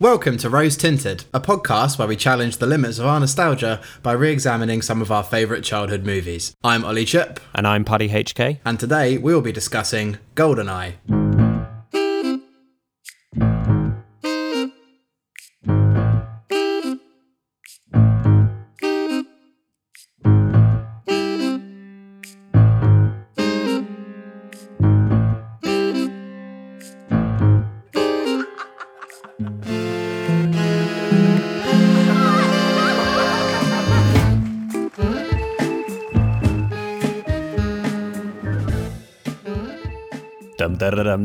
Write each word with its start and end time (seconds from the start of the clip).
Welcome 0.00 0.36
to 0.38 0.48
Rose 0.48 0.76
Tinted, 0.76 1.24
a 1.34 1.40
podcast 1.40 1.98
where 1.98 2.06
we 2.06 2.14
challenge 2.14 2.58
the 2.58 2.68
limits 2.68 3.00
of 3.00 3.06
our 3.06 3.18
nostalgia 3.18 3.80
by 4.00 4.12
re 4.12 4.30
examining 4.30 4.80
some 4.80 5.02
of 5.02 5.10
our 5.10 5.24
favourite 5.24 5.64
childhood 5.64 6.04
movies. 6.06 6.54
I'm 6.62 6.84
Ollie 6.84 7.04
Chip, 7.04 7.40
And 7.52 7.66
I'm 7.66 7.84
Paddy 7.84 8.08
HK. 8.08 8.60
and 8.64 8.78
today 8.78 9.18
we 9.18 9.34
will 9.34 9.40
be 9.40 9.50
discussing 9.50 10.18
Goldeneye. 10.36 11.17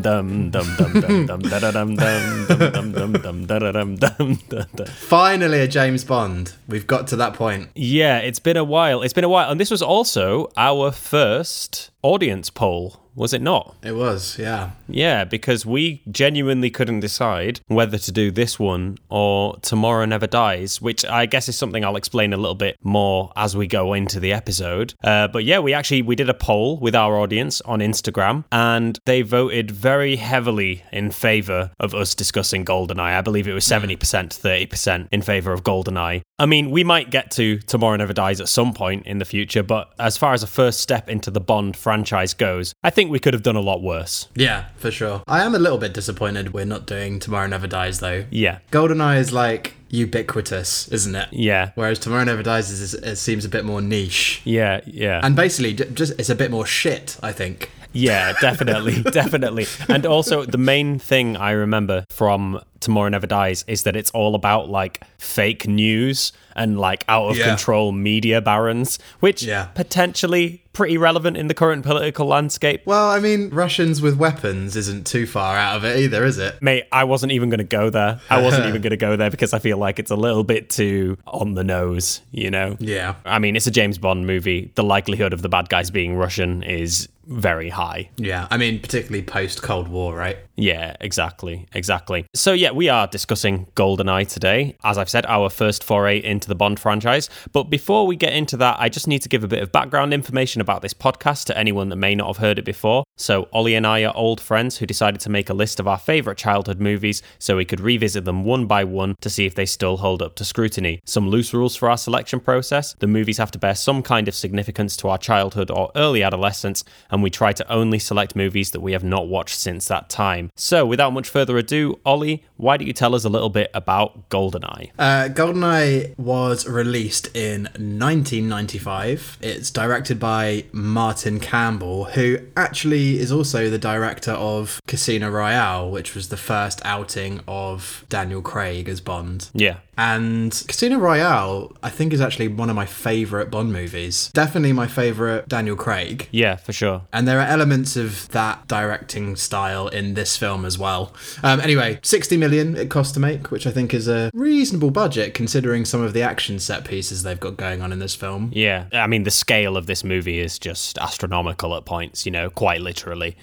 Dum 0.04 0.52
dum 0.52 0.68
dum 0.78 0.94
dum 1.02 1.26
dum 1.26 1.26
dum 1.26 1.42
da 1.42 1.72
dum 1.72 1.96
dum 1.96 2.46
dum 2.48 2.72
dum 2.72 2.92
dum 2.92 3.14
dum 3.14 3.46
da 3.46 3.60
da 3.60 3.72
dum 3.72 3.96
dum 3.96 4.40
da 4.50 4.66
da. 4.76 4.86
Finally, 4.86 5.62
a 5.62 5.68
James 5.68 6.04
Bond. 6.04 6.54
We've 6.68 6.86
got 6.86 7.08
to 7.08 7.16
that 7.16 7.34
point. 7.34 7.70
Yeah, 7.74 8.18
it's 8.20 8.40
been 8.40 8.58
a 8.58 8.64
while. 8.64 9.02
It's 9.02 9.14
been 9.14 9.24
a 9.24 9.30
while, 9.30 9.50
and 9.50 9.60
this 9.60 9.72
was 9.72 9.82
also 9.82 10.52
our 10.58 10.92
first 10.92 11.90
audience 12.04 12.50
poll, 12.50 13.00
was 13.16 13.32
it 13.32 13.42
not? 13.42 13.76
It 13.84 13.96
was, 13.96 14.40
yeah. 14.40 14.72
Yeah, 14.88 15.24
because 15.24 15.66
we 15.68 16.02
genuinely 16.12 16.72
couldn't 16.72 17.02
decide 17.02 17.62
whether 17.68 18.00
to 18.00 18.12
do 18.12 18.32
this 18.32 18.60
one 18.60 18.98
or 19.08 19.56
Tomorrow 19.58 20.06
Never 20.06 20.26
Dies, 20.26 20.82
which 20.82 21.06
I 21.06 21.28
guess 21.28 21.48
is 21.48 21.56
something 21.56 21.86
I'll 21.86 21.96
explain 21.96 22.34
a 22.34 22.38
little 22.38 22.56
bit 22.56 22.76
more 22.82 23.32
as 23.36 23.56
we 23.56 23.68
go 23.68 23.94
into 23.94 24.20
the 24.20 24.34
episode. 24.34 24.96
Uh, 25.04 25.28
but 25.28 25.44
yeah, 25.44 25.60
we 25.60 25.74
actually 25.74 26.02
we 26.02 26.16
did 26.16 26.30
a 26.30 26.34
poll 26.34 26.80
with 26.80 26.96
our 26.96 27.18
audience 27.20 27.62
on 27.62 27.80
Instagram, 27.80 28.46
and 28.52 28.98
they 29.06 29.22
voted 29.22 29.70
very 29.70 30.16
heavily 30.16 30.84
in 30.92 31.12
favor 31.12 31.72
of 31.80 31.94
us 31.94 32.16
discussing 32.16 32.66
Goldeneye. 32.66 33.18
I 33.18 33.22
believe 33.22 33.48
it 33.48 33.54
was 33.54 33.66
seventy 33.66 33.96
percent, 33.96 34.34
thirty 34.34 34.66
percent 34.66 35.08
in 35.12 35.22
favor 35.22 35.54
of 35.54 35.64
Goldeneye. 35.64 36.22
I 36.40 36.46
mean, 36.48 36.72
we 36.72 36.84
might 36.84 37.12
get 37.12 37.30
to 37.32 37.60
Tomorrow 37.60 37.98
Never 37.98 38.12
Dies 38.12 38.42
at 38.42 38.50
some 38.50 38.74
point 38.74 39.06
in 39.06 39.20
the 39.20 39.26
future, 39.26 39.62
but 39.62 39.94
as 40.00 40.18
far 40.18 40.34
as 40.34 40.42
a 40.42 40.48
first 40.48 40.80
step 40.80 41.08
into 41.08 41.30
the 41.30 41.40
Bond 41.40 41.78
franchise 41.78 41.93
goes, 42.38 42.74
I 42.84 42.90
think 42.90 43.12
we 43.12 43.20
could 43.20 43.34
have 43.34 43.44
done 43.44 43.56
a 43.56 43.62
lot 43.62 43.82
worse. 43.82 44.28
Yeah, 44.36 44.66
for 44.78 44.90
sure. 44.92 45.22
I 45.28 45.44
am 45.44 45.54
a 45.54 45.60
little 45.60 45.78
bit 45.78 45.94
disappointed 45.94 46.54
we're 46.54 46.66
not 46.66 46.86
doing 46.86 47.20
Tomorrow 47.20 47.48
Never 47.48 47.68
Dies, 47.68 48.00
though. 48.00 48.26
Yeah. 48.32 48.60
Goldeneye 48.72 49.20
is 49.20 49.32
like 49.32 49.76
ubiquitous, 49.90 50.88
isn't 50.90 51.16
it? 51.16 51.30
Yeah. 51.32 51.72
Whereas 51.76 52.00
Tomorrow 52.00 52.24
Never 52.24 52.44
Dies 52.44 52.72
is, 52.72 52.82
is, 52.82 52.94
it 52.96 53.16
seems 53.18 53.46
a 53.46 53.50
bit 53.50 53.66
more 53.66 53.82
niche. 53.82 54.42
Yeah, 54.44 54.82
yeah. 54.86 55.20
And 55.24 55.36
basically, 55.36 55.74
just 55.74 56.20
it's 56.20 56.30
a 56.30 56.36
bit 56.36 56.52
more 56.52 56.66
shit, 56.66 57.18
I 57.22 57.32
think. 57.32 57.70
yeah, 57.94 58.34
definitely, 58.42 59.02
definitely. 59.12 59.68
And 59.88 60.06
also 60.06 60.46
the 60.46 60.58
main 60.58 60.98
thing 61.00 61.38
I 61.38 61.52
remember 61.52 62.06
from 62.10 62.60
Tomorrow 62.84 63.10
Never 63.10 63.28
Dies 63.28 63.64
is 63.68 63.84
that 63.84 63.96
it's 63.96 64.12
all 64.12 64.36
about 64.36 64.70
like 64.70 65.02
fake 65.18 65.68
news 65.68 66.32
and 66.56 66.80
like 66.80 67.04
out 67.08 67.30
of 67.30 67.38
Yeah. 67.38 67.46
control 67.48 67.92
media 67.92 68.40
barons, 68.42 69.00
which 69.22 69.42
Yeah. 69.42 69.66
potentially 69.74 70.62
pretty 70.74 70.98
relevant 70.98 71.38
in 71.38 71.48
the 71.48 71.54
current 71.54 71.84
political 71.84 72.26
landscape. 72.28 72.82
Well, 72.86 73.10
I 73.10 73.20
mean, 73.20 73.50
Russians 73.52 74.02
with 74.02 74.18
weapons 74.18 74.76
isn't 74.76 75.06
too 75.08 75.26
far 75.28 75.56
out 75.56 75.78
of 75.78 75.84
it 75.86 76.00
either, 76.00 76.26
is 76.26 76.38
it? 76.40 76.62
Mate, 76.62 76.84
I 76.92 77.04
wasn't 77.04 77.32
even 77.32 77.50
going 77.50 77.60
to 77.60 77.64
go 77.64 77.90
there. 77.90 78.20
I 78.30 78.42
wasn't 78.42 78.66
even 78.68 78.82
going 78.82 78.92
to 78.92 78.98
go 78.98 79.16
there 79.16 79.30
because 79.32 79.54
I 79.54 79.60
feel 79.60 79.78
like 79.78 79.98
it's 80.00 80.12
a 80.12 80.16
little 80.16 80.44
bit 80.44 80.70
too 80.70 81.18
on 81.28 81.54
the 81.54 81.64
nose, 81.64 82.22
you 82.32 82.50
know? 82.52 82.76
Yeah. 82.80 83.16
I 83.26 83.40
mean, 83.40 83.56
it's 83.56 83.68
a 83.68 83.72
James 83.72 83.98
Bond 83.98 84.26
movie. 84.28 84.72
The 84.76 84.84
likelihood 84.84 85.32
of 85.34 85.42
the 85.42 85.50
bad 85.50 85.70
guys 85.70 85.90
being 85.92 86.16
Russian 86.16 86.64
is 86.64 87.08
very 87.28 87.70
high. 87.70 88.10
Yeah. 88.18 88.48
I 88.52 88.58
mean, 88.58 88.80
particularly 88.80 89.24
post 89.24 89.62
Cold 89.62 89.88
War, 89.88 90.14
right? 90.16 90.38
Yeah, 90.58 90.96
exactly, 91.00 91.68
exactly. 91.74 92.26
So 92.36 92.52
yeah, 92.52 92.72
we 92.76 92.90
are 92.90 93.08
discussing 93.08 93.68
GoldenEye 93.76 94.28
today. 94.28 94.76
As 94.84 94.98
I've 94.98 95.10
said, 95.10 95.26
our 95.28 95.50
first 95.50 95.84
foray 95.84 96.22
into 96.24 96.48
the 96.48 96.56
Bond 96.56 96.80
franchise. 96.80 97.30
But 97.52 97.64
before 97.66 98.08
we 98.08 98.16
get 98.16 98.34
into 98.34 98.58
that, 98.58 98.78
I 98.80 98.90
just 98.90 99.08
need 99.08 99.22
to 99.24 99.30
give 99.30 99.44
a 99.44 99.48
bit 99.48 99.62
of 99.62 99.72
background 99.72 100.14
information 100.14 100.62
about 100.62 100.82
this 100.82 100.94
podcast 100.94 101.46
to 101.46 101.58
anyone 101.58 101.90
that 101.90 101.98
may 101.98 102.16
not 102.16 102.28
have 102.28 102.38
heard 102.38 102.60
it 102.60 102.66
before. 102.66 103.04
So 103.16 103.48
Ollie 103.54 103.76
and 103.76 103.86
I 103.86 104.04
are 104.04 104.16
old 104.16 104.42
friends 104.42 104.78
who 104.78 104.86
decided 104.86 105.22
to 105.22 105.30
make 105.30 105.50
a 105.50 105.54
list 105.54 105.80
of 105.80 105.88
our 105.88 106.00
favorite 106.00 106.38
childhood 106.38 106.80
movies 106.80 107.22
so 107.38 107.58
we 107.58 107.66
could 107.66 107.80
revisit 107.80 108.26
them 108.26 108.44
one 108.44 108.66
by 108.66 108.84
one 108.84 109.16
to 109.22 109.30
see 109.30 109.46
if 109.46 109.54
they 109.54 109.66
still 109.66 109.98
hold 109.98 110.22
up 110.22 110.36
to 110.36 110.46
scrutiny. 110.46 111.00
Some 111.06 111.30
loose 111.30 111.54
rules 111.54 111.76
for 111.76 111.90
our 111.90 111.98
selection 111.98 112.40
process. 112.40 112.96
The 113.00 113.08
movies 113.08 113.38
have 113.38 113.52
to 113.52 113.60
bear 113.60 113.76
some 113.76 114.02
kind 114.02 114.28
of 114.28 114.36
significance 114.36 114.98
to 114.98 115.10
our 115.10 115.18
childhood 115.18 115.70
or 115.70 115.92
early 115.96 116.24
adolescence, 116.24 116.84
and 117.12 117.22
we 117.22 117.30
try 117.30 117.54
to 117.54 117.72
only 117.72 118.00
select 118.00 118.36
movies 118.36 118.72
that 118.72 118.82
we 118.82 118.94
have 118.94 119.04
not 119.04 119.28
watched 119.28 119.60
since 119.60 119.88
that 119.88 120.10
time. 120.10 120.52
So, 120.56 120.86
without 120.86 121.14
much 121.14 121.30
further 121.30 121.58
ado, 121.58 122.00
Ollie, 122.06 122.44
why 122.58 122.78
don't 122.78 122.88
you 122.88 122.94
tell 122.94 123.14
us 123.14 123.26
a 123.26 123.30
little 123.30 123.50
bit 123.50 123.70
about 123.74 124.30
GoldenEye? 124.30 124.92
Uh, 124.98 125.30
Goldeneye 125.30 126.18
was 126.18 126.68
released 126.68 127.28
in 127.36 127.64
1995. 127.64 129.38
It's 129.42 129.70
directed 129.70 130.20
by 130.20 130.66
Martin 130.72 131.40
Campbell, 131.40 132.06
who 132.06 132.40
actually 132.58 133.13
is 133.20 133.32
also 133.32 133.70
the 133.70 133.78
director 133.78 134.32
of 134.32 134.80
Casino 134.88 135.30
Royale, 135.30 135.90
which 135.90 136.16
was 136.16 136.30
the 136.30 136.38
first 136.38 136.82
outing 136.86 137.42
of 137.48 138.06
Daniel 138.10 138.42
Craig 138.42 138.90
as 138.90 139.02
Bond. 139.02 139.50
Yeah. 139.54 139.78
And 139.98 140.64
Casino 140.68 140.98
Royale, 140.98 141.72
I 141.84 141.90
think, 141.90 142.14
is 142.14 142.22
actually 142.22 142.48
one 142.48 142.70
of 142.70 142.76
my 142.76 142.86
favourite 142.86 143.52
Bond 143.52 143.72
movies. 143.72 144.32
Definitely 144.34 144.74
my 144.74 144.88
favourite 144.88 145.48
Daniel 145.48 145.76
Craig. 145.76 146.28
Yeah, 146.32 146.56
for 146.56 146.74
sure. 146.74 147.04
And 147.14 147.28
there 147.28 147.40
are 147.40 147.46
elements 147.46 147.96
of 147.96 148.28
that 148.30 148.68
directing 148.68 149.36
style 149.36 149.88
in 149.88 150.16
this 150.16 150.36
film 150.36 150.66
as 150.66 150.80
well. 150.80 151.14
Um, 151.44 151.60
anyway, 151.60 152.00
60 152.02 152.38
million 152.38 152.76
it 152.76 152.90
cost 152.90 153.14
to 153.14 153.20
make, 153.20 153.52
which 153.52 153.68
I 153.68 153.72
think 153.72 153.94
is 153.94 154.08
a 154.08 154.32
reasonable 154.34 154.90
budget 154.90 155.34
considering 155.34 155.86
some 155.86 156.02
of 156.02 156.14
the 156.14 156.24
action 156.24 156.60
set 156.60 156.86
pieces 156.86 157.24
they've 157.24 157.40
got 157.40 157.58
going 157.58 157.82
on 157.82 157.92
in 157.92 158.00
this 158.00 158.16
film. 158.16 158.52
Yeah. 158.54 158.88
I 158.92 159.06
mean, 159.06 159.24
the 159.24 159.32
scale 159.32 159.78
of 159.78 159.86
this 159.86 160.04
movie 160.04 160.40
is 160.40 160.58
just 160.58 160.98
astronomical 160.98 161.76
at 161.76 161.86
points, 161.86 162.26
you 162.26 162.32
know, 162.32 162.50
quite 162.50 162.82
literally. 162.82 162.93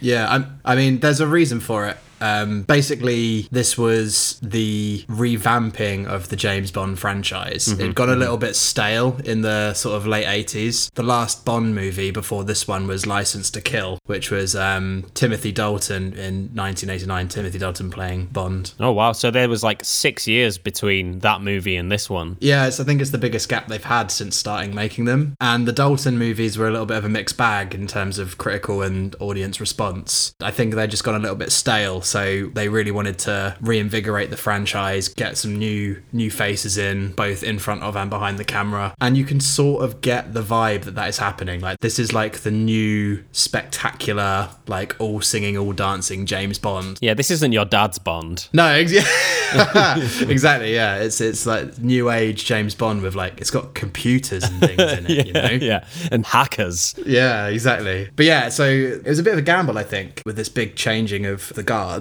Yeah, 0.01 0.31
I'm, 0.31 0.61
I 0.65 0.75
mean, 0.77 1.01
there's 1.01 1.21
a 1.21 1.27
reason 1.27 1.61
for 1.61 1.87
it. 1.87 1.97
Um, 2.21 2.63
basically, 2.63 3.49
this 3.51 3.77
was 3.79 4.39
the 4.43 5.05
revamping 5.09 6.07
of 6.07 6.29
the 6.29 6.37
James 6.37 6.71
Bond 6.71 6.99
franchise. 6.99 7.69
It 7.69 7.95
got 7.95 8.09
a 8.09 8.17
little 8.17 8.37
bit 8.37 8.57
stale 8.57 9.19
in 9.25 9.43
the 9.43 9.75
sort 9.75 9.97
of 9.97 10.07
late 10.07 10.27
80s. 10.27 10.93
The 10.95 11.03
last 11.03 11.45
Bond 11.45 11.75
movie 11.75 12.11
before 12.11 12.45
this 12.45 12.67
one 12.69 12.87
was 12.87 13.07
License 13.07 13.51
to 13.53 13.61
Kill, 13.61 13.99
which 14.07 14.31
was 14.31 14.55
um, 14.55 15.07
Timothy 15.15 15.53
Dalton 15.53 16.13
in 16.15 16.51
1989. 16.55 17.29
Timothy 17.29 17.59
Dalton 17.59 17.91
playing 17.91 18.27
Bond. 18.27 18.73
Oh, 18.81 18.93
wow. 18.93 19.13
So 19.13 19.31
there 19.31 19.49
was 19.49 19.63
like 19.63 19.85
six 19.85 20.27
years 20.27 20.59
between 20.59 21.21
that 21.21 21.41
movie 21.43 21.77
and 21.77 21.91
this 21.91 22.09
one. 22.11 22.37
Yeah, 22.41 22.67
I 22.67 22.71
think 22.71 23.01
it's 23.01 23.11
the 23.11 23.19
biggest 23.19 23.49
gap 23.49 23.69
they've 23.69 23.83
had 23.83 24.11
since 24.11 24.37
starting 24.37 24.75
making 24.75 25.05
them. 25.05 25.35
And 25.41 25.67
the 25.67 25.73
Dalton 25.73 26.19
movies 26.19 26.59
were 26.59 26.69
a 26.69 26.71
little 26.71 26.87
bit 26.87 26.97
of 26.97 27.05
a 27.05 27.09
mixed 27.09 27.37
bag 27.37 27.75
in 27.75 27.87
terms 27.87 28.19
of 28.19 28.39
critical 28.39 28.83
and 28.83 29.15
audience 29.21 29.61
response. 29.61 30.35
I 30.41 30.51
think 30.51 30.75
they 30.75 30.87
just 30.87 31.05
got 31.05 31.15
a 31.15 31.19
little 31.19 31.37
bit 31.37 31.53
stale, 31.53 32.01
so 32.11 32.51
they 32.55 32.69
really 32.69 32.91
wanted 32.91 33.19
to 33.21 33.57
reinvigorate 33.61 34.31
the 34.31 34.37
franchise, 34.37 35.09
get 35.09 35.39
some 35.39 35.57
new 35.57 36.03
new 36.13 36.31
faces 36.31 36.77
in, 36.77 37.13
both 37.13 37.45
in 37.45 37.61
front 37.61 37.83
of 37.85 37.97
and 37.97 38.11
behind 38.11 38.39
the 38.39 38.45
camera. 38.45 38.95
And 39.01 39.17
you 39.17 39.25
can 39.25 39.39
sort 39.39 39.85
of 39.85 40.01
get 40.01 40.35
the 40.35 40.43
vibe 40.43 40.83
that 40.83 40.97
that 40.97 41.09
is 41.09 41.19
happening. 41.19 41.61
Like 41.61 41.79
this 41.79 42.01
is 42.01 42.13
like 42.13 42.39
the 42.41 42.51
new 42.51 43.23
spectacular, 43.31 44.51
like 44.67 44.97
all 44.99 45.21
singing, 45.21 45.57
all 45.57 45.73
dancing 45.73 46.27
James 46.27 46.59
Bond. 46.59 46.99
Yeah, 47.01 47.15
this 47.15 47.31
isn't 47.31 47.53
your 47.53 47.65
dad's 47.65 47.99
Bond. 48.01 48.49
No, 48.53 48.67
ex- 48.67 48.93
exactly. 50.23 50.75
Yeah, 50.75 50.97
it's 50.97 51.21
it's 51.21 51.47
like 51.47 51.79
new 51.79 52.11
age 52.11 52.45
James 52.45 52.75
Bond 52.75 53.03
with 53.03 53.15
like 53.15 53.41
it's 53.41 53.51
got 53.51 53.75
computers 53.75 54.45
and 54.45 54.61
things 54.61 54.81
in 54.81 55.07
it. 55.07 55.27
you 55.29 55.33
know. 55.33 55.49
yeah. 55.51 55.85
And 56.11 56.27
hackers. 56.27 56.95
Yeah, 57.07 57.47
exactly. 57.47 58.09
But 58.17 58.27
yeah, 58.27 58.49
so 58.49 58.65
it 58.65 59.05
was 59.07 59.19
a 59.19 59.23
bit 59.23 59.35
of 59.35 59.39
a 59.39 59.43
gamble, 59.43 59.79
I 59.79 59.85
think, 59.85 60.23
with 60.27 60.37
this 60.37 60.49
big 60.49 60.75
changing 60.75 61.27
of 61.27 61.51
the 61.55 61.63
guard. 61.63 62.00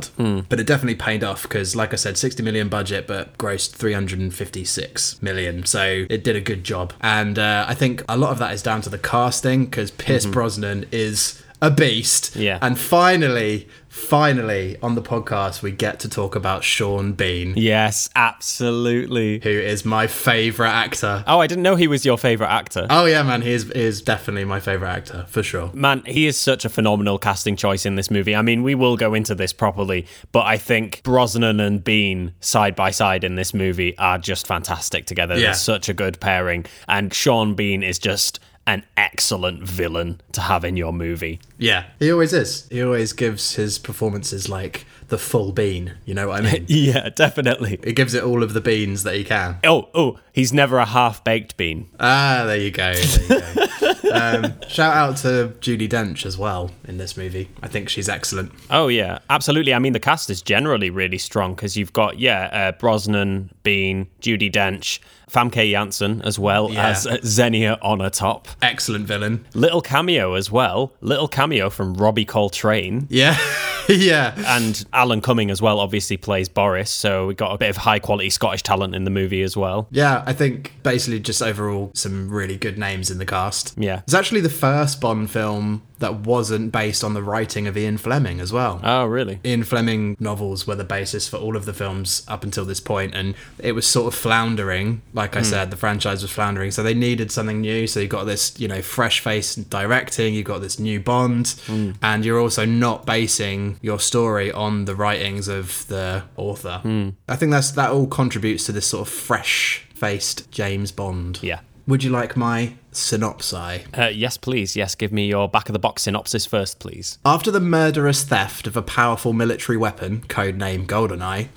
But 0.49 0.59
it 0.59 0.67
definitely 0.67 0.95
paid 0.95 1.23
off 1.23 1.43
because, 1.43 1.75
like 1.75 1.93
I 1.93 1.95
said, 1.95 2.17
60 2.17 2.43
million 2.43 2.69
budget, 2.69 3.07
but 3.07 3.37
grossed 3.37 3.73
356 3.73 5.21
million. 5.21 5.65
So 5.65 6.05
it 6.09 6.23
did 6.23 6.35
a 6.35 6.41
good 6.41 6.63
job. 6.63 6.93
And 7.01 7.37
uh, 7.37 7.65
I 7.67 7.73
think 7.73 8.03
a 8.09 8.17
lot 8.17 8.31
of 8.31 8.39
that 8.39 8.53
is 8.53 8.61
down 8.61 8.81
to 8.81 8.89
the 8.89 8.97
casting 8.97 9.65
because 9.65 9.91
Pierce 9.91 10.25
Brosnan 10.25 10.85
is 10.91 11.41
a 11.61 11.69
beast. 11.69 12.35
Yeah. 12.35 12.59
And 12.61 12.77
finally, 12.79 13.67
finally, 13.89 14.77
on 14.81 14.95
the 14.95 15.01
podcast, 15.01 15.61
we 15.61 15.71
get 15.71 15.99
to 15.99 16.09
talk 16.09 16.35
about 16.35 16.63
Sean 16.63 17.13
Bean, 17.13 17.53
Yes, 17.57 18.09
absolutely. 18.15 19.39
who 19.41 19.49
is 19.49 19.83
my 19.83 20.07
favourite 20.07 20.71
actor. 20.71 21.23
Oh, 21.27 21.39
I 21.39 21.47
didn't 21.47 21.63
know 21.63 21.75
he 21.75 21.87
was 21.87 22.05
your 22.05 22.17
favorite 22.17 22.47
actor. 22.49 22.87
Oh 22.89 23.05
yeah, 23.05 23.23
man, 23.23 23.41
he 23.41 23.51
is, 23.51 23.69
is 23.71 24.01
definitely 24.01 24.45
my 24.45 24.59
favourite 24.59 24.91
actor 24.91 25.25
for 25.27 25.43
sure. 25.43 25.71
Man, 25.73 26.03
he 26.05 26.27
is 26.27 26.39
such 26.39 26.65
a 26.65 26.69
phenomenal 26.69 27.17
casting 27.17 27.55
choice 27.55 27.85
in 27.85 27.95
this 27.95 28.09
movie. 28.09 28.35
I 28.35 28.41
mean, 28.41 28.63
we 28.63 28.75
will 28.75 28.95
go 28.97 29.13
into 29.13 29.35
this 29.35 29.53
properly, 29.53 30.05
but 30.31 30.45
I 30.45 30.57
think 30.57 31.01
Brosnan 31.03 31.59
and 31.59 31.83
Bean 31.83 32.33
side 32.39 32.75
by 32.75 32.91
side 32.91 33.23
in 33.23 33.35
this 33.35 33.53
movie 33.53 33.97
are 33.97 34.17
just 34.17 34.47
fantastic 34.47 35.05
together. 35.05 35.35
Yeah. 35.35 35.47
They're 35.47 35.53
such 35.55 35.89
a 35.89 35.93
good 35.93 36.19
pairing. 36.19 36.65
And 36.87 37.13
Sean 37.13 37.55
Bean 37.55 37.83
is 37.83 37.99
just 37.99 38.39
an 38.67 38.85
excellent 38.95 39.63
villain 39.63 40.21
to 40.31 40.41
have 40.41 40.63
in 40.63 40.77
your 40.77 40.93
movie. 40.93 41.39
Yeah, 41.57 41.85
he 41.99 42.11
always 42.11 42.33
is. 42.33 42.67
He 42.69 42.83
always 42.83 43.13
gives 43.13 43.55
his 43.55 43.79
performances 43.79 44.47
like 44.47 44.85
the 45.07 45.17
full 45.17 45.51
bean. 45.51 45.95
You 46.05 46.13
know 46.13 46.27
what 46.29 46.45
I 46.45 46.51
mean? 46.53 46.65
Yeah, 46.69 47.09
definitely. 47.09 47.79
he 47.83 47.93
gives 47.93 48.13
it 48.13 48.23
all 48.23 48.43
of 48.43 48.53
the 48.53 48.61
beans 48.61 49.03
that 49.03 49.15
he 49.15 49.23
can. 49.23 49.57
Oh, 49.63 49.89
oh, 49.93 50.19
he's 50.31 50.53
never 50.53 50.77
a 50.77 50.85
half 50.85 51.23
baked 51.23 51.57
bean. 51.57 51.89
Ah, 51.99 52.43
there 52.45 52.57
you 52.57 52.71
go. 52.71 52.93
There 52.93 53.37
you 53.39 53.55
go. 53.55 53.89
um, 54.13 54.53
shout 54.67 54.95
out 54.95 55.17
to 55.17 55.53
Judi 55.59 55.89
Dench 55.89 56.25
as 56.25 56.37
well 56.37 56.71
in 56.87 56.97
this 56.97 57.17
movie. 57.17 57.49
I 57.61 57.67
think 57.67 57.89
she's 57.89 58.07
excellent. 58.07 58.51
Oh 58.69 58.87
yeah, 58.87 59.19
absolutely. 59.29 59.73
I 59.73 59.79
mean, 59.79 59.93
the 59.93 59.99
cast 59.99 60.29
is 60.29 60.41
generally 60.41 60.89
really 60.89 61.17
strong 61.17 61.55
because 61.55 61.75
you've 61.75 61.93
got 61.93 62.19
yeah, 62.19 62.45
uh, 62.51 62.71
Brosnan, 62.73 63.51
Bean, 63.63 64.07
Judi 64.21 64.51
Dench, 64.51 64.99
Famke 65.29 65.69
Janssen 65.71 66.21
as 66.23 66.37
well 66.39 66.71
Yeah. 66.71 66.89
as 66.89 67.07
Xenia 67.25 67.77
Onatopp. 67.83 68.45
Excellent 68.61 69.05
villain. 69.07 69.45
Little 69.53 69.81
cameo 69.81 70.33
as 70.33 70.51
well. 70.51 70.93
Little 71.01 71.27
cameo 71.27 71.69
from 71.69 71.93
Robbie 71.93 72.25
Coltrane. 72.25 73.07
Yeah, 73.09 73.37
yeah. 73.89 74.33
And 74.45 74.83
Alan 74.93 75.21
Cumming 75.21 75.51
as 75.51 75.61
well 75.61 75.79
obviously 75.79 76.17
plays 76.17 76.49
Boris, 76.49 76.89
so 76.91 77.27
we 77.27 77.33
got 77.35 77.53
a 77.53 77.57
bit 77.57 77.69
of 77.69 77.77
high 77.77 77.99
quality 77.99 78.29
Scottish 78.29 78.63
talent 78.63 78.95
in 78.95 79.03
the 79.03 79.11
movie 79.11 79.41
as 79.43 79.55
well. 79.55 79.87
Yeah, 79.91 80.23
I 80.25 80.33
think 80.33 80.73
basically 80.83 81.19
just 81.19 81.41
overall 81.41 81.91
some 81.93 82.29
really 82.29 82.57
good 82.57 82.77
names 82.77 83.11
in 83.11 83.17
the 83.17 83.25
cast. 83.25 83.73
Yeah. 83.77 84.01
It's 84.03 84.13
actually 84.13 84.41
the 84.41 84.49
first 84.49 84.99
Bond 85.01 85.29
film 85.29 85.81
that 85.99 86.15
wasn't 86.21 86.71
based 86.71 87.03
on 87.03 87.13
the 87.13 87.21
writing 87.21 87.67
of 87.67 87.77
Ian 87.77 87.97
Fleming 87.97 88.39
as 88.39 88.51
well. 88.51 88.79
Oh, 88.83 89.05
really? 89.05 89.39
Ian 89.45 89.63
Fleming 89.63 90.17
novels 90.19 90.65
were 90.65 90.75
the 90.75 90.83
basis 90.83 91.27
for 91.27 91.37
all 91.37 91.55
of 91.55 91.65
the 91.65 91.73
films 91.73 92.23
up 92.27 92.43
until 92.43 92.65
this 92.65 92.79
point, 92.79 93.13
and 93.13 93.35
it 93.59 93.73
was 93.73 93.85
sort 93.85 94.13
of 94.13 94.19
floundering. 94.19 95.01
Like 95.13 95.35
I 95.35 95.39
hmm. 95.39 95.45
said, 95.45 95.71
the 95.71 95.77
franchise 95.77 96.21
was 96.21 96.31
floundering, 96.31 96.71
so 96.71 96.83
they 96.83 96.93
needed 96.93 97.31
something 97.31 97.61
new. 97.61 97.87
So 97.87 97.99
you 97.99 98.07
got 98.07 98.23
this, 98.23 98.59
you 98.59 98.67
know, 98.67 98.81
fresh 98.81 99.19
face 99.19 99.55
directing. 99.55 100.33
You 100.33 100.43
got 100.43 100.61
this 100.61 100.79
new 100.79 100.99
Bond, 100.99 101.49
hmm. 101.65 101.91
and 102.01 102.25
you're 102.25 102.39
also 102.39 102.65
not 102.65 103.05
basing 103.05 103.77
your 103.81 103.99
story 103.99 104.51
on 104.51 104.85
the 104.85 104.95
writings 104.95 105.47
of 105.47 105.85
the 105.87 106.23
author. 106.37 106.79
Hmm. 106.81 107.09
I 107.27 107.35
think 107.35 107.51
that's 107.51 107.71
that 107.71 107.91
all 107.91 108.07
contributes 108.07 108.65
to 108.65 108.71
this 108.71 108.87
sort 108.87 109.07
of 109.07 109.13
fresh 109.13 109.85
faced 109.93 110.49
James 110.51 110.91
Bond. 110.91 111.39
Yeah. 111.41 111.59
Would 111.87 112.03
you 112.03 112.11
like 112.11 112.37
my 112.37 112.75
synopsis? 112.91 113.85
Uh, 113.97 114.11
yes, 114.13 114.37
please. 114.37 114.75
Yes, 114.75 114.95
give 114.95 115.11
me 115.11 115.27
your 115.27 115.47
back 115.49 115.69
of 115.69 115.73
the 115.73 115.79
box 115.79 116.03
synopsis 116.03 116.45
first, 116.45 116.79
please. 116.79 117.17
After 117.25 117.51
the 117.51 117.59
murderous 117.59 118.23
theft 118.23 118.67
of 118.67 118.77
a 118.77 118.81
powerful 118.81 119.33
military 119.33 119.77
weapon, 119.77 120.21
codename 120.21 120.85
GoldenEye, 120.85 121.49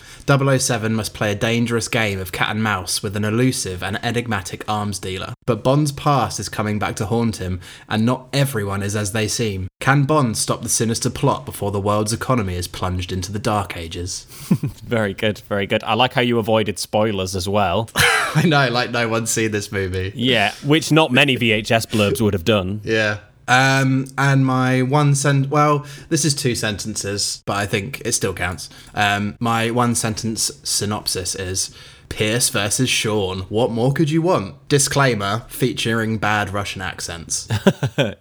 007 0.58 0.94
must 0.94 1.14
play 1.14 1.32
a 1.32 1.36
dangerous 1.36 1.88
game 1.88 2.18
of 2.18 2.32
cat 2.32 2.50
and 2.50 2.62
mouse 2.62 3.02
with 3.02 3.16
an 3.16 3.24
elusive 3.24 3.82
and 3.82 3.98
enigmatic 4.04 4.64
arms 4.68 4.98
dealer. 4.98 5.34
But 5.44 5.64
Bond's 5.64 5.92
past 5.92 6.38
is 6.38 6.48
coming 6.48 6.78
back 6.78 6.96
to 6.96 7.06
haunt 7.06 7.38
him, 7.38 7.60
and 7.88 8.06
not 8.06 8.28
everyone 8.32 8.82
is 8.82 8.94
as 8.94 9.12
they 9.12 9.26
seem. 9.26 9.68
Can 9.80 10.04
Bond 10.04 10.36
stop 10.36 10.62
the 10.62 10.68
sinister 10.68 11.10
plot 11.10 11.44
before 11.44 11.72
the 11.72 11.80
world's 11.80 12.12
economy 12.12 12.54
is 12.54 12.68
plunged 12.68 13.10
into 13.10 13.32
the 13.32 13.38
dark 13.38 13.76
ages? 13.76 14.26
Very 14.84 15.14
good, 15.14 15.38
very 15.48 15.66
good. 15.66 15.82
I 15.84 15.94
like 15.94 16.12
how 16.12 16.20
you 16.20 16.38
avoided 16.38 16.78
spoilers 16.78 17.34
as 17.34 17.48
well. 17.48 17.90
I 17.96 18.44
know, 18.46 18.68
like 18.70 18.90
no 18.90 19.08
one's 19.08 19.30
seen 19.30 19.50
this 19.50 19.72
movie. 19.72 20.12
Yeah, 20.14 20.52
which 20.64 20.92
not 20.92 21.10
many 21.10 21.36
VHS 21.36 21.86
blurbs 21.88 22.20
would 22.20 22.34
have 22.34 22.44
done. 22.44 22.80
Yeah. 22.84 23.18
Um, 23.48 24.06
and 24.16 24.46
my 24.46 24.82
one 24.82 25.14
sent 25.14 25.48
well, 25.48 25.84
this 26.08 26.24
is 26.24 26.34
two 26.34 26.54
sentences, 26.54 27.42
but 27.44 27.56
I 27.56 27.66
think 27.66 28.00
it 28.04 28.12
still 28.12 28.34
counts. 28.34 28.70
Um, 28.94 29.36
my 29.40 29.70
one 29.70 29.94
sentence 29.94 30.50
synopsis 30.62 31.34
is 31.34 31.74
Pierce 32.08 32.50
versus 32.50 32.88
Sean. 32.88 33.40
What 33.42 33.70
more 33.70 33.92
could 33.92 34.10
you 34.10 34.22
want? 34.22 34.54
Disclaimer 34.72 35.44
featuring 35.50 36.16
bad 36.16 36.48
Russian 36.48 36.80
accents. 36.80 37.46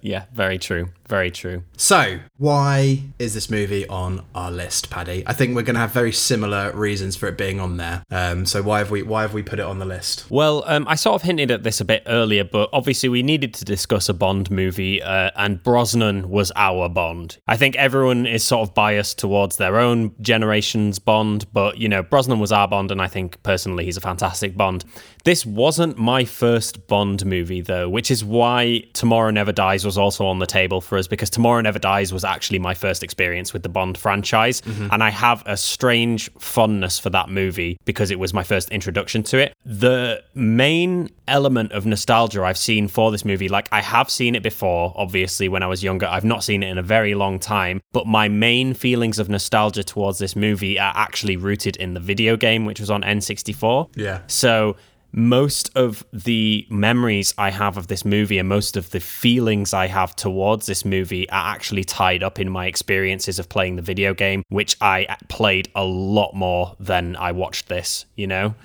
Yeah, 0.01 0.25
very 0.33 0.57
true. 0.57 0.89
Very 1.07 1.31
true. 1.31 1.63
so, 1.77 2.19
why 2.37 3.03
is 3.19 3.33
this 3.33 3.49
movie 3.49 3.87
on 3.87 4.23
our 4.33 4.49
list, 4.49 4.89
Paddy? 4.89 5.23
I 5.27 5.33
think 5.33 5.55
we're 5.55 5.61
going 5.63 5.75
to 5.75 5.81
have 5.81 5.91
very 5.91 6.11
similar 6.11 6.71
reasons 6.71 7.15
for 7.15 7.27
it 7.27 7.37
being 7.37 7.59
on 7.59 7.77
there. 7.77 8.03
Um, 8.09 8.45
so 8.45 8.61
why 8.61 8.79
have 8.79 8.91
we 8.91 9.03
why 9.03 9.21
have 9.23 9.33
we 9.33 9.43
put 9.43 9.59
it 9.59 9.65
on 9.65 9.79
the 9.79 9.85
list? 9.85 10.25
Well, 10.29 10.63
um, 10.67 10.87
I 10.87 10.95
sort 10.95 11.15
of 11.15 11.21
hinted 11.23 11.51
at 11.51 11.63
this 11.63 11.81
a 11.81 11.85
bit 11.85 12.03
earlier, 12.05 12.43
but 12.43 12.69
obviously 12.71 13.09
we 13.09 13.23
needed 13.23 13.53
to 13.55 13.65
discuss 13.65 14.07
a 14.07 14.13
Bond 14.13 14.49
movie, 14.49 15.01
uh, 15.01 15.31
and 15.35 15.61
Brosnan 15.61 16.29
was 16.29 16.51
our 16.55 16.87
Bond. 16.89 17.37
I 17.47 17.57
think 17.57 17.75
everyone 17.75 18.25
is 18.25 18.43
sort 18.43 18.67
of 18.67 18.73
biased 18.73 19.19
towards 19.19 19.57
their 19.57 19.77
own 19.77 20.13
generation's 20.21 20.99
Bond, 20.99 21.45
but 21.51 21.77
you 21.77 21.89
know, 21.89 22.03
Brosnan 22.03 22.39
was 22.39 22.51
our 22.51 22.67
Bond, 22.67 22.91
and 22.91 23.01
I 23.01 23.07
think 23.07 23.41
personally 23.43 23.85
he's 23.85 23.97
a 23.97 24.01
fantastic 24.01 24.55
Bond. 24.55 24.85
This 25.23 25.45
wasn't 25.45 25.97
my 25.97 26.25
first 26.25 26.87
Bond 26.87 27.25
movie, 27.25 27.61
though, 27.61 27.87
which 27.87 28.09
is 28.09 28.23
why 28.23 28.83
Tomorrow 28.93 29.31
Never 29.31 29.51
Dies 29.51 29.85
was 29.85 29.97
also 29.97 30.25
on 30.25 30.39
the 30.39 30.47
table 30.47 30.81
for 30.81 30.97
us, 30.97 31.07
because 31.07 31.29
Tomorrow 31.29 31.61
Never 31.61 31.79
Dies 31.79 32.11
was 32.11 32.23
actually 32.23 32.59
my 32.59 32.73
first 32.73 33.03
experience 33.03 33.53
with 33.53 33.63
the 33.63 33.69
Bond 33.69 33.97
franchise. 33.97 34.61
Mm-hmm. 34.61 34.87
And 34.91 35.03
I 35.03 35.09
have 35.09 35.43
a 35.45 35.57
strange 35.57 36.31
fondness 36.39 36.97
for 36.97 37.09
that 37.11 37.29
movie 37.29 37.77
because 37.85 38.11
it 38.11 38.19
was 38.19 38.33
my 38.33 38.43
first 38.43 38.69
introduction 38.69 39.23
to 39.23 39.37
it. 39.37 39.53
The 39.65 40.23
main 40.33 41.09
element 41.27 41.71
of 41.71 41.85
nostalgia 41.85 42.43
I've 42.43 42.57
seen 42.57 42.87
for 42.87 43.11
this 43.11 43.23
movie, 43.23 43.47
like 43.47 43.69
I 43.71 43.81
have 43.81 44.09
seen 44.09 44.35
it 44.35 44.43
before, 44.43 44.93
obviously, 44.95 45.47
when 45.47 45.63
I 45.63 45.67
was 45.67 45.83
younger. 45.83 46.07
I've 46.07 46.25
not 46.25 46.43
seen 46.43 46.63
it 46.63 46.69
in 46.69 46.77
a 46.77 46.83
very 46.83 47.15
long 47.15 47.39
time, 47.39 47.81
but 47.93 48.07
my 48.07 48.27
main 48.27 48.73
feelings 48.73 49.19
of 49.19 49.29
nostalgia 49.29 49.83
towards 49.83 50.19
this 50.19 50.35
movie 50.35 50.79
are 50.79 50.93
actually 50.95 51.37
rooted 51.37 51.75
in 51.77 51.93
the 51.93 51.99
video 51.99 52.35
game, 52.35 52.65
which 52.65 52.79
was 52.79 52.89
on 52.89 53.01
N64. 53.03 53.89
Yeah. 53.95 54.21
So 54.27 54.75
most 55.13 55.69
of 55.75 56.05
the 56.13 56.65
memories 56.69 57.33
I 57.37 57.51
have 57.51 57.77
of 57.77 57.87
this 57.87 58.05
movie 58.05 58.37
and 58.37 58.47
most 58.47 58.77
of 58.77 58.91
the 58.91 58.99
feelings 58.99 59.73
I 59.73 59.87
have 59.87 60.15
towards 60.15 60.65
this 60.65 60.85
movie 60.85 61.29
are 61.29 61.53
actually 61.53 61.83
tied 61.83 62.23
up 62.23 62.39
in 62.39 62.49
my 62.49 62.65
experiences 62.67 63.39
of 63.39 63.49
playing 63.49 63.75
the 63.75 63.81
video 63.81 64.13
game, 64.13 64.43
which 64.49 64.77
I 64.81 65.17
played 65.27 65.69
a 65.75 65.83
lot 65.83 66.33
more 66.33 66.75
than 66.79 67.15
I 67.15 67.31
watched 67.31 67.67
this, 67.67 68.05
you 68.15 68.27
know? 68.27 68.55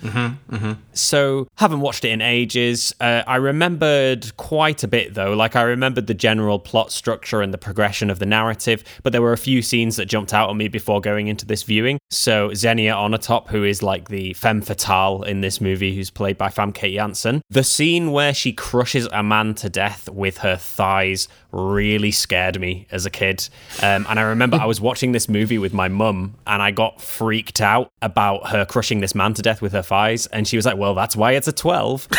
So, 0.93 1.47
haven't 1.55 1.81
watched 1.81 2.05
it 2.05 2.09
in 2.09 2.21
ages. 2.21 2.93
Uh, 2.99 3.23
I 3.27 3.35
remembered 3.35 4.35
quite 4.37 4.83
a 4.83 4.87
bit 4.87 5.13
though. 5.13 5.33
Like, 5.33 5.55
I 5.55 5.61
remembered 5.61 6.07
the 6.07 6.13
general 6.13 6.59
plot 6.59 6.91
structure 6.91 7.41
and 7.41 7.53
the 7.53 7.57
progression 7.57 8.09
of 8.09 8.19
the 8.19 8.25
narrative, 8.25 8.83
but 9.03 9.11
there 9.13 9.21
were 9.21 9.33
a 9.33 9.37
few 9.37 9.61
scenes 9.61 9.95
that 9.97 10.05
jumped 10.05 10.33
out 10.33 10.49
at 10.49 10.55
me 10.55 10.67
before 10.67 11.01
going 11.01 11.27
into 11.27 11.45
this 11.45 11.63
viewing. 11.63 11.99
So, 12.09 12.53
Xenia 12.53 12.93
Onatopp, 12.93 13.47
who 13.49 13.63
is 13.63 13.83
like 13.83 14.09
the 14.09 14.33
femme 14.33 14.61
fatale 14.61 15.23
in 15.23 15.41
this 15.41 15.61
movie, 15.61 15.95
who's 15.95 16.09
played 16.09 16.36
by 16.37 16.49
Famke 16.49 16.93
Janssen, 16.93 17.41
the 17.49 17.63
scene 17.63 18.11
where 18.11 18.33
she 18.33 18.53
crushes 18.53 19.07
a 19.11 19.23
man 19.23 19.55
to 19.55 19.69
death 19.69 20.09
with 20.09 20.39
her 20.39 20.55
thighs 20.55 21.27
really 21.51 22.11
scared 22.11 22.59
me 22.59 22.87
as 22.91 23.05
a 23.05 23.09
kid. 23.09 23.47
Um, 23.81 24.05
and 24.09 24.19
I 24.19 24.23
remember 24.23 24.57
I 24.57 24.65
was 24.65 24.79
watching 24.81 25.11
this 25.11 25.27
movie 25.29 25.57
with 25.57 25.73
my 25.73 25.87
mum 25.87 26.35
and 26.45 26.61
I 26.61 26.71
got 26.71 27.01
freaked 27.01 27.61
out 27.61 27.91
about 28.01 28.49
her 28.49 28.65
crushing 28.65 28.99
this 28.99 29.15
man 29.15 29.33
to 29.35 29.41
death 29.41 29.61
with 29.61 29.71
her 29.71 29.81
thighs. 29.81 30.27
And 30.27 30.47
she 30.47 30.55
was 30.55 30.65
like, 30.65 30.77
well, 30.77 30.93
that's 30.93 31.15
why 31.15 31.33
it's 31.33 31.47
a 31.47 31.53
12. 31.53 32.07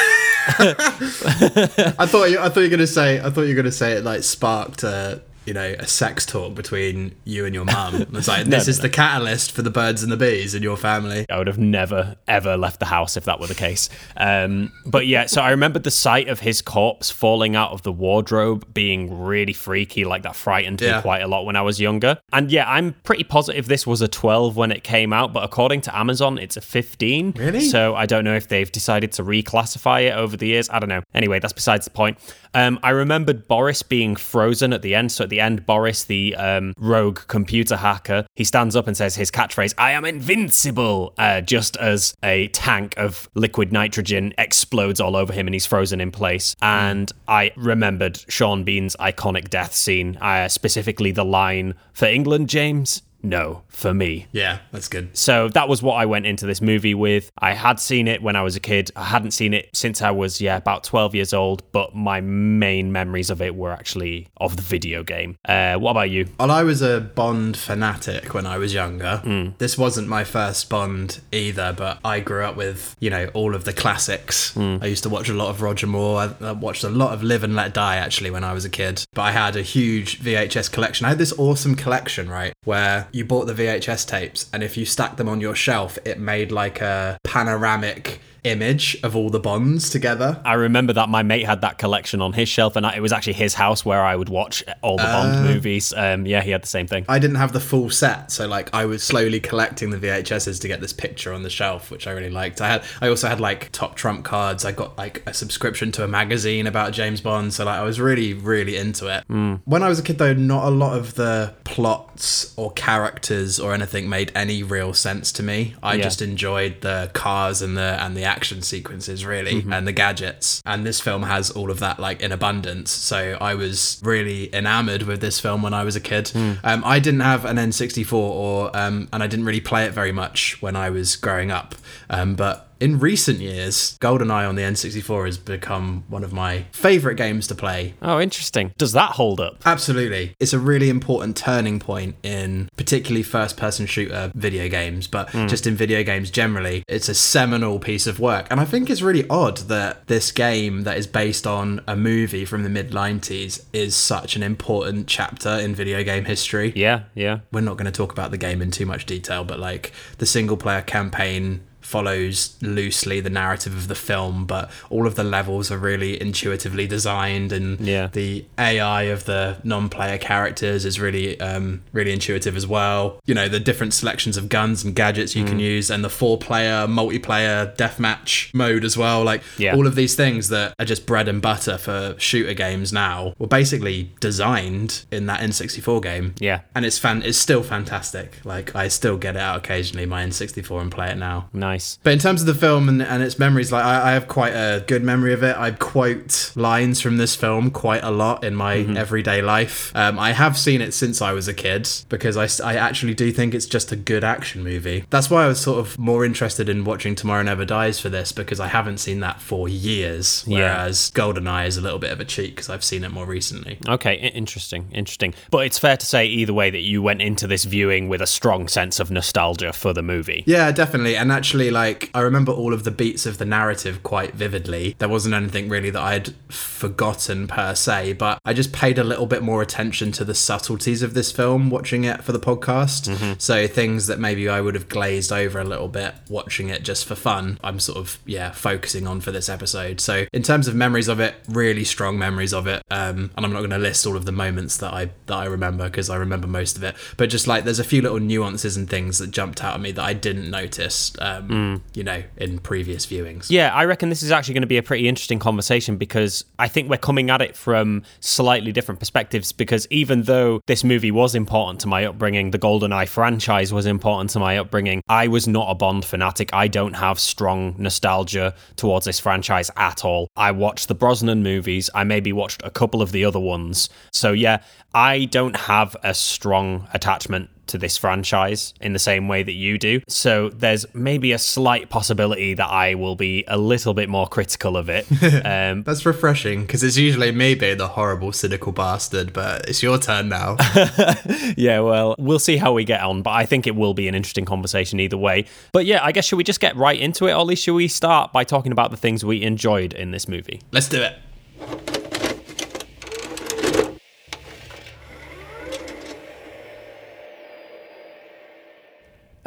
I 0.51 2.07
thought 2.07 2.31
you, 2.31 2.39
I 2.39 2.49
thought 2.49 2.61
you 2.61 2.63
were 2.63 2.69
gonna 2.71 2.87
say 2.87 3.21
I 3.21 3.29
thought 3.29 3.43
you 3.43 3.55
were 3.55 3.63
gonna 3.63 3.71
say 3.71 3.93
it 3.93 4.05
like 4.05 4.23
sparked 4.23 4.83
a 4.83 5.21
you 5.49 5.55
know 5.55 5.75
a 5.79 5.87
sex 5.87 6.27
talk 6.27 6.55
between 6.55 7.15
you 7.25 7.47
and 7.47 7.55
your 7.55 7.65
mum. 7.65 8.05
It's 8.19 8.29
like 8.29 8.47
this 8.47 8.67
no, 8.67 8.71
is 8.71 8.81
the 8.81 8.89
catalyst 8.91 9.53
for 9.53 9.63
the 9.63 9.71
birds 9.71 10.03
and 10.03 10.13
the 10.13 10.17
bees 10.17 10.55
in 10.55 10.63
your 10.63 10.77
family. 10.77 11.25
I 11.31 11.39
would 11.39 11.47
have 11.47 11.59
never, 11.59 12.17
ever 12.27 12.57
left 12.57 12.81
the 12.81 12.87
house 12.87 13.17
if 13.17 13.25
that 13.25 13.41
were 13.41 13.47
the 13.47 13.55
case. 13.55 13.89
Um, 14.17 14.73
but 14.85 15.07
yeah, 15.07 15.27
so 15.27 15.41
I 15.41 15.51
remembered 15.51 15.85
the 15.85 15.91
sight 15.91 16.29
of 16.29 16.41
his 16.41 16.61
corpse 16.61 17.11
falling 17.11 17.57
out 17.57 17.71
of 17.71 17.83
the 17.83 17.93
wardrobe 17.93 18.73
being 18.75 19.21
really 19.21 19.53
freaky. 19.53 20.05
Like 20.05 20.23
that 20.23 20.37
frightened 20.37 20.81
Yeah. 20.81 20.97
me 20.97 21.03
quite 21.03 21.23
a 21.23 21.29
lot 21.29 21.47
when 21.47 21.57
I 21.57 21.63
was 21.63 21.81
younger. 21.81 22.19
And 22.33 22.51
yeah, 22.53 22.71
I'm 22.71 22.93
pretty 23.05 23.25
positive 23.25 23.69
this 23.69 23.87
was 23.87 24.03
a 24.03 24.09
12 24.09 24.57
when 24.57 24.71
it 24.71 24.85
came 24.85 25.13
out, 25.13 25.33
but 25.33 25.45
according 25.45 25.81
to 25.83 25.97
Amazon, 25.97 26.37
it's 26.39 26.57
a 26.57 26.61
15. 26.61 27.33
Really? 27.37 27.61
So 27.61 27.95
I 27.95 28.05
don't 28.07 28.25
know 28.25 28.35
if 28.35 28.49
they've 28.49 28.71
decided 28.71 29.13
to 29.13 29.23
reclassify 29.25 30.09
it 30.09 30.15
over 30.15 30.37
the 30.37 30.49
years. 30.49 30.69
I 30.71 30.79
don't 30.79 30.89
know. 30.91 31.03
Anyway, 31.15 31.39
that's 31.39 31.53
besides 31.55 31.85
the 31.85 31.91
point. 31.91 32.19
Um, 32.55 32.79
I 32.83 32.91
remembered 32.91 33.47
Boris 33.47 33.83
being 33.83 34.17
frozen 34.17 34.73
at 34.73 34.83
the 34.83 34.95
end. 34.95 35.13
So 35.13 35.25
at 35.25 35.31
the 35.31 35.38
the 35.39 35.45
end, 35.45 35.65
Boris, 35.65 36.05
the 36.05 36.35
um, 36.35 36.75
rogue 36.77 37.21
computer 37.29 37.77
hacker, 37.77 38.27
he 38.35 38.43
stands 38.43 38.75
up 38.75 38.89
and 38.89 38.97
says 38.97 39.15
his 39.15 39.31
catchphrase, 39.31 39.73
I 39.79 39.93
am 39.93 40.05
invincible, 40.05 41.15
uh, 41.17 41.41
just 41.43 41.77
as 41.77 42.15
a 42.23 42.49
tank 42.49 42.95
of 42.97 43.29
liquid 43.35 43.73
nitrogen 43.73 44.35
explodes 44.37 45.01
all 45.01 45.15
over 45.15 45.33
him 45.33 45.47
and 45.47 45.55
he's 45.55 45.67
frozen 45.67 46.01
in 46.01 46.11
place. 46.11 46.57
And 46.61 47.13
I 47.29 47.53
remembered 47.57 48.19
Sean 48.29 48.65
Bean's 48.65 48.97
iconic 48.97 49.49
death 49.49 49.75
scene, 49.75 50.17
uh, 50.21 50.49
specifically 50.49 51.13
the 51.13 51.25
line, 51.25 51.75
For 51.93 52.07
England, 52.07 52.49
James? 52.49 53.03
No, 53.23 53.63
for 53.69 53.93
me. 53.93 54.27
Yeah, 54.33 54.59
that's 54.73 54.89
good. 54.89 55.17
So 55.17 55.49
that 55.49 55.69
was 55.69 55.83
what 55.83 55.95
I 55.95 56.07
went 56.07 56.27
into 56.27 56.47
this 56.47 56.61
movie 56.61 56.95
with. 56.95 57.31
I 57.39 57.53
had 57.55 57.81
seen 57.81 58.07
it 58.09 58.23
when 58.23 58.37
I 58.37 58.43
was 58.43 58.57
a 58.57 58.61
kid. 58.61 58.91
I 58.95 59.05
hadn't 59.05 59.33
seen 59.33 59.55
it 59.55 59.69
since 59.75 60.03
I 60.03 60.11
was, 60.11 60.41
yeah, 60.41 60.57
about 60.57 60.85
12 60.85 61.15
years 61.15 61.33
old, 61.33 61.63
but 61.73 61.95
my 61.95 62.21
main 62.21 62.93
memories 62.93 63.31
of 63.31 63.43
it 63.43 63.55
were 63.57 63.73
actually 63.73 64.29
of 64.37 64.57
the 64.57 64.63
video 64.63 65.03
game. 65.03 65.37
Uh, 65.47 65.77
what 65.77 65.91
about 65.93 66.11
you? 66.11 66.29
Well, 66.39 66.51
I 66.51 66.63
was 66.63 66.81
a 66.83 67.01
Bond 67.01 67.57
fanatic 67.57 68.35
when 68.35 68.47
I 68.47 68.59
was 68.59 68.73
younger. 68.73 69.21
This 69.59 69.77
wasn't 69.77 70.09
my 70.09 70.25
first 70.25 70.69
Bond 70.69 71.21
either, 71.33 71.75
but 71.77 71.99
I 72.05 72.21
grew 72.21 72.45
up 72.45 72.57
with, 72.57 72.95
you 73.01 73.11
know, 73.11 73.27
all 73.35 73.55
of 73.55 73.65
the 73.65 73.73
classics. 73.73 74.57
I 74.57 74.87
used 74.87 75.03
to 75.03 75.09
watch 75.09 75.29
a 75.29 75.35
lot 75.35 75.49
of 75.49 75.61
Roger 75.63 75.87
Moore. 75.87 76.21
I, 76.21 76.47
I 76.47 76.53
watched 76.53 76.85
a 76.85 76.89
lot 76.89 77.13
of 77.13 77.23
Live 77.23 77.43
and 77.43 77.57
Let 77.57 77.75
Die 77.75 77.97
actually 77.97 78.31
when 78.31 78.45
I 78.45 78.53
was 78.53 78.65
a 78.65 78.71
kid. 78.71 79.05
But 79.13 79.23
I 79.23 79.33
had 79.33 79.57
a 79.57 79.63
huge 79.63 80.21
VHS 80.21 80.71
collection. 80.71 81.07
I 81.07 81.11
had 81.11 81.19
this 81.19 81.33
awesome 81.39 81.75
collection, 81.75 82.29
right, 82.29 82.53
where 82.65 83.08
you 83.13 83.25
bought 83.25 83.47
the 83.47 83.55
VHS 83.55 84.07
tapes, 84.07 84.49
and 84.53 84.63
if 84.63 84.77
you 84.77 84.85
stacked 84.85 85.17
them 85.17 85.29
on 85.29 85.41
your 85.41 85.55
shelf, 85.55 85.99
it 86.05 86.19
made 86.19 86.53
like 86.53 86.81
a 86.81 87.19
panoramic 87.25 88.21
image 88.45 88.97
of 89.03 89.15
all 89.17 89.31
the 89.31 89.41
Bonds 89.41 89.91
together. 89.91 90.41
I 90.45 90.55
remember 90.55 90.93
that 90.95 91.09
my 91.09 91.23
mate 91.23 91.45
had 91.47 91.61
that 91.63 91.79
collection 91.79 92.21
on 92.21 92.33
his 92.33 92.49
shelf, 92.49 92.77
and 92.77 92.85
it 92.87 93.01
was 93.01 93.13
actually 93.13 93.33
his 93.35 93.55
house 93.55 93.85
where 93.85 94.03
I 94.03 94.17
would 94.17 94.29
watch 94.29 94.65
all 94.83 94.97
the 94.97 95.03
Bond 95.05 95.45
movies. 95.45 95.93
Um, 95.97 96.27
yeah, 96.27 96.41
he 96.43 96.51
had 96.51 96.63
the 96.63 96.67
same 96.69 96.87
thing. 96.87 97.05
I 97.09 97.19
didn't 97.19 97.37
have 97.37 97.53
the 97.53 97.61
full 97.61 97.91
set, 97.91 98.31
so 98.33 98.47
like 98.47 98.73
I 98.75 98.85
was 98.87 99.03
slowly 99.03 99.41
collecting 99.41 99.91
the 99.91 99.99
VHSs 99.99 100.61
to 100.61 100.69
get 100.69 100.81
this 100.81 100.93
picture 100.93 101.33
on 101.33 101.43
the 101.43 101.51
shelf, 101.51 101.91
which 101.91 102.07
I 102.07 102.13
really 102.13 102.31
liked. 102.31 102.61
I 102.61 102.69
had, 102.69 102.85
I 103.01 103.09
also 103.09 103.29
had 103.29 103.41
like 103.41 103.71
top 103.73 103.97
trump 103.97 104.25
cards. 104.25 104.65
I 104.65 104.73
got 104.73 104.97
like 104.99 105.23
a 105.27 105.35
subscription 105.35 105.93
to 105.93 106.05
a 106.05 106.09
magazine 106.09 106.67
about 106.67 106.93
James 106.93 107.21
Bond, 107.21 107.53
so 107.55 107.65
like 107.65 107.79
I 107.79 107.83
was 107.85 108.01
really, 108.01 108.35
really 108.35 108.77
into 108.77 109.07
it. 109.07 109.25
When 109.29 109.83
I 109.83 109.89
was 109.89 109.99
a 109.99 110.03
kid, 110.03 110.19
though, 110.19 110.33
not 110.35 110.65
a 110.67 110.71
lot 110.71 110.97
of 110.97 111.15
the 111.15 111.55
plots 111.65 112.53
or 112.57 112.73
characters 112.73 113.59
or 113.61 113.73
anything 113.73 114.09
made 114.09 114.33
any 114.35 114.63
real 114.63 114.93
sense 114.93 115.33
to 115.33 115.43
me. 115.43 115.75
I 115.83 115.95
Yeah. 115.95 116.03
just 116.05 116.21
enjoyed 116.23 116.81
the 116.81 117.11
cars 117.15 117.63
and 117.63 117.77
the 117.77 117.99
and 118.03 118.17
the 118.17 118.25
action 118.29 118.63
sequences 118.63 119.27
really 119.27 119.65
and 119.73 119.87
the 119.89 119.93
gadgets. 119.93 120.63
And 120.65 120.87
this 120.87 121.01
film 121.01 121.25
has 121.25 121.51
all 121.51 121.71
of 121.71 121.81
that 121.81 121.99
like 121.99 122.21
in 122.21 122.31
abundance. 122.31 122.91
So 122.93 123.37
I 123.41 123.55
was 123.55 124.01
really 124.05 124.55
enamored 124.55 125.03
with 125.03 125.21
this 125.21 125.41
film 125.41 125.63
when 125.63 125.75
I 125.75 125.83
was 125.83 125.97
a 125.97 126.01
kid. 126.01 126.31
Um, 126.63 126.83
I 126.85 127.01
didn't 127.01 127.21
have 127.21 127.45
an 127.45 127.57
N64 127.57 128.13
or 128.13 128.77
um, 128.77 129.09
and 129.13 129.23
I 129.23 129.27
didn't 129.27 129.47
really 129.47 129.61
play 129.61 129.87
it 129.87 129.93
very 129.93 130.13
much 130.13 130.61
when 130.63 130.77
I 130.77 130.91
was 130.91 131.17
growing 131.17 131.51
up. 131.51 131.75
Um, 132.11 132.37
but 132.37 132.68
in 132.81 132.99
recent 132.99 133.41
years, 133.41 133.99
GoldenEye 134.01 134.49
on 134.49 134.55
the 134.55 134.63
N64 134.63 135.27
has 135.27 135.39
become 135.39 136.05
one 136.09 136.25
of 136.25 136.33
my 136.33 136.67
favorite 136.73 137.17
games 137.17 137.47
to 137.49 137.55
play 137.55 137.95
Oh, 138.03 138.21
interesting. 138.21 138.73
Does 138.79 138.93
that 138.93 139.13
hold 139.13 139.41
up? 139.41 139.63
Absolutely. 139.67 140.35
It's 140.39 140.53
a 140.53 140.59
really 140.59 140.89
important 140.89 141.37
turning 141.37 141.81
point 141.81 142.17
in 142.23 142.69
particularly 142.77 143.23
first 143.23 143.57
person 143.57 143.87
shooter 143.87 144.31
video 144.35 144.69
games, 144.69 145.07
but 145.07 145.31
hmm. 145.31 145.47
just 145.47 145.67
in 145.67 145.75
video 145.75 146.03
games 146.03 146.31
generally. 146.31 146.85
It's 146.89 147.09
a 147.09 147.15
seminal 147.15 147.79
piece 147.79 148.07
of 148.07 148.21
work. 148.21 148.47
And 148.51 148.61
I 148.61 148.65
think 148.65 148.91
it's 148.91 149.03
really 149.03 149.29
odd 149.29 149.59
that 149.69 150.07
this 150.07 150.31
game 150.33 150.83
that 150.83 150.97
is 150.97 151.07
based 151.07 151.47
on 151.47 151.81
a 151.87 151.97
movie 151.97 152.45
from 152.45 152.63
the 152.63 152.71
mid 152.71 152.91
90s 152.91 153.65
is 153.73 153.95
such 153.95 154.37
an 154.37 154.43
important 154.43 155.07
chapter 155.09 155.51
in 155.51 155.75
video 155.75 156.03
game 156.03 156.25
history. 156.25 156.73
Yeah, 156.77 157.05
yeah. 157.15 157.41
We're 157.53 157.61
not 157.61 157.77
going 157.77 157.87
to 157.87 157.93
talk 157.93 158.13
about 158.13 158.31
the 158.31 158.39
game 158.39 158.63
in 158.63 158.71
too 158.71 158.87
much 158.87 159.07
detail, 159.07 159.45
but 159.45 159.59
like 159.59 159.93
the 160.19 160.27
single 160.27 160.57
player 160.57 160.83
campaign 160.83 161.61
follows 161.89 162.55
loosely 162.61 163.21
the 163.21 163.31
narrative 163.31 163.75
of 163.75 163.89
the 163.89 163.95
film, 163.95 164.45
but 164.45 164.71
all 164.91 165.07
of 165.07 165.15
the 165.15 165.25
levels 165.25 165.71
are 165.71 165.79
really 165.79 166.21
intuitively 166.21 166.87
designed, 166.87 167.51
and 167.53 167.81
Yeah. 167.81 168.09
the 168.13 168.45
AI 168.59 169.05
of 169.05 169.25
the 169.25 169.57
non-player 169.65 170.19
characters 170.19 170.85
is 170.85 171.01
really, 171.01 171.41
um, 171.41 171.81
really 171.93 172.13
intuitive 172.13 172.57
as 172.57 172.67
well. 172.67 173.21
You 173.27 173.35
know, 173.35 173.49
the 173.49 173.61
different 173.61 173.95
selections 173.95 174.37
of 174.37 174.49
guns 174.49 174.85
and 174.85 174.95
gadgets 174.95 175.35
you 175.35 175.45
Mm. 175.45 175.49
can 175.49 175.59
use, 175.61 175.91
and 175.91 176.05
the 176.05 176.11
four-player 176.11 176.87
multiplayer 176.87 177.75
deathmatch 177.77 178.53
mode 178.55 178.85
as 178.85 178.97
well. 178.97 179.25
Like 179.25 179.43
Yeah. 179.57 179.75
all 179.75 179.87
of 179.87 179.95
these 179.95 180.15
things 180.15 180.49
that 180.51 180.75
are 180.79 180.85
just 180.85 181.07
bread 181.07 181.27
and 181.29 181.41
butter 181.41 181.79
for 181.79 182.15
shooter 182.19 182.55
games 182.55 182.93
now 182.93 183.33
were 183.39 183.47
basically 183.47 184.11
designed 184.21 184.91
in 185.11 185.27
that 185.27 185.41
N64 185.41 186.01
game 186.01 186.35
Yeah. 186.39 186.61
and 186.75 186.85
it's 186.85 186.99
fan 186.99 187.23
it's 187.25 187.39
still 187.39 187.63
fantastic 187.63 188.29
like 188.45 188.75
i 188.75 188.89
still 188.89 189.17
get 189.17 189.35
it 189.37 189.41
out 189.49 189.57
occasionally 189.57 190.07
my 190.07 190.23
n64 190.23 190.81
and 190.83 190.91
play 190.91 191.09
it 191.11 191.17
now 191.17 191.49
Nice. 191.53 191.78
But 192.03 192.13
in 192.13 192.19
terms 192.19 192.41
of 192.41 192.47
the 192.47 192.55
film 192.55 192.89
and, 192.89 193.03
and 193.03 193.23
its 193.23 193.39
memories 193.39 193.71
like 193.73 193.85
I, 193.85 194.11
I 194.11 194.13
have 194.13 194.29
quite 194.29 194.53
a 194.53 194.85
good 194.87 195.03
memory 195.03 195.33
of 195.33 195.43
it 195.43 195.57
i 195.57 195.71
quote 195.71 196.53
lines 196.57 197.01
from 197.01 197.17
this 197.17 197.35
film 197.35 197.71
quite 197.71 198.03
a 198.05 198.11
lot 198.11 198.45
in 198.45 198.55
my 198.55 198.77
everyday 198.97 199.43
life 199.43 199.93
um, 199.95 200.19
i 200.19 200.33
have 200.33 200.57
seen 200.59 200.81
it 200.81 200.93
since 200.95 201.21
i 201.23 201.33
was 201.33 201.49
a 201.49 201.55
kid 201.55 201.89
because 202.09 202.37
I 202.37 202.75
actually 202.75 203.15
do 203.15 203.31
think 203.33 203.55
it's 203.55 203.67
just 203.67 203.93
a 203.93 203.97
good 203.97 204.25
action 204.25 204.63
movie 204.63 205.05
that's 205.11 205.31
why 205.31 205.45
i 205.45 205.49
was 205.49 205.61
sort 205.61 205.79
of 205.79 205.99
more 205.99 206.25
interested 206.25 206.69
in 206.69 206.85
watching 206.85 207.15
tomorrow 207.15 207.43
never 207.43 207.65
dies 207.65 207.99
for 208.01 208.09
this 208.09 208.33
because 208.33 208.61
i 208.61 208.67
haven't 208.69 208.99
seen 208.99 209.21
that 209.21 209.41
for 209.41 209.69
years 209.69 210.45
Yeah. 210.47 210.59
whereas 210.59 211.11
goldeneye 211.13 211.67
is 211.67 211.77
a 211.77 211.81
little 211.81 211.99
bit 211.99 212.11
of 212.13 212.21
a 212.21 212.25
cheat 212.25 212.55
because 212.55 212.69
i've 212.69 212.85
seen 212.85 213.05
it 213.05 213.11
more 213.11 213.27
recently 213.27 213.79
Okay, 213.89 214.15
interesting, 214.35 214.87
interesting. 214.93 215.35
But 215.51 215.65
it's 215.67 215.79
fair 215.79 215.97
to 215.97 216.05
say 216.07 216.27
either 216.27 216.53
way 216.53 216.69
that 216.71 216.81
you 216.81 217.01
went 217.03 217.23
into 217.23 217.47
this 217.47 217.65
viewing 217.65 218.09
with 218.09 218.21
a 218.21 218.27
strong 218.27 218.69
sense 218.69 219.01
of 219.01 219.11
nostalgia 219.11 219.73
for 219.73 219.93
the 219.93 220.03
movie. 220.03 220.45
Yeah, 220.47 220.71
definitely. 220.73 221.17
And 221.17 221.33
actually, 221.33 221.68
like, 221.71 222.11
I 222.15 222.21
remember 222.21 222.53
all 222.53 222.73
of 222.73 222.85
the 222.85 222.91
beats 222.91 223.27
of 223.27 223.39
the 223.39 223.45
narrative 223.45 224.03
quite 224.03 224.35
vividly. 224.35 224.95
There 224.99 225.09
wasn't 225.09 225.35
anything 225.35 225.69
really 225.69 225.91
that 225.91 226.03
I'd 226.03 226.35
forgotten 226.51 227.47
per 227.49 227.75
se, 227.75 228.15
but 228.15 228.39
I 228.45 228.53
just 228.53 228.73
paid 228.73 228.99
a 228.99 229.05
little 229.05 229.27
bit 229.27 229.43
more 229.43 229.63
attention 229.63 230.13
to 230.13 230.25
the 230.25 230.35
subtleties 230.35 231.03
of 231.03 231.15
this 231.15 231.33
film 231.33 231.71
watching 231.71 232.05
it 232.05 232.23
for 232.25 232.33
the 232.33 232.41
podcast. 232.41 233.41
So 233.41 233.67
things 233.67 234.07
that 234.07 234.19
maybe 234.19 234.49
I 234.49 234.61
would 234.61 234.75
have 234.75 234.89
glazed 234.89 235.33
over 235.33 235.59
a 235.59 235.65
little 235.65 235.89
bit 235.89 236.15
watching 236.29 236.69
it 236.69 236.83
just 236.83 237.05
for 237.07 237.15
fun, 237.15 237.59
I'm 237.63 237.81
sort 237.81 237.99
of, 237.99 238.19
yeah, 238.27 238.51
focusing 238.53 239.07
on 239.07 239.21
for 239.21 239.33
this 239.33 239.49
episode. 239.49 240.01
So 240.01 240.27
in 240.33 240.43
terms 240.43 240.69
of 240.69 240.75
memories 240.75 241.09
of 241.09 241.21
it, 241.21 241.35
really 241.49 241.85
strong 241.85 242.19
memories 242.19 242.53
of 242.55 242.67
it. 242.67 242.83
Um, 242.91 243.31
and 243.37 243.45
I'm 243.45 243.53
not 243.53 243.61
going 243.61 243.71
to 243.71 243.79
list 243.79 244.07
all 244.07 244.17
of 244.17 244.25
the 244.25 244.33
moments 244.33 244.77
that 244.79 244.93
I 244.93 245.11
that 245.27 245.37
I 245.37 245.45
remember 245.47 245.85
because 245.85 246.11
I 246.11 246.17
remember 246.17 246.47
most 246.47 246.77
of 246.77 246.83
it. 246.83 246.95
But 247.17 247.31
just 247.31 247.47
like 247.47 247.65
there's 247.65 247.79
a 247.79 247.85
few 247.85 248.03
little 248.03 248.21
nuances 248.21 248.77
and 248.77 248.89
things 248.89 249.19
that 249.19 249.31
jumped 249.31 249.63
out 249.63 249.75
at 249.75 249.81
me 249.81 249.93
that 249.93 250.05
I 250.05 250.13
didn't 250.13 250.51
notice, 250.51 251.13
um, 251.21 251.49
you 251.95 252.05
know, 252.05 252.23
in 252.37 252.59
previous 252.59 253.07
viewings. 253.07 253.51
Yeah, 253.51 253.75
I 253.75 253.85
reckon 253.85 254.09
this 254.09 254.23
is 254.23 254.31
actually 254.31 254.55
going 254.55 254.63
to 254.63 254.69
be 254.69 254.79
a 254.79 254.83
pretty 254.83 255.09
interesting 255.09 255.39
conversation 255.39 255.97
because 255.97 256.45
I 256.59 256.69
think 256.69 256.89
we're 256.89 256.99
coming 256.99 257.31
at 257.31 257.41
it 257.41 257.57
from 257.57 258.03
slightly 258.21 258.73
different 258.73 259.01
perspectives. 259.01 259.53
Because 259.53 259.87
even 259.91 260.23
though 260.23 260.61
this 260.67 260.85
movie 260.85 261.11
was 261.11 261.35
important 261.35 261.81
to 261.81 261.89
my 261.89 262.05
upbringing, 262.05 262.51
the 262.51 262.59
GoldenEye 262.59 263.09
franchise 263.09 263.73
was 263.73 263.87
important 263.87 264.31
to 264.31 264.39
my 264.39 264.57
upbringing, 264.59 265.03
I 265.09 265.29
was 265.29 265.49
not 265.49 265.71
a 265.71 265.75
Bond 265.75 266.05
fanatic. 266.05 266.51
I 266.53 266.69
don't 266.69 266.95
have 266.95 267.19
strong 267.19 267.75
nostalgia 267.79 268.55
towards 268.77 269.07
this 269.07 269.21
franchise 269.21 269.71
at 269.77 270.05
all. 270.05 270.29
I 270.37 270.51
watched 270.51 270.89
the 270.89 270.95
Brosnan 270.95 271.43
movies, 271.43 271.89
I 271.95 272.05
maybe 272.05 272.33
watched 272.33 272.63
a 272.65 272.71
couple 272.71 273.03
of 273.03 273.13
the 273.13 273.25
other 273.25 273.41
ones. 273.41 273.89
So, 274.13 274.33
yeah, 274.33 274.63
I 274.95 275.27
don't 275.27 275.57
have 275.57 275.97
a 276.03 276.15
strong 276.15 276.89
attachment 276.93 277.51
to 277.69 277.79
this 277.79 277.97
franchise 277.97 278.75
in 278.81 278.93
the 278.93 278.99
same 278.99 279.29
way 279.29 279.43
that 279.43 279.53
you 279.53 279.79
do. 279.79 280.01
So 280.09 280.51
there's 280.51 280.87
maybe 280.95 281.33
a 281.33 281.39
slight 281.39 281.89
possibility 281.89 282.55
that 282.55 282.69
I 282.69 282.95
will 282.95 283.17
be 283.17 283.45
a 283.49 283.59
little 283.59 283.95
bit 283.95 284.09
more 284.09 284.27
critical 284.27 284.77
of 284.77 284.89
it. 284.89 285.07
Um, 285.49 285.83
That's 285.83 286.05
refreshing 286.05 286.63
because 286.63 286.83
it's 286.83 286.97
usually 286.97 287.31
me 287.33 287.55
being 287.55 287.79
the 287.79 287.89
horrible, 287.89 288.33
cynical 288.33 288.73
bastard, 288.73 289.33
but 289.33 289.69
it's 289.69 289.83
your 289.83 289.99
turn 289.99 290.29
now. 290.29 290.57
yeah, 291.57 291.81
well, 291.81 292.15
we'll 292.19 292.39
see 292.39 292.57
how 292.57 292.73
we 292.73 292.85
get 292.85 293.01
on, 293.01 293.23
but 293.23 293.31
I 293.31 293.47
think 293.47 293.67
it 293.67 293.77
will 293.77 293.95
be 293.95 294.09
an 294.09 294.15
interesting 294.15 294.45
conversation 294.45 295.01
either 295.01 295.17
way. 295.17 295.45
But 295.73 295.87
yeah, 295.87 296.01
I 296.03 296.13
guess 296.13 296.25
should 296.25 296.37
we 296.37 296.45
just 296.45 296.61
get 296.61 296.77
right 296.77 296.99
into 296.99 297.27
it, 297.27 297.33
Ollie? 297.33 297.57
Should 297.57 297.75
we 297.75 297.89
start 297.89 298.33
by 298.33 298.45
talking 298.45 298.73
about 298.73 298.91
the 298.91 298.97
things 298.97 299.25
we 299.25 299.43
enjoyed 299.43 299.93
in 299.93 300.11
this 300.11 300.29
movie? 300.29 300.61
Let's 300.73 300.89
do 300.89 301.03
it. 301.03 301.98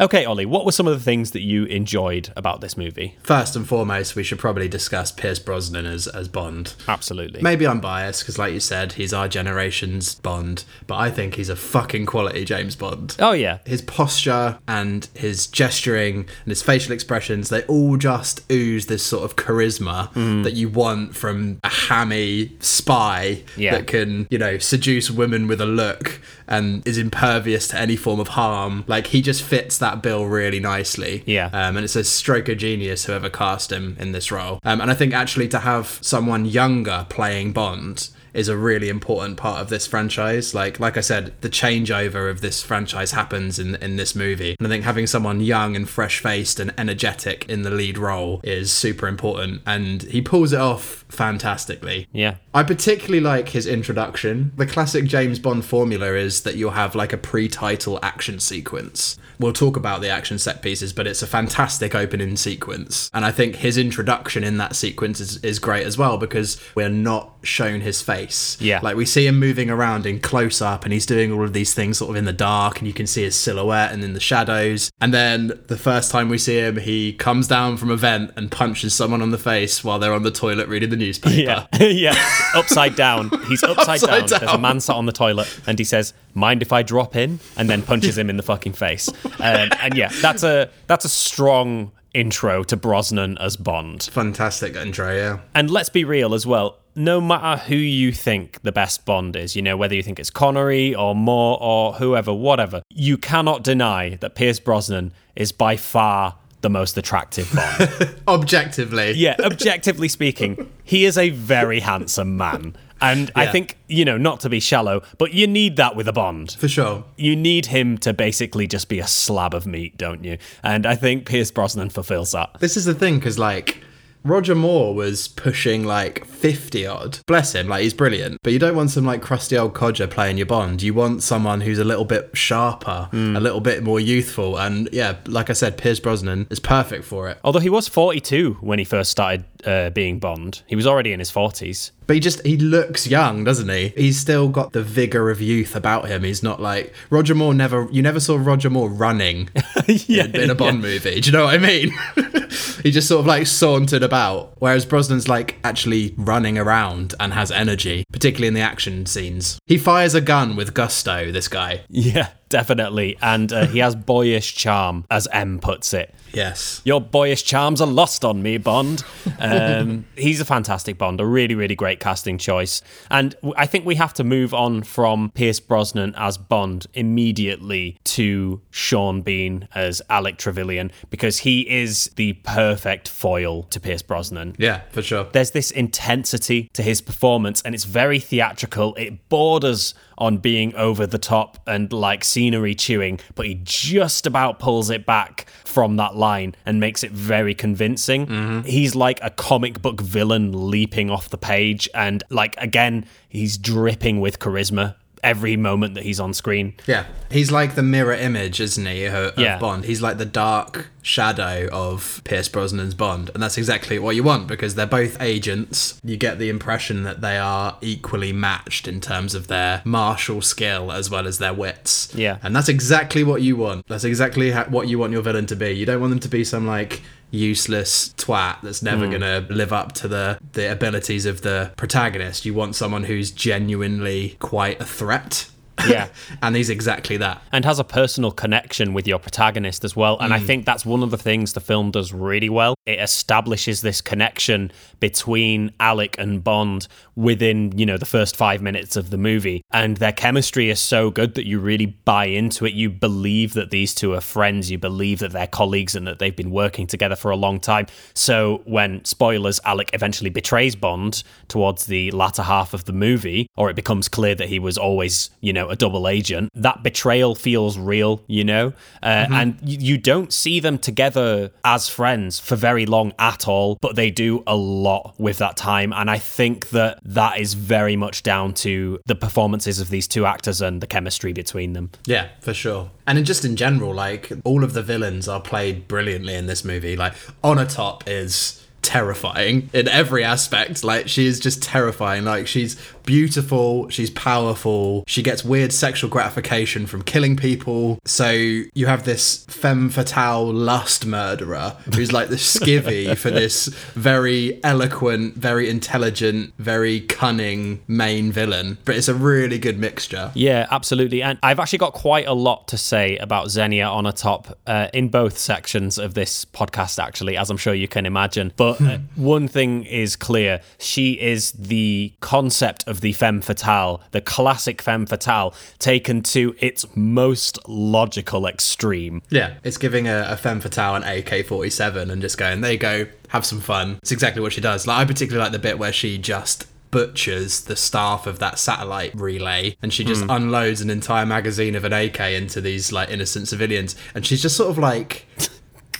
Okay, 0.02 0.26
Ollie, 0.26 0.48
what 0.48 0.66
were 0.66 0.72
some 0.72 0.88
of 0.88 0.98
the 0.98 1.04
things 1.04 1.30
that 1.30 1.42
you 1.42 1.66
enjoyed 1.66 2.34
about 2.36 2.60
this 2.60 2.76
movie? 2.76 3.18
First 3.22 3.56
and 3.56 3.68
foremost, 3.68 4.16
we 4.16 4.24
should 4.24 4.40
probably 4.40 4.68
discuss 4.68 5.12
Pierce 5.12 5.38
Brosnan 5.38 5.86
as, 5.86 6.08
as 6.08 6.28
Bond. 6.28 6.74
Absolutely. 6.88 7.40
Maybe 7.44 7.68
I'm 7.68 7.80
biased 7.80 8.24
because, 8.24 8.40
like 8.40 8.52
you 8.52 8.60
said, 8.60 8.94
he's 8.94 9.14
our 9.14 9.28
generation's 9.28 10.16
Bond, 10.16 10.64
but 10.88 10.96
I 10.96 11.12
think 11.12 11.36
he's 11.36 11.50
a 11.50 11.56
fucking 11.56 12.08
quality 12.08 12.46
James 12.46 12.76
Bond. 12.76 13.16
Oh, 13.20 13.34
yeah. 13.34 13.60
His 13.64 13.84
posture 13.84 14.58
and 14.68 15.08
his 15.14 15.46
gesturing 15.46 16.16
and 16.16 16.48
his 16.48 16.64
facial 16.64 16.94
expressions, 16.94 17.50
they 17.50 17.62
all 17.66 17.98
just 17.98 18.42
ooze 18.52 18.88
this 18.88 19.04
sort 19.04 19.24
of 19.24 19.36
charisma 19.36 20.12
mm. 20.14 20.44
that 20.44 20.54
you 20.54 20.68
want 20.68 21.16
from 21.16 21.60
a 21.64 21.70
hammy 21.70 22.58
spy 22.60 23.44
Yeah. 23.56 23.78
that 23.78 23.86
can, 23.86 24.26
you 24.32 24.40
know, 24.40 24.58
seduce 24.58 25.12
women 25.12 25.46
with 25.46 25.62
a 25.62 25.68
look 25.68 26.20
and 26.48 26.86
is 26.88 26.98
impervious 26.98 27.68
to 27.70 27.78
any 27.78 27.96
form 27.96 28.20
of 28.20 28.30
harm. 28.30 28.84
Like, 28.88 29.08
he 29.08 29.22
just 29.22 29.44
fits 29.44 29.78
that 29.78 29.91
bill 29.98 30.26
really 30.26 30.60
nicely. 30.60 31.24
Yeah. 31.26 31.48
Um, 31.48 31.78
and 31.78 31.84
it's 31.84 31.96
a 31.96 32.04
stroke 32.04 32.50
of 32.50 32.58
genius 32.58 33.06
whoever 33.06 33.30
cast 33.30 33.72
him 33.72 33.96
in 34.00 34.12
this 34.12 34.32
role. 34.32 34.60
Um, 34.64 34.82
and 34.82 34.92
I 34.92 34.94
think 34.94 35.14
actually 35.14 35.48
to 35.50 35.60
have 35.60 36.00
someone 36.02 36.46
younger 36.46 37.06
playing 37.10 37.54
Bond 37.54 38.10
is 38.34 38.48
a 38.48 38.58
really 38.58 38.90
important 38.90 39.38
part 39.38 39.62
of 39.62 39.70
this 39.70 39.88
franchise. 39.88 40.54
Like 40.54 40.80
like 40.80 40.98
I 40.98 41.02
said, 41.02 41.34
the 41.42 41.50
changeover 41.50 42.30
of 42.30 42.42
this 42.42 42.62
franchise 42.64 43.12
happens 43.12 43.60
in 43.60 43.76
in 43.76 43.98
this 43.98 44.16
movie. 44.16 44.56
And 44.60 44.68
I 44.68 44.70
think 44.70 44.84
having 44.84 45.08
someone 45.08 45.42
young 45.42 45.76
and 45.76 45.90
fresh 45.90 46.20
faced 46.20 46.60
and 46.60 46.74
energetic 46.78 47.48
in 47.50 47.64
the 47.64 47.72
lead 47.72 47.98
role 47.98 48.42
is 48.44 48.72
super 48.72 49.08
important. 49.08 49.62
And 49.66 50.04
he 50.04 50.22
pulls 50.22 50.54
it 50.54 50.60
off 50.60 51.06
fantastically. 51.10 52.08
Yeah. 52.12 52.36
I 52.54 52.64
particularly 52.64 53.22
like 53.22 53.50
his 53.50 53.68
introduction. 53.68 54.52
The 54.56 54.66
classic 54.66 55.06
James 55.06 55.40
Bond 55.40 55.66
formula 55.66 56.14
is 56.14 56.44
that 56.44 56.56
you'll 56.56 56.72
have 56.72 56.96
like 56.96 57.14
a 57.14 57.18
pre-title 57.18 58.00
action 58.02 58.40
sequence. 58.40 59.18
We'll 59.40 59.54
talk 59.54 59.76
about 59.76 60.02
the 60.02 60.10
action 60.10 60.38
set 60.38 60.62
pieces, 60.62 60.94
but 60.94 61.08
it's 61.08 61.24
a 61.24 61.28
fantastic 61.28 61.96
opening 61.96 62.38
sequence. 62.38 63.10
And 63.14 63.26
I 63.26 63.32
think 63.32 63.56
his 63.56 63.78
introduction 63.78 64.44
in 64.44 64.58
that 64.58 64.76
sequence 64.76 65.20
is, 65.20 65.38
is 65.44 65.58
great 65.58 65.86
as 65.86 65.98
well 65.98 66.18
because 66.18 66.62
we're 66.76 66.90
not 66.90 67.34
shown 67.42 67.82
his 67.82 68.02
face. 68.02 68.21
Yeah. 68.60 68.80
Like 68.82 68.96
we 68.96 69.06
see 69.06 69.26
him 69.28 69.40
moving 69.40 69.70
around 69.70 70.06
in 70.06 70.20
close 70.20 70.62
up 70.62 70.84
and 70.84 70.94
he's 70.94 71.06
doing 71.06 71.32
all 71.32 71.44
of 71.44 71.54
these 71.54 71.74
things 71.74 71.98
sort 71.98 72.12
of 72.12 72.16
in 72.16 72.26
the 72.26 72.34
dark 72.34 72.80
and 72.80 72.88
you 72.88 72.94
can 72.94 73.08
see 73.08 73.24
his 73.24 73.36
silhouette 73.36 73.92
and 73.92 74.04
in 74.04 74.14
the 74.14 74.20
shadows. 74.20 74.92
And 75.00 75.14
then 75.14 75.60
the 75.68 75.78
first 75.78 76.12
time 76.12 76.30
we 76.30 76.38
see 76.38 76.58
him, 76.60 76.78
he 76.78 77.14
comes 77.14 77.48
down 77.48 77.78
from 77.78 77.90
a 77.90 77.96
vent 77.96 78.32
and 78.36 78.52
punches 78.52 78.94
someone 78.94 79.22
on 79.22 79.32
the 79.32 79.38
face 79.38 79.84
while 79.84 80.00
they're 80.00 80.14
on 80.14 80.24
the 80.24 80.32
toilet 80.32 80.68
reading 80.68 80.90
the 80.90 80.96
newspaper. 80.98 81.36
Yeah, 81.36 81.68
yeah. 81.80 82.16
Upside 82.56 82.96
down. 82.96 83.30
He's 83.48 83.64
upside, 83.64 84.04
Upside 84.04 84.28
down. 84.30 84.40
There's 84.40 84.54
a 84.54 84.58
man 84.58 84.80
sat 84.80 84.96
on 84.96 85.06
the 85.06 85.12
toilet, 85.12 85.60
and 85.68 85.78
he 85.80 85.86
says, 85.86 86.14
"Mind 86.34 86.62
if 86.62 86.72
I 86.72 86.84
drop 86.84 87.16
in?" 87.16 87.40
And 87.58 87.70
then 87.70 87.82
punches 87.82 88.18
him 88.18 88.30
in 88.30 88.38
the 88.38 88.44
fucking 88.44 88.74
face. 88.74 89.10
Um, 89.42 89.70
and 89.82 89.96
yeah, 89.96 90.10
that's 90.22 90.44
a 90.44 90.70
that's 90.86 91.04
a 91.04 91.10
strong 91.10 91.92
intro 92.14 92.64
to 92.66 92.78
Brosnan 92.78 93.40
as 93.40 93.56
Bond. 93.58 94.04
Fantastic 94.04 94.76
intro, 94.76 95.16
yeah. 95.16 95.40
And 95.56 95.72
let's 95.72 95.90
be 95.90 96.04
real 96.04 96.36
as 96.36 96.46
well. 96.46 96.78
No 96.96 97.22
matter 97.22 97.62
who 97.64 97.76
you 97.76 98.12
think 98.12 98.62
the 98.64 98.72
best 98.72 99.06
Bond 99.06 99.36
is, 99.36 99.56
you 99.56 99.62
know, 99.62 99.78
whether 99.78 99.96
you 99.96 100.04
think 100.04 100.20
it's 100.20 100.30
Connery 100.30 100.94
or 100.94 101.16
Moore 101.16 101.58
or 101.62 101.94
whoever, 101.94 102.34
whatever, 102.34 102.82
you 102.90 103.18
cannot 103.18 103.64
deny 103.64 104.16
that 104.16 104.36
Pierce 104.36 104.60
Brosnan 104.60 105.14
is 105.36 105.52
by 105.52 105.78
far 105.78 106.36
the 106.62 106.70
most 106.70 106.98
attractive 106.98 107.52
Bond. 107.54 108.16
Objectively. 108.28 109.14
yeah, 109.14 109.36
objectively 109.40 110.08
speaking, 110.08 110.70
he 110.84 111.06
is 111.06 111.18
a 111.18 111.30
very 111.30 111.80
handsome 111.80 112.38
man. 112.38 112.76
And 113.04 113.32
I 113.34 113.48
think, 113.48 113.78
you 113.88 114.06
know, 114.06 114.18
not 114.18 114.42
to 114.42 114.50
be 114.50 114.60
shallow, 114.60 115.02
but 115.18 115.34
you 115.34 115.48
need 115.48 115.78
that 115.78 115.96
with 115.96 116.08
a 116.08 116.14
Bond. 116.14 116.52
For 116.52 116.68
sure. 116.68 117.04
You 117.18 117.36
need 117.36 117.66
him 117.66 117.98
to 118.00 118.14
basically 118.14 118.68
just 118.68 118.90
be 118.90 119.00
a 119.00 119.08
slab 119.08 119.56
of 119.56 119.66
meat, 119.66 119.98
don't 119.98 120.24
you? 120.24 120.38
And 120.62 120.86
I 120.86 120.96
think 120.96 121.26
Pierce 121.26 121.50
Brosnan 121.50 121.90
fulfills 121.90 122.34
that. 122.34 122.58
This 122.60 122.78
is 122.78 122.86
the 122.86 122.94
thing, 122.94 123.18
because 123.18 123.40
like 123.40 123.82
Roger 124.24 124.54
Moore 124.56 124.94
was 124.94 125.28
pushing 125.28 125.84
like 125.84 126.26
50 126.26 126.86
odd. 126.86 127.20
Bless 127.26 127.54
him, 127.54 127.68
like 127.68 127.82
he's 127.82 127.94
brilliant. 127.94 128.38
But 128.44 128.54
you 128.54 128.60
don't 128.60 128.76
want 128.76 128.92
some 128.92 129.06
like 129.06 129.22
crusty 129.22 129.58
old 129.58 129.74
codger 129.74 130.08
playing 130.08 130.38
your 130.38 130.46
Bond. 130.46 130.82
You 130.82 130.94
want 130.94 131.24
someone 131.24 131.62
who's 131.62 131.80
a 131.80 131.84
little 131.84 132.06
bit 132.06 132.30
sharper, 132.34 133.10
a 133.14 133.40
little 133.40 133.62
bit 133.62 133.84
more 133.84 134.00
youthful. 134.00 134.58
And 134.58 134.90
yeah, 134.92 135.18
like 135.26 135.50
I 135.50 135.54
said, 135.54 135.78
Pierce 135.78 136.00
Brosnan 136.00 136.48
is 136.50 136.60
perfect 136.60 137.04
for 137.06 137.30
it. 137.30 137.40
Although 137.44 137.60
he 137.60 137.70
was 137.70 137.88
42 137.88 138.58
when 138.62 138.80
he 138.80 138.86
first 138.86 139.12
started 139.12 139.46
uh, 139.66 139.90
being 139.90 140.20
Bond, 140.20 140.62
he 140.68 140.76
was 140.76 140.86
already 140.86 141.14
in 141.14 141.20
his 141.20 141.32
40s. 141.32 141.92
But 142.12 142.16
he 142.16 142.20
just 142.20 142.46
he 142.46 142.58
looks 142.58 143.08
young, 143.08 143.46
doesn't 143.46 143.70
he? 143.70 143.94
He's 143.96 144.20
still 144.20 144.50
got 144.50 144.74
the 144.74 144.84
vigor 144.84 145.30
of 145.30 145.40
youth 145.40 145.78
about 145.78 146.10
him. 146.10 146.26
He's 146.26 146.44
not 146.44 146.62
like 146.62 146.94
Roger 147.10 147.34
Moore 147.34 147.54
never 147.54 147.88
you 147.90 148.02
never 148.02 148.20
saw 148.20 148.36
Roger 148.38 148.70
Moore 148.70 148.90
running 148.90 149.48
yeah, 149.88 150.26
in 150.26 150.50
a 150.50 150.56
Bond 150.56 150.82
movie. 150.82 151.22
Do 151.22 151.30
you 151.30 151.38
know 151.38 151.46
what 151.46 151.56
I 151.56 151.58
mean? 151.58 151.94
he 152.84 152.92
just 152.92 153.08
sort 153.08 153.22
of 153.22 153.28
like 153.28 153.48
sauntered 153.48 154.04
about. 154.04 154.56
Whereas 154.60 154.86
Brosnan's 154.86 155.30
like 155.30 155.58
actually 155.64 156.14
running 156.18 156.58
around 156.58 157.16
and 157.18 157.32
has 157.32 157.50
energy, 157.50 158.04
particularly 158.12 158.50
in 158.50 158.56
the 158.56 158.60
action 158.60 159.06
scenes. 159.06 159.58
He 159.66 159.78
fires 159.78 160.14
a 160.14 160.20
gun 160.20 160.58
with 160.58 160.74
gusto, 160.74 161.32
this 161.32 161.48
guy. 161.48 161.86
Yeah, 161.88 162.28
definitely. 162.50 163.18
And 163.22 163.54
uh, 163.54 163.68
he 163.68 163.80
has 163.80 163.96
boyish 163.96 164.54
charm, 164.56 165.06
as 165.10 165.30
M 165.32 165.60
puts 165.60 165.94
it. 165.94 166.14
Yes. 166.34 166.82
Your 166.84 167.02
boyish 167.02 167.44
charms 167.44 167.82
are 167.82 167.88
lost 167.88 168.24
on 168.26 168.42
me, 168.42 168.58
Bond. 168.58 169.04
Um, 169.40 170.06
he's 170.16 170.40
a 170.40 170.46
fantastic 170.46 170.98
Bond, 170.98 171.20
a 171.20 171.26
really, 171.26 171.56
really 171.56 171.76
great 171.76 172.00
casting 172.00 172.38
choice. 172.38 172.82
And 173.10 173.36
I 173.56 173.66
think 173.66 173.86
we 173.86 173.96
have 173.96 174.14
to 174.16 174.24
move 174.24 174.54
on 174.54 174.84
from 174.84 175.32
Pierce 175.32 175.60
Brosnan 175.60 176.14
as 176.18 176.38
Bond 176.38 176.88
immediately 176.94 177.98
to 178.06 178.62
Sean 178.70 179.22
Bean 179.22 179.68
as 179.74 180.02
Alec 180.10 180.38
Trevelyan 180.38 180.92
because 181.10 181.40
he 181.40 181.70
is 181.70 182.12
the 182.16 182.34
perfect 182.34 183.08
foil 183.08 183.64
to 183.64 183.80
Pierce 183.80 184.02
Brosnan. 184.02 184.56
Yeah, 184.58 184.82
for 184.92 185.02
sure. 185.02 185.28
There's 185.32 185.52
this 185.52 185.72
intensity 185.72 186.70
to 186.74 186.84
his 186.84 187.02
performance, 187.02 187.62
and 187.62 187.76
it's 187.76 187.86
very 187.86 188.20
theatrical. 188.20 188.96
It 188.96 189.30
borders 189.30 189.94
on 190.18 190.38
being 190.38 190.74
over 190.76 191.08
the 191.08 191.18
top 191.18 191.58
and 191.66 191.92
like 191.92 192.24
scenery 192.24 192.76
chewing, 192.76 193.20
but 193.34 193.48
he 193.48 193.60
just 193.64 194.28
about 194.28 194.60
pulls 194.60 194.92
it 194.92 195.04
back 195.06 195.48
from 195.66 195.96
that 195.96 196.16
line 196.26 196.56
and 196.66 196.80
makes 196.80 197.04
it 197.04 197.12
very 197.12 197.54
convincing. 197.54 198.28
Mm-hmm. 198.28 198.62
He's 198.62 198.94
like 198.96 199.20
a 199.22 199.30
comic 199.30 199.82
book 199.82 200.00
villain 200.00 200.70
leaping 200.72 201.10
off 201.10 201.30
the 201.30 201.38
page, 201.38 201.90
and 201.94 202.24
like 202.30 202.56
again, 202.58 203.06
he's 203.28 203.58
dripping 203.58 204.22
with 204.22 204.40
charisma 204.40 204.96
every 205.24 205.56
moment 205.58 205.96
that 205.96 206.04
he's 206.04 206.20
on 206.20 206.34
screen. 206.34 206.74
Yeah, 206.88 207.06
he's 207.30 207.52
like 207.52 207.76
the 207.76 207.84
mirror 207.84 208.14
image, 208.14 208.60
isn't 208.60 208.86
he, 208.86 209.06
of 209.06 209.38
Yeah. 209.38 209.58
Bond? 209.60 209.86
He's 209.86 210.02
like 210.02 210.18
the 210.18 210.26
dark 210.26 210.90
shadow 211.04 211.68
of 211.72 212.22
Pierce 212.24 212.48
Brosnan's 212.50 212.94
Bond, 212.94 213.30
and 213.34 213.42
that's 213.42 213.58
exactly 213.58 213.98
what 214.00 214.16
you 214.16 214.24
want 214.24 214.48
because 214.48 214.76
they're 214.76 214.86
both 214.86 215.20
agents. 215.22 216.00
You 216.04 216.18
get 216.18 216.40
the 216.40 216.50
impression 216.50 217.04
that 217.04 217.22
they 217.22 217.38
are 217.38 217.78
equally 217.82 218.34
matched 218.34 218.88
in 218.88 219.02
terms 219.02 219.36
of 219.36 219.48
their 219.48 219.82
martial 219.86 220.42
skill 220.42 220.92
as 220.92 221.10
well 221.10 221.28
as 221.28 221.38
their 221.40 221.54
wits. 221.54 222.14
Yeah. 222.16 222.38
and 222.44 222.56
that's 222.56 222.70
exactly 222.70 223.24
what 223.24 223.42
you 223.42 223.56
want. 223.56 223.88
That's 223.88 224.04
exactly 224.04 224.52
ha- 224.52 224.66
what 224.70 224.88
you 224.88 224.98
want 225.00 225.12
your 225.14 225.22
villain 225.22 225.46
to 225.48 225.56
be. 225.56 225.72
You 225.72 225.86
don't 225.86 226.00
want 226.02 226.12
them 226.12 226.20
to 226.20 226.30
be 226.30 226.44
some 226.44 226.66
like 226.68 227.02
useless 227.32 228.14
twat 228.18 228.62
that's 228.62 228.84
never 228.84 229.06
hmm. 229.06 229.12
going 229.12 229.22
to 229.22 229.54
live 229.54 229.74
up 229.74 229.94
to 229.94 230.08
the 230.08 230.38
the 230.54 230.72
abilities 230.72 231.26
of 231.26 231.42
the 231.42 231.72
protagonist. 231.78 232.46
You 232.46 232.54
want 232.54 232.76
someone 232.76 233.06
who's 233.06 233.32
genuinely 233.32 234.36
quite 234.40 234.80
a 234.80 234.86
threat. 234.86 235.50
Yeah. 235.88 236.08
and 236.42 236.56
he's 236.56 236.70
exactly 236.70 237.18
that. 237.18 237.42
and 237.52 237.66
has 237.66 237.80
a 237.80 237.84
personal 237.84 238.32
connection 238.32 238.94
with 238.94 239.08
your 239.08 239.20
protagonist 239.20 239.84
as 239.84 239.96
well. 239.96 240.18
And 240.20 240.34
I 240.34 240.40
mm. 240.40 240.46
think 240.46 240.66
that's 240.66 240.86
one 240.86 241.04
of 241.04 241.12
the 241.12 241.18
things 241.18 241.54
the 241.54 241.60
film 241.60 241.92
does 241.92 242.14
really 242.14 242.50
well. 242.50 242.76
It 242.86 243.00
establishes 243.00 243.82
this 243.82 244.02
connection 244.02 244.72
between 245.00 245.72
Alec 245.80 246.16
and 246.18 246.44
Bond 246.44 246.88
within, 247.16 247.78
you 247.78 247.86
know, 247.86 247.98
the 247.98 248.06
first 248.06 248.36
five 248.36 248.62
minutes 248.62 248.96
of 248.96 249.10
the 249.10 249.18
movie. 249.18 249.62
And 249.72 249.98
their 249.98 250.12
chemistry 250.12 250.70
is 250.70 250.80
so 250.80 251.12
good 251.12 251.36
that 251.36 251.46
you 251.46 251.60
really 251.60 251.86
buy 251.86 252.26
into 252.26 252.66
it. 252.66 252.74
You 252.74 252.90
believe 252.90 253.54
that 253.54 253.72
these 253.72 253.94
two 253.94 254.14
are 254.14 254.22
friends. 254.22 254.72
You 254.72 254.78
believe 254.78 255.20
that 255.20 255.32
they're 255.32 255.48
colleagues 255.48 255.96
and 255.96 256.08
that 256.08 256.20
they've 256.20 256.36
been 256.36 256.52
working 256.52 256.88
together 256.88 257.16
for 257.16 257.32
a 257.32 257.36
long 257.36 257.60
time. 257.60 257.88
So 258.14 258.62
when, 258.66 259.04
spoilers, 259.06 259.60
Alec 259.66 259.92
eventually 259.94 260.30
betrays 260.30 260.76
Bond 260.76 261.24
towards 261.48 261.86
the 261.86 262.12
latter 262.12 262.44
half 262.44 262.74
of 262.74 262.86
the 262.86 262.94
movie, 262.94 263.48
or 263.56 263.70
it 263.70 263.76
becomes 263.76 264.08
clear 264.08 264.36
that 264.36 264.50
he 264.50 264.60
was 264.60 264.78
always, 264.78 265.30
you 265.42 265.54
know, 265.54 265.70
a 265.72 265.76
double 265.76 266.08
agent, 266.08 266.50
that 266.54 266.84
betrayal 266.84 267.36
feels 267.36 267.78
real, 267.78 268.22
you 268.28 268.44
know? 268.44 268.74
Uh, 269.02 269.28
And 269.32 269.58
you, 269.64 269.78
you 269.80 269.98
don't 269.98 270.32
see 270.32 270.60
them 270.60 270.78
together 270.78 271.52
as 271.64 271.88
friends 271.88 272.40
for 272.40 272.56
very 272.56 272.86
long 272.86 273.14
at 273.18 273.48
all, 273.48 273.78
but 273.82 273.96
they 273.96 274.12
do 274.12 274.44
a 274.46 274.56
lot 274.56 275.16
with 275.18 275.38
that 275.40 275.58
time. 275.58 275.94
And 275.94 276.10
I 276.10 276.20
think 276.20 276.70
that 276.70 277.00
that 277.04 277.40
is 277.40 277.54
very 277.54 277.96
much 277.96 278.24
down 278.24 278.54
to 278.56 279.00
the 279.06 279.16
performances 279.16 279.80
of 279.80 279.90
these 279.90 280.08
two 280.08 280.26
actors 280.26 280.62
and 280.62 280.82
the 280.82 280.88
chemistry 280.88 281.34
between 281.34 281.74
them. 281.74 281.92
Yeah, 282.06 282.28
for 282.42 282.54
sure. 282.54 282.92
And 283.08 283.18
in 283.18 283.26
just 283.26 283.44
in 283.46 283.56
general, 283.56 283.94
like 283.94 284.32
all 284.44 284.64
of 284.64 284.74
the 284.74 284.84
villains 284.84 285.28
are 285.28 285.42
played 285.42 285.88
brilliantly 285.88 286.36
in 286.36 286.48
this 286.48 286.64
movie. 286.64 286.96
Like 286.96 287.14
Onatopp 287.44 288.04
is 288.08 288.61
terrifying 288.82 289.70
in 289.74 289.88
every 289.88 290.24
aspect. 290.24 290.84
Like 290.84 291.08
she 291.08 291.26
is 291.26 291.40
just 291.40 291.62
terrifying. 291.62 292.26
Like 292.26 292.48
she's 292.48 292.78
beautiful, 293.06 293.90
she's 293.90 294.10
powerful, 294.10 295.04
she 295.08 295.24
gets 295.24 295.44
weird 295.44 295.74
sexual 295.74 296.10
gratification 296.10 296.86
from 296.86 297.02
killing 297.02 297.36
people. 297.36 298.00
So 298.06 298.30
you 298.30 298.86
have 298.86 299.06
this 299.06 299.46
femme 299.46 299.90
fatale 299.90 300.52
lust 300.52 301.06
murderer 301.06 301.76
who's 301.96 302.12
like 302.12 302.30
the 302.30 302.36
skivvy 302.36 303.18
for 303.22 303.32
this 303.32 303.68
very 303.94 304.64
eloquent, 304.64 305.36
very 305.36 305.70
intelligent, 305.70 306.54
very 306.58 307.02
cunning 307.02 307.82
main 307.88 308.32
villain. 308.32 308.78
But 308.86 308.96
it's 308.96 309.08
a 309.08 309.16
really 309.16 309.60
good 309.60 309.80
mixture. 309.80 310.32
Yeah, 310.34 310.68
absolutely. 310.72 311.22
And 311.22 311.40
I've 311.44 311.60
actually 311.60 311.80
got 311.80 311.94
quite 311.94 312.28
a 312.28 312.34
lot 312.34 312.68
to 312.70 312.78
say 312.78 313.18
about 313.18 313.50
Xenia 313.50 313.86
Onatopp 313.86 314.54
uh, 314.68 314.88
in 314.94 315.10
both 315.10 315.38
sections 315.38 315.98
of 315.98 316.14
this 316.14 316.46
podcast, 316.46 317.02
actually, 317.02 317.38
as 317.38 317.50
I'm 317.50 317.58
sure 317.58 317.74
you 317.74 317.88
can 317.88 318.06
imagine. 318.06 318.54
But 318.56 318.71
uh, 318.80 319.00
one 319.16 319.48
thing 319.48 319.84
is 319.84 320.16
clear 320.16 320.62
she 320.78 321.14
is 321.14 321.52
the 321.54 322.14
concept 322.20 322.88
of 322.88 323.02
the 323.02 323.14
femme 323.14 323.42
fatale, 323.42 324.02
the 324.12 324.22
classic 324.22 324.82
femme 324.82 325.06
fatale, 325.06 325.54
taken 325.80 326.22
to 326.24 326.56
its 326.60 326.86
most 326.96 327.58
logical 327.68 328.48
extreme. 328.48 329.22
Yeah, 329.30 329.56
it's 329.64 329.78
giving 329.78 330.08
a, 330.08 330.26
a 330.30 330.38
femme 330.38 330.62
fatale 330.62 330.96
an 330.96 331.04
AK 331.04 331.46
47 331.46 332.10
and 332.10 332.22
just 332.22 332.38
going, 332.38 332.62
there 332.62 332.74
you 332.74 332.78
go, 332.78 333.08
have 333.30 333.46
some 333.46 333.62
fun. 333.62 333.98
It's 334.02 334.12
exactly 334.12 334.42
what 334.42 334.54
she 334.54 334.62
does. 334.62 334.88
Like, 334.88 334.98
I 334.98 335.06
particularly 335.06 335.44
like 335.44 335.52
the 335.52 335.60
bit 335.60 335.80
where 335.80 335.94
she 335.94 336.18
just 336.18 336.68
butchers 336.92 337.62
the 337.62 337.76
staff 337.76 338.28
of 338.28 338.40
that 338.40 338.60
satellite 338.60 339.16
relay 339.16 339.76
and 339.82 339.94
she 339.94 340.04
just 340.04 340.26
unloads 340.28 340.82
an 340.82 340.90
entire 340.90 341.26
magazine 341.26 341.74
of 341.74 341.86
an 341.86 341.94
AK 341.94 342.20
into 342.20 342.60
these 342.60 342.92
like 342.92 343.10
innocent 343.10 343.48
civilians 343.48 343.96
and 344.14 344.26
she's 344.26 344.42
just 344.42 344.58
sort 344.58 344.70
of 344.70 344.78
like 344.78 345.26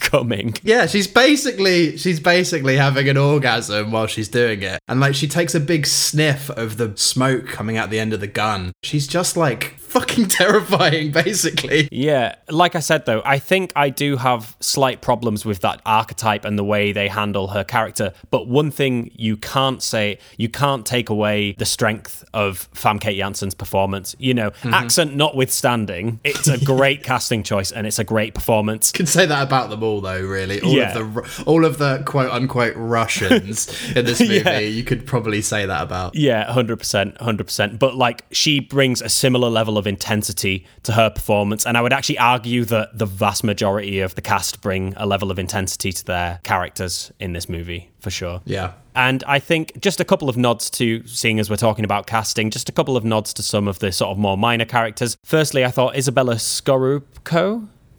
Coming. 0.02 0.54
yeah 0.62 0.86
she's 0.86 1.06
basically 1.06 1.96
she's 1.96 2.20
basically 2.20 2.76
having 2.76 3.08
an 3.08 3.16
orgasm 3.16 3.92
while 3.92 4.06
she's 4.06 4.28
doing 4.28 4.62
it 4.62 4.78
and 4.88 5.00
like 5.00 5.14
she 5.14 5.26
takes 5.26 5.54
a 5.54 5.60
big 5.60 5.86
sniff 5.86 6.50
of 6.50 6.76
the 6.76 6.92
smoke 6.96 7.46
coming 7.46 7.76
out 7.76 7.88
the 7.90 7.98
end 8.00 8.12
of 8.12 8.20
the 8.20 8.26
gun 8.26 8.72
she's 8.82 9.06
just 9.06 9.36
like 9.36 9.76
fucking 9.92 10.26
terrifying 10.28 11.10
basically 11.12 11.88
Yeah, 11.92 12.34
like 12.48 12.74
I 12.74 12.80
said 12.80 13.04
though, 13.06 13.22
I 13.24 13.38
think 13.38 13.72
I 13.76 13.90
do 13.90 14.16
have 14.16 14.56
slight 14.60 15.00
problems 15.02 15.44
with 15.44 15.60
that 15.60 15.80
archetype 15.86 16.44
and 16.44 16.58
the 16.58 16.64
way 16.64 16.92
they 16.92 17.08
handle 17.08 17.48
her 17.48 17.64
character. 17.64 18.12
But 18.30 18.48
one 18.48 18.70
thing 18.70 19.10
you 19.14 19.36
can't 19.36 19.82
say, 19.82 20.18
you 20.36 20.48
can't 20.48 20.84
take 20.86 21.08
away 21.10 21.52
the 21.52 21.66
strength 21.66 22.24
of 22.32 22.70
Famke 22.72 23.16
Janssen's 23.16 23.54
performance. 23.54 24.16
You 24.18 24.34
know, 24.34 24.50
mm-hmm. 24.50 24.72
accent 24.74 25.14
notwithstanding, 25.14 26.20
it's 26.24 26.48
a 26.48 26.62
great 26.64 27.02
casting 27.10 27.42
choice 27.42 27.70
and 27.70 27.86
it's 27.86 27.98
a 27.98 28.04
great 28.04 28.34
performance. 28.34 28.90
can 28.92 29.06
say 29.06 29.26
that 29.26 29.42
about 29.42 29.70
them 29.70 29.82
all 29.82 30.00
though 30.00 30.20
really 30.20 30.60
all 30.62 30.70
Yeah. 30.72 30.96
of 30.98 31.14
the 31.14 31.42
all 31.46 31.64
of 31.64 31.78
the 31.78 32.02
quote 32.06 32.30
unquote 32.30 32.74
russians 32.76 33.68
in 33.96 34.04
this 34.04 34.20
movie 34.20 34.36
Yeah. 34.36 34.58
you 34.60 34.84
could 34.84 35.06
probably 35.06 35.42
say 35.42 35.66
that 35.66 35.82
about 35.82 36.14
Yeah, 36.14 36.50
hundred 36.52 36.78
percent, 36.78 37.20
hundred 37.20 37.44
percent. 37.44 37.78
But 37.78 37.94
like, 37.96 38.24
she 38.30 38.60
brings 38.60 39.02
a 39.02 39.08
similar 39.08 39.48
level 39.50 39.76
of 39.78 39.81
intensity 39.86 40.66
to 40.84 40.92
her 40.92 41.10
performance, 41.10 41.66
and 41.66 41.76
I 41.76 41.82
would 41.82 41.92
actually 41.92 42.18
argue 42.18 42.64
that 42.66 42.98
the 42.98 43.06
vast 43.06 43.44
majority 43.44 44.00
of 44.00 44.14
the 44.14 44.22
cast 44.22 44.60
bring 44.60 44.94
a 44.96 45.06
level 45.06 45.30
of 45.30 45.38
intensity 45.38 45.92
to 45.92 46.04
their 46.04 46.40
characters 46.42 47.12
in 47.18 47.32
this 47.32 47.48
movie 47.48 47.90
for 48.00 48.10
sure. 48.10 48.40
yeah 48.44 48.72
And 48.94 49.24
I 49.26 49.38
think 49.38 49.80
just 49.80 50.00
a 50.00 50.04
couple 50.04 50.28
of 50.28 50.36
nods 50.36 50.68
to, 50.70 51.06
seeing 51.06 51.40
as 51.40 51.48
we're 51.48 51.56
talking 51.56 51.84
about 51.84 52.06
casting, 52.06 52.50
just 52.50 52.68
a 52.68 52.72
couple 52.72 52.96
of 52.96 53.04
nods 53.04 53.32
to 53.34 53.42
some 53.42 53.68
of 53.68 53.78
the 53.78 53.90
sort 53.92 54.10
of 54.10 54.18
more 54.18 54.36
minor 54.36 54.64
characters. 54.64 55.16
Firstly, 55.24 55.64
I 55.64 55.70
thought 55.70 55.94
Izabella 55.94 56.38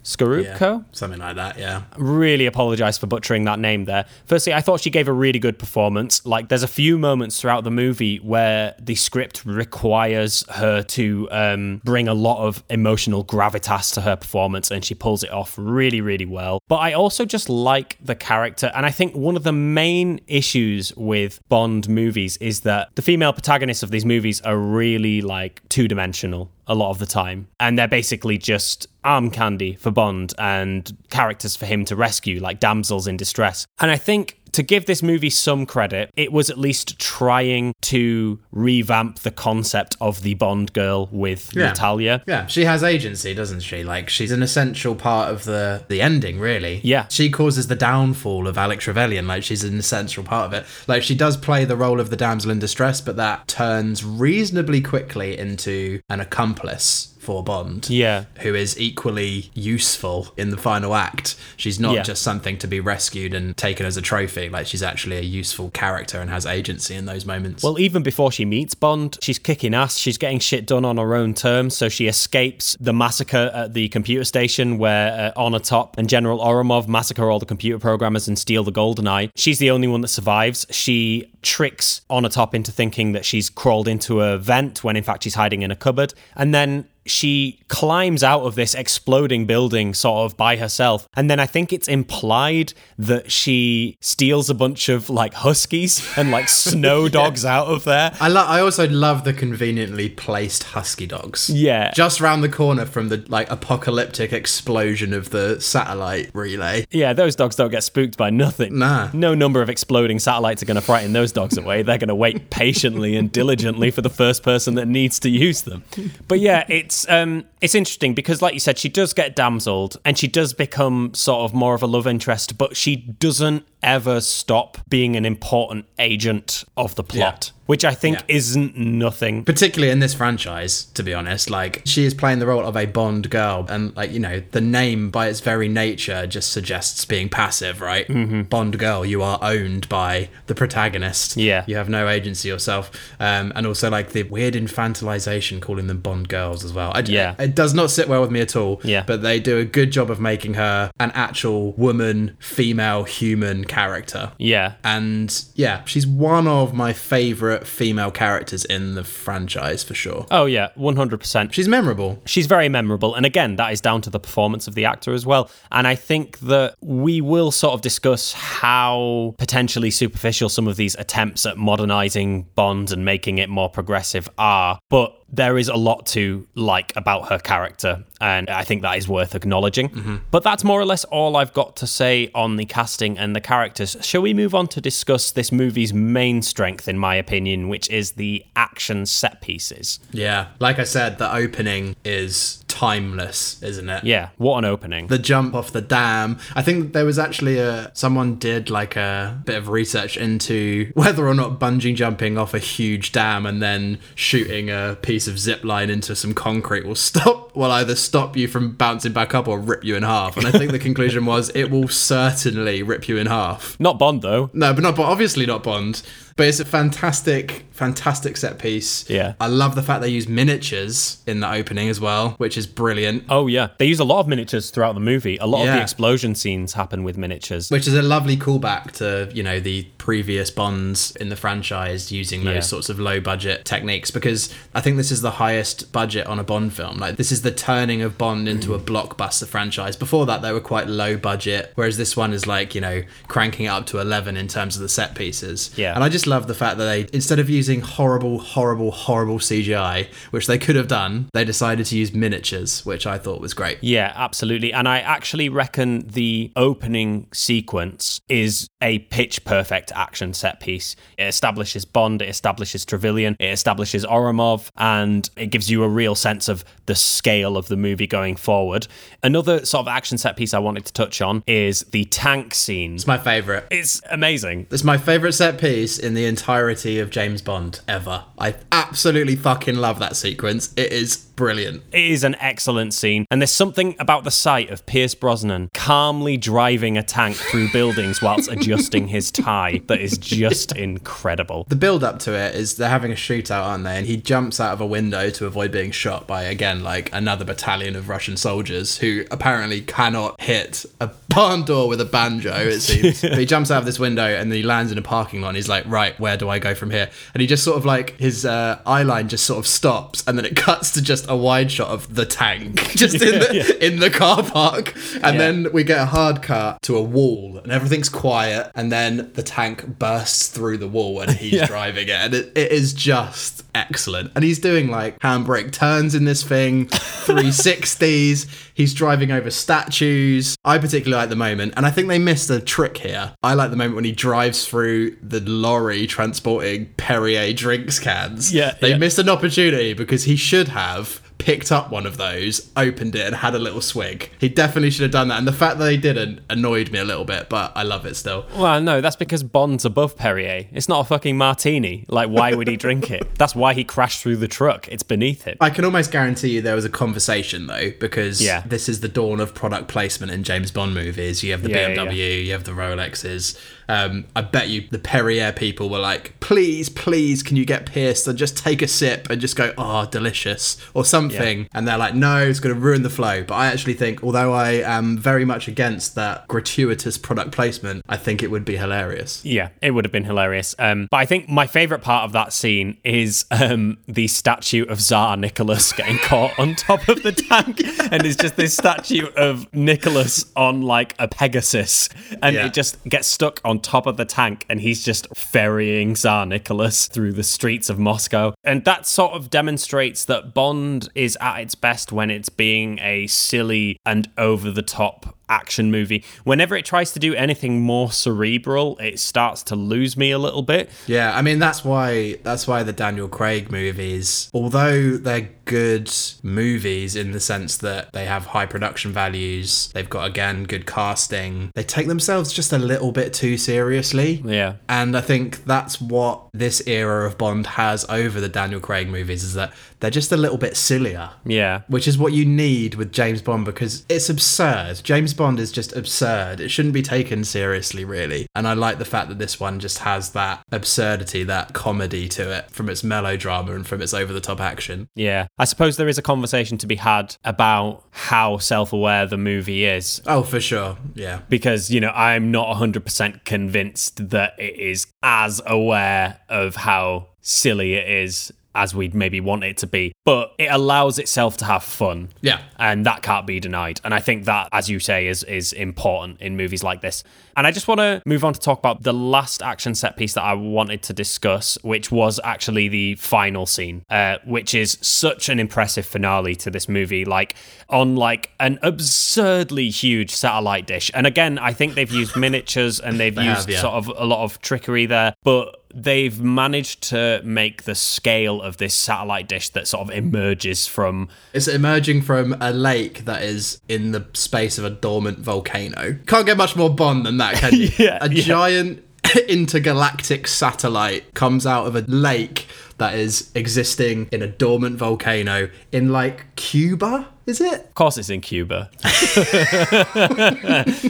Scorupco. 0.04 0.58
Scorupco? 0.58 0.86
something 0.92 1.20
like 1.20 1.36
that 1.36 1.58
yeah 1.58 1.84
really 1.98 2.46
apologize 2.46 2.98
for 2.98 3.08
butchering 3.08 3.46
that 3.46 3.60
name 3.60 3.86
there. 3.86 4.06
Firstly, 4.26 4.54
I 4.54 4.62
thought 4.62 4.82
she 4.82 4.90
gave 4.90 5.08
a 5.08 5.14
really 5.14 5.40
good 5.40 5.58
performance. 5.58 6.26
Like, 6.26 6.50
there's 6.50 6.64
a 6.64 6.68
few 6.68 6.98
moments 6.98 7.40
throughout 7.40 7.64
the 7.64 7.72
movie 7.72 8.18
where 8.18 8.76
the 8.80 8.96
script 8.96 9.46
requires 9.46 10.44
her 10.50 10.84
to 10.84 11.28
um, 11.32 11.82
bring 11.84 12.08
a 12.08 12.14
lot 12.14 12.46
of 12.46 12.64
emotional 12.70 13.24
gravitas 13.24 13.94
to 13.96 14.02
her 14.02 14.16
performance, 14.16 14.72
and 14.72 14.84
she 14.84 14.96
pulls 14.96 15.24
it 15.24 15.32
off 15.32 15.56
really, 15.58 16.02
really 16.02 16.26
well. 16.26 16.60
But 16.68 16.78
I 16.78 16.94
also 16.94 17.26
just 17.26 17.50
like 17.50 17.98
the 18.02 18.16
character, 18.16 18.72
and 18.76 18.86
I 18.86 18.92
think 18.92 19.16
one 19.16 19.36
of 19.36 19.44
the 19.44 19.54
main 19.54 20.20
issues 20.28 20.96
with 20.96 21.40
Bond 21.50 21.90
movies 21.90 22.38
is 22.38 22.62
that 22.62 22.90
the 22.96 23.02
female 23.02 23.34
protagonists 23.34 23.84
of 23.84 23.92
these 23.92 24.06
movies 24.06 24.42
are 24.42 24.58
really 24.58 25.22
like 25.22 25.62
two 25.70 25.88
dimensional 25.88 26.52
a 26.68 26.76
lot 26.76 26.90
of 26.90 27.00
the 27.00 27.06
time, 27.06 27.48
and 27.60 27.78
they're 27.78 27.88
basically 27.88 28.38
just 28.38 28.88
arm 29.04 29.30
candy 29.30 29.74
for 29.76 29.92
Bond 29.92 30.34
and 30.38 30.96
characters 31.10 31.56
for 31.56 31.66
him 31.66 31.86
to 31.86 31.96
rescue, 31.96 32.40
like 32.40 32.60
damsels 32.60 33.08
in 33.08 33.18
distress. 33.18 33.66
And 33.80 33.92
I 33.92 33.98
think 33.98 34.40
to 34.54 34.64
give 34.64 34.86
this 34.86 35.04
movie 35.04 35.30
some 35.30 35.66
credit, 35.66 36.10
it 36.16 36.32
was 36.32 36.50
at 36.50 36.58
least 36.58 36.98
trying 37.00 37.74
to 37.82 38.40
revamp 38.52 39.20
the 39.20 39.32
concept 39.32 39.96
of 40.00 40.22
the 40.22 40.34
Bond 40.36 40.74
girl 40.74 41.10
with 41.12 41.52
Yeah. 41.56 41.68
Natalia. 41.70 42.24
Yeah, 42.28 42.46
she 42.48 42.66
has 42.66 42.84
agency, 42.84 43.34
doesn't 43.34 43.62
she? 43.62 43.84
Like 43.84 44.10
she's 44.10 44.32
an 44.32 44.42
essential 44.44 44.96
part 44.96 45.32
of 45.32 45.44
the 45.44 45.84
the 45.88 46.02
ending, 46.02 46.40
really. 46.40 46.80
Yeah. 46.84 47.08
She 47.10 47.30
causes 47.30 47.68
the 47.68 47.76
downfall 47.76 48.48
of 48.48 48.58
Alec 48.58 48.80
Trevelyan. 48.80 49.28
Like 49.28 49.44
she's 49.44 49.64
an 49.64 49.78
essential 49.78 50.24
part 50.24 50.46
of 50.48 50.54
it. 50.54 50.66
Like 50.88 51.04
she 51.04 51.16
does 51.16 51.36
play 51.38 51.66
the 51.66 51.76
role 51.76 52.00
of 52.00 52.10
the 52.10 52.16
damsel 52.16 52.52
in 52.52 52.60
distress, 52.60 53.02
but 53.02 53.16
that 53.18 53.48
turns 53.48 54.04
reasonably 54.04 54.82
quickly 54.82 55.38
into 55.38 56.00
an 56.10 56.20
accomplice 56.20 57.13
for 57.24 57.44
Bond. 57.44 57.90
Yeah. 57.90 58.26
Who 58.40 58.54
is 58.54 58.80
equally 58.80 59.50
useful 59.54 60.34
in 60.38 60.50
the 60.50 60.58
final 60.58 60.94
act. 60.94 61.36
She's 61.58 61.80
not 61.80 61.96
Yeah. 61.96 62.04
just 62.04 62.22
something 62.22 62.58
to 62.60 62.68
be 62.68 62.80
rescued 62.80 63.34
and 63.34 63.56
taken 63.58 63.86
as 63.86 63.98
a 63.98 64.02
trophy. 64.02 64.50
Like 64.50 64.68
she's 64.68 64.84
actually 64.84 65.18
a 65.18 65.22
useful 65.22 65.70
character 65.72 66.20
and 66.20 66.30
has 66.30 66.46
agency 66.46 66.96
in 66.96 67.06
those 67.06 67.26
moments. 67.26 67.64
Well, 67.64 67.80
even 67.80 68.04
before 68.04 68.32
she 68.32 68.46
meets 68.46 68.76
Bond, 68.76 69.18
she's 69.22 69.40
kicking 69.40 69.74
ass. 69.74 69.98
She's 69.98 70.18
getting 70.18 70.40
shit 70.40 70.66
done 70.68 70.86
on 70.86 70.98
her 70.98 71.16
own 71.16 71.34
terms. 71.34 71.76
So 71.78 71.90
she 71.90 72.08
escapes 72.08 72.76
the 72.80 72.94
massacre 72.94 73.50
at 73.54 73.74
the 73.74 73.88
computer 73.90 74.26
station 74.26 74.78
where 74.78 75.34
uh, 75.36 75.42
Onatopp 75.42 75.94
and 75.98 76.10
General 76.10 76.40
Ourumov 76.40 76.88
massacre 76.88 77.30
all 77.32 77.40
the 77.40 77.46
computer 77.46 77.80
programmers 77.80 78.28
and 78.28 78.38
steal 78.38 78.64
the 78.64 78.72
Golden 78.72 79.08
Eye. 79.08 79.30
She's 79.36 79.60
the 79.60 79.72
only 79.72 79.88
one 79.88 80.02
that 80.02 80.10
survives. 80.10 80.66
She 80.70 81.30
tricks 81.42 82.02
Onatopp 82.10 82.54
into 82.54 82.72
thinking 82.72 83.12
that 83.14 83.26
she's 83.26 83.50
crawled 83.50 83.88
into 83.88 84.22
a 84.22 84.38
vent 84.38 84.84
when 84.84 84.96
in 84.96 85.04
fact 85.04 85.24
she's 85.24 85.36
hiding 85.36 85.62
in 85.62 85.72
a 85.72 85.76
cupboard. 85.76 86.14
And 86.36 86.54
then 86.54 86.86
she 87.06 87.60
climbs 87.68 88.24
out 88.24 88.42
of 88.44 88.56
this 88.56 88.74
exploding 88.74 89.46
building 89.46 89.94
sort 89.94 90.26
of 90.32 90.38
by 90.38 90.56
herself. 90.56 91.08
And 91.16 91.30
then 91.30 91.40
I 91.40 91.46
think 91.46 91.74
it's 91.74 91.88
implied 91.88 92.74
that 92.98 93.32
she 93.32 93.98
steals 94.00 94.50
a 94.50 94.54
bunch 94.54 94.90
of 94.90 95.10
like 95.10 95.34
huskies 95.34 96.06
and 96.18 96.32
like 96.32 96.50
snow 96.50 97.10
dogs 97.20 97.46
out 97.46 97.68
of 97.68 97.84
there. 97.84 98.12
I 98.20 98.28
lo- 98.30 98.46
I 98.46 98.62
also 98.62 98.88
love 98.88 99.24
the 99.24 99.34
conveniently 99.34 100.10
placed 100.10 100.64
husky 100.64 101.08
dogs. 101.08 101.50
Yeah. 101.50 101.92
Just 101.94 102.22
round 102.22 102.44
the 102.44 102.50
corner 102.50 102.86
from 102.86 103.10
the 103.10 103.24
like 103.28 103.50
apocalyptic 103.50 104.32
explosion 104.34 105.14
of 105.14 105.30
the 105.32 105.60
satellite 105.60 106.30
relay. 106.34 106.86
Yeah, 106.92 107.14
those 107.14 107.36
dogs 107.36 107.56
don't 107.56 107.72
get 107.72 107.84
spooked 107.84 108.18
by 108.18 108.30
nothing. 108.30 108.78
Nah. 108.78 109.10
No 109.14 109.34
number 109.34 109.62
of 109.62 109.70
exploding 109.70 110.20
satellites 110.20 110.62
are 110.64 110.66
going 110.66 110.76
to 110.76 110.82
frighten 110.82 111.14
those 111.14 111.32
dogs 111.32 111.58
away. 111.58 111.82
They're 111.84 111.98
going 111.98 112.08
to 112.08 112.16
wait 112.16 112.50
patiently 112.50 113.16
and 113.16 113.32
diligently 113.32 113.92
for 113.92 114.02
the 114.02 114.10
first 114.10 114.44
person 114.44 114.76
that 114.76 114.88
needs 114.88 115.20
to 115.22 115.30
use 115.30 115.64
them. 115.64 115.84
But 116.28 116.40
yeah, 116.40 116.66
it's 116.70 116.93
um 117.10 117.46
it's 117.62 117.76
interesting 117.76 118.14
because 118.14 118.42
like 118.42 118.54
you 118.54 118.60
said 118.60 118.78
she 118.78 118.90
does 118.90 119.14
get 119.14 119.36
damseled 119.36 119.98
and 120.06 120.18
she 120.18 120.28
does 120.28 120.54
become 120.54 121.14
sort 121.14 121.42
of 121.42 121.54
more 121.54 121.74
of 121.74 121.82
a 121.82 121.88
love 121.88 122.08
interest, 122.08 122.58
but 122.58 122.76
she 122.76 122.96
doesn't 122.96 123.66
ever 123.82 124.20
stop 124.22 124.78
being 124.90 125.16
an 125.16 125.26
important 125.26 125.86
agent 126.00 126.64
of 126.76 126.96
the 126.96 127.04
plot, 127.04 127.52
which 127.74 127.84
I 127.84 127.96
think 127.96 128.18
Yeah. 128.18 128.36
isn't 128.40 128.78
nothing. 128.78 129.44
Particularly 129.46 129.92
in 129.92 129.98
this 129.98 130.14
franchise, 130.14 130.74
to 130.94 131.02
be 131.02 131.12
honest, 131.12 131.50
like 131.50 131.82
she 131.86 132.06
is 132.06 132.14
playing 132.14 132.38
the 132.38 132.46
role 132.46 132.64
of 132.72 132.78
a 132.78 132.86
Bond 132.86 133.32
girl, 133.32 133.66
and 133.68 133.96
like 133.96 134.12
you 134.12 134.20
know, 134.20 134.44
the 134.52 134.62
name 134.62 135.10
by 135.10 135.28
its 135.28 135.40
very 135.40 135.68
nature 135.68 136.28
just 136.28 136.52
suggests 136.52 137.04
being 137.06 137.30
passive, 137.30 137.82
right? 137.82 138.08
Mm-hmm. 138.08 138.42
Bond 138.44 138.78
girl, 138.78 139.04
you 139.04 139.24
are 139.24 139.40
owned 139.42 139.90
by 139.90 140.30
the 140.46 140.54
protagonist. 140.54 141.36
Yeah. 141.36 141.64
you 141.66 141.76
have 141.78 141.90
no 141.90 142.08
agency 142.10 142.48
yourself, 142.50 142.92
um, 143.20 143.52
and 143.56 143.66
also 143.66 143.90
like 143.90 144.12
the 144.12 144.22
weird 144.24 144.54
infantilization 144.54 145.60
calling 145.62 145.88
them 145.88 146.00
Bond 146.00 146.30
girls 146.30 146.64
as 146.64 146.74
well. 146.74 146.92
I, 146.94 147.00
Yeah. 147.08 147.34
it 147.40 147.56
does 147.56 147.74
not 147.74 147.90
sit 147.90 148.08
well 148.08 148.22
with 148.22 148.30
me 148.32 148.42
at 148.42 148.56
all. 148.56 148.82
Yeah. 148.84 149.04
but 149.08 149.22
they 149.24 149.40
do 149.40 149.58
a 149.58 149.66
good 149.66 149.92
job 149.92 150.12
of 150.12 150.20
making 150.20 150.54
her 150.56 150.92
an 151.00 151.12
actual 151.16 151.72
woman, 151.74 152.36
female, 152.40 153.04
human 153.06 153.66
character. 153.66 154.32
Yeah. 154.38 154.74
And 154.84 155.30
yeah, 155.56 155.82
she's 155.86 156.06
one 156.06 156.48
of 156.48 156.74
my 156.74 156.94
favorite 156.94 157.63
female 157.68 158.12
characters 158.12 158.66
in 158.66 158.96
the 158.96 159.04
franchise 159.04 159.84
for 159.84 159.94
sure. 159.94 160.26
Oh 160.32 160.46
yeah, 160.46 160.70
100%. 160.78 161.54
She's 161.54 161.68
memorable. 161.68 162.22
She's 162.26 162.48
very 162.48 162.70
memorable. 162.70 163.16
And 163.16 163.26
again, 163.26 163.56
that 163.58 163.72
is 163.72 163.82
down 163.82 164.02
to 164.02 164.10
the 164.10 164.20
performance 164.20 164.68
of 164.68 164.76
the 164.76 164.86
actor 164.86 165.14
as 165.14 165.26
well. 165.26 165.50
And 165.72 165.88
I 165.88 165.96
think 165.96 166.40
that 166.40 166.76
we 166.82 167.22
will 167.22 167.52
sort 167.52 167.74
of 167.74 167.82
discuss 167.82 168.34
how 168.34 169.36
potentially 169.38 169.92
superficial 169.92 170.50
some 170.50 170.68
of 170.68 170.76
these 170.76 170.96
attempts 170.96 171.46
at 171.46 171.58
modernizing 171.58 172.44
Bond 172.56 172.92
and 172.92 173.06
making 173.06 173.38
it 173.38 173.50
more 173.50 173.70
progressive 173.70 174.30
are. 174.38 174.80
But 174.90 175.16
there 175.34 175.58
is 175.58 175.68
a 175.68 175.76
lot 175.76 176.06
to 176.06 176.48
like 176.54 176.96
about 176.96 177.30
her 177.30 177.40
character, 177.40 178.04
and 178.22 178.50
I 178.50 178.64
think 178.64 178.84
that 178.84 178.98
is 178.98 179.08
worth 179.08 179.34
acknowledging. 179.34 180.22
But 180.32 180.44
that's 180.44 180.64
more 180.64 180.80
or 180.80 180.86
less 180.86 181.04
all 181.06 181.36
I've 181.36 181.54
got 181.54 181.76
to 181.78 181.88
say 181.88 182.30
on 182.36 182.56
the 182.56 182.66
casting 182.66 183.18
and 183.18 183.36
the 183.36 183.42
characters. 183.42 183.98
Shall 184.02 184.22
we 184.22 184.34
move 184.34 184.54
on 184.54 184.68
to 184.68 184.80
discuss 184.80 185.32
this 185.32 185.52
movie's 185.52 185.94
main 185.94 186.42
strength, 186.44 186.88
in 186.88 186.98
my 186.98 187.16
opinion, 187.16 187.68
which 187.68 187.90
is 187.90 188.12
the 188.14 188.46
action 188.56 189.06
set 189.08 189.42
pieces? 189.42 190.00
Yeah. 190.12 190.50
Like 190.60 190.78
I 190.78 190.84
said, 190.84 191.18
the 191.18 191.34
opening 191.34 191.96
is 192.06 192.63
timeless, 192.74 193.62
isn't 193.62 193.88
it? 193.88 194.04
Yeah, 194.04 194.30
what 194.38 194.58
an 194.58 194.66
opening. 194.66 195.06
the 195.06 195.20
jump 195.20 195.54
off 195.54 195.72
the 195.72 195.82
dam. 195.82 196.40
I 196.56 196.64
think 196.64 196.94
there 196.94 197.06
was 197.06 197.20
actually 197.20 197.60
a 197.60 197.92
someone 197.94 198.36
did 198.40 198.72
like 198.72 198.96
a 198.96 199.40
bit 199.46 199.56
of 199.56 199.70
research 199.70 200.18
into 200.18 200.92
whether 200.96 201.28
or 201.28 201.36
not 201.36 201.60
bungee 201.60 201.94
jumping 201.96 202.36
off 202.36 202.56
a 202.56 202.60
huge 202.60 203.12
dam 203.12 203.46
and 203.46 203.62
then 203.62 204.00
shooting 204.16 204.72
a 204.72 204.98
piece 205.04 205.28
of 205.28 205.38
zip 205.38 205.64
line 205.64 205.92
into 205.92 206.16
some 206.16 206.34
concrete 206.34 206.84
will 206.86 206.96
stop 206.96 207.56
will 207.56 207.72
either 207.72 207.96
stop 207.96 208.36
you 208.36 208.48
from 208.48 208.72
bouncing 208.74 209.14
back 209.14 209.36
up 209.36 209.48
or 209.48 209.60
rip 209.60 209.84
you 209.84 209.96
in 209.96 210.02
half. 210.02 210.36
And 210.36 210.48
I 210.48 210.52
think 210.52 210.72
the 210.72 210.80
conclusion 210.90 211.28
was 211.28 211.52
it 211.54 211.70
will 211.70 211.88
certainly 211.88 212.82
rip 212.82 213.08
you 213.08 213.18
in 213.18 213.28
half. 213.28 213.80
Not 213.80 214.00
Bond, 214.00 214.24
though. 214.24 214.50
No, 214.54 214.74
but 214.74 214.82
not 214.82 214.96
but 214.96 215.04
obviously 215.04 215.46
not 215.46 215.62
Bond. 215.62 216.02
But 216.36 216.48
it's 216.48 216.60
a 216.60 216.66
fantastic, 216.66 217.66
fantastic 217.72 218.38
set 218.38 218.58
piece. 218.60 219.10
Yeah. 219.10 219.34
I 219.40 219.48
love 219.48 219.76
the 219.76 219.82
fact 219.84 220.02
they 220.02 220.10
use 220.10 220.28
miniatures 220.28 221.22
in 221.28 221.40
the 221.42 221.52
opening 221.52 221.90
as 221.90 222.00
well, 222.00 222.32
which 222.38 222.58
is 222.58 222.66
brilliant. 222.68 223.26
Oh, 223.30 223.48
yeah. 223.48 223.70
They 223.78 223.86
use 223.86 224.00
a 224.00 224.04
lot 224.04 224.20
of 224.20 224.28
miniatures 224.28 224.70
throughout 224.72 224.94
the 224.94 225.00
movie. 225.02 225.38
A 225.38 225.46
lot 225.46 225.68
of 225.68 225.74
the 225.74 225.82
explosion 225.82 226.36
scenes 226.36 226.74
happen 226.74 227.04
with 227.04 227.18
miniatures. 227.18 227.70
Which 227.70 227.88
is 227.88 227.94
a 227.94 228.02
lovely 228.02 228.38
callback 228.38 228.92
to, 228.94 229.30
you 229.34 229.44
know, 229.44 229.60
the 229.60 229.84
previous 229.98 230.50
Bonds 230.52 231.16
in 231.18 231.30
the 231.30 231.36
franchise 231.36 232.12
using 232.12 232.44
those 232.44 232.56
Yeah. 232.56 232.60
sorts 232.62 232.90
of 232.90 233.00
low 233.00 233.20
budget 233.20 233.64
techniques 233.66 234.12
because 234.12 234.54
I 234.76 234.82
think 234.82 234.98
this 234.98 235.12
is 235.12 235.22
the 235.22 235.32
highest 235.32 235.92
budget 235.92 236.28
on 236.28 236.40
a 236.40 236.44
Bond 236.44 236.74
film. 236.74 236.98
Like 236.98 237.16
this 237.16 237.32
is 237.32 237.42
the 237.42 237.52
turning 237.52 238.02
of 238.02 238.18
Bond 238.18 238.50
into 238.50 238.70
Mm. 238.70 238.76
a 238.76 238.80
blockbuster 238.80 239.48
franchise. 239.48 239.96
Before 239.96 240.26
that 240.26 240.42
they 240.42 240.52
were 240.52 240.60
quite 240.60 240.88
low 240.88 241.16
budget, 241.16 241.72
whereas 241.76 241.98
this 241.98 242.18
one 242.18 242.34
is 242.34 242.46
like, 242.46 242.76
you 242.76 242.82
know, 242.82 243.04
cranking 243.28 243.66
it 243.66 243.70
up 243.70 243.86
to 243.88 244.00
11 244.00 244.36
in 244.36 244.48
terms 244.48 244.76
of 244.76 244.82
the 244.82 244.90
set 244.90 245.16
pieces. 245.16 245.72
Yeah. 245.78 245.96
And 245.96 246.04
I 246.04 246.10
just 246.10 246.23
love 246.28 246.48
the 246.48 246.54
fact 246.54 246.78
that 246.78 246.86
they 246.86 247.08
instead 247.14 247.40
of 247.40 247.50
using 247.50 247.82
horrible 247.82 248.40
horrible 248.40 248.92
horrible 248.92 249.40
CGI, 249.40 250.08
which 250.32 250.48
they 250.48 250.58
could 250.58 250.76
have 250.76 250.88
done, 250.88 251.30
they 251.34 251.46
decided 251.46 251.86
to 251.88 251.98
use 251.98 252.14
miniatures, 252.14 252.86
which 252.86 253.06
I 253.06 253.18
thought 253.18 253.42
was 253.42 253.54
great. 253.54 253.80
Yeah, 253.82 254.12
absolutely. 254.16 254.74
And 254.74 254.88
I 254.88 255.00
actually 255.00 255.50
reckon 255.50 256.08
the 256.08 256.52
opening 256.56 257.28
sequence 257.34 258.22
is 258.30 258.68
a 258.82 259.00
pitch 259.00 259.44
perfect 259.46 259.92
action 259.94 260.34
set 260.34 260.60
piece. 260.60 260.96
It 261.18 261.24
establishes 261.24 261.86
Bond, 261.86 262.22
it 262.22 262.30
establishes 262.30 262.86
Trevelyan, 262.86 263.36
it 263.40 263.50
establishes 263.50 264.06
Ourumov, 264.06 264.70
and 264.78 265.30
it 265.38 265.48
gives 265.48 265.70
you 265.70 265.84
a 265.84 265.90
real 265.90 266.16
sense 266.16 266.48
of 266.50 266.66
the 266.86 266.96
scale 266.96 267.58
of 267.58 267.68
the 267.68 267.78
movie 267.78 268.08
going 268.08 268.36
forward. 268.36 268.88
Another 269.22 269.66
sort 269.66 269.82
of 269.82 269.88
action 269.88 270.18
set 270.18 270.36
piece 270.36 270.54
I 270.54 270.60
wanted 270.60 270.86
to 270.86 270.94
touch 270.94 271.22
on 271.22 271.44
is 271.48 271.82
the 271.92 272.06
tank 272.06 272.54
scene. 272.54 272.96
It's 272.96 273.08
my 273.08 273.18
favorite. 273.18 273.66
It's 273.72 274.02
amazing. 274.10 274.68
It's 274.72 274.84
my 274.84 274.98
favorite 274.98 275.34
set 275.34 275.60
piece 275.60 275.98
in 275.98 276.13
the 276.14 276.26
entirety 276.26 277.00
of 277.00 277.10
James 277.10 277.42
Bond 277.42 277.80
ever. 277.88 278.26
I 278.38 278.56
absolutely 278.72 279.36
fucking 279.36 279.76
love 279.76 280.00
that 280.00 280.16
sequence. 280.16 280.74
It 280.76 280.92
is 280.92 281.16
brilliant. 281.36 281.84
It 281.92 282.06
is 282.06 282.24
an 282.24 282.36
excellent 282.40 282.94
scene, 282.94 283.26
and 283.30 283.42
there's 283.42 283.52
something 283.52 283.96
about 284.00 284.24
the 284.24 284.32
sight 284.32 284.70
of 284.70 284.86
Pierce 284.86 285.16
Brosnan 285.16 285.70
calmly 285.74 286.38
driving 286.38 286.98
a 286.98 287.04
tank 287.04 287.36
through 287.36 287.72
buildings 287.72 288.22
whilst 288.22 288.52
adjusting 288.52 289.08
his 289.08 289.32
tie 289.32 289.82
that 289.88 290.02
is 290.02 290.18
just 290.18 290.76
incredible. 290.76 291.66
The 291.70 291.76
build 291.76 292.04
up 292.04 292.20
to 292.20 292.34
it 292.34 292.56
is 292.56 292.78
they're 292.78 292.90
having 292.90 293.12
a 293.12 293.16
shootout, 293.16 293.64
aren't 293.64 293.84
they? 293.84 293.98
And 293.98 294.06
he 294.08 294.18
jumps 294.18 294.60
out 294.60 294.74
of 294.74 294.82
a 294.82 294.86
window 294.86 295.30
to 295.32 295.46
avoid 295.46 295.72
being 295.72 295.92
shot 295.92 296.28
by, 296.28 296.44
again, 296.44 296.84
like 296.84 297.10
another 297.14 297.46
battalion 297.46 297.96
of 297.96 298.10
Russian 298.10 298.38
soldiers 298.38 298.98
who 298.98 299.26
apparently 299.32 299.82
cannot 299.82 300.40
hit 300.42 300.86
a 301.00 301.12
barn 301.30 301.64
door 301.64 301.88
with 301.88 302.00
a 302.00 302.06
banjo, 302.06 302.54
it 302.54 302.80
seems. 302.82 303.22
but 303.22 303.38
he 303.38 303.46
jumps 303.46 303.72
out 303.72 303.80
of 303.80 303.86
this 303.86 304.00
window 304.00 304.26
and 304.26 304.52
then 304.52 304.58
he 304.58 304.64
lands 304.64 304.92
in 304.92 304.98
a 304.98 305.02
parking 305.02 305.42
lot 305.42 305.50
and 305.50 305.58
he's 305.58 305.70
like, 305.70 305.86
right, 305.88 306.20
where 306.20 306.38
do 306.38 306.50
I 306.50 306.60
go 306.60 306.76
from 306.76 306.92
here? 306.92 307.10
And 307.34 307.42
he 307.42 307.48
just 307.48 307.64
sort 307.64 307.78
of 307.78 307.86
like, 307.86 308.18
his 308.20 308.46
uh, 308.46 308.80
eye 308.86 309.04
line 309.04 309.28
just 309.28 309.46
sort 309.46 309.60
of 309.60 309.68
stops 309.68 310.24
and 310.28 310.38
then 310.38 310.46
it 310.46 310.56
cuts 310.64 310.92
to 310.92 311.02
just 311.02 311.23
a 311.28 311.36
wide 311.36 311.72
shot 311.72 311.90
of 311.90 312.14
the 312.16 312.26
tank 312.26 312.76
just 312.96 313.16
in, 313.16 313.40
the, 313.40 313.86
in 313.86 314.00
the 314.00 314.10
car 314.10 314.44
park. 314.44 314.94
And 315.16 315.36
Yeah. 315.36 315.38
then 315.38 315.68
we 315.74 315.84
get 315.84 316.00
a 316.00 316.06
hard 316.06 316.42
cut 316.42 316.82
to 316.84 316.98
a 316.98 317.02
wall 317.02 317.60
and 317.64 317.72
everything's 317.72 318.10
quiet. 318.10 318.72
And 318.76 318.92
then 318.92 319.32
the 319.34 319.44
tank 319.44 320.00
bursts 320.00 320.48
through 320.50 320.78
the 320.78 320.88
wall 320.88 321.22
and 321.22 321.32
he's 321.32 321.66
driving 321.68 322.08
it. 322.08 322.16
And 322.16 322.34
it, 322.34 322.52
it 322.58 322.72
is 322.72 322.94
just 322.94 323.64
excellent. 323.76 324.32
And 324.36 324.44
he's 324.44 324.60
doing 324.60 324.90
like 324.92 325.20
handbrake 325.20 325.72
turns 325.72 326.14
in 326.16 326.26
this 326.26 326.44
thing 326.44 326.88
360s 326.88 328.48
he's 328.74 328.94
driving 328.94 329.32
over 329.32 329.50
statues. 329.50 330.56
I 330.64 330.78
particularly 330.78 331.22
like 331.22 331.30
the 331.30 331.36
moment 331.36 331.74
and 331.76 331.86
i 331.86 331.92
think 331.92 332.08
they 332.08 332.20
missed 332.20 332.50
a 332.50 332.60
trick 332.60 332.98
here. 332.98 333.34
I 333.44 333.54
like 333.54 333.70
the 333.70 333.78
moment 333.78 333.96
when 333.96 334.06
he 334.06 334.12
drives 334.12 334.68
through 334.68 335.18
the 335.22 335.40
lorry 335.42 336.08
transporting 336.08 336.88
perrier 336.98 337.54
drinks 337.54 338.00
cans. 338.00 338.54
Yeah, 338.54 338.76
they 338.82 338.90
yeah. 338.90 338.98
missed 338.98 339.20
an 339.20 339.30
opportunity 339.30 339.94
because 339.94 340.24
he 340.24 340.36
should 340.36 340.70
have 340.70 341.22
picked 341.38 341.72
up 341.72 341.92
one 341.92 342.06
of 342.06 342.18
those, 342.18 342.72
opened 342.78 343.16
it, 343.16 343.26
and 343.26 343.36
had 343.36 343.54
a 343.56 343.60
little 343.60 343.82
swig. 343.82 344.30
He 344.40 344.48
definitely 344.50 344.92
should 344.92 345.04
have 345.04 345.12
done 345.12 345.28
that. 345.28 345.38
And 345.40 345.48
the 345.48 345.52
fact 345.54 345.78
that 345.80 345.92
he 345.92 345.98
didn't 345.98 346.40
annoyed 346.50 346.92
me 346.92 347.00
a 347.00 347.04
little 347.04 347.26
bit, 347.26 347.50
but 347.50 347.72
I 347.76 347.84
love 347.84 348.06
it 348.06 348.16
still. 348.16 348.46
Well, 348.56 348.82
no, 348.82 349.02
that's 349.02 349.16
because 349.16 349.44
Bond's 349.44 349.84
above 349.86 350.16
Perrier. 350.18 350.68
It's 350.72 350.88
not 350.88 351.02
a 351.02 351.04
fucking 351.04 351.38
martini. 351.38 352.06
Like, 352.08 352.30
why 352.30 352.54
would 352.54 352.68
he 352.68 352.78
drink 352.78 353.12
it? 353.12 353.36
That's 353.38 353.56
why 353.56 353.74
he 353.74 353.84
crashed 353.84 354.22
through 354.22 354.38
the 354.38 354.48
truck. 354.48 354.88
It's 354.88 355.04
beneath 355.04 355.44
him. 355.44 355.58
I 355.60 355.70
can 355.70 355.84
almost 355.86 356.12
guarantee 356.12 356.50
you 356.52 356.62
there 356.62 356.76
was 356.76 356.86
a 356.86 356.90
conversation 356.90 357.68
though, 357.68 357.92
because 358.00 358.42
Yeah. 358.42 358.64
this 358.66 358.88
is 358.88 359.02
the 359.02 359.08
dawn 359.10 359.40
of 359.40 359.54
product 359.54 359.88
placement 359.88 360.32
in 360.32 360.44
James 360.44 360.72
Bond 360.72 360.94
movies. 360.94 361.44
You 361.44 361.52
have 361.52 361.64
the 361.64 361.70
Yeah, 361.72 361.90
yeah, 361.90 361.96
BMW, 361.96 362.46
you 362.46 362.52
have 362.54 362.64
the 362.64 362.72
Rolexes. 362.72 363.60
Um, 363.90 364.26
I 364.36 364.42
bet 364.42 364.70
you 364.70 364.88
the 364.90 365.00
Perrier 365.00 365.52
people 365.52 365.90
were 365.90 366.00
like, 366.00 366.40
please, 366.40 366.90
please, 366.90 367.44
can 367.44 367.58
you 367.58 367.66
get 367.66 367.86
pierced 367.86 368.28
and 368.28 368.38
just 368.38 368.58
take 368.58 368.82
a 368.82 368.88
sip 368.88 369.30
and 369.30 369.40
just 369.42 369.56
go, 369.56 369.74
oh, 369.78 370.06
delicious, 370.06 370.78
or 370.94 371.06
something. 371.06 371.68
And 371.74 371.88
they're 371.88 371.98
like, 371.98 372.16
no, 372.16 372.38
it's 372.46 372.60
going 372.60 372.74
to 372.76 372.80
ruin 372.82 373.04
the 373.04 373.10
flow. 373.10 373.44
But 373.44 373.56
I 373.56 373.68
actually 373.68 373.94
think, 373.94 374.24
although 374.24 374.54
I 374.54 374.72
am 374.74 375.18
very 375.18 375.46
much 375.46 375.68
against 375.68 376.16
that 376.16 376.48
gratuitous 376.48 377.18
product 377.18 377.52
placement, 377.52 378.04
I 378.08 378.18
think 378.18 378.42
it 378.44 378.52
would 378.52 378.66
be 378.66 378.78
hilarious. 378.78 379.44
Yeah, 379.44 379.70
it 379.82 379.92
would 379.92 380.06
have 380.06 380.12
been 380.12 380.24
hilarious. 380.26 380.76
Um, 380.80 381.08
but 381.12 381.18
I 381.18 381.26
think 381.26 381.50
my 381.50 381.68
favourite 381.68 382.04
part 382.04 382.24
of 382.26 382.32
that 382.34 382.54
scene 382.54 382.98
is 383.04 383.46
um, 383.52 383.98
the 384.08 384.28
statue 384.28 384.86
of 384.86 385.00
Tsar 385.02 385.38
Nicholas 385.38 385.92
getting 385.94 386.18
caught 386.24 386.58
on 386.60 386.76
top 386.76 387.08
of 387.08 387.24
the 387.24 387.32
tank. 387.32 387.82
And 388.12 388.26
it's 388.26 388.36
just 388.36 388.56
this 388.56 388.76
statue 388.76 389.28
of 389.36 389.72
Nicholas 389.74 390.46
on 390.56 390.82
like 390.82 391.16
a 391.20 391.28
Pegasus. 391.28 392.10
And 392.42 392.56
Yeah. 392.56 392.66
it 392.68 392.74
just 392.74 393.04
gets 393.06 393.28
stuck 393.28 393.60
on 393.66 393.73
top 393.80 394.06
of 394.06 394.18
the 394.18 394.26
tank. 394.26 394.66
And 394.70 394.82
he's 394.82 395.04
just 395.04 395.28
ferrying 395.36 396.16
Tsar 396.16 396.46
Nicholas 396.46 397.08
through 397.08 397.34
the 397.34 397.44
streets 397.44 397.90
of 397.90 398.00
Moscow. 398.00 398.54
And 398.64 398.86
that 398.86 399.06
sort 399.06 399.34
of 399.34 399.50
demonstrates 399.50 400.26
that 400.26 400.54
Bond 400.54 401.10
is 401.16 401.38
at 401.42 401.60
its 401.60 401.76
best 401.76 402.12
when 402.12 402.30
it's 402.30 402.50
being 402.50 403.00
a 403.00 403.28
silly 403.28 403.98
and 404.06 404.30
over 404.38 404.72
the 404.72 404.82
top 404.82 405.36
action 405.50 405.92
movie. 405.92 406.24
Whenever 406.44 406.76
it 406.76 406.86
tries 406.86 407.12
to 407.14 407.20
do 407.20 407.34
anything 407.36 407.82
more 407.82 408.12
cerebral, 408.12 408.98
it 409.00 409.20
starts 409.20 409.64
to 409.64 409.76
lose 409.76 410.18
me 410.18 410.32
a 410.32 410.40
little 410.40 410.62
bit. 410.62 410.90
Yeah, 411.08 411.36
I 411.36 411.42
mean 411.42 411.60
that's 411.60 411.84
why 411.84 412.38
that's 412.44 412.68
why 412.68 412.84
the 412.84 412.94
Daniel 412.94 413.28
Craig 413.28 413.72
movies, 413.72 414.50
although 414.54 415.18
they're 415.18 415.50
good 415.66 416.12
movies 416.42 417.16
in 417.16 417.32
the 417.32 417.40
sense 417.40 417.78
that 417.78 418.12
they 418.12 418.26
have 418.26 418.48
high 418.48 418.66
production 418.66 419.12
values, 419.12 419.90
they've 419.94 420.10
got 420.10 420.28
again 420.28 420.64
good 420.64 420.86
casting, 420.86 421.72
they 421.76 421.84
take 421.84 422.08
themselves 422.08 422.52
just 422.52 422.74
a 422.74 422.78
little 422.78 423.12
bit 423.12 423.34
too 423.34 423.58
seriously. 423.58 424.42
Yeah. 424.46 424.76
And 424.90 425.16
I 425.16 425.22
think 425.22 425.64
that's 425.66 426.02
what 426.02 426.48
this 426.54 426.86
era 426.88 427.26
of 427.26 427.38
Bond 427.38 427.66
has 427.66 428.06
over 428.10 428.42
the 428.42 428.50
Daniel 428.50 428.80
Craig 428.80 429.10
movies 429.10 429.44
is 429.44 429.54
that 429.54 429.74
they're 430.00 430.12
just 430.12 430.32
a 430.32 430.38
little 430.38 430.58
bit 430.58 430.76
sillier. 430.76 431.32
Yeah. 431.46 431.82
Which 431.88 432.08
is 432.08 432.18
what 432.18 432.34
you 432.34 432.46
need 432.46 432.96
with 432.96 433.12
James 433.12 433.42
Bond 433.42 433.66
because 433.66 434.06
it's 434.10 434.30
absurd. 434.30 435.02
James 435.04 435.33
Bond 435.34 435.60
is 435.60 435.72
just 435.72 435.96
absurd. 435.96 436.60
It 436.60 436.70
shouldn't 436.70 436.94
be 436.94 437.02
taken 437.02 437.44
seriously, 437.44 438.06
really. 438.06 438.48
And 438.56 438.68
I 438.68 438.74
like 438.74 438.98
the 438.98 439.06
fact 439.06 439.30
that 439.30 439.40
this 439.40 439.60
one 439.60 439.80
just 439.80 440.00
has 440.00 440.32
that 440.32 440.64
absurdity, 440.72 441.44
that 441.44 441.74
comedy 441.74 442.28
to 442.30 442.52
it 442.56 442.72
from 442.72 442.90
its 442.90 443.04
melodrama 443.04 443.74
and 443.74 443.86
from 443.86 444.02
its 444.02 444.14
over 444.14 444.34
the 444.34 444.42
top 444.42 444.60
action. 444.60 445.08
Yeah. 445.16 445.48
I 445.58 445.66
suppose 445.66 445.98
there 445.98 446.08
is 446.08 446.18
a 446.18 446.22
conversation 446.22 446.78
to 446.80 446.88
be 446.88 446.96
had 446.96 447.36
about 447.44 448.04
how 448.12 448.58
self 448.58 448.94
aware 448.94 449.26
the 449.26 449.38
movie 449.38 449.86
is. 449.86 450.22
Oh, 450.26 450.44
for 450.44 450.60
sure. 450.60 450.98
Yeah. 451.16 451.42
Because, 451.50 451.90
you 451.90 452.00
know, 452.00 452.12
I'm 452.12 452.52
not 452.52 452.76
100% 452.78 453.46
convinced 453.46 454.30
that 454.30 454.54
it 454.58 454.80
is 454.80 455.08
as 455.22 455.62
aware 455.66 456.40
of 456.50 456.76
how 456.76 457.30
silly 457.42 457.94
it 457.94 458.10
is 458.10 458.52
as 458.76 458.96
we'd 458.96 459.14
maybe 459.14 459.40
want 459.40 459.64
it 459.64 459.78
to 459.78 459.88
be, 459.88 460.14
but 460.26 460.54
it 460.58 460.70
allows 460.72 461.20
itself 461.20 461.58
to 461.58 461.66
have 461.66 461.84
fun. 461.84 462.30
Yeah. 462.42 462.62
And 462.78 463.06
that 463.06 463.22
can't 463.22 463.46
be 463.46 463.60
denied. 463.60 464.02
And 464.04 464.14
I 464.14 464.20
think 464.20 464.46
that, 464.46 464.70
as 464.72 464.90
you 464.90 465.00
say, 465.00 465.28
is 465.28 465.44
is 465.44 465.74
important 465.74 466.42
in 466.42 466.58
movies 466.58 466.84
like 466.84 467.02
this. 467.02 467.24
And 467.56 467.68
I 467.68 467.72
just 467.72 467.88
want 467.88 468.00
to 468.00 468.22
move 468.26 468.44
on 468.44 468.54
to 468.54 468.60
talk 468.60 468.80
about 468.80 469.04
the 469.04 469.14
last 469.14 469.62
action 469.62 469.94
set 469.94 470.18
piece 470.18 470.34
that 470.34 470.44
I 470.44 470.54
wanted 470.54 471.04
to 471.04 471.14
discuss, 471.14 471.78
which 471.84 472.12
was 472.12 472.40
actually 472.44 472.88
the 472.88 473.16
final 473.16 473.66
scene, 473.66 474.04
uh, 474.10 474.38
which 474.46 474.74
is 474.74 474.98
such 475.02 475.50
an 475.50 475.60
impressive 475.60 476.06
finale 476.06 476.56
to 476.56 476.72
this 476.72 476.90
movie, 476.90 477.26
like 477.26 477.56
on 477.90 478.16
like 478.16 478.50
an 478.60 478.80
absurdly 478.82 479.90
huge 479.90 480.32
satellite 480.32 480.88
dish. 480.88 481.12
And 481.14 481.28
again, 481.28 481.60
I 481.60 481.74
think 481.74 481.94
they've 481.94 482.12
used 482.12 482.36
miniatures 482.46 483.00
and 483.00 483.20
they've 483.20 483.36
They 483.36 483.44
used 483.46 483.62
have, 483.62 483.70
yeah. 483.70 483.82
sort 483.82 483.94
of 483.94 484.08
a 484.18 484.26
lot 484.26 484.44
of 484.44 484.60
trickery 484.62 485.06
there, 485.06 485.36
but 485.44 485.83
they've 485.94 486.42
managed 486.42 487.04
to 487.10 487.42
make 487.44 487.84
the 487.84 487.96
scale 487.96 488.62
of 488.62 488.78
this 488.78 488.94
satellite 488.94 489.48
dish 489.48 489.70
that 489.70 489.88
sort 489.88 490.08
of 490.08 490.16
emerges 490.16 490.88
from 490.88 491.30
It's 491.54 491.68
emerging 491.68 492.24
from 492.24 492.56
a 492.60 492.72
lake 492.72 493.26
that 493.26 493.44
is 493.44 493.80
in 493.88 494.12
the 494.12 494.26
space 494.34 494.78
of 494.78 494.86
a 494.86 494.90
dormant 494.90 495.40
volcano. 495.40 496.18
Can't 496.26 496.46
get 496.46 496.58
much 496.58 496.76
more 496.76 496.94
Bond 496.94 497.26
than 497.26 497.38
that, 497.38 497.56
can 497.56 497.74
you? 497.74 497.90
Yeah, 497.98 498.18
a 498.22 498.30
yeah. 498.30 498.42
giant 498.42 499.04
intergalactic 499.48 500.48
satellite 500.48 501.34
comes 501.34 501.66
out 501.66 501.86
of 501.86 501.96
a 501.96 502.02
lake 502.02 502.68
that 502.98 503.16
is 503.16 503.52
existing 503.56 504.28
in 504.32 504.42
a 504.42 504.48
dormant 504.48 504.98
volcano 504.98 505.70
in 505.92 506.12
like 506.12 506.56
Cuba, 506.56 507.28
is 507.46 507.62
it? 507.62 507.74
Of 507.82 507.94
course, 507.96 508.18
it's 508.18 508.30
in 508.30 508.42
Cuba. 508.42 508.90
of 509.04 509.10